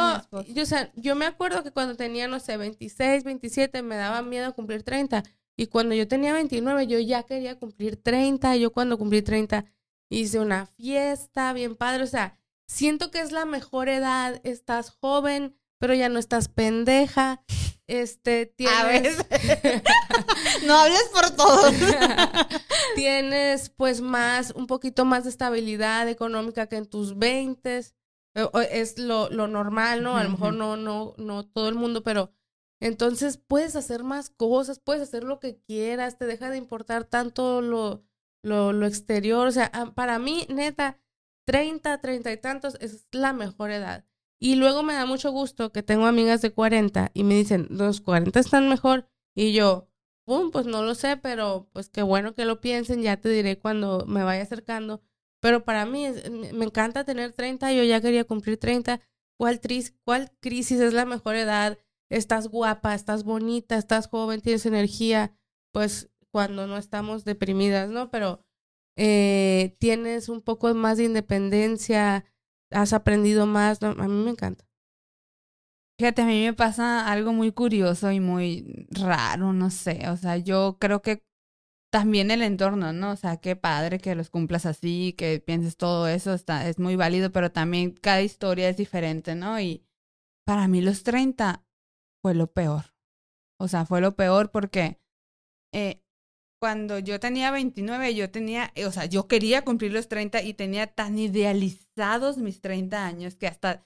yo, 0.48 0.64
o 0.64 0.66
sea, 0.66 0.92
yo 0.96 1.16
me 1.16 1.26
acuerdo 1.26 1.64
que 1.64 1.72
cuando 1.72 1.96
tenía, 1.96 2.28
no 2.28 2.40
sé, 2.40 2.58
26, 2.58 3.24
27, 3.24 3.82
me 3.82 3.96
daba 3.96 4.22
miedo 4.22 4.54
cumplir 4.54 4.84
30. 4.84 5.24
Y 5.58 5.68
cuando 5.68 5.96
yo 5.96 6.08
tenía 6.08 6.34
29, 6.34 6.88
yo 6.88 7.00
ya 7.00 7.24
quería 7.24 7.58
cumplir 7.58 8.02
30. 8.02 8.56
Yo 8.58 8.72
cuando 8.72 8.98
cumplí 8.98 9.22
30 9.22 9.66
hice 10.10 10.40
una 10.40 10.68
fiesta 10.68 11.52
bien 11.54 11.76
padre. 11.76 12.04
O 12.04 12.08
sea, 12.08 12.38
siento 12.68 13.12
que 13.12 13.20
es 13.20 13.32
la 13.32 13.46
mejor 13.46 13.90
edad, 13.90 14.40
estás 14.44 14.92
joven, 14.92 15.56
pero 15.80 15.94
ya 15.96 16.08
no 16.08 16.20
estás 16.20 16.48
pendeja. 16.48 17.42
Este, 17.90 18.46
tienes... 18.46 19.18
no 20.68 20.76
hables 20.76 21.10
por 21.12 21.32
todos. 21.32 21.74
tienes 22.96 23.72
pues 23.72 24.00
más, 24.00 24.52
un 24.52 24.68
poquito 24.68 25.06
más 25.06 25.24
de 25.24 25.32
estabilidad 25.32 26.08
económica 26.08 26.68
que 26.68 26.78
en 26.78 26.86
tus 26.86 27.18
veintes. 27.18 27.96
Eh, 28.36 28.48
es 28.72 29.00
lo, 29.00 29.30
lo 29.30 29.48
normal, 29.48 30.04
¿no? 30.04 30.18
A 30.18 30.24
lo 30.24 30.30
mejor 30.30 30.54
no, 30.54 30.78
no, 30.78 31.16
no 31.18 31.48
todo 31.48 31.68
el 31.68 31.74
mundo, 31.74 32.04
pero 32.04 32.32
entonces 32.80 33.38
puedes 33.38 33.76
hacer 33.76 34.04
más 34.04 34.30
cosas, 34.30 34.80
puedes 34.80 35.02
hacer 35.02 35.24
lo 35.24 35.40
que 35.40 35.60
quieras, 35.60 36.20
te 36.20 36.28
deja 36.28 36.52
de 36.52 36.58
importar 36.58 37.06
tanto 37.06 37.62
lo, 37.62 38.04
lo, 38.44 38.72
lo 38.72 38.86
exterior. 38.86 39.48
O 39.48 39.52
sea, 39.52 39.72
para 39.96 40.20
mí, 40.20 40.46
neta, 40.48 41.00
30, 41.46 42.00
30 42.02 42.32
y 42.32 42.38
tantos 42.38 42.78
es 42.82 43.08
la 43.12 43.34
mejor 43.34 43.72
edad. 43.72 44.06
Y 44.40 44.56
luego 44.56 44.84
me 44.84 44.94
da 44.94 45.06
mucho 45.06 45.32
gusto 45.32 45.72
que 45.72 45.84
tengo 45.84 46.06
amigas 46.06 46.42
de 46.42 46.52
40 46.52 47.12
y 47.14 47.24
me 47.24 47.36
dicen, 47.36 47.68
los 47.70 48.02
40 48.02 48.40
están 48.40 48.70
mejor. 48.70 49.08
Y 49.36 49.54
yo, 49.54 49.90
pues 50.52 50.66
no 50.66 50.84
lo 50.84 50.96
sé, 50.96 51.18
pero 51.18 51.68
pues 51.74 51.90
qué 51.90 52.02
bueno 52.04 52.36
que 52.36 52.46
lo 52.46 52.62
piensen, 52.62 53.02
ya 53.02 53.18
te 53.18 53.30
diré 53.30 53.60
cuando 53.60 54.06
me 54.08 54.24
vaya 54.24 54.44
acercando. 54.44 55.02
Pero 55.42 55.64
para 55.66 55.86
mí 55.86 56.08
me 56.54 56.66
encanta 56.66 57.04
tener 57.06 57.34
30, 57.34 57.72
yo 57.74 57.84
ya 57.84 58.02
quería 58.02 58.26
cumplir 58.26 58.58
30. 58.58 59.02
¿Cuál, 59.38 59.60
¿Cuál 60.04 60.32
crisis 60.42 60.80
es 60.80 60.94
la 60.94 61.06
mejor 61.06 61.36
edad? 61.36 61.78
Estás 62.10 62.48
guapa, 62.48 62.96
estás 62.96 63.24
bonita, 63.24 63.78
estás 63.78 64.08
joven, 64.08 64.42
tienes 64.42 64.66
energía, 64.66 65.34
pues 65.72 66.10
cuando 66.32 66.68
no 66.68 66.78
estamos 66.78 67.24
deprimidas, 67.24 67.90
¿no? 67.90 68.10
Pero 68.12 68.44
eh, 68.98 69.78
tienes 69.80 70.30
un 70.30 70.42
poco 70.42 70.74
más 70.74 70.98
de 70.98 71.06
independencia, 71.06 72.26
has 72.72 72.94
aprendido 72.94 73.46
más, 73.46 73.82
a 73.84 73.94
mí 73.94 74.24
me 74.24 74.32
encanta. 74.32 74.66
Fíjate, 76.00 76.22
a 76.22 76.26
mí 76.26 76.46
me 76.46 76.54
pasa 76.54 77.12
algo 77.12 77.34
muy 77.34 77.52
curioso 77.52 78.12
y 78.12 78.22
muy 78.22 78.88
raro, 78.90 79.52
no 79.52 79.70
sé, 79.70 80.08
o 80.10 80.16
sea, 80.16 80.38
yo 80.38 80.78
creo 80.80 81.02
que 81.02 81.24
también 81.92 82.32
el 82.32 82.42
entorno, 82.42 82.94
¿no? 82.94 83.12
O 83.12 83.16
sea, 83.16 83.38
qué 83.38 83.56
padre 83.56 84.00
que 84.00 84.16
los 84.16 84.30
cumplas 84.30 84.66
así, 84.66 85.14
que 85.18 85.40
pienses 85.40 85.76
todo 85.76 86.08
eso, 86.08 86.34
está, 86.34 86.70
es 86.70 86.80
muy 86.80 86.96
válido, 86.96 87.32
pero 87.32 87.52
también 87.52 87.92
cada 87.92 88.22
historia 88.22 88.70
es 88.70 88.78
diferente, 88.78 89.36
¿no? 89.36 89.60
Y 89.60 89.84
para 90.46 90.68
mí 90.68 90.82
los 90.82 91.04
30 91.04 91.66
fue 92.22 92.36
lo 92.36 92.48
peor. 92.48 92.94
O 93.60 93.68
sea, 93.68 93.86
fue 93.86 94.02
lo 94.02 94.16
peor 94.16 94.52
porque 94.52 95.02
eh, 95.74 96.02
cuando 96.60 97.00
yo 97.00 97.20
tenía 97.20 97.52
29, 97.52 98.14
yo 98.16 98.30
tenía, 98.30 98.74
o 98.86 98.92
sea, 98.92 99.06
yo 99.06 99.28
quería 99.28 99.64
cumplir 99.64 99.94
los 99.94 100.08
30 100.08 100.42
y 100.44 100.54
tenía 100.54 100.88
tan 100.88 101.18
idealizados 101.18 102.38
mis 102.38 102.62
30 102.62 103.06
años 103.06 103.36
que 103.36 103.48
hasta, 103.48 103.86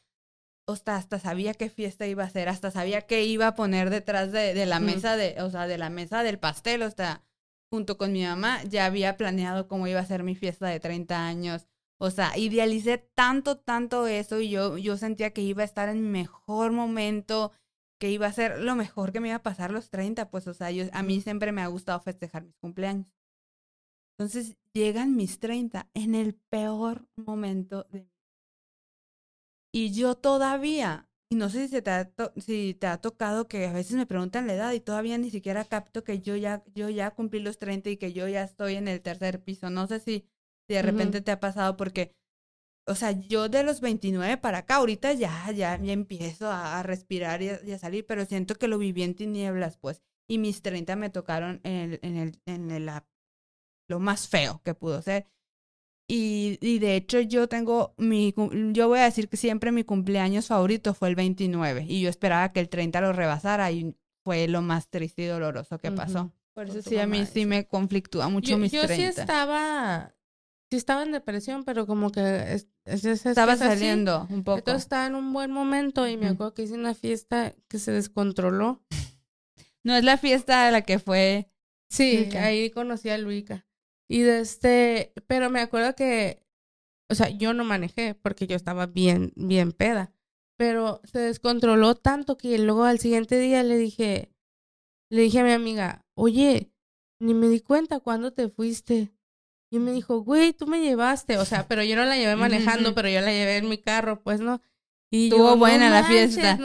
hasta, 0.68 0.96
hasta 0.96 1.20
sabía 1.20 1.54
qué 1.54 1.70
fiesta 1.70 2.08
iba 2.08 2.24
a 2.24 2.28
hacer, 2.28 2.50
hasta 2.50 2.72
sabía 2.72 3.02
qué 3.02 3.24
iba 3.24 3.48
a 3.48 3.56
poner 3.56 3.90
detrás 3.90 4.32
de, 4.32 4.54
de 4.54 4.66
la 4.66 4.80
mesa 4.80 5.16
de, 5.16 5.42
o 5.42 5.52
sea, 5.52 5.68
de 5.68 5.78
la 5.78 5.90
mesa 5.90 6.24
del 6.24 6.40
pastel, 6.40 6.82
o 6.82 6.92
sea, 6.92 7.24
junto 7.70 7.98
con 7.98 8.12
mi 8.12 8.24
mamá, 8.24 8.64
ya 8.64 8.86
había 8.86 9.18
planeado 9.18 9.68
cómo 9.68 9.88
iba 9.88 10.00
a 10.00 10.06
ser 10.06 10.24
mi 10.24 10.36
fiesta 10.36 10.68
de 10.68 10.80
30 10.80 11.26
años. 11.26 11.68
O 12.00 12.12
sea, 12.12 12.38
idealicé 12.38 12.98
tanto, 12.98 13.58
tanto 13.58 14.08
eso 14.08 14.42
y 14.42 14.50
yo, 14.50 14.78
yo 14.78 14.98
sentía 14.98 15.32
que 15.32 15.42
iba 15.42 15.62
a 15.62 15.66
estar 15.66 15.90
en 15.90 16.02
mi 16.04 16.10
mejor 16.10 16.72
momento, 16.72 17.52
que 18.00 18.12
iba 18.12 18.28
a 18.28 18.34
ser 18.34 18.60
lo 18.60 18.76
mejor 18.76 19.12
que 19.12 19.20
me 19.20 19.30
iba 19.30 19.38
a 19.38 19.44
pasar 19.44 19.72
los 19.72 19.90
30, 19.90 20.30
pues, 20.30 20.48
o 20.48 20.54
sea, 20.54 20.72
yo, 20.72 20.86
a 20.92 21.04
mí 21.04 21.22
siempre 21.22 21.52
me 21.52 21.62
ha 21.62 21.68
gustado 21.68 22.00
festejar 22.00 22.44
mis 22.44 22.58
cumpleaños. 22.58 23.08
Entonces 24.18 24.58
llegan 24.74 25.16
mis 25.16 25.40
30 25.40 25.90
en 25.94 26.16
el 26.16 26.36
peor 26.36 27.08
momento 27.16 27.88
de 27.92 28.02
mi 28.02 28.10
Y 29.72 29.92
yo 29.92 30.16
todavía, 30.16 31.10
y 31.32 31.36
no 31.36 31.50
sé 31.50 31.68
si, 31.68 31.82
te 31.82 31.90
ha 31.90 32.12
si 32.38 32.76
te 32.76 32.88
ha 32.88 32.98
tocado 33.00 33.48
que 33.48 33.66
a 33.66 33.74
veces 33.74 33.96
me 33.96 34.06
preguntan 34.06 34.46
la 34.46 34.54
edad 34.54 34.72
y 34.74 34.80
todavía 34.80 35.18
ni 35.18 35.32
siquiera 35.32 35.66
capto 35.66 36.04
que 36.04 36.20
yo 36.22 36.36
ya, 36.36 36.64
yo 36.76 36.90
ya 36.90 37.12
cumplí 37.12 37.40
los 37.40 37.58
30 37.58 37.90
y 37.90 37.98
que 37.98 38.14
yo 38.14 38.28
ya 38.28 38.44
estoy 38.44 38.76
en 38.76 38.88
el 38.88 39.02
tercer 39.02 39.44
piso. 39.44 39.70
No 39.72 39.88
sé 39.88 40.00
si, 40.00 40.28
si 40.68 40.76
de 40.76 40.82
repente 40.84 41.22
te 41.22 41.32
ha 41.32 41.40
pasado 41.40 41.76
porque 41.76 42.16
o 42.86 42.96
sea, 42.96 43.12
yo 43.12 43.50
de 43.50 43.64
los 43.64 43.82
29 43.82 44.38
para 44.38 44.60
acá, 44.60 44.76
ahorita 44.76 45.14
ya, 45.14 45.52
ya, 45.52 45.80
ya 45.82 45.94
empiezo 45.94 46.50
a, 46.52 46.84
respirar 46.84 47.42
y 47.42 47.50
a, 47.50 47.80
salir, 47.80 48.06
pero 48.06 48.26
siento 48.26 48.56
que 48.56 48.68
lo 48.68 48.78
viví 48.78 49.04
en 49.04 49.16
tinieblas, 49.16 49.78
pues, 49.78 50.02
y 50.28 50.38
mis 50.38 50.62
30 50.62 50.96
me 50.96 51.10
tocaron 51.10 51.62
en 51.64 51.74
el, 51.74 52.00
en 52.02 52.18
el, 52.18 52.42
en 52.46 52.72
el, 52.72 52.90
lo 53.88 54.00
más 54.00 54.28
feo 54.28 54.62
que 54.64 54.74
pudo 54.74 55.02
ser. 55.02 55.28
Y, 56.10 56.58
y 56.62 56.80
de 56.80 56.98
hecho 56.98 57.22
yo 57.22 57.48
tengo 57.48 57.94
mi, 57.98 58.34
yo 58.74 58.90
voy 58.90 59.00
a 59.00 59.06
decir 59.06 59.30
que 59.30 59.38
siempre 59.38 59.72
mi 59.72 59.86
cumpleaños 59.86 60.48
favorito 60.48 60.94
fue 60.94 61.08
el 61.08 61.16
29 61.16 61.86
y 61.88 62.02
yo 62.02 62.10
esperaba 62.10 62.52
que 62.52 62.60
el 62.60 62.68
30 62.68 63.00
lo 63.00 63.14
rebasara 63.14 63.72
y 63.72 63.96
fue 64.26 64.50
lo 64.50 64.62
más 64.62 64.90
triste 64.90 65.24
y 65.24 65.28
doloroso 65.28 65.80
que 65.80 65.92
pasó. 65.92 66.34
Por 66.54 66.70
eso 66.70 66.82
sí, 66.82 66.98
a 66.98 67.08
mí 67.08 67.26
sí 67.26 67.46
me 67.46 67.68
conflictúa 67.68 68.28
mucho 68.28 68.58
mis 68.58 68.72
30. 68.72 68.88
Yo 68.88 68.96
sí 68.96 69.04
estaba 69.04 70.14
sí 70.74 70.78
estaba 70.78 71.04
en 71.04 71.12
depresión, 71.12 71.66
pero 71.66 71.86
como 71.86 72.12
que 72.12 72.66
estaba 72.84 73.56
saliendo 73.56 74.26
un 74.32 74.44
poco. 74.44 74.58
Entonces 74.58 74.82
estaba 74.82 75.06
en 75.06 75.14
un 75.14 75.32
buen 75.32 75.52
momento 75.52 76.08
y 76.08 76.18
me 76.18 76.26
acuerdo 76.26 76.56
que 76.56 76.64
hice 76.64 76.74
una 76.74 76.96
fiesta 76.96 77.54
que 77.68 77.78
se 77.78 77.92
descontroló. 77.92 78.82
No 79.86 79.94
es 79.94 80.06
la 80.06 80.16
fiesta 80.16 80.66
a 80.66 80.72
la 80.72 80.84
que 80.84 80.98
fue. 80.98 81.52
Sí, 81.90 82.30
ahí 82.38 82.70
conocí 82.70 83.10
a 83.10 83.18
Luica. 83.18 83.68
Y 84.08 84.22
de 84.22 84.40
este, 84.40 85.12
pero 85.28 85.50
me 85.50 85.60
acuerdo 85.60 85.94
que, 85.94 86.42
o 87.10 87.16
sea, 87.16 87.28
yo 87.28 87.54
no 87.54 87.66
manejé 87.66 88.16
porque 88.16 88.48
yo 88.48 88.56
estaba 88.56 88.86
bien, 88.86 89.34
bien 89.36 89.74
peda. 89.74 90.14
Pero 90.56 91.02
se 91.04 91.20
descontroló 91.20 91.96
tanto 91.96 92.38
que 92.38 92.58
luego 92.60 92.86
al 92.86 93.00
siguiente 93.00 93.38
día 93.38 93.62
le 93.62 93.78
dije, 93.78 94.32
le 95.12 95.24
dije 95.24 95.40
a 95.42 95.44
mi 95.44 95.52
amiga, 95.52 96.06
oye, 96.16 96.72
ni 97.20 97.34
me 97.34 97.50
di 97.50 97.60
cuenta 97.60 98.00
cuándo 98.00 98.32
te 98.32 98.48
fuiste. 98.48 99.12
Y 99.74 99.80
me 99.80 99.92
dijo, 99.92 100.20
güey, 100.22 100.54
tú 100.54 100.68
me 100.68 100.82
llevaste. 100.82 101.38
O 101.40 101.46
sea, 101.46 101.68
pero 101.68 101.84
yo 101.84 101.96
no 101.96 102.06
la 102.06 102.16
llevé 102.16 102.36
manejando, 102.36 102.90
pero 102.96 103.10
yo 103.10 103.22
la 103.22 103.32
llevé 103.32 103.58
en 103.58 103.70
mi 103.70 103.80
carro, 103.80 104.22
pues, 104.22 104.40
¿no? 104.40 104.62
Y 105.12 105.30
Estuvo 105.30 105.58
buena 105.58 105.90
la 105.90 106.04
fiesta. 106.08 106.56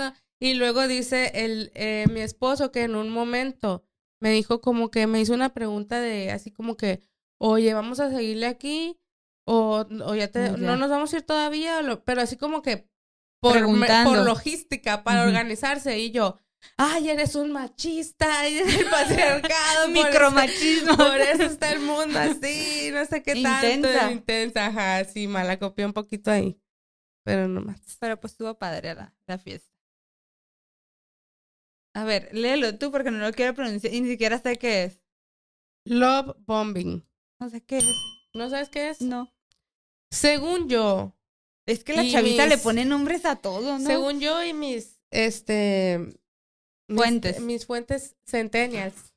Y 0.41 0.55
luego 0.55 0.87
dice 0.87 1.33
el, 1.35 1.73
eh, 1.75 2.05
mi 2.13 2.21
esposo 2.21 2.71
que 2.71 2.83
en 2.83 2.95
un 2.97 3.09
momento 3.11 3.83
me 4.21 4.31
dijo 4.31 4.61
como 4.61 4.91
que 4.91 5.07
me 5.07 5.21
hizo 5.21 5.33
una 5.33 5.55
pregunta 5.55 6.01
de 6.01 6.31
así 6.31 6.51
como 6.51 6.77
que, 6.77 7.01
oye, 7.41 7.73
vamos 7.73 7.99
a 7.99 8.11
seguirle 8.11 8.47
aquí 8.47 8.99
o, 9.47 9.87
o 10.05 10.15
ya 10.15 10.29
te, 10.31 10.51
no 10.67 10.77
nos 10.77 10.91
vamos 10.91 11.13
a 11.13 11.17
ir 11.17 11.23
todavía, 11.23 11.81
pero 12.05 12.21
así 12.21 12.37
como 12.37 12.61
que 12.63 12.89
por, 13.41 13.55
me- 13.79 13.87
por 14.05 14.19
logística 14.27 15.03
para 15.03 15.23
organizarse 15.29 15.99
y 15.99 16.11
yo, 16.11 16.39
ay, 16.77 17.11
eres 17.11 17.35
un 17.35 17.53
machista, 17.53 18.49
y 18.49 18.59
el 18.59 18.87
patriarcado, 18.91 19.89
Micromachismo. 19.89 20.97
Por 20.97 21.21
eso 21.21 21.45
está 21.45 21.73
el 21.73 21.81
mundo 21.81 22.19
así, 22.19 22.91
no 22.93 23.05
sé 23.05 23.23
qué 23.23 23.43
tanto. 23.43 23.67
Intensa. 23.89 24.13
Intensa, 24.13 24.67
ajá, 24.67 25.05
sí, 25.05 25.27
mala 25.27 25.59
copié 25.59 25.87
un 25.87 25.93
poquito 25.93 26.31
ahí. 26.31 26.61
Pero 27.25 27.47
no 27.49 27.61
más. 27.61 27.81
Pero 28.01 28.19
pues 28.19 28.33
estuvo 28.33 28.59
padre 28.59 28.95
la, 28.95 29.15
la 29.27 29.39
fiesta. 29.39 29.69
A 31.95 32.05
ver, 32.05 32.31
léelo 32.33 32.79
tú 32.79 32.91
porque 32.91 33.11
no 33.11 33.19
lo 33.19 33.33
quiero 33.33 33.55
pronunciar 33.55 33.93
y 33.93 34.01
ni 34.01 34.09
siquiera 34.09 34.39
sé 34.39 34.57
qué 34.57 34.85
es. 34.85 35.01
Love 35.85 36.37
bombing. 36.47 37.05
No 37.41 37.51
sé 37.51 37.63
qué 37.63 37.79
es. 37.79 37.85
¿No 38.35 38.49
sabes 38.51 38.69
qué 38.69 38.91
es? 38.91 39.01
No. 39.01 39.33
Según 40.11 40.69
yo, 40.69 41.15
Es 41.67 41.85
que 41.85 41.93
la 41.93 42.09
chavita 42.09 42.47
le 42.47 42.57
pone 42.57 42.85
nombres 42.85 43.25
a 43.25 43.37
todo, 43.37 43.79
¿no? 43.79 43.87
según 43.87 44.21
yo 44.21 44.43
y 44.43 44.55
mis, 44.55 45.01
este... 45.11 46.19
mis- 46.89 46.97
Fuentes. 46.97 47.41
Mis, 47.41 47.67
fuentes 47.67 48.17
centennials. 48.27 49.15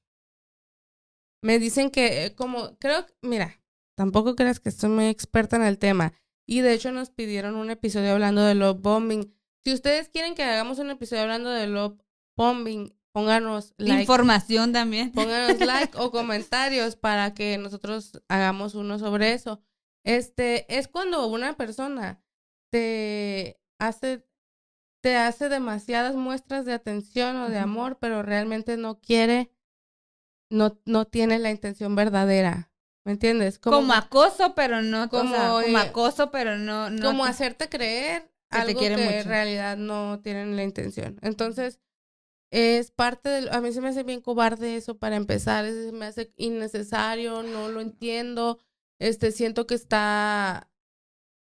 Me 1.43 1.57
dicen 1.57 1.89
que 1.89 2.26
eh, 2.26 2.36
como, 2.36 2.78
creo, 2.78 3.05
mira, 3.22 3.59
tampoco 3.97 4.36
creas 4.36 4.59
que 4.59 4.69
estoy 4.69 4.89
muy 4.89 5.07
experta 5.07 5.55
en 5.55 5.63
el 5.63 5.80
tema. 5.80 6.13
Y 6.47 6.61
de 6.61 6.74
hecho 6.74 6.91
nos 6.91 7.09
pidieron 7.09 7.55
un 7.55 7.69
episodio 7.72 8.11
hablando 8.11 8.43
de 8.43 8.55
love 8.55 8.82
bombing. 8.82 9.34
Si 9.65 9.74
ustedes 9.74 10.09
quieren 10.09 10.36
que 10.36 10.43
hagamos 10.43 10.80
un 10.80 10.89
episodio 10.89 11.24
hablando 11.24 11.49
de 11.49 11.67
love 11.67 11.97
bombing, 12.38 12.93
pónganos 13.13 13.74
like. 13.78 14.01
Información 14.01 14.74
también. 14.74 15.11
Pónganos 15.11 15.59
like 15.65 15.97
o 15.97 16.11
comentarios 16.11 16.95
para 16.95 17.34
que 17.34 17.57
nosotros 17.57 18.22
hagamos 18.28 18.76
uno 18.76 18.99
sobre 18.99 19.34
eso. 19.34 19.61
Este 20.03 20.78
es 20.78 20.88
cuando 20.88 21.28
una 21.28 21.55
persona 21.57 22.24
te 22.72 23.59
hace 23.80 24.28
te 25.02 25.18
hace 25.18 25.49
demasiadas 25.49 26.16
muestras 26.16 26.66
de 26.66 26.74
atención 26.74 27.36
o 27.38 27.49
de 27.49 27.60
amor, 27.60 27.97
pero 27.99 28.24
realmente 28.24 28.78
no 28.78 28.99
quiere 28.99 29.52
no 30.49 30.78
no 30.86 31.06
tiene 31.06 31.39
la 31.39 31.49
intención 31.49 31.95
verdadera. 31.95 32.72
¿Me 33.04 33.14
entiendes? 33.14 33.58
Como, 33.58 33.93
acoso, 33.93 34.54
pero 34.54 34.82
no 34.84 35.10
como, 35.10 35.34
como, 35.36 35.62
como 35.62 35.78
acoso, 35.80 36.30
pero 36.30 36.58
no, 36.58 36.89
no 36.91 37.08
como 37.08 37.24
te- 37.24 37.30
hacerte 37.32 37.68
creer 37.68 38.24
que 38.24 38.28
te 38.49 38.58
algo 38.60 38.80
que 38.80 38.89
mucho. 38.91 39.02
en 39.02 39.26
realidad 39.26 39.78
no 39.78 40.20
tienen 40.22 40.56
la 40.56 40.64
intención. 40.64 41.18
Entonces, 41.24 41.80
es 42.52 42.91
parte 42.91 43.30
del... 43.30 43.49
A 43.49 43.60
mí 43.62 43.72
se 43.72 43.82
me 43.82 43.88
hace 43.88 44.04
bien 44.04 44.22
cobarde 44.22 44.76
eso 44.76 44.99
para 44.99 45.16
empezar, 45.16 45.66
eso 45.66 45.89
se 45.89 45.91
me 45.93 46.06
hace 46.06 46.32
innecesario, 46.38 47.41
no 47.41 47.70
lo 47.70 47.82
entiendo. 47.82 48.60
Este, 48.99 49.32
siento 49.32 49.66
que 49.66 49.74
está... 49.76 50.70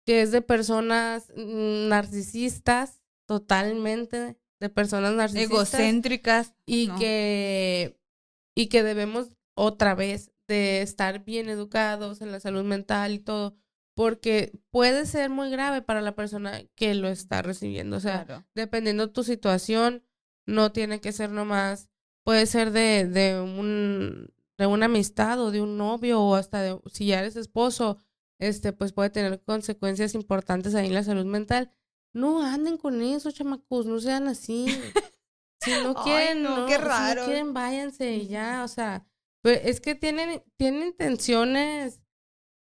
que 0.06 0.24
es 0.24 0.32
de 0.32 0.42
personas 0.42 1.32
narcisistas, 1.38 3.02
totalmente, 3.26 4.38
de 4.60 4.70
personas 4.70 5.14
narcisistas. 5.14 5.52
egocéntricas. 5.74 6.54
Y 6.66 6.88
no. 6.88 6.98
que... 7.00 8.00
y 8.56 8.68
que 8.68 8.84
debemos 8.84 9.30
otra 9.56 9.96
vez 9.96 10.32
de 10.48 10.82
estar 10.82 11.24
bien 11.26 11.50
educados 11.50 12.22
en 12.22 12.32
la 12.32 12.40
salud 12.40 12.64
mental 12.64 13.14
y 13.14 13.20
todo, 13.20 13.56
porque 13.96 14.52
puede 14.70 15.06
ser 15.06 15.30
muy 15.30 15.50
grave 15.50 15.82
para 15.82 16.02
la 16.02 16.16
persona 16.16 16.62
que 16.76 16.94
lo 16.96 17.08
está 17.08 17.42
recibiendo. 17.42 17.98
O 17.98 18.00
sea, 18.00 18.26
Claro. 18.26 18.46
dependiendo 18.54 19.12
tu 19.12 19.24
situación, 19.24 20.04
no 20.46 20.72
tiene 20.72 21.02
que 21.02 21.12
ser 21.12 21.32
nomás, 21.32 21.90
puede 22.24 22.46
ser 22.46 22.72
de, 22.72 23.08
de 23.08 23.40
un 23.42 24.32
de 24.58 24.68
una 24.68 24.86
amistad 24.86 25.40
o 25.42 25.52
de 25.52 25.60
un 25.62 25.78
novio 25.78 26.22
o 26.22 26.36
hasta 26.36 26.62
de 26.62 26.80
si 26.90 27.08
ya 27.08 27.20
eres 27.20 27.36
esposo, 27.36 27.98
este 28.40 28.72
pues 28.72 28.94
puede 28.94 29.10
tener 29.10 29.42
consecuencias 29.42 30.14
importantes 30.16 30.76
ahí 30.76 30.88
en 30.88 30.94
la 30.94 31.04
salud 31.04 31.26
mental. 31.26 31.72
No 32.16 32.42
anden 32.42 32.78
con 32.78 33.02
eso, 33.02 33.30
chamacos, 33.32 33.86
no 33.86 34.00
sean 34.00 34.28
así. 34.28 34.66
Si 35.62 35.72
no 35.72 35.96
Ay, 35.98 36.04
quieren, 36.04 36.44
no, 36.44 36.58
no, 36.58 36.66
qué 36.68 36.76
si 36.76 36.82
no 36.82 36.86
raro. 36.88 37.26
quieren, 37.26 37.54
váyanse 37.54 38.18
y 38.18 38.28
ya, 38.28 38.64
o 38.64 38.68
sea, 38.68 39.04
pues 39.42 39.62
es 39.64 39.82
que 39.82 39.96
tienen, 39.96 40.44
tienen 40.58 40.84
intenciones 40.90 42.02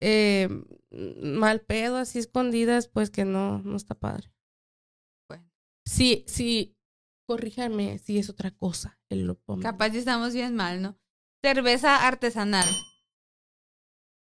eh, 0.01 0.49
mal 0.91 1.63
pedo, 1.63 1.97
así 1.97 2.21
escondidas, 2.21 2.87
pues 2.87 3.11
que 3.11 3.25
no, 3.25 3.59
no 3.63 3.77
está 3.77 3.97
padre. 3.97 4.33
Bueno. 5.29 5.51
Sí, 5.85 6.25
sí, 6.29 6.77
corríjanme 7.27 7.99
si 7.99 8.19
es 8.19 8.29
otra 8.29 8.53
cosa 8.53 9.01
el 9.09 9.27
lopo. 9.27 9.59
Capaz 9.59 9.97
estamos 9.97 10.33
bien 10.33 10.55
mal, 10.55 10.81
¿no? 10.81 10.97
Cerveza 11.43 12.07
artesanal. 12.07 12.69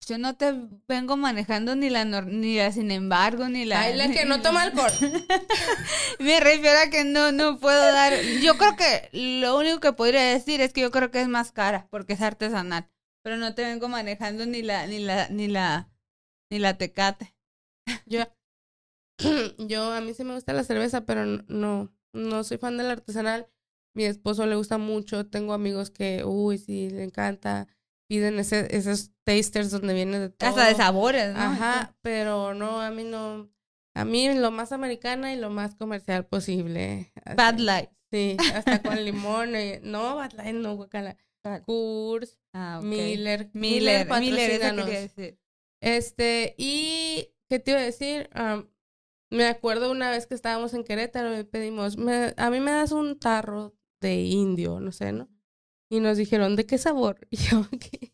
Yo 0.10 0.18
no 0.18 0.36
te 0.36 0.55
vengo 0.88 1.18
manejando 1.18 1.76
ni 1.76 1.91
la 1.91 2.03
ni 2.03 2.57
la 2.57 2.72
sin 2.72 2.89
embargo 2.89 3.47
ni 3.47 3.64
la 3.64 3.82
Ay, 3.82 3.95
la 3.95 4.12
que 4.12 4.26
no 4.26 4.41
toma 4.41 4.64
alcohol. 4.64 4.91
Me 6.20 6.39
refiero 6.39 6.80
a 6.80 6.89
que 6.89 7.03
no 7.03 7.32
no 7.32 7.60
puedo 7.60 7.80
dar. 7.80 8.14
Yo 8.41 8.57
creo 8.57 8.76
que 8.76 9.10
lo 9.14 9.55
único 9.55 9.80
que 9.80 9.93
podría 9.93 10.24
decir 10.24 10.62
es 10.62 10.74
que 10.74 10.82
yo 10.82 10.89
creo 10.89 11.12
que 11.12 11.22
es 11.22 11.28
más 11.28 11.51
cara 11.51 11.88
porque 11.91 12.14
es 12.14 12.22
artesanal, 12.22 12.89
pero 13.24 13.38
no 13.38 13.53
te 13.53 13.62
vengo 13.62 13.88
manejando 13.88 14.47
ni 14.47 14.64
la 14.64 14.88
ni 14.88 14.97
la 14.97 15.30
ni 15.30 15.47
la 15.47 15.91
ni 16.49 16.57
la 16.57 16.76
Tecate. 16.76 17.36
Yo, 18.07 18.24
yo, 19.60 19.93
a 19.93 20.01
mí 20.01 20.16
sí 20.16 20.24
me 20.24 20.34
gusta 20.34 20.53
la 20.53 20.64
cerveza, 20.64 21.05
pero 21.05 21.24
no, 21.26 21.93
no 22.14 22.43
soy 22.43 22.57
fan 22.57 22.78
del 22.78 22.89
artesanal. 22.89 23.47
Mi 23.93 24.05
esposo 24.05 24.47
le 24.47 24.55
gusta 24.55 24.80
mucho. 24.80 25.28
Tengo 25.28 25.53
amigos 25.53 25.91
que, 25.91 26.24
uy, 26.26 26.57
sí, 26.57 26.89
le 26.89 27.03
encanta. 27.03 27.68
Piden 28.10 28.39
ese, 28.39 28.76
esos 28.76 29.12
tasters 29.24 29.70
donde 29.70 29.93
viene 29.93 30.20
de 30.20 30.30
todo. 30.30 30.49
Hasta 30.49 30.68
de 30.68 30.76
sabores, 30.76 31.32
¿no? 31.34 31.39
Ajá, 31.39 31.95
pero 32.01 32.53
no, 32.55 32.82
a 32.82 32.89
mí 32.89 33.03
no. 33.03 33.49
A 33.95 34.03
mí 34.03 34.34
lo 34.34 34.49
más 34.51 34.72
americana 34.72 35.32
y 35.34 35.38
lo 35.38 35.49
más 35.51 35.76
comercial 35.76 36.26
posible. 36.26 37.12
Así. 37.24 37.36
Bad 37.38 37.60
Light. 37.60 37.89
Sí, 38.12 38.36
hasta 38.55 38.82
con 38.82 39.05
limón. 39.05 39.55
eh, 39.55 39.80
No, 39.84 40.16
Bad 40.16 40.34
Light 40.34 40.55
no, 40.55 40.76
guacala. 40.76 41.16
Coors, 41.66 42.39
Ah, 42.53 42.80
ok. 42.80 42.86
Miller. 42.86 43.49
Miller, 43.53 44.07
Miller, 44.10 44.76
decir. 44.86 45.39
Este, 45.82 46.55
y 46.57 47.30
¿qué 47.47 47.60
te 47.60 47.72
iba 47.72 47.80
a 47.80 47.84
decir? 47.84 48.30
Am, 48.34 48.70
me 49.32 49.45
acuerdo 49.45 49.91
una 49.91 50.10
vez 50.10 50.28
que 50.28 50.34
estábamos 50.36 50.74
en 50.74 50.84
Querétaro 50.84 51.38
y 51.39 51.43
pedimos, 51.43 51.97
me- 51.97 52.34
a 52.36 52.49
mí 52.49 52.60
me 52.60 52.72
das 52.72 52.91
un 52.91 53.20
tarro 53.20 53.76
de 54.01 54.16
indio, 54.22 54.80
no 54.80 54.91
sé, 54.91 55.12
¿no? 55.14 55.30
Y 55.90 56.00
nos 56.00 56.18
dijeron, 56.18 56.56
¿de 56.56 56.66
qué 56.66 56.78
sabor? 56.78 57.20
Y 57.32 57.38
yo, 57.38 57.68
¿qué? 57.80 58.14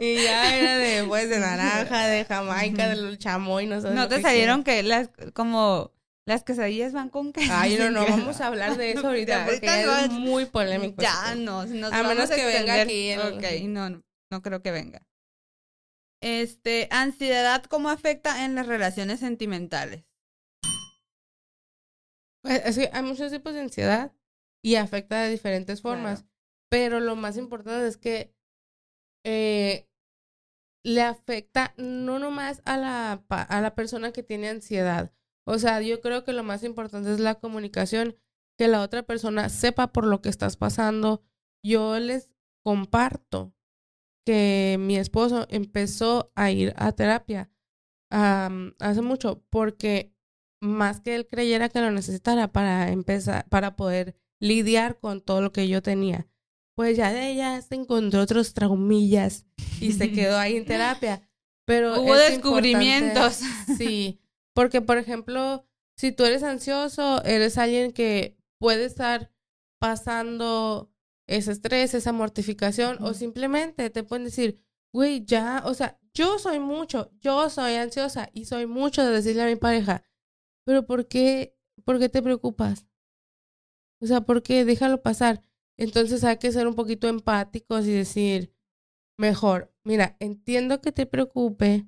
Y 0.00 0.22
ya 0.22 0.56
era 0.56 0.78
de, 0.78 1.04
pues, 1.06 1.28
de 1.28 1.38
naranja, 1.38 2.06
de 2.06 2.24
Jamaica, 2.24 2.88
del 2.88 3.18
chamoy, 3.18 3.66
no 3.66 3.80
sé. 3.80 3.90
¿No 3.90 4.08
te 4.08 4.20
salieron 4.20 4.62
que 4.64 4.82
las 4.82 5.10
como 5.32 5.92
las 6.26 6.44
quesadillas 6.44 6.92
van 6.92 7.08
con 7.08 7.32
queso? 7.32 7.52
Ay, 7.52 7.76
no, 7.76 7.90
no, 7.90 8.06
vamos 8.08 8.40
a 8.40 8.46
hablar 8.46 8.76
de 8.76 8.92
eso 8.92 9.06
ahorita 9.06 9.46
porque 9.46 9.66
es 9.66 10.10
muy 10.10 10.46
polémico. 10.46 11.02
Ya, 11.02 11.34
no, 11.34 11.66
nos 11.66 11.92
A 11.92 12.02
menos 12.02 12.30
que 12.30 12.44
venga 12.44 12.82
aquí 12.82 13.14
Ok, 13.14 13.64
no, 13.64 13.90
no, 13.90 14.02
no 14.30 14.42
creo 14.42 14.62
que 14.62 14.70
venga. 14.70 15.02
Este, 16.22 16.86
ansiedad, 16.90 17.64
¿cómo 17.64 17.88
afecta 17.88 18.44
en 18.44 18.54
las 18.54 18.66
relaciones 18.66 19.20
sentimentales? 19.20 20.04
Pues, 22.42 22.78
hay 22.92 23.02
muchos 23.02 23.32
tipos 23.32 23.54
de 23.54 23.60
ansiedad 23.60 24.12
y 24.62 24.76
afecta 24.76 25.22
de 25.22 25.30
diferentes 25.30 25.82
formas. 25.82 26.20
Claro. 26.20 26.34
Pero 26.70 27.00
lo 27.00 27.16
más 27.16 27.36
importante 27.36 27.86
es 27.86 27.96
que 27.96 28.34
eh, 29.24 29.88
le 30.84 31.02
afecta 31.02 31.74
no 31.76 32.18
nomás 32.18 32.62
a 32.64 32.76
la, 32.76 33.24
a 33.28 33.60
la 33.60 33.74
persona 33.74 34.12
que 34.12 34.22
tiene 34.22 34.48
ansiedad. 34.48 35.12
O 35.46 35.58
sea, 35.58 35.80
yo 35.80 36.00
creo 36.00 36.24
que 36.24 36.32
lo 36.32 36.44
más 36.44 36.62
importante 36.62 37.12
es 37.12 37.20
la 37.20 37.34
comunicación, 37.36 38.16
que 38.56 38.68
la 38.68 38.82
otra 38.82 39.02
persona 39.02 39.48
sepa 39.48 39.92
por 39.92 40.06
lo 40.06 40.20
que 40.22 40.28
estás 40.28 40.56
pasando. 40.56 41.22
Yo 41.64 41.98
les 41.98 42.30
comparto 42.62 43.54
que 44.24 44.76
mi 44.78 44.96
esposo 44.96 45.46
empezó 45.50 46.30
a 46.34 46.50
ir 46.50 46.74
a 46.76 46.92
terapia 46.92 47.50
hace 48.10 49.02
mucho 49.02 49.42
porque 49.50 50.12
más 50.60 51.00
que 51.00 51.14
él 51.14 51.26
creyera 51.26 51.68
que 51.68 51.80
lo 51.80 51.90
necesitara 51.90 52.52
para 52.52 52.90
empezar, 52.90 53.48
para 53.48 53.76
poder 53.76 54.16
lidiar 54.40 54.98
con 54.98 55.20
todo 55.20 55.40
lo 55.40 55.52
que 55.52 55.68
yo 55.68 55.82
tenía. 55.82 56.26
Pues 56.74 56.96
ya 56.96 57.12
de 57.12 57.30
ella 57.30 57.60
se 57.62 57.74
encontró 57.76 58.22
otros 58.22 58.54
traumillas 58.54 59.46
y 59.80 59.92
se 59.92 60.10
quedó 60.12 60.38
ahí 60.38 60.56
en 60.56 60.64
terapia. 60.64 61.22
Pero 61.66 62.02
Hubo 62.02 62.16
es 62.16 62.32
descubrimientos. 62.32 63.40
Sí, 63.78 64.20
porque 64.54 64.80
por 64.80 64.96
ejemplo, 64.98 65.64
si 65.96 66.10
tú 66.10 66.24
eres 66.24 66.42
ansioso, 66.42 67.22
eres 67.24 67.58
alguien 67.58 67.92
que 67.92 68.36
puede 68.58 68.86
estar 68.86 69.30
pasando 69.78 70.90
ese 71.26 71.52
estrés, 71.52 71.94
esa 71.94 72.12
mortificación, 72.12 72.98
o 73.00 73.14
simplemente 73.14 73.88
te 73.90 74.02
pueden 74.02 74.24
decir, 74.24 74.60
güey, 74.92 75.24
ya, 75.24 75.62
o 75.64 75.74
sea, 75.74 75.98
yo 76.12 76.38
soy 76.38 76.58
mucho, 76.58 77.12
yo 77.20 77.48
soy 77.50 77.74
ansiosa 77.74 78.28
y 78.32 78.46
soy 78.46 78.66
mucho 78.66 79.04
de 79.04 79.12
decirle 79.12 79.42
a 79.42 79.46
mi 79.46 79.56
pareja, 79.56 80.02
pero 80.64 80.84
¿por 80.84 81.06
qué, 81.06 81.56
por 81.84 81.98
qué 81.98 82.08
te 82.08 82.22
preocupas? 82.22 82.86
O 84.00 84.06
sea, 84.06 84.22
¿por 84.22 84.42
qué? 84.42 84.64
Déjalo 84.64 85.02
pasar. 85.02 85.42
Entonces 85.76 86.24
hay 86.24 86.38
que 86.38 86.52
ser 86.52 86.66
un 86.66 86.74
poquito 86.74 87.08
empáticos 87.08 87.86
y 87.86 87.92
decir, 87.92 88.52
mejor, 89.18 89.72
mira, 89.84 90.16
entiendo 90.20 90.80
que 90.80 90.92
te 90.92 91.06
preocupe, 91.06 91.86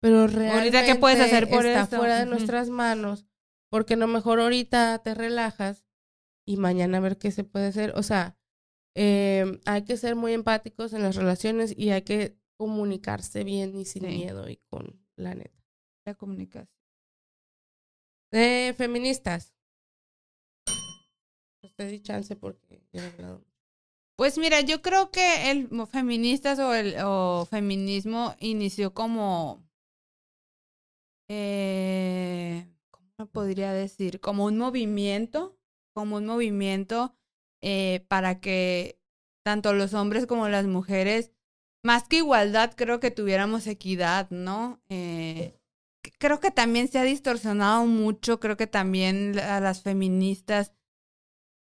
pero 0.00 0.26
realmente 0.26 0.76
Ahorita, 0.78 0.84
¿qué 0.84 0.98
puedes 0.98 1.20
hacer 1.20 1.48
por 1.48 1.66
está 1.66 1.82
esto? 1.82 1.96
fuera 1.98 2.18
de 2.20 2.26
nuestras 2.26 2.68
manos. 2.68 3.26
Porque 3.70 3.94
a 3.94 3.98
lo 3.98 4.06
mejor 4.06 4.40
ahorita 4.40 4.98
te 5.02 5.14
relajas 5.14 5.84
y 6.46 6.56
mañana 6.56 6.98
a 6.98 7.00
ver 7.00 7.18
qué 7.18 7.30
se 7.30 7.44
puede 7.44 7.66
hacer. 7.66 7.92
O 7.96 8.02
sea, 8.02 8.38
eh, 8.96 9.60
hay 9.66 9.84
que 9.84 9.96
ser 9.96 10.16
muy 10.16 10.32
empáticos 10.32 10.92
en 10.92 11.02
las 11.02 11.16
relaciones 11.16 11.74
y 11.76 11.90
hay 11.90 12.02
que 12.02 12.38
comunicarse 12.56 13.44
bien 13.44 13.76
y 13.76 13.84
sin 13.84 14.06
miedo 14.06 14.48
y 14.48 14.56
con 14.68 15.00
la 15.16 15.34
neta. 15.34 15.62
La 16.06 16.14
comunicación. 16.14 16.68
De 18.30 18.74
feministas. 18.76 19.54
Usted 21.62 21.90
di 21.90 22.00
chance 22.00 22.36
porque. 22.36 22.80
Pues 24.16 24.36
mira, 24.36 24.60
yo 24.60 24.82
creo 24.82 25.10
que 25.10 25.50
el 25.50 25.68
feministas 25.86 26.58
o 26.58 26.74
el 26.74 26.96
o 27.04 27.46
feminismo 27.48 28.34
inició 28.40 28.92
como, 28.92 29.62
eh, 31.28 32.66
¿cómo 32.90 33.28
podría 33.30 33.72
decir? 33.72 34.20
Como 34.20 34.44
un 34.46 34.58
movimiento, 34.58 35.56
como 35.94 36.16
un 36.16 36.26
movimiento 36.26 37.14
eh, 37.62 38.04
para 38.08 38.40
que 38.40 39.00
tanto 39.44 39.72
los 39.72 39.94
hombres 39.94 40.26
como 40.26 40.48
las 40.48 40.66
mujeres, 40.66 41.32
más 41.84 42.08
que 42.08 42.16
igualdad, 42.16 42.74
creo 42.76 42.98
que 43.00 43.12
tuviéramos 43.12 43.66
equidad, 43.66 44.28
¿no? 44.30 44.80
Eh, 44.88 45.58
creo 46.18 46.40
que 46.40 46.50
también 46.50 46.88
se 46.88 46.98
ha 46.98 47.04
distorsionado 47.04 47.86
mucho, 47.86 48.40
creo 48.40 48.56
que 48.56 48.66
también 48.66 49.38
a 49.38 49.60
las 49.60 49.82
feministas 49.82 50.72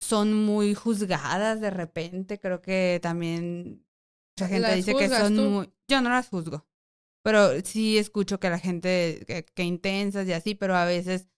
son 0.01 0.34
muy 0.34 0.74
juzgadas 0.74 1.61
de 1.61 1.70
repente. 1.70 2.38
Creo 2.38 2.61
que 2.61 3.01
también 3.03 3.86
mucha 4.36 4.49
gente 4.49 4.74
dice 4.74 4.94
que 4.94 5.09
son 5.09 5.36
muy... 5.36 5.72
Yo 5.88 6.01
no 6.01 6.11
las 6.11 6.28
juzgo, 6.28 6.66
pero 7.22 7.61
sí 7.64 7.99
escucho 7.99 8.38
que 8.40 8.51
la 8.51 8.59
gente, 8.59 9.24
que, 9.55 9.62
intensas 9.62 10.26
y 10.28 10.32
así, 10.32 10.55
pero 10.55 10.76
a 10.76 10.84
veces 10.84 11.28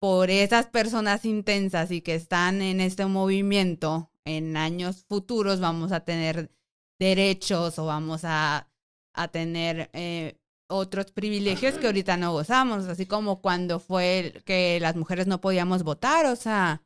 por 0.00 0.30
esas 0.30 0.66
personas 0.66 1.24
intensas 1.24 1.90
y 1.90 2.00
que 2.00 2.14
están 2.14 2.62
en 2.62 2.80
este 2.80 3.04
movimiento, 3.06 4.10
en 4.24 4.56
años 4.56 5.04
futuros 5.08 5.60
vamos 5.60 5.92
a 5.92 6.04
tener 6.04 6.50
derechos 6.98 7.78
o 7.78 7.86
vamos 7.86 8.22
a, 8.24 8.70
a 9.14 9.28
tener 9.28 9.90
eh, 9.92 10.38
otros 10.68 11.12
privilegios 11.12 11.76
que 11.78 11.86
ahorita 11.86 12.16
no 12.16 12.32
gozamos, 12.32 12.86
así 12.86 13.06
como 13.06 13.42
cuando 13.42 13.80
fue 13.80 14.42
que 14.46 14.78
las 14.80 14.96
mujeres 14.96 15.26
no 15.26 15.40
podíamos 15.40 15.82
votar, 15.82 16.26
o 16.26 16.36
sea, 16.36 16.82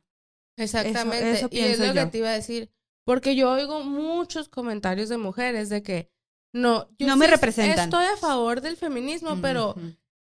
Exactamente. 0.57 1.47
y 1.51 1.59
es 1.59 1.79
lo 1.79 1.93
que 1.93 2.05
te 2.05 2.17
iba 2.19 2.29
a 2.29 2.33
decir. 2.33 2.71
Porque 3.03 3.35
yo 3.35 3.51
oigo 3.51 3.83
muchos 3.83 4.49
comentarios 4.49 5.09
de 5.09 5.17
mujeres 5.17 5.69
de 5.69 5.83
que 5.83 6.11
no, 6.53 6.87
yo 6.97 7.07
no 7.07 7.17
me 7.17 7.27
representan. 7.27 7.85
Estoy 7.85 8.05
a 8.05 8.17
favor 8.17 8.61
del 8.61 8.77
feminismo, 8.77 9.37
pero 9.41 9.75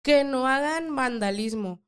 que 0.02 0.24
no 0.24 0.46
hagan 0.46 0.94
vandalismo. 0.94 1.82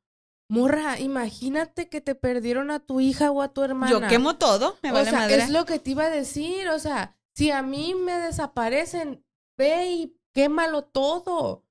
Morra, 0.49 0.99
imagínate 0.99 1.87
que 1.87 2.01
te 2.01 2.13
perdieron 2.13 2.71
a 2.71 2.79
tu 2.79 2.99
hija 2.99 3.31
o 3.31 3.41
a 3.41 3.53
tu 3.53 3.63
hermana. 3.63 3.89
Yo 3.89 4.05
quemo 4.07 4.35
todo, 4.35 4.77
me 4.81 4.91
O 4.91 5.05
sea, 5.05 5.29
es 5.29 5.49
lo 5.49 5.65
que 5.65 5.79
te 5.79 5.91
iba 5.91 6.03
a 6.05 6.09
decir, 6.09 6.67
o 6.67 6.77
sea, 6.77 7.15
si 7.33 7.51
a 7.51 7.61
mí 7.61 7.95
me 7.95 8.13
desaparecen, 8.13 9.23
ve 9.57 9.91
y 9.91 10.17
quémalo 10.33 10.83
todo. 10.83 11.65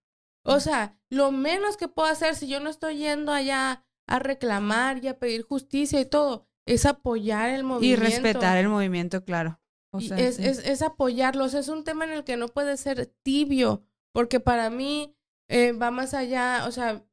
O 0.45 0.61
sea, 0.61 0.99
lo 1.11 1.31
menos 1.31 1.77
que 1.77 1.89
puedo 1.89 2.09
hacer 2.09 2.35
si 2.35 2.49
yo 2.49 2.61
no 2.61 2.71
estoy 2.71 2.97
yendo 2.97 3.33
allá 3.33 3.85
a 4.07 4.19
reclamar 4.19 5.05
y 5.05 5.09
a 5.09 5.19
pedir 5.19 5.43
justicia 5.43 6.01
y 6.01 6.07
todo, 6.07 6.49
es 6.71 6.87
apoyar 6.87 7.51
el 7.51 7.65
movimiento. 7.65 8.05
Y 8.05 8.07
respetar 8.07 8.57
el 8.57 8.69
movimiento, 8.69 9.25
claro. 9.25 9.61
es, 9.99 10.39
es, 10.39 10.59
es, 10.61 10.83
apoyarlos. 10.83 11.55
Es 11.55 11.69
un 11.69 11.83
tema 11.83 12.05
en 12.05 12.13
el 12.13 12.23
que 12.23 12.37
no 12.37 12.47
puede 12.47 12.77
ser 12.77 13.07
tibio, 13.25 13.83
porque 14.13 14.39
para 14.39 14.71
mí 14.71 15.17
eh, 15.49 15.73
va 15.73 15.91
más 15.91 16.15
allá, 16.15 16.65
o 16.69 16.71
sea, 16.71 17.05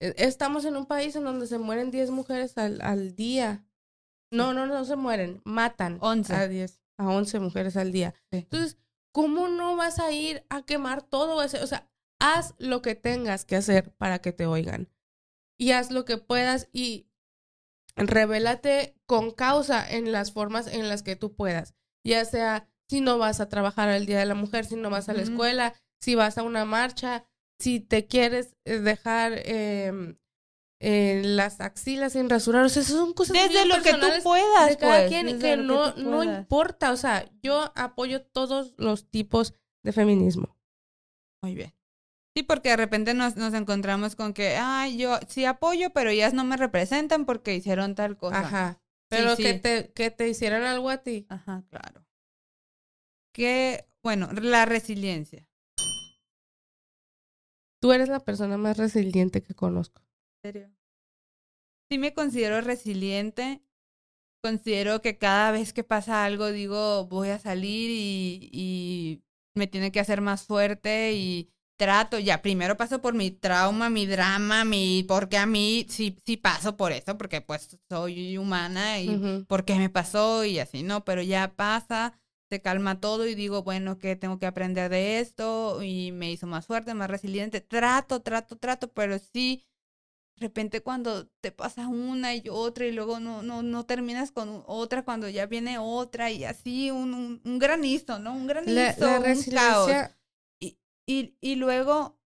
e, 0.00 0.12
estamos 0.18 0.64
en 0.64 0.76
un 0.76 0.86
país 0.86 1.14
en 1.14 1.22
donde 1.22 1.46
se 1.46 1.58
mueren 1.58 1.92
10 1.92 2.10
mujeres 2.10 2.58
al, 2.58 2.80
al 2.82 3.14
día. 3.14 3.64
No, 4.32 4.52
no, 4.52 4.66
no 4.66 4.84
se 4.84 4.96
mueren, 4.96 5.40
matan 5.44 5.98
11. 6.00 6.34
a 6.34 6.48
10, 6.48 6.82
a 6.98 7.08
11 7.08 7.38
mujeres 7.38 7.76
al 7.76 7.92
día. 7.92 8.12
Entonces, 8.32 8.76
¿cómo 9.12 9.46
no 9.46 9.76
vas 9.76 10.00
a 10.00 10.10
ir 10.10 10.44
a 10.48 10.62
quemar 10.62 11.02
todo 11.02 11.40
ese? 11.44 11.62
O 11.62 11.66
sea, 11.68 11.88
haz 12.18 12.56
lo 12.58 12.82
que 12.82 12.96
tengas 12.96 13.44
que 13.44 13.54
hacer 13.54 13.92
para 13.92 14.18
que 14.18 14.32
te 14.32 14.46
oigan. 14.46 14.88
Y 15.56 15.70
haz 15.70 15.92
lo 15.92 16.04
que 16.04 16.18
puedas 16.18 16.68
y 16.72 17.06
revélate 17.96 18.96
con 19.06 19.30
causa 19.30 19.88
en 19.88 20.12
las 20.12 20.32
formas 20.32 20.66
en 20.66 20.88
las 20.88 21.02
que 21.02 21.16
tú 21.16 21.34
puedas, 21.34 21.74
ya 22.04 22.24
sea 22.24 22.68
si 22.88 23.00
no 23.00 23.18
vas 23.18 23.40
a 23.40 23.48
trabajar 23.48 23.88
el 23.88 24.06
Día 24.06 24.18
de 24.18 24.26
la 24.26 24.34
Mujer, 24.34 24.64
si 24.64 24.76
no 24.76 24.90
vas 24.90 25.08
a 25.08 25.14
la 25.14 25.22
escuela, 25.22 25.74
si 26.00 26.14
vas 26.14 26.38
a 26.38 26.42
una 26.42 26.64
marcha, 26.64 27.24
si 27.58 27.80
te 27.80 28.06
quieres 28.06 28.54
eh, 28.64 28.78
dejar 28.78 29.32
eh, 29.34 31.22
las 31.24 31.60
axilas 31.60 32.12
sin 32.12 32.30
rasurar, 32.30 32.64
o 32.64 32.68
sea, 32.68 32.82
esas 32.82 32.96
son 32.96 33.12
cosas 33.12 33.34
desde 33.34 33.66
lo 33.66 33.82
que 33.82 33.92
tú 33.94 34.06
puedas, 34.22 34.68
de 34.68 34.76
cada 34.76 34.98
pues, 34.98 35.08
quien 35.08 35.38
que 35.38 35.56
no 35.56 35.94
no 35.94 36.22
importa, 36.22 36.92
o 36.92 36.96
sea, 36.96 37.28
yo 37.42 37.72
apoyo 37.74 38.22
todos 38.22 38.74
los 38.76 39.10
tipos 39.10 39.54
de 39.82 39.92
feminismo. 39.92 40.56
Muy 41.42 41.54
bien. 41.54 41.75
Sí, 42.36 42.42
porque 42.42 42.68
de 42.68 42.76
repente 42.76 43.14
nos, 43.14 43.36
nos 43.36 43.54
encontramos 43.54 44.14
con 44.14 44.34
que, 44.34 44.56
ay, 44.56 44.98
yo 44.98 45.18
sí 45.26 45.46
apoyo, 45.46 45.88
pero 45.94 46.10
ellas 46.10 46.34
no 46.34 46.44
me 46.44 46.58
representan 46.58 47.24
porque 47.24 47.54
hicieron 47.54 47.94
tal 47.94 48.18
cosa. 48.18 48.40
Ajá. 48.40 48.82
Pero 49.08 49.36
que, 49.36 49.54
Te, 49.54 49.90
que 49.94 50.10
te 50.10 50.28
hicieran 50.28 50.62
algo 50.64 50.90
a 50.90 50.98
ti. 50.98 51.24
Ajá, 51.30 51.64
claro. 51.70 52.04
Que, 53.32 53.88
bueno, 54.02 54.28
la 54.34 54.66
resiliencia. 54.66 55.48
Tú 57.80 57.92
eres 57.92 58.10
la 58.10 58.20
persona 58.20 58.58
más 58.58 58.76
resiliente 58.76 59.42
que 59.42 59.54
conozco. 59.54 60.02
¿En 60.42 60.52
serio? 60.52 60.70
Sí 61.90 61.96
me 61.96 62.12
considero 62.12 62.60
resiliente. 62.60 63.62
Considero 64.42 65.00
que 65.00 65.16
cada 65.16 65.52
vez 65.52 65.72
que 65.72 65.84
pasa 65.84 66.26
algo 66.26 66.52
digo, 66.52 67.06
voy 67.06 67.30
a 67.30 67.38
salir 67.38 67.90
y, 67.90 68.50
y 68.52 69.22
me 69.54 69.66
tiene 69.66 69.90
que 69.90 70.00
hacer 70.00 70.20
más 70.20 70.44
fuerte 70.44 71.14
y 71.14 71.50
trato, 71.76 72.18
ya 72.18 72.42
primero 72.42 72.76
paso 72.76 73.00
por 73.00 73.14
mi 73.14 73.30
trauma, 73.30 73.90
mi 73.90 74.06
drama, 74.06 74.64
mi, 74.64 75.04
porque 75.06 75.36
a 75.36 75.46
mí 75.46 75.86
sí, 75.88 76.18
sí 76.24 76.36
paso 76.36 76.76
por 76.76 76.92
eso, 76.92 77.16
porque 77.18 77.40
pues 77.40 77.78
soy 77.88 78.38
humana 78.38 79.00
y 79.00 79.44
porque 79.48 79.76
me 79.76 79.90
pasó 79.90 80.44
y 80.44 80.58
así, 80.58 80.82
¿no? 80.82 81.04
Pero 81.04 81.22
ya 81.22 81.52
pasa, 81.54 82.18
se 82.48 82.60
calma 82.60 83.00
todo 83.00 83.26
y 83.26 83.34
digo, 83.34 83.62
bueno, 83.62 83.98
que 83.98 84.16
tengo 84.16 84.38
que 84.38 84.46
aprender 84.46 84.90
de 84.90 85.20
esto 85.20 85.82
y 85.82 86.12
me 86.12 86.32
hizo 86.32 86.46
más 86.46 86.66
fuerte, 86.66 86.94
más 86.94 87.10
resiliente. 87.10 87.60
Trato, 87.60 88.22
trato, 88.22 88.56
trato, 88.56 88.88
pero 88.92 89.18
sí, 89.18 89.66
de 90.36 90.46
repente 90.46 90.82
cuando 90.82 91.28
te 91.40 91.52
pasa 91.52 91.88
una 91.88 92.34
y 92.34 92.44
otra 92.50 92.86
y 92.86 92.92
luego 92.92 93.20
no, 93.20 93.42
no, 93.42 93.62
no 93.62 93.84
terminas 93.84 94.32
con 94.32 94.62
otra 94.66 95.04
cuando 95.04 95.28
ya 95.28 95.46
viene 95.46 95.78
otra 95.78 96.30
y 96.30 96.44
así 96.44 96.90
un, 96.90 97.40
un, 97.44 97.58
granizo, 97.58 98.18
¿no? 98.18 98.34
Un 98.34 98.46
granizo, 98.46 99.20
un 99.20 99.42
caos 99.52 99.90
y, 101.06 101.36
y 101.40 101.54
luego 101.54 102.16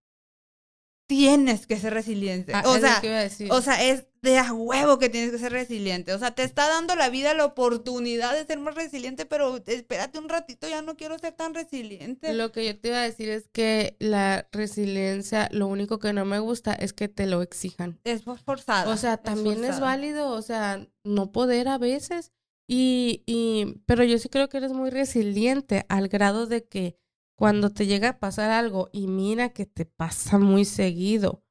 tienes 1.10 1.66
que 1.66 1.76
ser 1.76 1.92
resiliente. 1.92 2.52
Ah, 2.54 2.62
o, 2.66 2.78
sea, 2.78 3.02
o 3.50 3.60
sea, 3.60 3.84
es 3.84 4.06
de 4.22 4.38
a 4.38 4.52
huevo 4.52 5.00
que 5.00 5.08
tienes 5.08 5.32
que 5.32 5.38
ser 5.38 5.50
resiliente. 5.50 6.14
O 6.14 6.18
sea, 6.20 6.30
te 6.30 6.44
está 6.44 6.68
dando 6.68 6.94
la 6.94 7.10
vida 7.10 7.34
la 7.34 7.46
oportunidad 7.46 8.32
de 8.32 8.46
ser 8.46 8.60
más 8.60 8.76
resiliente, 8.76 9.26
pero 9.26 9.60
espérate 9.66 10.20
un 10.20 10.28
ratito, 10.28 10.68
ya 10.68 10.82
no 10.82 10.96
quiero 10.96 11.18
ser 11.18 11.32
tan 11.32 11.52
resiliente. 11.52 12.32
Lo 12.32 12.52
que 12.52 12.64
yo 12.64 12.78
te 12.78 12.88
iba 12.88 12.98
a 12.98 13.02
decir 13.02 13.28
es 13.28 13.48
que 13.48 13.96
la 13.98 14.46
resiliencia, 14.52 15.48
lo 15.50 15.66
único 15.66 15.98
que 15.98 16.12
no 16.12 16.24
me 16.24 16.38
gusta 16.38 16.74
es 16.74 16.92
que 16.92 17.08
te 17.08 17.26
lo 17.26 17.42
exijan. 17.42 17.98
Es 18.04 18.22
forzado. 18.22 18.92
O 18.92 18.96
sea, 18.96 19.16
también 19.16 19.64
es, 19.64 19.80
válido, 19.80 20.30
o 20.30 20.42
sea, 20.42 20.86
no 21.02 21.32
poder 21.32 21.66
a 21.66 21.78
veces. 21.78 22.30
Y, 22.68 23.24
y, 23.26 23.80
pero 23.84 24.04
yo 24.04 24.16
sí 24.18 24.28
creo 24.28 24.48
que 24.48 24.58
eres 24.58 24.72
muy 24.72 24.90
resiliente 24.90 25.86
al 25.88 26.06
grado 26.06 26.46
de 26.46 26.62
que 26.62 27.00
cuando 27.40 27.70
te 27.70 27.86
llega 27.86 28.10
a 28.10 28.18
pasar 28.18 28.50
algo 28.50 28.90
y 28.92 29.06
mira 29.06 29.54
que 29.54 29.64
te 29.64 29.86
pasa 29.86 30.36
muy 30.36 30.66
seguido 30.66 31.42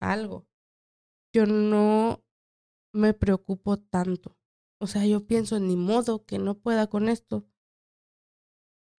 algo, 0.00 0.46
yo 1.34 1.46
no 1.46 2.22
me 2.94 3.12
preocupo 3.12 3.76
tanto. 3.76 4.38
O 4.78 4.86
sea, 4.86 5.04
yo 5.04 5.26
pienso, 5.26 5.58
ni 5.58 5.74
modo 5.74 6.24
que 6.26 6.38
no 6.38 6.60
pueda 6.60 6.86
con 6.86 7.08
esto. 7.08 7.44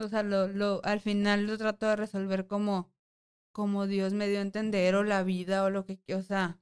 O 0.02 0.10
sea, 0.10 0.22
lo, 0.22 0.49
lo, 0.49 0.84
al 0.84 0.99
final 0.99 1.48
lo 1.48 1.57
trato 1.57 1.86
de 1.88 1.95
resolver 1.95 2.45
como, 2.45 2.91
como 3.53 3.88
Dios 3.88 4.11
me 4.11 4.28
dio 4.28 4.40
a 4.40 4.41
entender, 4.41 4.95
o 4.95 5.06
la 5.06 5.24
vida, 5.24 5.64
o 5.64 5.70
lo 5.70 5.86
que, 5.86 6.02
o 6.14 6.24
sea, 6.24 6.60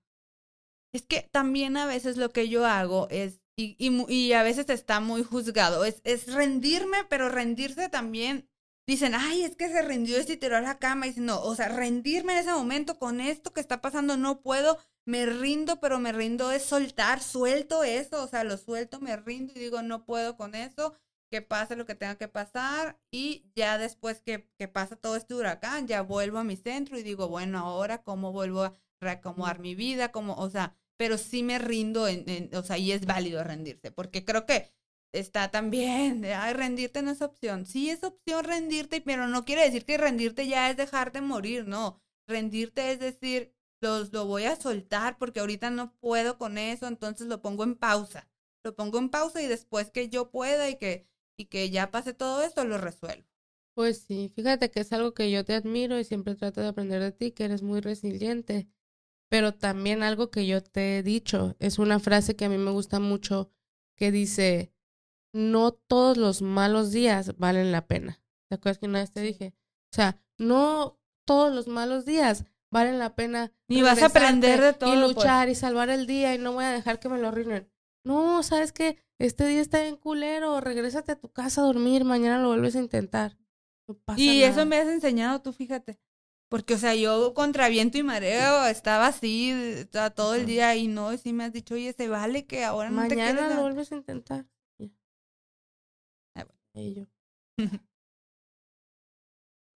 es 0.93 1.07
que 1.07 1.27
también 1.31 1.75
a 1.75 1.87
veces 1.87 2.17
lo 2.17 2.29
que 2.29 2.49
yo 2.49 2.67
hago 2.67 3.07
es, 3.09 3.41
y, 3.57 3.75
y, 3.79 4.13
y 4.13 4.33
a 4.33 4.43
veces 4.43 4.69
está 4.69 4.99
muy 4.99 5.23
juzgado, 5.23 5.85
es, 5.85 6.01
es 6.03 6.31
rendirme, 6.31 6.97
pero 7.09 7.29
rendirse 7.29 7.89
también 7.89 8.50
dicen, 8.91 9.13
ay, 9.15 9.43
es 9.43 9.55
que 9.55 9.69
se 9.69 9.81
rindió 9.81 10.19
y 10.19 10.23
se 10.23 10.37
tiró 10.37 10.57
a 10.57 10.61
la 10.61 10.77
cama. 10.79 11.05
Y 11.05 11.09
dicen, 11.09 11.25
no, 11.25 11.41
o 11.41 11.55
sea, 11.55 11.69
rendirme 11.69 12.33
en 12.33 12.39
ese 12.39 12.51
momento 12.51 12.97
con 12.99 13.19
esto 13.21 13.53
que 13.53 13.61
está 13.61 13.81
pasando, 13.81 14.17
no 14.17 14.41
puedo, 14.41 14.77
me 15.05 15.25
rindo, 15.25 15.79
pero 15.79 15.99
me 15.99 16.11
rindo 16.11 16.51
es 16.51 16.63
soltar, 16.63 17.21
suelto 17.21 17.83
eso, 17.83 18.23
o 18.23 18.27
sea, 18.27 18.43
lo 18.43 18.57
suelto, 18.57 18.99
me 18.99 19.17
rindo 19.17 19.53
y 19.55 19.59
digo, 19.59 19.81
no 19.81 20.05
puedo 20.05 20.37
con 20.37 20.55
eso, 20.55 20.95
que 21.29 21.41
pase 21.41 21.75
lo 21.75 21.85
que 21.85 21.95
tenga 21.95 22.15
que 22.17 22.27
pasar. 22.27 22.99
Y 23.11 23.45
ya 23.55 23.77
después 23.77 24.21
que, 24.21 24.49
que 24.57 24.67
pasa 24.67 24.95
todo 24.95 25.15
este 25.15 25.33
huracán, 25.35 25.87
ya 25.87 26.01
vuelvo 26.01 26.39
a 26.39 26.43
mi 26.43 26.55
centro 26.57 26.97
y 26.97 27.03
digo, 27.03 27.27
bueno, 27.29 27.59
ahora 27.59 28.03
cómo 28.03 28.31
vuelvo 28.31 28.63
a 28.63 28.73
reacomodar 28.99 29.59
mi 29.59 29.75
vida, 29.75 30.11
como, 30.11 30.35
o 30.35 30.49
sea, 30.49 30.75
pero 30.97 31.17
sí 31.17 31.41
me 31.43 31.57
rindo, 31.59 32.07
en, 32.07 32.23
en- 32.29 32.55
o 32.55 32.63
sea, 32.63 32.77
y 32.77 32.91
es 32.91 33.05
válido 33.05 33.43
rendirse, 33.43 33.91
porque 33.91 34.23
creo 34.25 34.45
que 34.45 34.69
está 35.13 35.51
también, 35.51 36.21
de, 36.21 36.33
ay, 36.33 36.53
rendirte 36.53 37.01
no 37.01 37.11
es 37.11 37.21
opción. 37.21 37.65
Sí 37.65 37.89
es 37.89 38.03
opción 38.03 38.43
rendirte, 38.43 39.01
pero 39.01 39.27
no 39.27 39.45
quiere 39.45 39.63
decir 39.63 39.85
que 39.85 39.97
rendirte 39.97 40.47
ya 40.47 40.69
es 40.69 40.77
dejarte 40.77 41.21
morir, 41.21 41.67
no. 41.67 42.01
Rendirte 42.27 42.91
es 42.91 42.99
decir, 42.99 43.53
los, 43.81 44.13
lo 44.13 44.25
voy 44.25 44.45
a 44.45 44.55
soltar 44.55 45.17
porque 45.17 45.39
ahorita 45.39 45.69
no 45.69 45.93
puedo 45.99 46.37
con 46.37 46.57
eso, 46.57 46.87
entonces 46.87 47.27
lo 47.27 47.41
pongo 47.41 47.63
en 47.63 47.75
pausa. 47.75 48.27
Lo 48.63 48.75
pongo 48.75 48.99
en 48.99 49.09
pausa 49.09 49.41
y 49.41 49.47
después 49.47 49.89
que 49.89 50.09
yo 50.09 50.29
pueda 50.29 50.69
y 50.69 50.77
que, 50.77 51.07
y 51.37 51.45
que 51.45 51.69
ya 51.69 51.91
pase 51.91 52.13
todo 52.13 52.43
esto, 52.43 52.63
lo 52.63 52.77
resuelvo. 52.77 53.27
Pues 53.73 54.03
sí, 54.07 54.31
fíjate 54.35 54.69
que 54.69 54.81
es 54.81 54.91
algo 54.91 55.13
que 55.13 55.31
yo 55.31 55.45
te 55.45 55.53
admiro 55.53 55.97
y 55.97 56.03
siempre 56.03 56.35
trato 56.35 56.61
de 56.61 56.67
aprender 56.67 57.01
de 57.01 57.11
ti, 57.11 57.31
que 57.31 57.45
eres 57.45 57.63
muy 57.63 57.79
resiliente. 57.79 58.67
Pero 59.29 59.53
también 59.53 60.03
algo 60.03 60.29
que 60.29 60.45
yo 60.45 60.61
te 60.61 60.97
he 60.97 61.03
dicho, 61.03 61.55
es 61.59 61.79
una 61.79 61.99
frase 61.99 62.35
que 62.35 62.45
a 62.45 62.49
mí 62.49 62.57
me 62.57 62.71
gusta 62.71 62.99
mucho, 62.99 63.49
que 63.95 64.11
dice, 64.11 64.73
no 65.33 65.71
todos 65.71 66.17
los 66.17 66.41
malos 66.41 66.91
días 66.91 67.37
valen 67.37 67.71
la 67.71 67.87
pena. 67.87 68.21
¿Te 68.49 68.55
acuerdas 68.55 68.77
que 68.79 68.85
una 68.87 68.99
vez 68.99 69.11
te 69.11 69.21
dije? 69.21 69.53
O 69.91 69.95
sea, 69.95 70.21
no 70.37 70.99
todos 71.25 71.53
los 71.53 71.67
malos 71.67 72.05
días 72.05 72.45
valen 72.69 72.99
la 72.99 73.15
pena. 73.15 73.51
Ni 73.67 73.81
vas 73.81 74.01
a 74.01 74.07
aprender 74.07 74.61
de 74.61 74.73
todo, 74.73 74.93
Y 74.93 74.97
pues. 74.97 75.15
luchar 75.15 75.49
y 75.49 75.55
salvar 75.55 75.89
el 75.89 76.05
día 76.07 76.33
y 76.35 76.37
no 76.37 76.53
voy 76.53 76.65
a 76.65 76.71
dejar 76.71 76.99
que 76.99 77.09
me 77.09 77.17
lo 77.17 77.27
arruinen. 77.29 77.69
No, 78.03 78.41
¿sabes 78.43 78.71
qué? 78.71 78.97
Este 79.19 79.45
día 79.45 79.61
está 79.61 79.81
bien 79.81 79.95
culero, 79.97 80.59
regrésate 80.61 81.11
a 81.11 81.19
tu 81.19 81.31
casa 81.31 81.61
a 81.61 81.65
dormir, 81.65 82.03
mañana 82.03 82.39
lo 82.41 82.47
vuelves 82.47 82.75
a 82.75 82.79
intentar. 82.79 83.37
No 83.87 83.93
pasa 83.95 84.19
Y 84.19 84.39
nada. 84.39 84.49
eso 84.51 84.65
me 84.65 84.77
has 84.77 84.87
enseñado 84.87 85.41
tú, 85.41 85.53
fíjate. 85.53 85.99
Porque, 86.49 86.73
o 86.73 86.77
sea, 86.77 86.95
yo 86.95 87.33
contra 87.33 87.69
viento 87.69 87.97
y 87.97 88.03
mareo 88.03 88.65
estaba 88.65 89.07
así 89.07 89.51
estaba 89.51 90.09
todo 90.09 90.35
el 90.35 90.45
día 90.45 90.75
y 90.75 90.87
no, 90.87 91.13
y 91.13 91.17
sí 91.17 91.31
me 91.31 91.45
has 91.45 91.53
dicho, 91.53 91.75
oye, 91.75 91.93
se 91.93 92.09
vale 92.09 92.45
que 92.45 92.65
ahora 92.65 92.89
no 92.89 93.01
te 93.07 93.15
Mañana 93.15 93.43
lo 93.43 93.49
dar". 93.49 93.59
vuelves 93.61 93.91
a 93.91 93.95
intentar. 93.95 94.45
Y 96.73 96.93
yo. 96.95 97.05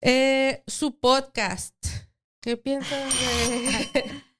Eh, 0.07 0.61
su 0.67 0.99
podcast. 0.99 1.73
¿Qué 2.39 2.57
piensas 2.57 3.11
de...? 3.11 4.23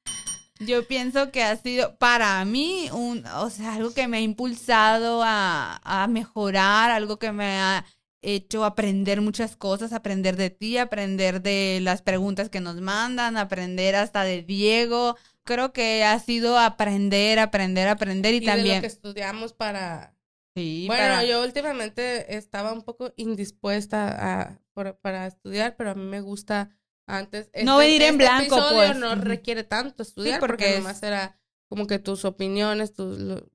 Yo 0.60 0.88
pienso 0.88 1.32
que 1.32 1.44
ha 1.44 1.57
sido 1.57 1.98
para 1.98 2.45
mí 2.45 2.88
un, 2.94 3.26
o 3.26 3.49
sea, 3.49 3.73
algo 3.73 3.94
que 3.94 4.07
me 4.07 4.18
ha 4.18 4.22
impulsado 4.22 5.22
a, 5.23 5.82
a 5.84 6.07
mejorar, 6.07 6.91
algo 6.91 7.19
que 7.19 7.32
me 7.32 7.57
ha 7.60 7.86
hecho 8.22 8.64
aprender 8.64 9.22
muchas 9.22 9.57
cosas, 9.57 9.91
aprender 9.91 10.38
de 10.38 10.49
ti, 10.49 10.77
aprender 10.77 11.41
de 11.41 11.80
las 11.82 12.02
preguntas 12.02 12.49
que 12.49 12.61
nos 12.61 12.80
mandan, 12.80 13.36
aprender 13.36 13.95
hasta 13.95 14.23
de 14.23 14.44
Diego. 14.44 15.18
Creo 15.44 15.73
que 15.73 16.03
ha 16.03 16.18
sido 16.19 16.57
aprender, 16.57 17.38
aprender, 17.40 17.88
aprender 17.88 18.34
y, 18.34 18.38
y 18.38 18.40
de 18.40 18.45
también 18.45 18.76
lo 18.77 18.82
que 18.82 18.88
estudiamos 18.88 19.53
para... 19.53 20.15
sí, 20.56 20.86
bueno, 20.88 21.03
para- 21.03 21.26
yo 21.26 21.44
últimamente 21.44 22.36
estaba 22.36 22.72
un 22.73 22.82
poco 22.84 23.14
indispuesta 23.18 24.41
a, 24.41 24.60
por- 24.73 24.98
para 24.99 25.27
estudiar, 25.27 25.76
pero 25.77 25.91
a 25.91 25.95
mí 25.95 26.03
me 26.06 26.22
gusta 26.22 26.69
antes... 27.07 27.49
No 27.64 27.77
venir 27.77 28.02
en 28.03 28.18
blanco, 28.18 28.56
episodio 28.56 28.77
pues. 28.88 28.98
no 28.98 29.15
requiere 29.15 29.64
tanto 29.64 30.02
estudiar, 30.03 30.40
porque 30.40 30.53
porque, 30.53 30.69
es- 30.77 30.80
nomás 30.84 31.03
era 31.03 31.40
como 31.69 31.86
que 31.88 31.99
tus 31.99 32.26
opiniones, 32.26 32.94
tus, 32.94 33.19
lo- 33.19 33.48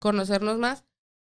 conocernos 0.00 0.58
más, 0.58 0.84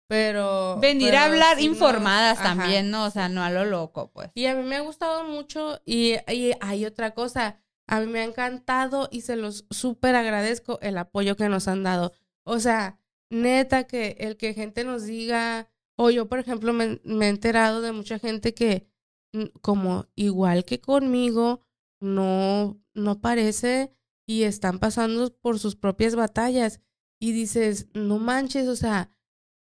pero... 0.07 0.77
venir 0.80 1.10
pero 1.10 1.18
a 1.19 1.26
hablar 1.26 1.60
informadas 1.60 2.41
también, 2.41 2.89
¿no? 2.91 3.06
O 3.06 3.10
sea, 3.10 3.27
no 3.27 3.44
a 3.44 3.49
lo 3.49 3.65
loco, 3.65 4.11
pues. 4.11 4.31
Y 4.35 4.45
a 4.45 4.56
mí 4.56 4.64
me 4.64 4.76
ha 4.77 4.81
gustado 4.81 5.23
mucho 5.26 5.81
y, 5.85 6.14
y 6.31 6.53
hay 6.61 6.85
otra 6.85 7.14
cosa, 7.14 7.60
a 7.88 7.99
mí 7.99 8.07
me 8.07 8.19
ha 8.22 8.23
encantado 8.23 9.10
y 9.11 9.22
se 9.22 9.35
los 9.35 9.65
súper 9.69 10.15
agradezco 10.15 10.80
el 10.81 10.98
apoyo 10.98 11.35
que 11.35 11.49
nos 11.49 11.68
han 11.68 11.84
dado. 11.84 12.14
O 12.44 12.60
sea, 12.60 12.99
neta 13.30 13.86
que 13.86 14.16
el 14.20 14.38
que 14.38 14.54
gente 14.54 14.84
nos 14.84 15.04
diga, 15.06 15.70
o 15.98 16.10
yo 16.10 16.28
por 16.28 16.40
ejemplo 16.40 16.74
me, 16.74 16.99
me 17.04 17.26
he 17.26 17.30
enterado 17.30 17.82
de 17.82 17.91
mucha 17.91 18.20
gente 18.20 18.54
que 18.54 18.88
mm, 19.34 19.45
como 19.62 20.08
igual 20.16 20.64
que 20.66 20.80
conmigo, 20.80 21.62
no, 22.02 22.80
no 22.94 23.20
parece 23.22 23.91
y 24.28 24.44
están 24.44 24.80
pasando 24.80 25.36
por 25.40 25.58
sus 25.60 25.76
propias 25.76 26.16
batallas. 26.16 26.80
Y 27.20 27.32
dices, 27.32 27.88
no 27.94 28.20
manches, 28.20 28.68
o 28.68 28.76
sea, 28.76 29.10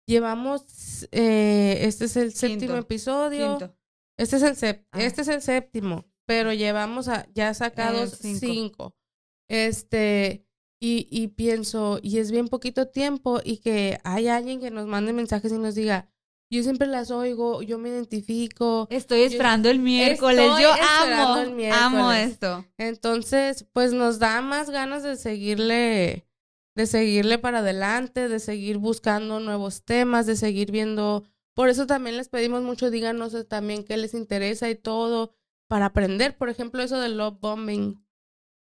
llevamos, 0.06 1.08
eh, 1.12 1.78
este 1.82 2.04
es 2.04 2.16
el 2.16 2.32
séptimo 2.34 2.60
Quinto. 2.74 2.76
episodio. 2.78 3.58
Quinto. 3.58 3.76
Este 4.18 4.36
es 4.36 4.42
el 4.42 4.56
sep- 4.56 4.86
Ah. 4.92 5.02
este 5.02 5.22
es 5.22 5.28
el 5.28 5.40
séptimo, 5.40 6.04
pero 6.26 6.52
llevamos 6.52 7.08
a, 7.08 7.26
ya 7.34 7.54
sacados 7.54 8.18
cinco. 8.20 8.38
cinco. 8.40 8.96
Este, 9.48 10.46
y, 10.80 11.06
y 11.10 11.28
pienso, 11.28 12.00
y 12.02 12.18
es 12.18 12.30
bien 12.30 12.48
poquito 12.48 12.88
tiempo, 12.88 13.40
y 13.44 13.58
que 13.58 13.98
hay 14.02 14.28
alguien 14.28 14.60
que 14.60 14.70
nos 14.70 14.86
mande 14.86 15.12
mensajes 15.12 15.52
y 15.52 15.58
nos 15.58 15.74
diga, 15.74 16.08
yo 16.52 16.64
siempre 16.64 16.88
las 16.88 17.12
oigo, 17.12 17.62
yo 17.62 17.78
me 17.78 17.90
identifico. 17.90 18.88
Estoy 18.90 19.20
esperando 19.20 19.70
el 19.70 19.78
miércoles. 19.78 20.44
Estoy 20.44 20.62
Yo 20.62 20.72
amo, 20.72 21.38
el 21.38 21.72
amo 21.72 21.96
miércoles. 22.08 22.30
esto. 22.32 22.64
Entonces, 22.76 23.66
pues 23.72 23.92
nos 23.92 24.18
da 24.18 24.42
más 24.42 24.68
ganas 24.68 25.04
de 25.04 25.14
seguirle, 25.14 26.26
de 26.74 26.86
seguirle 26.86 27.38
para 27.38 27.58
adelante, 27.60 28.28
de 28.28 28.40
seguir 28.40 28.78
buscando 28.78 29.38
nuevos 29.38 29.84
temas, 29.84 30.26
de 30.26 30.34
seguir 30.34 30.72
viendo. 30.72 31.22
Por 31.54 31.68
eso 31.68 31.86
también 31.86 32.16
les 32.16 32.28
pedimos 32.28 32.62
mucho, 32.62 32.90
díganos 32.90 33.36
también 33.46 33.84
qué 33.84 33.96
les 33.96 34.14
interesa 34.14 34.68
y 34.70 34.74
todo, 34.74 35.36
para 35.68 35.86
aprender. 35.86 36.36
Por 36.36 36.48
ejemplo, 36.48 36.82
eso 36.82 36.98
del 36.98 37.16
love 37.16 37.38
bombing. 37.38 38.04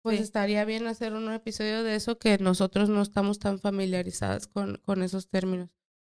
Pues 0.07 0.17
Sí. 0.19 0.23
estaría 0.23 0.63
bien 0.65 0.87
hacer 0.87 1.13
un 1.13 1.31
episodio 1.31 1.83
de 1.83 1.95
eso 1.95 2.17
que 2.17 2.37
nosotros 2.37 2.89
no 2.89 3.01
estamos 3.01 3.39
tan 3.39 3.59
familiarizadas 3.59 4.47
con, 4.47 4.77
con 4.77 5.03
esos 5.03 5.29
términos. 5.29 5.69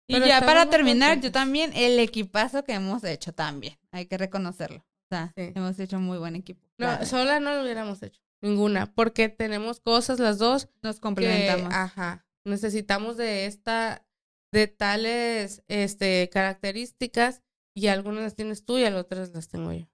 Y 0.09 0.15
Pero 0.15 0.27
ya 0.27 0.41
para 0.41 0.69
terminar, 0.71 1.21
yo 1.21 1.31
también, 1.31 1.73
el 1.75 1.99
equipazo 1.99 2.65
que 2.65 2.73
hemos 2.75 3.05
hecho 3.05 3.33
también. 3.33 3.79
Hay 3.93 4.07
que 4.07 4.19
reconocerlo. 4.19 4.79
O 4.79 5.09
sea, 5.09 5.33
Sí. 5.37 5.53
hemos 5.55 5.79
hecho 5.79 5.99
muy 6.01 6.19
buen 6.19 6.35
equipo. 6.37 6.67
No, 6.79 6.87
La- 6.87 7.05
sola 7.07 7.39
no 7.41 7.55
lo 7.55 7.63
hubiéramos 7.63 8.03
hecho. 8.03 8.21
Ninguna. 8.43 8.87
Porque 8.95 9.29
tenemos 9.29 9.81
cosas 9.81 10.19
las 10.19 10.39
dos 10.39 10.69
Nos 10.83 10.97
que, 10.97 11.01
complementamos. 11.03 11.73
ajá, 11.73 12.27
necesitamos 12.45 13.17
de 13.17 13.47
esta, 13.47 14.07
de 14.53 14.67
tales, 14.67 15.63
este, 15.69 16.29
características 16.33 17.43
y 17.77 17.87
algunas 17.89 18.23
las 18.23 18.35
tienes 18.35 18.65
tú 18.65 18.79
y 18.79 18.85
a 18.85 18.91
las 18.91 19.03
otras 19.03 19.31
las 19.35 19.49
tengo 19.49 19.73
yo. 19.73 19.87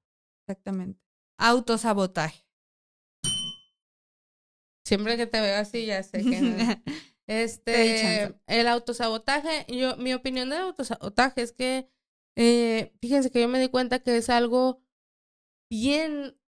Exactamente. 0.47 1.01
Autosabotaje. 1.39 2.45
Siempre 4.87 5.17
que 5.17 5.27
te 5.27 5.41
veo 5.41 5.57
así 5.57 5.85
ya 5.85 6.01
sé 6.05 6.23
que 6.23 6.41
no. 6.41 6.57
Este, 7.29 8.37
el 8.47 8.69
autosabotaje, 8.69 9.67
yo, 9.67 9.97
mi 9.97 10.15
opinión 10.15 10.49
del 10.49 10.61
autosabotaje 10.61 11.43
es 11.43 11.51
que, 11.51 11.91
eh, 12.37 12.93
fíjense 13.01 13.33
que 13.33 13.41
yo 13.41 13.49
me 13.49 13.59
di 13.59 13.69
cuenta 13.69 13.99
que 13.99 14.17
es 14.17 14.31
algo 14.31 14.81
bien, 15.69 16.39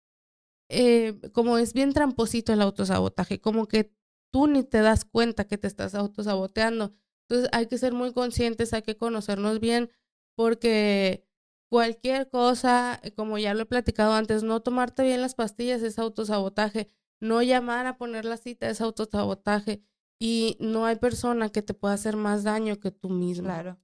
eh, 0.70 1.19
como 1.32 1.59
es 1.59 1.73
bien 1.73 1.93
tramposito 1.93 2.52
el 2.52 2.62
autosabotaje, 2.62 3.40
como 3.40 3.66
que 3.66 3.93
tú 4.32 4.47
ni 4.47 4.62
te 4.62 4.81
das 4.82 5.05
cuenta 5.05 5.48
que 5.48 5.59
te 5.59 5.66
estás 5.66 5.97
autosaboteando. 5.97 6.94
Entonces 7.28 7.51
hay 7.52 7.66
que 7.66 7.77
ser 7.77 7.93
muy 7.93 8.12
conscientes, 8.12 8.73
hay 8.73 8.82
que 8.82 8.97
conocernos 8.97 9.59
bien, 9.59 9.90
porque 10.36 11.27
cualquier 11.69 12.31
cosa, 12.31 13.01
como 13.16 13.36
ya 13.36 13.52
lo 13.52 13.62
he 13.62 13.66
platicado 13.66 14.12
antes, 14.12 14.44
no 14.44 14.60
tomarte 14.60 15.02
bien 15.02 15.23
las 15.23 15.35
pastillas 15.35 15.82
es 15.82 15.98
autosabotaje, 15.98 16.86
no 17.20 17.43
llamar 17.43 17.86
a 17.86 17.97
poner 17.99 18.24
la 18.24 18.36
cita 18.36 18.69
es 18.70 18.81
autosabotaje 18.81 19.82
y 20.20 20.57
no 20.61 20.86
hay 20.86 20.97
persona 20.97 21.51
que 21.51 21.62
te 21.62 21.74
pueda 21.74 21.95
hacer 21.95 22.16
más 22.16 22.45
daño 22.45 22.78
que 22.81 22.90
tú 22.90 23.09
mismo. 23.11 23.45
Claro. 23.45 23.78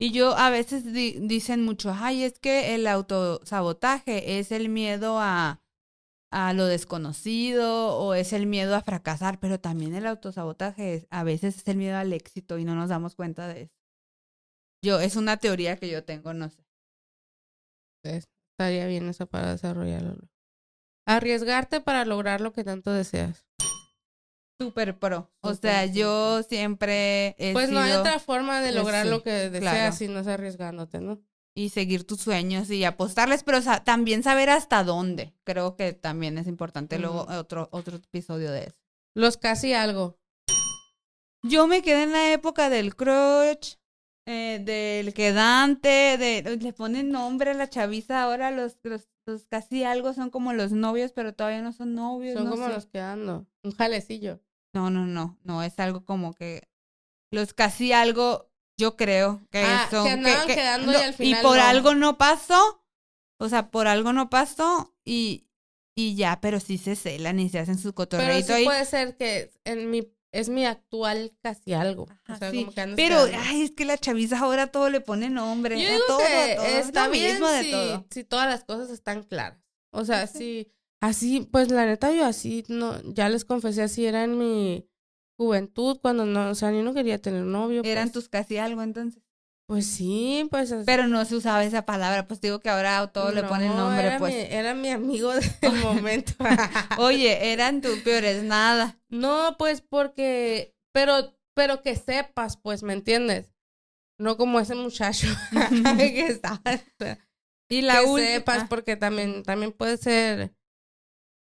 Y 0.00 0.12
yo 0.12 0.36
a 0.36 0.50
veces 0.50 0.92
di- 0.92 1.18
dicen 1.20 1.64
mucho, 1.64 1.92
ay, 1.92 2.22
es 2.24 2.38
que 2.38 2.74
el 2.74 2.86
autosabotaje 2.86 4.38
es 4.38 4.52
el 4.52 4.68
miedo 4.68 5.18
a, 5.18 5.60
a 6.30 6.52
lo 6.52 6.66
desconocido 6.66 7.96
o 7.98 8.14
es 8.14 8.32
el 8.32 8.46
miedo 8.46 8.76
a 8.76 8.82
fracasar, 8.82 9.40
pero 9.40 9.60
también 9.60 9.94
el 9.94 10.06
autosabotaje 10.06 10.94
es- 10.94 11.06
a 11.10 11.24
veces 11.24 11.56
es 11.58 11.68
el 11.68 11.76
miedo 11.78 11.96
al 11.96 12.12
éxito 12.12 12.58
y 12.58 12.64
no 12.64 12.74
nos 12.76 12.90
damos 12.90 13.14
cuenta 13.16 13.48
de 13.48 13.62
eso. 13.62 13.74
Yo, 14.84 15.00
es 15.00 15.16
una 15.16 15.36
teoría 15.36 15.76
que 15.76 15.88
yo 15.90 16.04
tengo, 16.04 16.32
no 16.34 16.48
sé. 16.50 16.64
Entonces, 18.02 18.28
estaría 18.52 18.86
bien 18.86 19.08
eso 19.08 19.26
para 19.26 19.52
desarrollarlo. 19.52 20.28
Arriesgarte 21.08 21.80
para 21.80 22.04
lograr 22.04 22.40
lo 22.40 22.52
que 22.52 22.64
tanto 22.64 22.92
deseas. 22.92 23.46
Súper 24.60 24.98
pro. 24.98 25.30
O 25.40 25.54
sea, 25.54 25.86
yo 25.86 26.42
siempre 26.42 27.34
he 27.38 27.52
Pues 27.52 27.70
no 27.70 27.80
hay 27.80 27.92
otra 27.92 28.18
forma 28.18 28.60
de 28.60 28.68
pues 28.72 28.74
lograr 28.76 29.04
sí, 29.04 29.10
lo 29.10 29.22
que 29.22 29.30
deseas 29.50 29.60
claro. 29.72 29.92
si 29.96 30.08
no 30.08 30.18
es 30.20 30.26
arriesgándote, 30.26 31.00
¿no? 31.00 31.20
y 31.54 31.70
seguir 31.70 32.06
tus 32.06 32.20
sueños 32.20 32.70
y 32.70 32.84
apostarles, 32.84 33.42
pero 33.42 33.60
sa- 33.60 33.82
también 33.82 34.22
saber 34.22 34.48
hasta 34.48 34.84
dónde. 34.84 35.34
Creo 35.42 35.74
que 35.74 35.92
también 35.92 36.38
es 36.38 36.46
importante. 36.46 37.00
Luego 37.00 37.26
otro, 37.28 37.68
otro 37.72 37.96
episodio 37.96 38.52
de 38.52 38.64
eso. 38.66 38.76
Los 39.16 39.38
casi 39.38 39.72
algo. 39.72 40.20
Yo 41.42 41.66
me 41.66 41.82
quedé 41.82 42.04
en 42.04 42.12
la 42.12 42.32
época 42.32 42.70
del 42.70 42.94
crush, 42.94 43.74
eh, 44.30 44.60
del 44.62 45.14
quedante, 45.14 46.18
de 46.18 46.58
le 46.60 46.72
ponen 46.74 47.10
nombre 47.10 47.52
a 47.52 47.54
la 47.54 47.68
chaviza 47.70 48.22
ahora 48.22 48.50
los, 48.50 48.76
los, 48.82 49.08
los 49.26 49.46
casi 49.46 49.84
algo 49.84 50.12
son 50.12 50.28
como 50.30 50.52
los 50.52 50.72
novios, 50.72 51.12
pero 51.12 51.34
todavía 51.34 51.62
no 51.62 51.72
son 51.72 51.94
novios. 51.94 52.34
Son 52.34 52.44
no 52.44 52.50
como 52.50 52.66
sé. 52.66 52.72
los 52.74 52.86
que 52.86 53.00
ando. 53.00 53.46
Un 53.64 53.72
jalecillo. 53.72 54.40
No, 54.74 54.90
no, 54.90 55.06
no, 55.06 55.38
no, 55.44 55.62
es 55.62 55.78
algo 55.78 56.04
como 56.04 56.34
que 56.34 56.68
los 57.32 57.54
casi 57.54 57.92
algo, 57.92 58.50
yo 58.78 58.96
creo 58.96 59.40
que 59.50 59.62
Ah, 59.64 59.88
son... 59.90 60.06
andaban 60.06 60.46
quedando 60.46 60.92
y 60.92 60.96
al 60.96 61.14
final 61.14 61.42
por 61.42 61.56
no. 61.56 61.62
algo 61.64 61.94
no 61.94 62.18
pasó, 62.18 62.84
o 63.40 63.48
sea, 63.48 63.70
por 63.70 63.86
algo 63.86 64.12
no 64.12 64.28
pasó 64.30 64.94
y, 65.06 65.46
y 65.96 66.16
ya, 66.16 66.40
pero 66.42 66.60
sí 66.60 66.76
se 66.78 66.96
celan 66.96 67.40
y 67.40 67.48
se 67.48 67.58
hacen 67.60 67.78
su 67.78 67.94
Pero 67.94 67.94
cotorreito 67.94 68.46
sí 68.48 68.52
ahí. 68.52 68.64
puede 68.66 68.84
ser 68.84 69.16
que 69.16 69.50
en 69.64 69.90
mi, 69.90 70.02
es 70.32 70.48
mi 70.48 70.66
actual 70.66 71.32
casi 71.42 71.72
algo. 71.72 72.06
o 72.28 72.36
sea, 72.36 72.50
sí, 72.50 72.64
como 72.64 72.74
que 72.74 72.94
Pero, 72.96 73.18
ay, 73.38 73.62
es 73.62 73.70
que 73.72 73.84
la 73.84 73.98
chaviza 73.98 74.38
ahora 74.38 74.68
todo 74.68 74.90
le 74.90 75.00
pone 75.00 75.30
nombre. 75.30 75.80
Yo 75.80 75.88
digo 75.88 76.04
todo, 76.06 76.18
que 76.18 76.54
todo, 76.56 76.66
está 76.66 77.06
lo 77.06 77.12
bien 77.12 77.32
mismo 77.32 77.48
de 77.48 77.62
si, 77.64 77.70
todo. 77.70 78.06
si 78.10 78.24
todas 78.24 78.48
las 78.48 78.64
cosas 78.64 78.90
están 78.90 79.22
claras. 79.22 79.58
O 79.90 80.04
sea, 80.04 80.26
si 80.26 80.70
así, 81.00 81.48
pues 81.50 81.70
la 81.70 81.86
neta 81.86 82.12
yo 82.12 82.24
así, 82.24 82.64
no, 82.68 83.00
ya 83.12 83.28
les 83.28 83.44
confesé, 83.44 83.82
así 83.82 84.04
era 84.04 84.24
en 84.24 84.38
mi 84.38 84.86
juventud, 85.36 85.98
cuando 86.02 86.26
no, 86.26 86.50
o 86.50 86.54
sea, 86.54 86.72
yo 86.72 86.82
no 86.82 86.94
quería 86.94 87.18
tener 87.18 87.44
novio. 87.44 87.82
Eran 87.84 88.08
pues. 88.08 88.12
tus 88.12 88.28
casi 88.28 88.58
algo 88.58 88.82
entonces. 88.82 89.22
Pues 89.68 89.86
sí, 89.86 90.48
pues 90.50 90.72
así. 90.72 90.84
Pero 90.86 91.08
no 91.08 91.22
se 91.26 91.36
usaba 91.36 91.62
esa 91.62 91.84
palabra, 91.84 92.26
pues 92.26 92.40
digo 92.40 92.58
que 92.58 92.70
ahora 92.70 93.00
a 93.00 93.12
todo 93.12 93.32
le 93.32 93.42
ponen 93.42 93.68
No, 93.68 93.76
nombre, 93.76 94.06
era 94.06 94.18
pues. 94.18 94.32
Mi, 94.34 94.40
era 94.40 94.74
mi 94.74 94.88
amigo 94.88 95.30
del 95.34 95.44
momento. 95.82 96.32
Oye, 96.98 97.52
eran 97.52 97.82
tus 97.82 97.98
peores 97.98 98.42
nada. 98.42 98.98
no, 99.10 99.56
pues 99.58 99.82
porque, 99.82 100.74
pero, 100.92 101.36
pero 101.54 101.82
que 101.82 101.96
sepas, 101.96 102.56
pues, 102.56 102.82
¿me 102.82 102.94
entiendes? 102.94 103.52
No 104.18 104.38
como 104.38 104.58
ese 104.58 104.74
muchacho 104.74 105.28
que 105.98 106.26
estaba. 106.26 106.62
Y 107.68 107.82
la 107.82 108.00
que 108.00 108.06
última. 108.06 108.26
sepas, 108.26 108.68
porque 108.70 108.96
también, 108.96 109.42
también 109.42 109.72
puede 109.72 109.98
ser, 109.98 110.54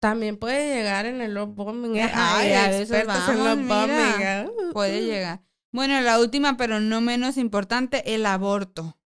también 0.02 0.38
puede 0.38 0.76
llegar 0.76 1.06
en 1.06 1.22
el 1.22 1.35
love 1.35 1.53
bombing. 1.53 1.98
¿eh? 1.98 2.11
Ay, 2.14 2.49
y 2.49 2.53
a 2.53 2.68
veces 2.69 2.89
expertos 2.91 3.30
en 3.30 3.38
vamos, 3.38 3.45
love 3.45 3.60
mira. 3.60 4.44
bombing. 4.44 4.68
¿eh? 4.69 4.72
Puede 4.73 5.03
llegar. 5.06 5.41
Bueno, 5.78 6.02
la 6.02 6.20
última, 6.20 6.58
pero 6.58 6.80
no 6.80 7.02
menos 7.02 7.38
importante, 7.38 8.16
el 8.16 8.26
aborto. 8.26 8.98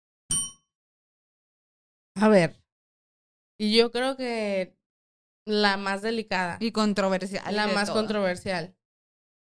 A 2.15 2.29
ver, 2.29 2.63
y 3.59 3.77
yo 3.77 3.91
creo 3.91 4.17
que 4.17 4.79
la 5.45 5.77
más 5.77 6.01
delicada. 6.03 6.59
Y 6.61 6.71
controversial. 6.71 7.43
la 7.57 7.67
más 7.67 7.87
todo. 7.87 7.97
controversial. 7.97 8.77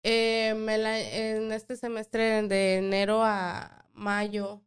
Eh, 0.03 0.55
me 0.57 0.77
la- 0.77 0.99
en 0.99 1.53
este 1.53 1.77
semestre 1.77 2.43
de 2.49 2.79
enero 2.79 3.23
a 3.23 3.89
mayo 3.93 4.65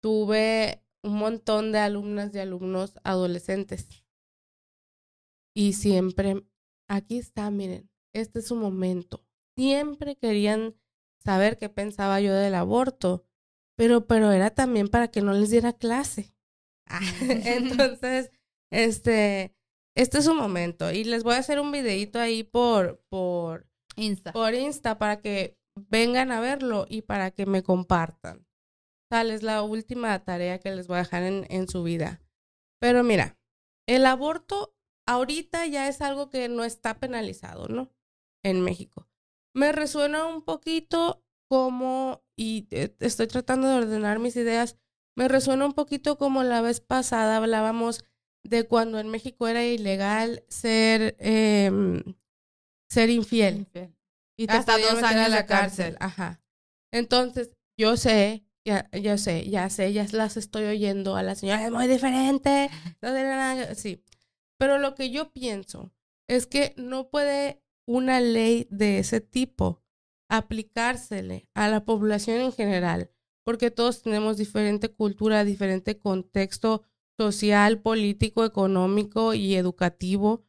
tuve 0.00 0.84
un 1.02 1.14
montón 1.14 1.72
de 1.72 1.80
alumnas 1.80 2.32
y 2.32 2.38
alumnos 2.38 3.00
adolescentes. 3.02 3.88
Y 5.52 5.72
siempre, 5.72 6.46
aquí 6.88 7.18
está, 7.18 7.50
miren, 7.50 7.90
este 8.14 8.38
es 8.38 8.46
su 8.46 8.54
momento. 8.54 9.26
Siempre 9.56 10.14
querían 10.14 10.76
saber 11.22 11.58
qué 11.58 11.68
pensaba 11.68 12.20
yo 12.20 12.34
del 12.34 12.54
aborto, 12.54 13.24
pero, 13.76 14.06
pero 14.06 14.32
era 14.32 14.50
también 14.50 14.88
para 14.88 15.08
que 15.08 15.22
no 15.22 15.32
les 15.32 15.50
diera 15.50 15.72
clase. 15.72 16.34
Entonces, 17.20 18.30
este, 18.70 19.54
este 19.96 20.18
es 20.18 20.24
su 20.24 20.34
momento. 20.34 20.90
Y 20.90 21.04
les 21.04 21.22
voy 21.22 21.34
a 21.34 21.38
hacer 21.38 21.60
un 21.60 21.72
videito 21.72 22.18
ahí 22.18 22.42
por, 22.42 23.02
por, 23.08 23.66
Insta. 23.96 24.32
por 24.32 24.54
Insta 24.54 24.98
para 24.98 25.20
que 25.20 25.58
vengan 25.74 26.32
a 26.32 26.40
verlo 26.40 26.86
y 26.88 27.02
para 27.02 27.30
que 27.30 27.46
me 27.46 27.62
compartan. 27.62 28.46
Tal 29.10 29.30
es 29.30 29.42
la 29.42 29.62
última 29.62 30.18
tarea 30.24 30.58
que 30.58 30.74
les 30.74 30.86
voy 30.86 30.96
a 30.96 31.00
dejar 31.00 31.22
en, 31.22 31.46
en 31.50 31.68
su 31.68 31.82
vida. 31.82 32.22
Pero 32.80 33.04
mira, 33.04 33.38
el 33.86 34.06
aborto 34.06 34.74
ahorita 35.06 35.66
ya 35.66 35.88
es 35.88 36.00
algo 36.00 36.30
que 36.30 36.48
no 36.48 36.64
está 36.64 36.98
penalizado, 36.98 37.68
¿no? 37.68 37.90
En 38.42 38.62
México. 38.62 39.06
Me 39.54 39.72
resuena 39.72 40.26
un 40.26 40.42
poquito 40.42 41.24
como, 41.48 42.22
y 42.36 42.66
eh, 42.70 42.94
estoy 43.00 43.26
tratando 43.26 43.68
de 43.68 43.74
ordenar 43.74 44.18
mis 44.18 44.36
ideas, 44.36 44.76
me 45.16 45.28
resuena 45.28 45.66
un 45.66 45.74
poquito 45.74 46.16
como 46.16 46.42
la 46.42 46.62
vez 46.62 46.80
pasada 46.80 47.36
hablábamos 47.36 48.04
de 48.44 48.66
cuando 48.66 48.98
en 48.98 49.08
México 49.08 49.46
era 49.46 49.64
ilegal 49.64 50.44
ser, 50.48 51.16
em, 51.18 52.02
ser 52.90 53.10
infiel 53.10 53.66
y 54.38 54.46
te 54.46 54.52
Hasta 54.54 54.78
dos 54.78 55.02
a 55.02 55.08
años 55.10 55.28
la 55.28 55.36
de 55.38 55.46
cárcel. 55.46 55.96
Ajá. 56.00 56.40
Entonces, 56.92 57.50
yo 57.78 57.96
sé, 57.96 58.44
ya, 58.66 58.88
ya 58.92 59.18
sé, 59.18 59.48
ya 59.48 59.68
sé, 59.70 59.92
ya 59.92 60.06
las 60.12 60.36
estoy 60.36 60.64
oyendo 60.64 61.16
a 61.16 61.22
la 61.22 61.34
señora, 61.34 61.64
es 61.66 61.70
muy 61.70 61.86
diferente. 61.86 62.70
no 63.02 63.12
tiene 63.12 63.28
nada 63.28 63.68
que-". 63.68 63.74
Sí. 63.74 64.02
Pero 64.58 64.78
lo 64.78 64.94
que 64.94 65.10
yo 65.10 65.32
pienso 65.32 65.92
es 66.28 66.46
que 66.46 66.74
no 66.76 67.08
puede 67.10 67.61
una 67.86 68.20
ley 68.20 68.66
de 68.70 68.98
ese 68.98 69.20
tipo 69.20 69.82
aplicársele 70.28 71.48
a 71.54 71.68
la 71.68 71.84
población 71.84 72.40
en 72.40 72.52
general, 72.52 73.10
porque 73.44 73.70
todos 73.70 74.02
tenemos 74.02 74.38
diferente 74.38 74.88
cultura, 74.88 75.44
diferente 75.44 75.98
contexto 75.98 76.82
social, 77.18 77.80
político, 77.80 78.44
económico 78.44 79.34
y 79.34 79.54
educativo, 79.54 80.44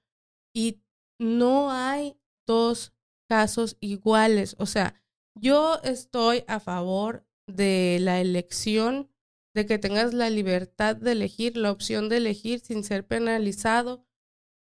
y 0.55 0.81
no 1.19 1.71
hay 1.71 2.17
dos 2.47 2.93
casos 3.29 3.77
iguales. 3.79 4.55
O 4.59 4.65
sea, 4.65 5.01
yo 5.35 5.79
estoy 5.83 6.43
a 6.47 6.59
favor 6.59 7.25
de 7.47 7.97
la 7.99 8.21
elección, 8.21 9.09
de 9.55 9.65
que 9.65 9.77
tengas 9.77 10.13
la 10.13 10.29
libertad 10.29 10.95
de 10.95 11.11
elegir, 11.11 11.57
la 11.57 11.71
opción 11.71 12.09
de 12.09 12.17
elegir 12.17 12.59
sin 12.59 12.83
ser 12.83 13.05
penalizado. 13.05 14.05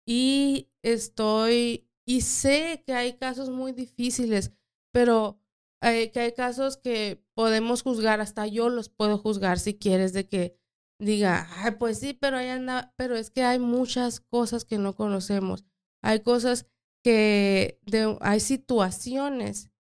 Y 0.06 0.69
estoy, 0.81 1.88
y 2.06 2.22
sé 2.22 2.84
que 2.86 2.94
hay 2.94 3.18
casos 3.18 3.49
muy 3.49 3.72
difíciles, 3.72 4.52
pero 4.91 5.40
eh, 5.82 6.11
que 6.11 6.19
hay 6.19 6.34
casos 6.34 6.78
que 6.78 7.23
podemos 7.34 7.84
juzgar, 7.84 8.22
hasta 8.22 8.48
yo 8.48 8.69
los 8.69 8.90
puedo 8.90 9.18
juzgar 9.18 9.60
si 9.60 9.78
quieres, 9.78 10.14
de 10.14 10.28
que 10.28 10.56
diga, 10.99 11.48
ay, 11.57 11.72
pues 11.80 11.99
sí, 11.99 12.14
pero 12.14 12.38
ahí 12.38 12.48
anda, 12.48 12.94
pero 12.98 13.15
es 13.15 13.32
que 13.32 13.44
hay 13.44 13.60
muchas 13.60 14.19
cosas 14.19 14.65
que 14.65 14.78
no 14.78 14.95
conocemos. 14.95 15.65
Hay 16.03 16.22
cosas 16.22 16.68
que 17.03 17.80
hay 18.22 18.40
situaciones 18.40 19.72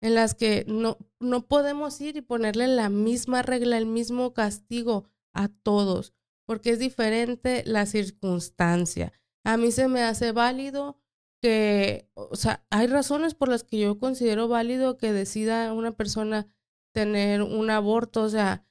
en 0.00 0.14
las 0.14 0.34
que 0.34 0.64
no, 0.66 0.98
no 1.20 1.46
podemos 1.46 2.00
ir 2.00 2.16
y 2.16 2.22
ponerle 2.22 2.66
la 2.66 2.88
misma 2.88 3.42
regla, 3.42 3.78
el 3.78 3.86
mismo 3.86 4.32
castigo 4.32 5.04
a 5.34 5.48
todos, 5.48 6.14
porque 6.46 6.70
es 6.70 6.78
diferente 6.78 7.62
la 7.66 7.86
circunstancia. 7.86 9.12
A 9.44 9.56
mí 9.56 9.70
se 9.70 9.88
me 9.88 10.02
hace 10.02 10.32
válido 10.32 11.01
que, 11.42 12.08
o 12.14 12.36
sea, 12.36 12.64
hay 12.70 12.86
razones 12.86 13.34
por 13.34 13.48
las 13.48 13.64
que 13.64 13.78
yo 13.80 13.98
considero 13.98 14.46
válido 14.48 14.96
que 14.96 15.12
decida 15.12 15.72
una 15.72 15.90
persona 15.92 16.46
tener 16.94 17.42
un 17.42 17.68
aborto, 17.70 18.22
o 18.22 18.28
sea, 18.28 18.64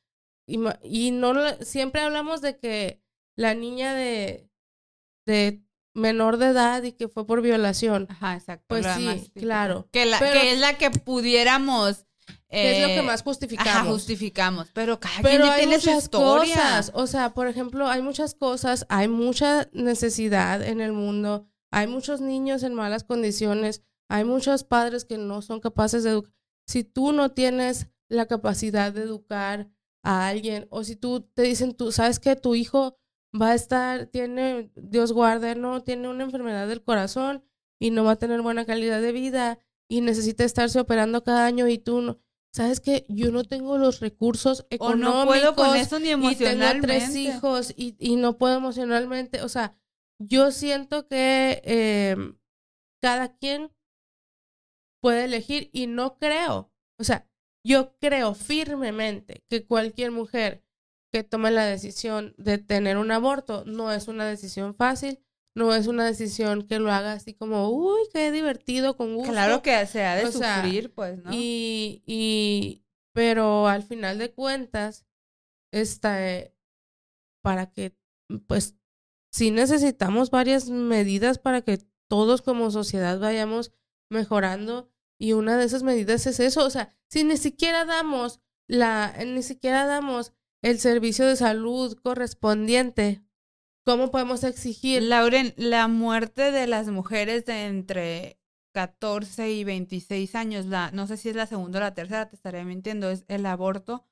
y, 0.47 0.57
y 0.83 1.11
no 1.11 1.33
siempre 1.59 2.01
hablamos 2.01 2.41
de 2.41 2.57
que 2.57 3.01
la 3.35 3.53
niña 3.55 3.93
de, 3.93 4.49
de 5.27 5.61
menor 5.93 6.37
de 6.37 6.47
edad 6.47 6.81
y 6.83 6.93
que 6.93 7.09
fue 7.09 7.27
por 7.27 7.41
violación. 7.41 8.07
Ajá, 8.09 8.35
exacto. 8.35 8.65
Pues 8.69 8.85
sí, 8.95 9.03
más 9.03 9.17
claro. 9.35 9.89
Que, 9.91 10.05
la, 10.05 10.19
Pero- 10.19 10.39
que 10.39 10.53
es 10.53 10.59
la 10.59 10.77
que 10.77 10.91
pudiéramos. 10.91 12.05
que 12.49 12.77
es 12.77 12.81
lo 12.81 12.87
que 12.87 12.99
eh, 12.99 13.03
más 13.03 13.23
justificamos. 13.23 13.71
Ajá, 13.75 13.85
justificamos. 13.91 14.69
Pero 14.73 14.99
cada 14.99 15.21
Pero 15.21 15.29
quien 15.29 15.41
ya 15.43 15.53
hay 15.53 15.59
tiene 15.61 15.75
muchas 15.77 16.07
cosas, 16.09 16.91
o 16.93 17.07
sea, 17.07 17.33
por 17.33 17.47
ejemplo, 17.47 17.87
hay 17.89 18.01
muchas 18.01 18.33
cosas, 18.35 18.85
hay 18.87 19.07
mucha 19.09 19.67
necesidad 19.73 20.61
en 20.61 20.79
el 20.79 20.93
mundo, 20.93 21.47
hay 21.71 21.87
muchos 21.87 22.21
niños 22.21 22.63
en 22.63 22.73
malas 22.73 23.03
condiciones, 23.03 23.83
hay 24.09 24.25
muchos 24.25 24.63
padres 24.63 25.05
que 25.05 25.17
no 25.17 25.41
son 25.41 25.61
capaces 25.61 26.03
de 26.03 26.11
educar. 26.11 26.33
Si 26.67 26.83
tú 26.83 27.13
no 27.13 27.31
tienes 27.31 27.87
la 28.09 28.25
capacidad 28.25 28.91
de 28.93 29.03
educar 29.03 29.69
a 30.03 30.27
alguien, 30.27 30.67
o 30.69 30.83
si 30.83 30.95
tú 30.95 31.21
te 31.21 31.43
dicen, 31.43 31.73
tú 31.73 31.91
sabes 31.91 32.19
que 32.19 32.35
tu 32.35 32.55
hijo 32.55 32.97
va 33.39 33.51
a 33.51 33.55
estar, 33.55 34.07
tiene, 34.07 34.71
Dios 34.75 35.13
guarde, 35.13 35.55
no, 35.55 35.81
tiene 35.81 36.09
una 36.09 36.25
enfermedad 36.25 36.67
del 36.67 36.83
corazón 36.83 37.43
y 37.79 37.91
no 37.91 38.03
va 38.03 38.11
a 38.11 38.19
tener 38.19 38.41
buena 38.41 38.65
calidad 38.65 39.01
de 39.01 39.13
vida 39.13 39.59
y 39.87 40.01
necesita 40.01 40.43
estarse 40.43 40.79
operando 40.79 41.23
cada 41.23 41.45
año 41.45 41.67
y 41.67 41.77
tú 41.77 42.01
no. 42.01 42.19
¿Sabes 42.53 42.81
qué? 42.81 43.05
Yo 43.07 43.31
no 43.31 43.45
tengo 43.45 43.77
los 43.77 44.01
recursos 44.01 44.61
O 44.63 44.67
económicos 44.71 45.15
no 45.15 45.25
puedo 45.25 45.55
con 45.55 45.75
eso 45.77 45.99
ni 45.99 46.09
y 46.09 46.11
tengo 46.11 46.27
emocionalmente. 46.27 46.87
tres 46.87 47.15
hijos 47.15 47.73
y, 47.77 47.95
y 47.97 48.17
no 48.17 48.37
puedo 48.37 48.57
emocionalmente. 48.57 49.41
O 49.41 49.47
sea, 49.47 49.77
yo 50.21 50.51
siento 50.51 51.07
que 51.07 51.61
eh, 51.65 52.15
cada 53.01 53.35
quien 53.37 53.71
puede 55.01 55.25
elegir 55.25 55.69
y 55.73 55.87
no 55.87 56.17
creo. 56.17 56.71
O 56.99 57.03
sea, 57.03 57.27
yo 57.65 57.95
creo 57.99 58.33
firmemente 58.33 59.43
que 59.49 59.65
cualquier 59.65 60.11
mujer 60.11 60.63
que 61.11 61.23
tome 61.23 61.51
la 61.51 61.65
decisión 61.65 62.33
de 62.37 62.57
tener 62.57 62.97
un 62.97 63.11
aborto 63.11 63.65
no 63.65 63.91
es 63.91 64.07
una 64.07 64.25
decisión 64.25 64.75
fácil, 64.75 65.23
no 65.55 65.75
es 65.75 65.87
una 65.87 66.05
decisión 66.05 66.65
que 66.65 66.79
lo 66.79 66.91
haga 66.91 67.13
así 67.13 67.33
como, 67.33 67.69
uy, 67.69 68.01
qué 68.13 68.31
divertido, 68.31 68.95
con 68.95 69.15
gusto. 69.15 69.33
Claro 69.33 69.61
que 69.61 69.85
se 69.85 70.05
ha 70.05 70.15
de 70.15 70.25
O 70.25 70.31
sea, 70.31 70.63
sufrir, 70.63 70.93
pues, 70.93 71.17
¿no? 71.21 71.31
Y, 71.33 72.01
y, 72.05 72.85
pero 73.13 73.67
al 73.67 73.83
final 73.83 74.17
de 74.17 74.31
cuentas, 74.33 75.05
esta, 75.73 76.25
eh, 76.25 76.55
para 77.43 77.71
que, 77.71 77.97
pues, 78.47 78.77
sí 79.31 79.51
necesitamos 79.51 80.29
varias 80.29 80.69
medidas 80.69 81.39
para 81.39 81.61
que 81.61 81.79
todos 82.07 82.41
como 82.41 82.71
sociedad 82.71 83.19
vayamos 83.19 83.71
mejorando 84.09 84.91
y 85.17 85.33
una 85.33 85.57
de 85.57 85.65
esas 85.65 85.83
medidas 85.83 86.27
es 86.27 86.39
eso, 86.39 86.65
o 86.65 86.69
sea, 86.69 86.95
si 87.07 87.23
ni 87.23 87.37
siquiera 87.37 87.85
damos 87.85 88.41
la, 88.67 89.13
ni 89.25 89.43
siquiera 89.43 89.85
damos 89.85 90.33
el 90.61 90.79
servicio 90.79 91.25
de 91.25 91.35
salud 91.35 91.97
correspondiente, 92.01 93.23
¿cómo 93.85 94.11
podemos 94.11 94.43
exigir? 94.43 95.03
Lauren, 95.03 95.53
la 95.57 95.87
muerte 95.87 96.51
de 96.51 96.67
las 96.67 96.87
mujeres 96.87 97.45
de 97.45 97.65
entre 97.65 98.39
14 98.73 99.51
y 99.51 99.63
26 99.63 100.35
años, 100.35 100.65
la, 100.65 100.91
no 100.91 101.07
sé 101.07 101.17
si 101.17 101.29
es 101.29 101.35
la 101.35 101.47
segunda 101.47 101.79
o 101.79 101.81
la 101.81 101.93
tercera, 101.93 102.29
te 102.29 102.35
estaré 102.35 102.63
mintiendo, 102.63 103.09
es 103.09 103.25
el 103.27 103.45
aborto 103.45 104.07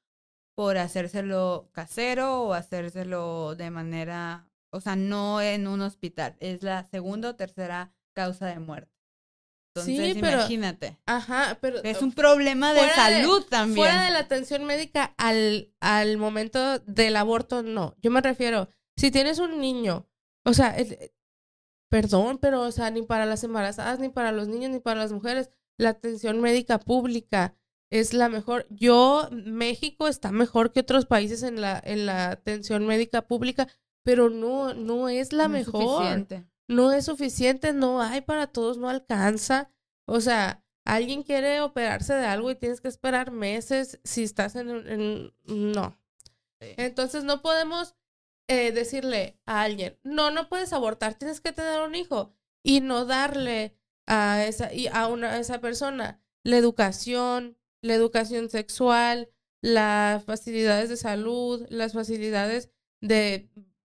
por 0.55 0.77
hacérselo 0.77 1.69
casero 1.71 2.43
o 2.43 2.53
hacérselo 2.53 3.55
de 3.55 3.71
manera, 3.71 4.48
o 4.71 4.81
sea, 4.81 4.95
no 4.95 5.41
en 5.41 5.67
un 5.67 5.81
hospital, 5.81 6.35
es 6.39 6.63
la 6.63 6.83
segunda 6.85 7.29
o 7.29 7.35
tercera 7.35 7.93
causa 8.13 8.47
de 8.47 8.59
muerte. 8.59 8.91
Entonces, 9.75 10.13
Sí, 10.15 10.19
pero- 10.19 10.37
imagínate. 10.39 10.97
Ajá, 11.05 11.57
pero 11.61 11.81
Es 11.83 12.01
un 12.01 12.11
problema 12.11 12.73
de 12.73 12.89
salud 12.89 13.45
también. 13.49 13.75
Fuera 13.77 14.05
de 14.05 14.11
la 14.11 14.19
atención 14.19 14.65
médica 14.65 15.13
al, 15.17 15.71
al 15.79 16.17
momento 16.17 16.79
del 16.79 17.15
aborto, 17.15 17.61
no. 17.63 17.95
Yo 18.01 18.09
me 18.11 18.21
refiero, 18.21 18.69
si 18.97 19.11
tienes 19.11 19.37
un 19.39 19.61
niño, 19.61 20.07
o 20.43 20.53
sea, 20.53 20.75
el- 20.75 21.11
perdón, 21.89 22.37
pero, 22.39 22.61
o 22.61 22.71
sea, 22.71 22.91
ni 22.91 23.01
para 23.03 23.25
las 23.25 23.43
embarazadas, 23.43 23.99
ni 23.99 24.09
para 24.09 24.31
los 24.31 24.47
niños, 24.47 24.71
ni 24.71 24.79
para 24.79 24.99
las 24.99 25.11
mujeres, 25.11 25.49
la 25.77 25.89
atención 25.89 26.41
médica 26.41 26.79
pública 26.79 27.55
es 27.91 28.13
la 28.13 28.29
mejor. 28.29 28.67
Yo, 28.69 29.29
México 29.31 30.07
está 30.07 30.31
mejor 30.31 30.71
que 30.71 30.81
otros 30.81 31.05
países 31.05 31.41
en 31.43 31.61
la, 31.61 31.81
en 31.83 32.05
la 32.05 32.31
atención 32.31 32.85
médica 32.85 33.23
pública, 33.27 33.67
pero 34.09 34.31
no, 34.31 34.73
no 34.73 35.07
es 35.07 35.33
la 35.33 35.47
No 35.47 35.55
es 35.55 35.67
mejor 35.67 35.83
suficiente. 35.83 36.45
no 36.67 36.91
es 36.91 37.05
suficiente, 37.05 37.73
no 37.73 38.01
hay 38.01 38.21
para 38.21 38.47
todos, 38.47 38.79
no 38.79 38.89
alcanza. 38.89 39.69
O 40.07 40.19
sea, 40.19 40.63
alguien 40.83 41.21
quiere 41.21 41.61
operarse 41.61 42.15
de 42.15 42.25
algo 42.25 42.49
y 42.49 42.55
tienes 42.55 42.81
que 42.81 42.87
esperar 42.87 43.29
meses 43.29 43.99
si 44.03 44.23
estás 44.23 44.55
en... 44.55 44.69
en- 44.87 45.33
no. 45.45 45.95
Sí. 46.59 46.69
Entonces 46.77 47.23
no 47.23 47.43
podemos 47.43 47.93
eh, 48.47 48.71
decirle 48.71 49.39
a 49.45 49.61
alguien, 49.61 49.99
no, 50.03 50.31
no 50.31 50.49
puedes 50.49 50.73
abortar, 50.73 51.13
tienes 51.13 51.39
que 51.39 51.51
tener 51.53 51.81
un 51.81 51.93
hijo 51.93 52.33
y 52.63 52.81
no 52.81 53.05
darle 53.05 53.77
a 54.07 54.43
esa, 54.45 54.73
y 54.73 54.87
a 54.87 55.05
una, 55.05 55.33
a 55.33 55.39
esa 55.39 55.61
persona 55.61 56.19
la 56.43 56.57
educación, 56.57 57.57
la 57.83 57.93
educación 57.93 58.49
sexual, 58.49 59.29
las 59.61 60.23
facilidades 60.25 60.89
de 60.89 60.97
salud, 60.97 61.63
las 61.69 61.93
facilidades 61.93 62.71
de 63.01 63.51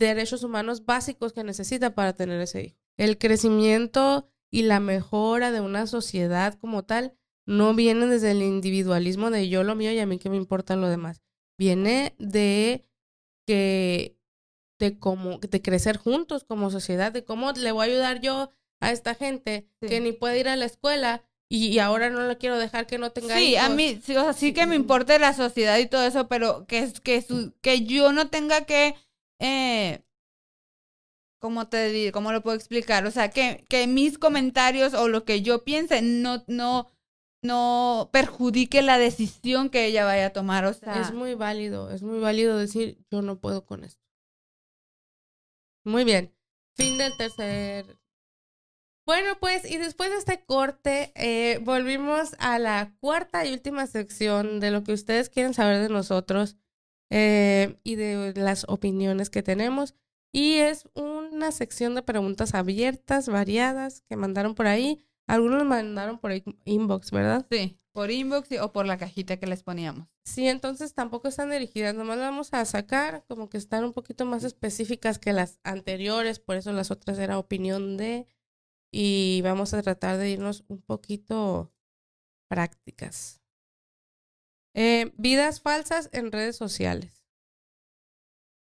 derechos 0.07 0.43
humanos 0.43 0.85
básicos 0.85 1.33
que 1.33 1.45
necesita 1.45 1.95
para 1.95 2.15
tener 2.15 2.41
ese 2.41 2.63
hijo. 2.65 2.77
El 2.97 3.19
crecimiento 3.19 4.29
y 4.51 4.63
la 4.63 4.81
mejora 4.81 5.51
de 5.53 5.61
una 5.61 5.87
sociedad 5.87 6.55
como 6.55 6.85
tal 6.85 7.15
no 7.47 7.75
viene 7.75 8.07
desde 8.07 8.33
el 8.33 8.43
individualismo 8.43 9.31
de 9.31 9.49
yo 9.49 9.63
lo 9.65 9.75
mío 9.75 9.93
y 9.93 9.99
a 9.99 10.07
mí 10.07 10.19
que 10.19 10.31
me 10.31 10.37
importa 10.37 10.77
lo 10.77 10.89
demás. 10.89 11.23
Viene 11.59 12.15
de 12.19 12.87
que 13.47 14.17
de 14.79 14.99
cómo 14.99 15.39
de 15.39 15.61
crecer 15.63 15.99
juntos 15.99 16.45
como 16.45 16.71
sociedad, 16.71 17.13
de 17.13 17.25
cómo 17.25 17.53
le 17.53 17.73
voy 17.73 17.83
a 17.83 17.91
ayudar 17.91 18.21
yo 18.21 18.51
a 18.81 18.93
esta 18.93 19.15
gente 19.15 19.69
Sí. 19.81 19.89
que 19.89 20.01
ni 20.01 20.13
puede 20.13 20.41
ir 20.41 20.49
a 20.49 20.57
la 20.57 20.65
escuela 20.65 21.23
y, 21.51 21.67
y 21.67 21.79
ahora 21.81 22.09
no 22.11 22.27
le 22.27 22.39
quiero 22.39 22.59
dejar 22.59 22.87
que 22.87 22.97
no 22.99 23.11
tenga 23.13 23.37
Sí, 23.37 23.57
a 23.57 23.69
mí, 23.69 24.01
sí, 24.03 24.17
o 24.17 24.23
sea, 24.23 24.33
sí 24.33 24.53
que 24.55 24.67
me 24.67 24.77
importa 24.77 25.19
la 25.19 25.35
sociedad 25.35 25.79
y 25.79 25.87
todo 25.87 26.05
eso, 26.07 26.29
pero 26.29 26.65
que, 26.67 26.79
es- 26.79 27.01
que, 27.01 27.21
su- 27.21 27.53
que 27.61 27.83
yo 27.85 28.13
no 28.13 28.29
tenga 28.29 28.65
que, 28.65 28.95
eh, 29.41 30.05
¿cómo 31.41 31.69
te? 31.69 32.13
¿Cómo 32.13 32.31
lo 32.33 32.43
puedo 32.43 32.57
explicar? 32.57 33.07
O 33.07 33.11
sea, 33.11 33.31
que, 33.31 33.65
que 33.69 33.87
mis 33.87 34.19
comentarios 34.19 34.95
o 34.95 35.09
lo 35.09 35.25
que 35.25 35.43
yo 35.43 35.65
piense 35.65 36.03
no, 36.03 36.45
no, 36.47 36.89
no 37.43 38.11
perjudique 38.13 38.83
la 38.83 38.99
decisión 38.99 39.71
que 39.71 39.87
ella 39.87 40.05
vaya 40.05 40.27
a 40.27 40.33
tomar, 40.33 40.65
o 40.67 40.75
sea. 40.75 41.01
Es 41.01 41.13
muy 41.13 41.35
válido, 41.35 41.91
es 41.91 42.03
muy 42.03 42.21
válido 42.21 42.57
decir 42.57 42.99
yo 43.11 43.23
no 43.23 43.41
puedo 43.41 43.65
con 43.65 43.83
esto. 43.83 44.01
Muy 45.85 46.05
bien. 46.05 46.35
Fin 46.77 46.99
del 46.99 47.17
tercer. 47.17 47.99
Bueno, 49.07 49.39
pues, 49.41 49.69
y 49.69 49.77
después 49.79 50.11
de 50.11 50.19
este 50.19 50.45
corte, 50.45 51.13
eh, 51.17 51.59
volvimos 51.63 52.37
a 52.39 52.59
la 52.59 52.95
cuarta 53.01 53.45
y 53.45 53.53
última 53.53 53.87
sección 53.87 54.61
de 54.61 54.71
lo 54.71 54.85
que 54.85 54.93
ustedes 54.93 55.31
quieren 55.31 55.55
saber 55.55 55.83
de 55.83 55.89
nosotros 55.89 56.59
eh, 57.11 57.79
y 57.85 57.97
de 57.97 58.33
las 58.37 58.65
opiniones 58.69 59.31
que 59.31 59.43
tenemos. 59.43 59.95
Y 60.33 60.55
es 60.55 60.89
una 60.95 61.51
sección 61.51 61.95
de 61.95 62.03
preguntas 62.03 62.55
abiertas, 62.55 63.29
variadas, 63.29 64.03
que 64.09 64.17
mandaron 64.17 64.55
por 64.55 64.67
ahí. 64.69 65.05
Algunos 65.27 65.65
mandaron 65.65 66.19
por 66.19 66.33
in- 66.33 66.59
inbox, 66.65 67.11
¿verdad? 67.11 67.47
Sí, 67.51 67.79
por 67.93 68.11
inbox 68.11 68.49
o 68.61 68.73
por 68.73 68.87
la 68.87 68.97
cajita 68.97 69.39
que 69.39 69.47
les 69.47 69.63
poníamos. 69.63 70.09
Sí, 70.25 70.47
entonces 70.49 70.95
tampoco 70.95 71.27
están 71.29 71.51
dirigidas, 71.51 71.95
nomás 71.95 72.19
las 72.19 72.31
vamos 72.31 72.55
a 72.55 72.65
sacar 72.65 73.25
como 73.29 73.49
que 73.49 73.59
están 73.59 73.85
un 73.85 73.93
poquito 73.93 74.25
más 74.25 74.45
específicas 74.45 75.19
que 75.19 75.33
las 75.33 75.59
anteriores, 75.65 76.39
por 76.39 76.57
eso 76.57 76.73
las 76.73 76.93
otras 76.93 77.19
era 77.19 77.39
opinión 77.39 77.97
de 77.97 78.27
y 78.93 79.41
vamos 79.43 79.75
a 79.75 79.83
tratar 79.83 80.19
de 80.19 80.31
irnos 80.31 80.65
un 80.69 80.81
poquito 80.81 81.73
prácticas. 82.49 83.40
Eh, 84.75 85.13
vidas 85.17 85.61
falsas 85.61 86.09
en 86.13 86.31
redes 86.33 86.57
sociales. 86.57 87.25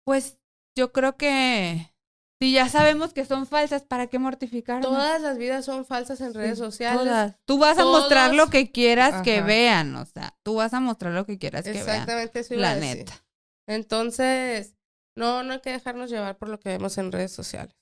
Pues 0.06 0.40
yo 0.76 0.92
creo 0.92 1.18
que 1.18 1.94
si 2.42 2.54
ya 2.54 2.70
sabemos 2.70 3.14
que 3.14 3.26
son 3.26 3.46
falsas, 3.46 3.84
¿para 3.84 4.08
qué 4.08 4.18
mortificarnos? 4.18 4.90
Todas 4.90 5.22
las 5.22 5.38
vidas 5.38 5.66
son 5.66 5.86
falsas 5.86 6.22
en 6.22 6.34
redes 6.34 6.58
Sí, 6.58 6.64
sociales. 6.64 7.02
todas. 7.02 7.36
Tú 7.46 7.58
vas 7.60 7.78
a 7.78 7.84
mostrar 7.84 8.34
lo 8.34 8.50
que 8.50 8.72
quieras 8.72 9.22
que 9.24 9.42
vean, 9.42 9.96
o 9.96 10.06
sea, 10.06 10.38
tú 10.44 10.56
vas 10.56 10.74
a 10.74 10.80
mostrar 10.80 11.14
lo 11.14 11.26
que 11.26 11.38
quieras 11.38 11.64
que 11.66 11.72
vean. 11.74 11.82
Exactamente 11.88 12.40
eso 12.40 12.54
iba 12.54 12.62
La 12.62 12.72
a 12.72 12.76
decir. 12.76 12.98
neta. 12.98 13.26
Entonces, 13.68 14.76
no, 15.16 15.44
no 15.44 15.54
hay 15.54 15.60
que 15.62 15.72
dejarnos 15.72 16.10
llevar 16.10 16.38
por 16.38 16.48
lo 16.50 16.60
que 16.60 16.70
vemos 16.70 16.98
en 16.98 17.12
redes 17.12 17.34
sociales. 17.34 17.76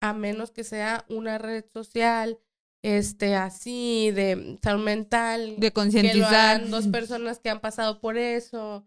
A 0.00 0.12
menos 0.14 0.50
que 0.50 0.64
sea 0.64 1.04
una 1.08 1.38
red 1.38 1.64
social, 1.72 2.38
este, 2.84 3.34
así, 3.34 4.10
de 4.10 4.58
salud 4.62 4.84
mental, 4.84 5.54
De 5.56 5.72
concientizar. 5.72 6.68
dos 6.68 6.86
personas 6.88 7.38
que 7.38 7.48
han 7.48 7.60
pasado 7.60 7.98
por 7.98 8.18
eso, 8.18 8.86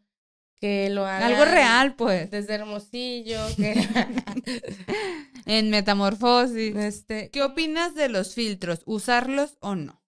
que 0.61 0.90
lo 0.91 1.03
hagan 1.07 1.32
Algo 1.32 1.45
real, 1.45 1.95
pues. 1.95 2.30
desde 2.30 2.53
Hermosillo, 2.53 3.40
que 3.57 3.74
En 5.48 5.72
metamorfosis. 5.72 6.76
este, 6.76 7.32
¿Qué 7.32 7.41
opinas 7.41 7.95
de 7.95 8.10
los 8.10 8.36
filtros? 8.36 8.82
¿Usarlos 8.86 9.57
o 9.61 9.74
no? 9.76 10.03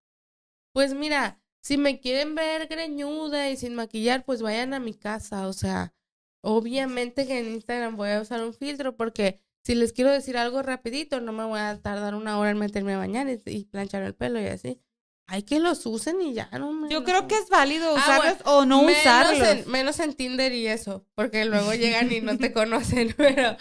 Pues 0.72 0.94
mira, 0.94 1.42
si 1.62 1.78
me 1.78 2.00
quieren 2.00 2.36
ver 2.36 2.68
greñuda 2.68 3.50
y 3.50 3.58
sin 3.58 3.74
maquillar, 3.74 4.24
pues 4.24 4.44
vayan 4.44 4.76
a 4.76 4.80
mi 4.80 4.94
casa. 4.94 5.48
O 5.48 5.54
sea, 5.54 5.96
obviamente 6.42 7.26
que 7.26 7.40
en 7.40 7.54
Instagram 7.54 7.96
voy 7.96 8.10
a 8.10 8.22
usar 8.22 8.44
un 8.44 8.54
filtro 8.54 8.96
porque 8.96 9.42
si 9.70 9.76
les 9.76 9.94
quiero 9.94 10.10
decir 10.10 10.36
algo 10.36 10.64
rapidito, 10.64 11.22
no 11.22 11.32
me 11.32 11.44
voy 11.44 11.60
a 11.60 11.80
tardar 11.80 12.16
una 12.16 12.40
hora 12.40 12.50
en 12.50 12.58
meterme 12.58 12.96
a 12.96 12.98
bañar 12.98 13.30
y, 13.30 13.40
y 13.46 13.66
planchar 13.66 14.02
el 14.02 14.16
pelo 14.16 14.42
y 14.42 14.48
así. 14.48 14.82
Hay 15.28 15.44
que 15.44 15.60
los 15.60 15.86
usen 15.86 16.20
y 16.24 16.34
ya, 16.34 16.50
no 16.58 16.74
me... 16.74 16.90
Yo 16.90 17.04
creo 17.04 17.28
que 17.28 17.36
es 17.36 17.50
válido 17.50 17.88
Ah, 17.90 17.94
usarlos 17.94 18.38
bueno, 18.44 18.58
o 18.58 18.66
no 18.66 18.82
menos 18.82 19.00
usarlos. 19.00 19.48
En, 19.48 19.70
menos 19.70 20.00
en 20.00 20.16
Tinder 20.16 20.54
y 20.54 20.66
eso, 20.66 21.06
porque 21.14 21.46
luego 21.46 21.72
llegan 21.76 22.12
y 22.12 22.20
no 22.20 22.36
te 22.40 22.52
conocen, 22.54 23.14
pero... 23.18 23.58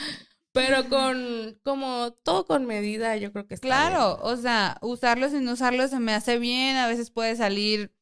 Pero 0.52 0.88
con, 0.88 1.60
como 1.62 2.12
todo 2.24 2.46
con 2.46 2.64
medida, 2.64 3.14
yo 3.18 3.30
creo 3.30 3.46
que 3.46 3.52
está 3.52 3.66
bien. 3.66 3.76
Claro, 3.76 4.18
o 4.22 4.34
sea, 4.38 4.78
usarlos 4.80 5.34
y 5.34 5.40
no 5.40 5.52
usarlos 5.52 5.90
se 5.90 6.00
me 6.00 6.14
hace 6.14 6.38
bien. 6.38 6.76
A 6.76 6.88
veces 6.88 7.10
puede 7.10 7.36
salir 7.36 7.92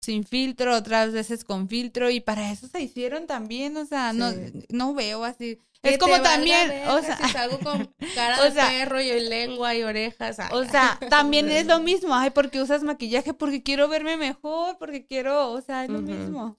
sin 0.00 0.22
filtro, 0.22 0.76
otras 0.76 1.12
veces 1.12 1.42
con 1.42 1.68
filtro. 1.68 2.08
Y 2.10 2.20
para 2.20 2.52
eso 2.52 2.68
se 2.68 2.80
hicieron 2.80 3.26
también. 3.26 3.76
O 3.76 3.84
sea, 3.84 4.12
no, 4.12 4.32
no 4.68 4.94
veo 4.94 5.24
así. 5.24 5.58
Es 5.82 5.98
como 5.98 6.20
también, 6.20 6.68
verga 6.68 6.94
o 6.94 7.00
sea, 7.02 7.16
si 7.16 7.28
salgo 7.32 7.58
con 7.60 7.94
cara 8.14 8.40
o 8.40 8.44
de 8.44 8.50
sea- 8.52 8.68
perro 8.68 9.00
y 9.00 9.18
lengua 9.20 9.74
y 9.74 9.82
orejas. 9.82 10.38
ay, 10.38 10.48
o 10.52 10.64
sea, 10.64 10.98
también 11.10 11.50
es 11.50 11.66
lo 11.66 11.80
mismo. 11.80 12.14
Ay, 12.14 12.30
porque 12.30 12.60
usas 12.60 12.82
maquillaje? 12.82 13.32
Porque 13.32 13.62
quiero 13.62 13.88
verme 13.88 14.16
mejor, 14.16 14.76
porque 14.78 15.06
quiero, 15.06 15.52
o 15.52 15.60
sea, 15.62 15.84
es 15.84 15.90
lo 15.90 16.00
mismo. 16.02 16.58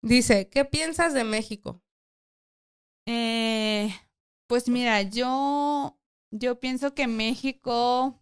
Dice, 0.00 0.48
¿qué 0.48 0.64
piensas 0.64 1.12
de 1.12 1.24
México? 1.24 1.82
Eh, 3.06 3.94
pues 4.46 4.68
mira, 4.68 5.02
yo, 5.02 5.98
yo 6.30 6.58
pienso 6.60 6.94
que 6.94 7.06
México 7.06 8.21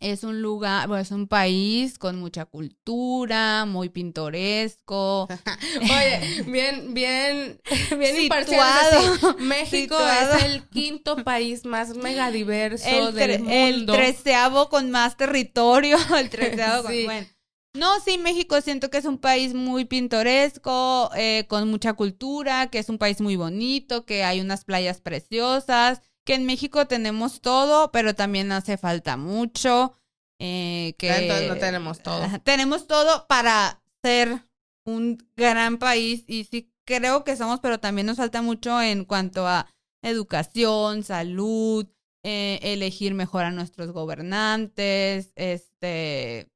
es 0.00 0.24
un 0.24 0.40
lugar, 0.42 0.88
bueno, 0.88 1.02
es 1.02 1.10
un 1.10 1.28
país 1.28 1.98
con 1.98 2.18
mucha 2.18 2.46
cultura, 2.46 3.64
muy 3.66 3.90
pintoresco. 3.90 5.28
Oye, 5.82 6.42
bien, 6.46 6.94
bien, 6.94 7.60
bien. 7.98 8.16
Situado. 8.16 9.36
México 9.38 9.96
Situado. 9.96 10.36
es 10.36 10.44
el 10.44 10.68
quinto 10.68 11.22
país 11.22 11.64
más 11.64 11.94
megadiverso 11.96 12.88
El, 12.88 13.14
del 13.14 13.42
tre- 13.42 13.50
el 13.50 13.76
mundo. 13.78 13.92
treceavo 13.92 14.68
con 14.68 14.90
más 14.90 15.16
territorio, 15.16 15.96
el 16.18 16.30
treceavo 16.30 16.82
con, 16.84 16.92
Sí. 16.92 17.04
bueno. 17.04 17.26
No, 17.72 18.00
sí, 18.00 18.18
México 18.18 18.60
siento 18.62 18.90
que 18.90 18.98
es 18.98 19.04
un 19.04 19.18
país 19.18 19.54
muy 19.54 19.84
pintoresco, 19.84 21.10
eh, 21.14 21.44
con 21.48 21.68
mucha 21.70 21.92
cultura, 21.92 22.66
que 22.68 22.78
es 22.80 22.88
un 22.88 22.98
país 22.98 23.20
muy 23.20 23.36
bonito, 23.36 24.04
que 24.04 24.24
hay 24.24 24.40
unas 24.40 24.64
playas 24.64 25.00
preciosas, 25.00 26.00
que 26.30 26.36
en 26.36 26.46
México 26.46 26.86
tenemos 26.86 27.40
todo, 27.40 27.90
pero 27.90 28.14
también 28.14 28.52
hace 28.52 28.76
falta 28.76 29.16
mucho. 29.16 29.94
eh, 30.38 30.94
que 30.96 31.08
Entonces 31.18 31.48
no 31.48 31.58
tenemos 31.58 32.00
todo. 32.04 32.20
Tenemos 32.44 32.86
todo 32.86 33.26
para 33.26 33.82
ser 34.00 34.44
un 34.86 35.18
gran 35.36 35.78
país 35.78 36.22
y 36.28 36.44
sí 36.44 36.72
creo 36.86 37.24
que 37.24 37.36
somos, 37.36 37.58
pero 37.58 37.80
también 37.80 38.06
nos 38.06 38.18
falta 38.18 38.42
mucho 38.42 38.80
en 38.80 39.04
cuanto 39.04 39.48
a 39.48 39.66
educación, 40.02 41.02
salud, 41.02 41.88
eh, 42.22 42.60
elegir 42.62 43.12
mejor 43.14 43.42
a 43.44 43.50
nuestros 43.50 43.90
gobernantes, 43.90 45.32
este 45.34 46.48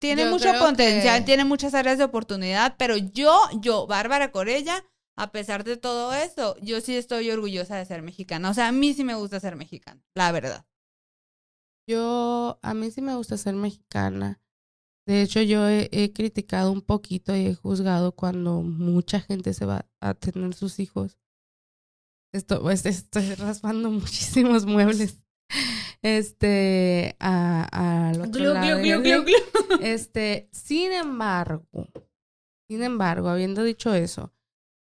tiene 0.00 0.22
Yo 0.24 0.30
mucho 0.30 0.52
potencial, 0.58 1.20
que- 1.20 1.24
tiene 1.26 1.44
muchas 1.44 1.74
áreas 1.74 1.98
de 1.98 2.04
oportunidad, 2.04 2.74
pero 2.78 2.96
yo, 2.96 3.38
yo, 3.60 3.86
Bárbara 3.86 4.32
Corella, 4.32 4.84
a 5.22 5.32
pesar 5.32 5.64
de 5.64 5.76
todo 5.76 6.12
eso, 6.14 6.56
yo 6.62 6.80
sí 6.80 6.96
estoy 6.96 7.30
orgullosa 7.30 7.76
de 7.76 7.84
ser 7.84 8.02
mexicana. 8.02 8.48
O 8.50 8.54
sea, 8.54 8.68
a 8.68 8.72
mí 8.72 8.94
sí 8.94 9.04
me 9.04 9.14
gusta 9.14 9.38
ser 9.38 9.54
mexicana, 9.56 10.02
la 10.14 10.32
verdad. 10.32 10.64
Yo, 11.86 12.58
a 12.62 12.72
mí 12.74 12.90
sí 12.90 13.02
me 13.02 13.14
gusta 13.16 13.36
ser 13.36 13.54
mexicana. 13.54 14.40
De 15.06 15.22
hecho, 15.22 15.42
yo 15.42 15.68
he, 15.68 15.88
he 15.92 16.12
criticado 16.12 16.72
un 16.72 16.82
poquito 16.82 17.34
y 17.36 17.46
he 17.46 17.54
juzgado 17.54 18.12
cuando 18.12 18.62
mucha 18.62 19.20
gente 19.20 19.52
se 19.54 19.66
va 19.66 19.86
a 20.00 20.14
tener 20.14 20.54
sus 20.54 20.78
hijos. 20.78 21.18
Esto, 22.32 22.62
pues, 22.62 22.86
estoy 22.86 23.34
raspando 23.34 23.90
muchísimos 23.90 24.64
muebles. 24.66 25.22
Este, 26.00 27.16
a, 27.20 28.08
al 28.08 28.20
otro 28.22 28.30
Glu, 28.40 28.54
lado. 28.54 28.78
glu, 28.80 29.02
glu, 29.02 29.02
glu, 29.02 29.24
glu. 29.24 29.80
Este, 29.82 30.48
sin 30.52 30.92
embargo, 30.92 31.66
sin 32.68 32.82
embargo, 32.82 33.28
habiendo 33.28 33.62
dicho 33.64 33.92
eso, 33.92 34.32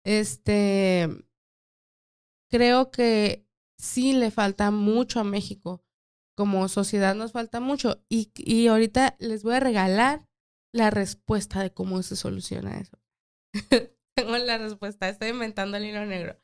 este, 0.03 1.09
creo 2.49 2.91
que 2.91 3.45
sí 3.77 4.13
le 4.13 4.31
falta 4.31 4.71
mucho 4.71 5.19
a 5.19 5.23
México. 5.23 5.83
Como 6.35 6.67
sociedad 6.69 7.15
nos 7.15 7.33
falta 7.33 7.59
mucho. 7.59 8.03
Y, 8.09 8.31
y 8.35 8.67
ahorita 8.67 9.15
les 9.19 9.43
voy 9.43 9.55
a 9.55 9.59
regalar 9.59 10.27
la 10.73 10.89
respuesta 10.89 11.61
de 11.61 11.73
cómo 11.73 12.01
se 12.03 12.15
soluciona 12.15 12.79
eso. 12.79 12.97
Tengo 14.15 14.37
la 14.37 14.57
respuesta, 14.57 15.09
estoy 15.09 15.29
inventando 15.29 15.77
el 15.77 15.85
hilo 15.85 16.05
negro. 16.05 16.37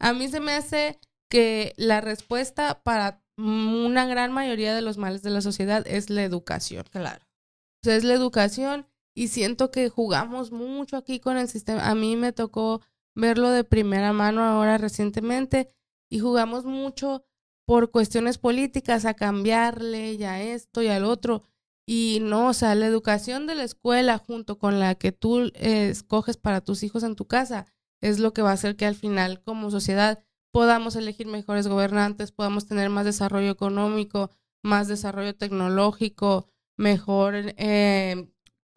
A 0.00 0.12
mí 0.12 0.28
se 0.28 0.40
me 0.40 0.52
hace 0.52 1.00
que 1.30 1.72
la 1.76 2.00
respuesta 2.00 2.82
para 2.82 3.22
una 3.36 4.06
gran 4.06 4.32
mayoría 4.32 4.74
de 4.74 4.82
los 4.82 4.98
males 4.98 5.22
de 5.22 5.30
la 5.30 5.40
sociedad 5.40 5.86
es 5.86 6.10
la 6.10 6.22
educación. 6.22 6.84
Claro. 6.90 7.24
O 7.24 7.84
sea, 7.84 7.96
es 7.96 8.04
la 8.04 8.14
educación 8.14 8.86
y 9.18 9.26
siento 9.26 9.72
que 9.72 9.88
jugamos 9.88 10.52
mucho 10.52 10.96
aquí 10.96 11.18
con 11.18 11.38
el 11.38 11.48
sistema. 11.48 11.90
A 11.90 11.96
mí 11.96 12.14
me 12.14 12.32
tocó 12.32 12.82
verlo 13.16 13.50
de 13.50 13.64
primera 13.64 14.12
mano 14.12 14.44
ahora 14.44 14.78
recientemente 14.78 15.72
y 16.08 16.20
jugamos 16.20 16.64
mucho 16.64 17.24
por 17.66 17.90
cuestiones 17.90 18.38
políticas 18.38 19.04
a 19.06 19.14
cambiarle 19.14 20.16
ya 20.18 20.40
esto 20.40 20.82
y 20.82 20.86
al 20.86 21.04
otro. 21.04 21.42
Y 21.84 22.20
no, 22.22 22.46
o 22.46 22.52
sea, 22.52 22.76
la 22.76 22.86
educación 22.86 23.48
de 23.48 23.56
la 23.56 23.64
escuela 23.64 24.18
junto 24.18 24.56
con 24.56 24.78
la 24.78 24.94
que 24.94 25.10
tú 25.10 25.50
eh, 25.54 25.88
escoges 25.90 26.36
para 26.36 26.60
tus 26.60 26.84
hijos 26.84 27.02
en 27.02 27.16
tu 27.16 27.26
casa 27.26 27.66
es 28.00 28.20
lo 28.20 28.32
que 28.32 28.42
va 28.42 28.50
a 28.50 28.54
hacer 28.54 28.76
que 28.76 28.86
al 28.86 28.94
final 28.94 29.42
como 29.42 29.72
sociedad 29.72 30.22
podamos 30.52 30.94
elegir 30.94 31.26
mejores 31.26 31.66
gobernantes, 31.66 32.30
podamos 32.30 32.66
tener 32.68 32.88
más 32.88 33.04
desarrollo 33.04 33.50
económico, 33.50 34.30
más 34.62 34.86
desarrollo 34.86 35.34
tecnológico, 35.34 36.46
mejor 36.76 37.34
eh, 37.56 38.28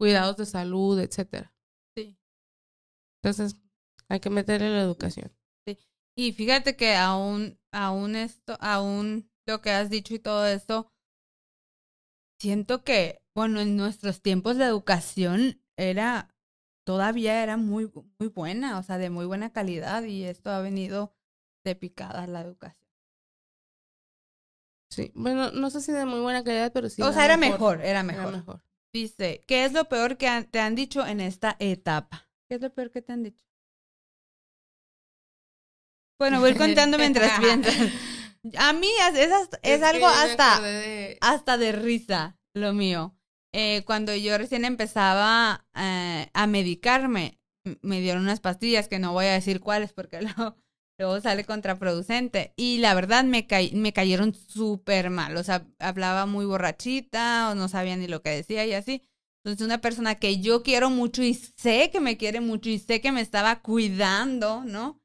cuidados 0.02 0.36
de 0.36 0.46
salud, 0.46 0.98
etcétera. 0.98 1.54
Sí. 1.96 2.18
Entonces, 3.22 3.56
hay 4.08 4.18
que 4.18 4.30
meterle 4.30 4.68
la 4.68 4.82
educación. 4.82 5.30
Y 6.16 6.32
fíjate 6.32 6.74
que 6.74 6.96
aún, 6.96 7.60
aún 7.70 8.16
esto, 8.16 8.56
aún 8.58 9.30
lo 9.46 9.60
que 9.60 9.70
has 9.70 9.90
dicho 9.90 10.12
y 10.12 10.18
todo 10.18 10.44
esto, 10.44 10.92
siento 12.40 12.82
que, 12.82 13.22
bueno, 13.32 13.60
en 13.60 13.76
nuestros 13.76 14.20
tiempos 14.22 14.56
de 14.56 14.64
educación 14.64 15.62
era, 15.76 16.34
todavía 16.84 17.40
era 17.40 17.56
muy, 17.56 17.88
muy 18.18 18.28
buena, 18.28 18.80
o 18.80 18.82
sea, 18.82 18.98
de 18.98 19.08
muy 19.08 19.26
buena 19.26 19.52
calidad 19.52 20.02
y 20.02 20.24
esto 20.24 20.50
ha 20.50 20.60
venido 20.60 21.14
de 21.64 21.76
picada 21.76 22.26
la 22.26 22.40
educación. 22.40 22.88
Sí, 24.90 25.12
bueno, 25.14 25.52
no 25.52 25.70
sé 25.70 25.80
si 25.80 25.92
de 25.92 26.06
muy 26.06 26.20
buena 26.22 26.42
calidad, 26.42 26.72
pero 26.72 26.90
sí. 26.90 27.00
o 27.02 27.12
sea, 27.12 27.24
era 27.24 27.36
mejor, 27.36 27.80
era 27.82 28.02
mejor. 28.02 28.22
Era 28.22 28.32
mejor. 28.32 28.71
Dice, 28.92 29.42
¿qué 29.46 29.64
es 29.64 29.72
lo 29.72 29.88
peor 29.88 30.16
que 30.18 30.28
han- 30.28 30.44
te 30.50 30.60
han 30.60 30.74
dicho 30.74 31.06
en 31.06 31.20
esta 31.20 31.56
etapa? 31.58 32.28
¿Qué 32.48 32.56
es 32.56 32.60
lo 32.60 32.72
peor 32.74 32.90
que 32.90 33.00
te 33.02 33.12
han 33.12 33.22
dicho? 33.22 33.42
Bueno, 36.18 36.40
voy 36.40 36.54
contando 36.54 36.98
mientras 36.98 37.40
piensas. 37.40 37.74
A 38.58 38.72
mí 38.72 38.88
es, 39.08 39.18
es 39.18 39.32
hasta- 39.32 39.58
es 39.62 39.80
que 39.80 39.84
algo 39.86 40.06
hasta, 40.06 40.60
de- 40.60 41.18
hasta 41.20 41.56
de 41.58 41.72
risa 41.72 42.38
lo 42.54 42.72
mío. 42.72 43.16
Eh, 43.54 43.82
cuando 43.86 44.14
yo 44.14 44.36
recién 44.38 44.64
empezaba 44.64 45.66
eh, 45.76 46.28
a 46.32 46.46
medicarme, 46.46 47.38
me 47.82 48.00
dieron 48.00 48.22
unas 48.24 48.40
pastillas 48.40 48.88
que 48.88 48.98
no 48.98 49.12
voy 49.12 49.26
a 49.26 49.32
decir 49.32 49.60
cuáles 49.60 49.92
porque 49.92 50.20
luego, 50.22 50.56
luego 51.02 51.20
sale 51.20 51.44
contraproducente. 51.44 52.52
Y 52.56 52.78
la 52.78 52.94
verdad 52.94 53.24
me, 53.24 53.46
caí- 53.46 53.72
me 53.74 53.92
cayeron 53.92 54.34
súper 54.34 55.10
mal. 55.10 55.36
O 55.36 55.44
sea, 55.44 55.66
hablaba 55.78 56.26
muy 56.26 56.46
borrachita 56.46 57.50
o 57.50 57.54
no 57.54 57.68
sabía 57.68 57.96
ni 57.96 58.06
lo 58.08 58.22
que 58.22 58.30
decía 58.30 58.66
y 58.66 58.72
así. 58.74 59.02
Entonces 59.44 59.64
una 59.66 59.80
persona 59.80 60.14
que 60.16 60.40
yo 60.40 60.62
quiero 60.62 60.88
mucho 60.90 61.22
y 61.22 61.34
sé 61.34 61.90
que 61.92 62.00
me 62.00 62.16
quiere 62.16 62.40
mucho 62.40 62.70
y 62.70 62.78
sé 62.78 63.00
que 63.00 63.12
me 63.12 63.20
estaba 63.20 63.60
cuidando, 63.60 64.64
¿no? 64.64 65.00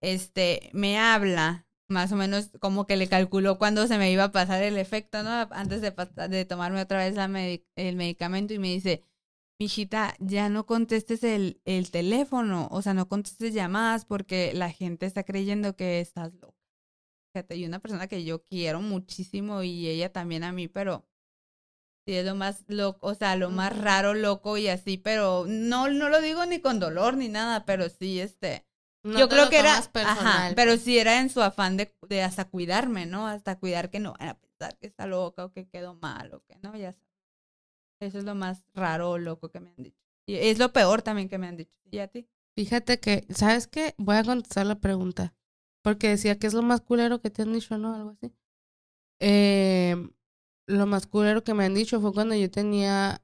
Este, 0.00 0.70
me 0.72 0.98
habla 0.98 1.66
más 1.88 2.12
o 2.12 2.16
menos 2.16 2.50
como 2.60 2.86
que 2.86 2.96
le 2.96 3.08
calculó 3.08 3.58
cuándo 3.58 3.86
se 3.86 3.98
me 3.98 4.10
iba 4.10 4.24
a 4.24 4.32
pasar 4.32 4.62
el 4.62 4.78
efecto, 4.78 5.22
¿no? 5.22 5.30
Antes 5.50 5.80
de, 5.82 5.92
de 6.28 6.44
tomarme 6.44 6.80
otra 6.80 6.98
vez 6.98 7.14
la 7.14 7.26
el 7.76 7.96
medicamento 7.96 8.54
y 8.54 8.58
me 8.58 8.68
dice, 8.68 9.02
mijita, 9.58 10.14
ya 10.20 10.48
no 10.48 10.66
contestes 10.66 11.24
el, 11.24 11.60
el 11.64 11.90
teléfono, 11.90 12.68
o 12.70 12.82
sea, 12.82 12.94
no 12.94 13.08
contestes 13.08 13.54
llamadas 13.54 14.04
porque 14.04 14.52
la 14.54 14.70
gente 14.70 15.06
está 15.06 15.24
creyendo 15.24 15.76
que 15.76 16.00
estás 16.00 16.32
loca. 16.34 16.56
Fíjate, 17.34 17.56
y 17.56 17.66
una 17.66 17.80
persona 17.80 18.06
que 18.08 18.24
yo 18.24 18.44
quiero 18.44 18.80
muchísimo 18.80 19.62
y 19.62 19.88
ella 19.88 20.12
también 20.12 20.44
a 20.44 20.52
mí, 20.52 20.68
pero 20.68 21.06
sí 22.06 22.14
es 22.14 22.24
lo 22.24 22.34
más 22.34 22.64
loco, 22.68 23.06
o 23.06 23.14
sea, 23.14 23.36
lo 23.36 23.50
más 23.50 23.76
raro, 23.76 24.14
loco 24.14 24.56
y 24.58 24.68
así, 24.68 24.98
pero 24.98 25.46
no, 25.48 25.88
no 25.88 26.08
lo 26.08 26.20
digo 26.20 26.44
ni 26.46 26.60
con 26.60 26.78
dolor 26.80 27.16
ni 27.16 27.28
nada, 27.28 27.64
pero 27.64 27.88
sí, 27.88 28.20
este, 28.20 28.66
No 29.02 29.18
yo 29.18 29.28
creo 29.28 29.48
que 29.48 29.58
era, 29.58 29.80
personal, 29.92 30.52
ajá, 30.52 30.52
pero 30.54 30.72
pues. 30.72 30.82
sí 30.82 30.98
era 30.98 31.20
en 31.20 31.30
su 31.30 31.42
afán 31.42 31.76
de, 31.76 31.94
de 32.08 32.22
hasta 32.22 32.44
cuidarme, 32.46 33.06
¿no? 33.06 33.26
Hasta 33.26 33.58
cuidar 33.58 33.90
que 33.90 34.00
no 34.00 34.14
van 34.18 34.28
a 34.30 34.38
pensar 34.38 34.76
que 34.78 34.86
está 34.86 35.06
loca 35.06 35.44
o 35.46 35.52
que 35.52 35.68
quedó 35.68 35.94
mal 35.94 36.32
o 36.34 36.40
que 36.44 36.56
no, 36.62 36.76
ya 36.76 36.92
sabes. 36.92 37.03
Eso 38.00 38.18
es 38.18 38.24
lo 38.24 38.34
más 38.34 38.64
raro 38.74 39.18
loco 39.18 39.50
que 39.50 39.60
me 39.60 39.70
han 39.70 39.82
dicho. 39.82 40.00
Y 40.26 40.36
es 40.36 40.58
lo 40.58 40.72
peor 40.72 41.02
también 41.02 41.28
que 41.28 41.38
me 41.38 41.46
han 41.46 41.56
dicho. 41.56 41.76
¿Y 41.90 41.98
a 41.98 42.08
ti? 42.08 42.28
Fíjate 42.56 43.00
que, 43.00 43.26
¿sabes 43.30 43.66
qué? 43.66 43.94
Voy 43.98 44.16
a 44.16 44.24
contestar 44.24 44.66
la 44.66 44.80
pregunta. 44.80 45.34
Porque 45.82 46.08
decía 46.08 46.38
que 46.38 46.46
es 46.46 46.54
lo 46.54 46.62
más 46.62 46.80
culero 46.80 47.20
que 47.20 47.30
te 47.30 47.42
han 47.42 47.52
dicho, 47.52 47.76
¿no? 47.76 47.94
Algo 47.94 48.10
así. 48.10 48.32
Eh, 49.20 49.96
lo 50.66 50.86
más 50.86 51.06
culero 51.06 51.44
que 51.44 51.54
me 51.54 51.64
han 51.64 51.74
dicho 51.74 52.00
fue 52.00 52.12
cuando 52.12 52.34
yo 52.34 52.50
tenía 52.50 53.22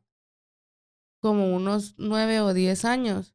como 1.20 1.54
unos 1.54 1.94
nueve 1.96 2.40
o 2.40 2.52
diez 2.52 2.84
años. 2.84 3.34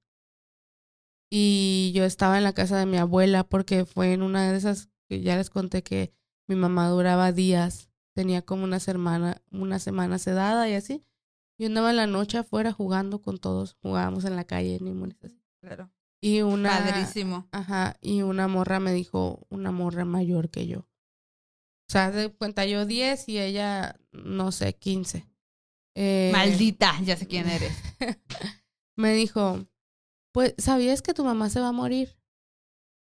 Y 1.31 1.91
yo 1.95 2.05
estaba 2.05 2.37
en 2.37 2.43
la 2.43 2.53
casa 2.53 2.77
de 2.77 2.85
mi 2.85 2.97
abuela 2.97 3.43
porque 3.43 3.85
fue 3.85 4.13
en 4.13 4.21
una 4.21 4.51
de 4.51 4.57
esas 4.57 4.89
que 5.09 5.21
ya 5.21 5.35
les 5.37 5.49
conté 5.49 5.83
que 5.83 6.13
mi 6.47 6.55
mamá 6.55 6.87
duraba 6.89 7.31
días. 7.31 7.89
Tenía 8.13 8.43
como 8.43 8.63
una 8.63 8.79
semana, 8.79 9.41
una 9.51 9.79
semana 9.79 10.19
sedada 10.19 10.69
y 10.69 10.73
así. 10.73 11.03
Yo 11.57 11.67
andaba 11.67 11.91
en 11.91 11.97
la 11.97 12.07
noche 12.07 12.37
afuera 12.37 12.71
jugando 12.71 13.21
con 13.21 13.37
todos. 13.37 13.77
Jugábamos 13.81 14.25
en 14.25 14.35
la 14.35 14.43
calle, 14.43 14.77
ni 14.81 14.91
molestas. 14.91 15.33
Claro. 15.61 15.89
Y 16.21 16.41
una. 16.41 16.69
Padrísimo. 16.69 17.47
Ajá, 17.51 17.97
y 18.01 18.21
una 18.21 18.47
morra 18.47 18.79
me 18.79 18.93
dijo, 18.93 19.45
una 19.49 19.71
morra 19.71 20.05
mayor 20.05 20.49
que 20.49 20.67
yo. 20.67 20.79
O 20.79 21.91
sea, 21.91 22.11
de 22.11 22.33
cuenta 22.33 22.65
yo 22.65 22.85
10 22.85 23.29
y 23.29 23.39
ella, 23.39 23.99
no 24.11 24.51
sé, 24.51 24.73
15. 24.73 25.27
Eh, 25.95 26.29
Maldita, 26.33 26.99
ya 27.03 27.15
sé 27.15 27.27
quién 27.27 27.47
eres. 27.47 27.73
Me 28.97 29.13
dijo, 29.13 29.65
pues, 30.33 30.55
¿sabías 30.57 31.01
que 31.01 31.13
tu 31.13 31.23
mamá 31.23 31.49
se 31.49 31.59
va 31.59 31.69
a 31.69 31.73
morir? 31.73 32.17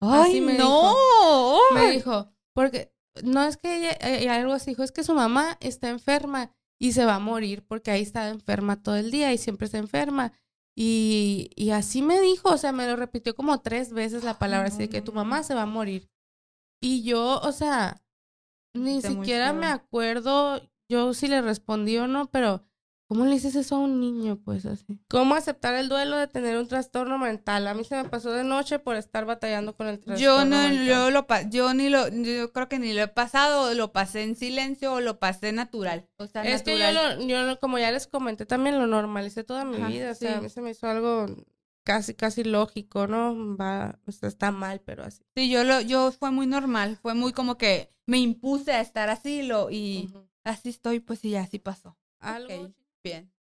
Así 0.01 0.35
¡Ay, 0.35 0.41
me 0.41 0.59
no! 0.59 0.95
Me 1.75 1.91
dijo, 1.91 2.31
porque 2.53 2.93
no 3.25 3.45
es 3.45 3.57
que 3.57 3.79
ella, 3.79 3.97
eh, 4.01 4.29
algo 4.29 4.53
así, 4.53 4.73
dijo, 4.73 4.83
es 4.83 4.93
que 4.93 5.05
su 5.05 5.15
mamá 5.15 5.57
está 5.61 5.89
enferma 5.89 6.56
y 6.79 6.93
se 6.93 7.05
va 7.05 7.17
a 7.17 7.21
morir 7.21 7.65
porque 7.67 7.91
ahí 7.91 8.03
está 8.03 8.29
enferma 8.29 8.83
todo 8.83 8.97
el 8.97 9.11
día 9.11 9.33
y 9.33 9.39
siempre 9.39 9.67
está 9.67 9.79
enferma. 9.79 10.33
Y, 10.75 11.51
y 11.57 11.71
así 11.71 12.03
me 12.03 12.21
dijo, 12.21 12.51
o 12.51 12.59
sea, 12.59 12.73
me 12.73 12.87
lo 12.87 12.97
repitió 12.97 13.35
como 13.35 13.61
tres 13.63 13.93
veces 13.93 14.25
la 14.25 14.39
palabra, 14.39 14.69
así 14.69 14.79
de 14.79 14.89
que 14.91 15.01
tu 15.01 15.13
mamá 15.13 15.43
se 15.43 15.55
va 15.55 15.63
a 15.63 15.67
morir. 15.67 16.11
Y 16.83 17.03
yo, 17.03 17.41
o 17.41 17.53
sea, 17.53 18.03
ni 18.75 18.99
Está 18.99 19.09
siquiera 19.09 19.53
me 19.53 19.67
acuerdo 19.67 20.61
yo 20.89 21.15
si 21.15 21.29
le 21.29 21.41
respondí 21.41 21.97
o 21.97 22.07
no, 22.07 22.31
pero 22.31 22.63
¿Cómo 23.09 23.25
le 23.25 23.33
dices 23.33 23.55
eso 23.55 23.77
a 23.77 23.79
un 23.79 24.01
niño? 24.01 24.41
Pues 24.45 24.67
así. 24.67 24.99
¿Cómo 25.09 25.37
aceptar 25.37 25.75
el 25.75 25.89
duelo 25.89 26.17
de 26.17 26.27
tener 26.27 26.59
un 26.59 26.67
trastorno 26.67 27.19
mental? 27.19 27.69
A 27.69 27.75
mí 27.75 27.85
se 27.85 27.95
me 28.03 28.09
pasó 28.09 28.33
de 28.33 28.43
noche 28.43 28.81
por 28.81 28.97
estar 28.97 29.25
batallando 29.25 29.77
con 29.77 29.87
el 29.87 30.01
trastorno 30.01 30.21
Yo 30.21 30.45
no, 30.45 30.69
mental. 30.69 30.87
yo 30.87 31.11
lo 31.13 31.27
pa- 31.29 31.43
yo 31.49 31.73
ni 31.73 31.89
lo, 31.89 32.09
yo 32.09 32.53
creo 32.53 32.69
que 32.69 32.81
ni 32.81 32.93
lo 32.95 33.03
he 33.03 33.09
pasado, 33.09 33.73
lo 33.75 33.93
pasé 33.93 34.25
en 34.25 34.35
silencio 34.35 34.93
o 34.95 35.01
lo 35.01 35.21
pasé 35.21 35.53
natural. 35.53 36.09
O 36.17 36.27
sea, 36.27 36.43
Es 36.43 36.65
que 36.65 36.73
yo, 36.77 36.85
natural. 36.93 37.19
lo, 37.21 37.27
yo 37.29 37.43
lo- 37.45 37.61
como 37.61 37.79
ya 37.79 37.93
les 37.93 38.09
comenté, 38.09 38.45
también 38.45 38.77
lo 38.77 38.89
normalicé 38.89 39.45
toda 39.45 39.65
mi 39.65 39.77
Ajá, 39.77 39.89
vida. 39.89 40.11
O 40.11 40.15
sea, 40.17 40.33
sí. 40.33 40.39
a 40.39 40.41
mí 40.41 40.49
se 40.49 40.61
me 40.61 40.71
hizo 40.71 40.89
algo 40.89 41.27
casi, 41.85 42.15
casi 42.15 42.43
lógico, 42.43 43.07
¿no? 43.07 43.57
Va, 43.57 44.01
o 44.09 44.11
sea, 44.11 44.29
está 44.29 44.51
mal, 44.51 44.81
pero 44.85 45.05
así. 45.05 45.23
Sí, 45.37 45.49
yo 45.49 45.63
lo, 45.63 45.81
yo 45.81 46.11
fue 46.11 46.33
muy 46.33 46.49
normal, 46.49 46.97
fue 47.01 47.15
muy 47.15 47.33
como 47.33 47.57
que 47.57 47.93
me 48.07 48.19
impuse 48.19 48.73
a 48.73 48.81
estar 48.81 49.09
así 49.11 49.43
lo, 49.45 49.71
y 49.71 50.13
así 50.43 50.71
estoy, 50.71 50.99
pues 50.99 51.25
y 51.25 51.37
así 51.37 51.61
pasó. 51.61 51.97
Algo. 52.19 52.53
Ok, 52.63 52.73
bien. 53.07 53.33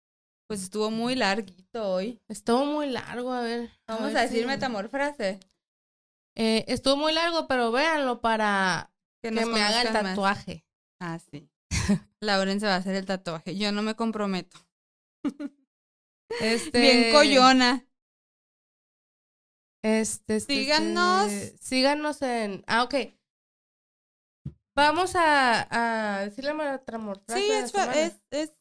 Pues 0.47 0.63
estuvo 0.63 0.91
muy 0.91 1.15
larguito 1.15 1.91
hoy. 1.91 2.21
Estuvo 2.29 2.67
muy 2.67 2.91
largo, 2.91 3.33
a 3.33 3.41
ver. 3.41 3.71
Vamos 3.89 4.09
ver 4.09 4.19
a 4.19 4.23
decir 4.23 4.41
si- 4.41 4.47
metamorfrase. 4.47 5.41
Eh, 6.37 6.65
estuvo 6.69 6.97
muy 6.97 7.13
largo, 7.15 7.47
pero 7.49 7.73
véanlo 7.73 8.21
para 8.21 8.93
que, 9.23 9.31
nos 9.31 9.47
me 9.49 9.63
haga 9.63 9.81
el 9.83 9.93
más. 9.93 10.03
tatuaje. 10.05 10.67
Ah, 11.01 11.19
sí. 11.19 11.49
Lauren 12.21 12.61
se 12.61 12.67
va 12.67 12.75
a 12.75 12.79
hacer 12.79 12.95
el 12.95 13.07
tatuaje. 13.07 13.57
Yo 13.57 13.73
no 13.73 13.83
me 13.83 13.95
comprometo. 13.97 14.59
Este, 16.41 16.81
Bien 16.81 17.13
collona. 17.13 17.87
Este, 19.85 20.37
este, 20.37 20.55
Síganos. 20.55 21.31
este, 21.31 21.59
síganos 21.59 22.23
en. 22.23 22.65
Ah, 22.67 22.83
ok. 22.83 22.95
Vamos 24.75 25.15
a, 25.15 26.17
a 26.17 26.25
decirle 26.25 26.55
metamorfrase. 26.55 27.41
Sí, 27.41 27.51
es, 27.53 27.73
es, 27.95 28.23
es 28.31 28.53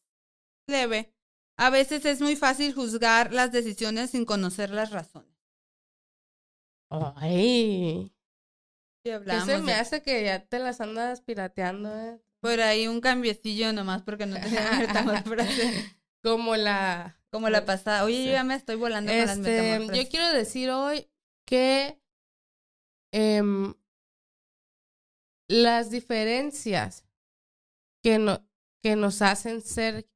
leve. 0.68 1.14
A 1.57 1.69
veces 1.69 2.06
es 2.06 2.19
muy 2.22 2.35
fácil 2.35 2.73
juzgar 2.73 3.31
las 3.34 3.52
decisiones 3.52 4.10
sin 4.11 4.26
conocer 4.26 4.72
las 4.72 4.91
razones. 4.91 5.31
Ay. 6.90 8.10
Sí, 8.10 8.14
¿Qué 9.03 9.14
hablamos 9.14 9.45
se 9.45 9.57
me 9.60 9.73
hace 9.73 10.02
que 10.02 10.23
ya 10.23 10.45
te 10.45 10.60
las 10.60 10.80
andas 10.81 11.22
pirateando, 11.22 11.94
eh? 11.99 12.22
Por 12.41 12.60
ahí 12.61 12.88
un 12.88 13.02
cambiecillo 13.02 13.72
nomás 13.73 14.02
porque 14.03 14.26
no 14.26 14.40
tenía 14.40 14.72
metamorfrase. 14.80 15.98
Como 16.23 16.56
la. 16.56 17.19
Como 17.31 17.49
la 17.49 17.65
pasada. 17.65 18.03
Oye, 18.03 18.18
Sí. 18.18 18.26
yo 18.27 18.31
ya 18.34 18.44
me 18.44 18.56
estoy 18.56 18.76
volando 18.76 19.11
con 19.11 19.19
las 19.19 19.38
Este, 19.38 19.49
metamorfosis. 19.61 20.03
yo 20.03 20.10
quiero 20.10 20.27
decir 20.34 20.69
hoy 20.69 21.10
que 21.45 21.99
em, 23.11 23.73
las 25.49 25.90
diferencias 25.90 27.06
que, 28.03 28.19
no, 28.19 28.45
que 28.81 28.95
nos 28.95 29.22
hacen 29.22 29.61
ser, 29.61 30.07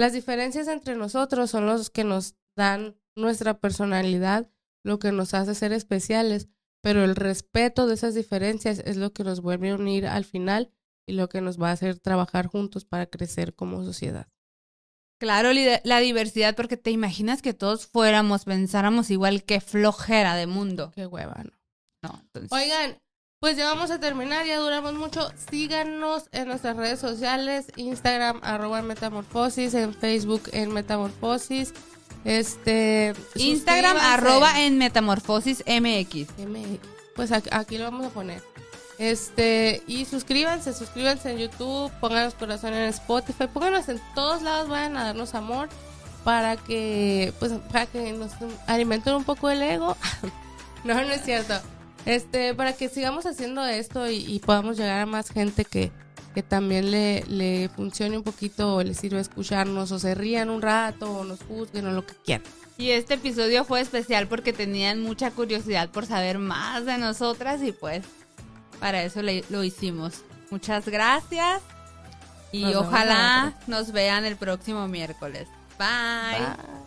las 0.00 0.12
diferencias 0.12 0.66
entre 0.68 0.96
nosotros 0.96 1.50
son 1.50 1.66
los 1.66 1.90
que 1.90 2.04
nos 2.04 2.34
dan 2.56 2.96
nuestra 3.14 3.60
personalidad, 3.60 4.50
lo 4.82 4.98
que 4.98 5.12
nos 5.12 5.34
hace 5.34 5.54
ser 5.54 5.72
especiales, 5.72 6.48
pero 6.82 7.04
el 7.04 7.16
respeto 7.16 7.86
de 7.86 7.94
esas 7.94 8.14
diferencias 8.14 8.78
es 8.78 8.96
lo 8.96 9.12
que 9.12 9.24
nos 9.24 9.40
vuelve 9.40 9.70
a 9.70 9.74
unir 9.74 10.06
al 10.06 10.24
final 10.24 10.72
y 11.06 11.12
lo 11.12 11.28
que 11.28 11.40
nos 11.40 11.60
va 11.60 11.68
a 11.68 11.72
hacer 11.72 11.98
trabajar 11.98 12.46
juntos 12.46 12.84
para 12.84 13.06
crecer 13.06 13.54
como 13.54 13.84
sociedad. 13.84 14.28
Claro, 15.20 15.50
la 15.52 15.98
diversidad, 15.98 16.56
porque 16.56 16.78
te 16.78 16.90
imaginas 16.90 17.42
que 17.42 17.52
todos 17.52 17.86
fuéramos, 17.86 18.46
pensáramos 18.46 19.10
igual 19.10 19.44
que 19.44 19.60
flojera 19.60 20.34
de 20.34 20.46
mundo. 20.46 20.92
Qué 20.94 21.06
hueva, 21.06 21.44
¿no? 21.44 21.52
No, 22.02 22.20
entonces. 22.22 22.50
Oigan, 22.50 23.02
pues 23.40 23.56
ya 23.56 23.64
vamos 23.64 23.90
a 23.90 23.98
terminar, 23.98 24.44
ya 24.44 24.58
duramos 24.58 24.92
mucho. 24.92 25.32
Síganos 25.50 26.24
en 26.30 26.48
nuestras 26.48 26.76
redes 26.76 27.00
sociales, 27.00 27.66
Instagram, 27.76 28.40
arroba 28.42 28.82
metamorfosis, 28.82 29.72
en 29.72 29.94
Facebook 29.94 30.42
en 30.52 30.74
metamorfosis. 30.74 31.72
Este 32.26 33.14
Instagram, 33.36 33.96
arroba 33.96 34.60
en 34.60 34.76
metamorfosis 34.76 35.64
MX. 35.66 36.28
MX. 36.38 36.80
Pues 37.16 37.32
aquí, 37.32 37.48
aquí 37.50 37.78
lo 37.78 37.84
vamos 37.84 38.06
a 38.08 38.10
poner. 38.10 38.42
Este, 38.98 39.82
y 39.86 40.04
suscríbanse, 40.04 40.74
suscríbanse 40.74 41.30
en 41.30 41.38
YouTube, 41.38 41.90
pongan 41.98 42.26
los 42.26 42.34
corazones 42.34 42.78
en 42.78 42.88
Spotify, 42.90 43.46
pónganos 43.46 43.88
en 43.88 43.98
todos 44.14 44.42
lados, 44.42 44.68
vayan 44.68 44.98
a 44.98 45.04
darnos 45.04 45.34
amor 45.34 45.70
para 46.24 46.58
que, 46.58 47.32
pues, 47.38 47.52
para 47.72 47.86
que 47.86 48.12
nos 48.12 48.32
alimenten 48.66 49.14
un 49.14 49.24
poco 49.24 49.48
el 49.48 49.62
ego. 49.62 49.96
no, 50.84 50.92
no 50.92 51.10
es 51.10 51.24
cierto. 51.24 51.54
Este, 52.06 52.54
para 52.54 52.72
que 52.72 52.88
sigamos 52.88 53.26
haciendo 53.26 53.64
esto 53.64 54.08
y, 54.08 54.16
y 54.26 54.38
podamos 54.40 54.76
llegar 54.78 55.00
a 55.00 55.06
más 55.06 55.30
gente 55.30 55.64
que, 55.64 55.92
que 56.34 56.42
también 56.42 56.90
le, 56.90 57.24
le 57.28 57.68
funcione 57.68 58.16
un 58.16 58.22
poquito 58.24 58.76
o 58.76 58.82
le 58.82 58.94
sirva 58.94 59.20
escucharnos 59.20 59.92
o 59.92 59.98
se 59.98 60.14
rían 60.14 60.48
un 60.50 60.62
rato 60.62 61.10
o 61.12 61.24
nos 61.24 61.40
juzguen 61.42 61.86
o 61.86 61.92
lo 61.92 62.06
que 62.06 62.14
quieran. 62.24 62.44
Y 62.78 62.92
este 62.92 63.14
episodio 63.14 63.64
fue 63.66 63.82
especial 63.82 64.26
porque 64.28 64.54
tenían 64.54 65.02
mucha 65.02 65.30
curiosidad 65.30 65.90
por 65.90 66.06
saber 66.06 66.38
más 66.38 66.86
de 66.86 66.96
nosotras 66.96 67.60
y 67.62 67.72
pues 67.72 68.02
para 68.80 69.02
eso 69.02 69.20
le- 69.20 69.44
lo 69.50 69.62
hicimos. 69.62 70.22
Muchas 70.50 70.86
gracias 70.88 71.60
y 72.50 72.62
Nos 72.64 72.76
ojalá 72.76 73.54
nos 73.66 73.92
vean 73.92 74.24
el 74.24 74.36
próximo 74.36 74.88
miércoles. 74.88 75.46
Bye. 75.78 76.38
Bye. 76.40 76.79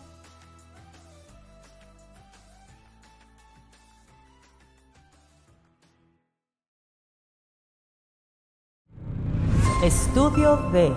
Estudio 9.84 10.56
B. 10.72 10.90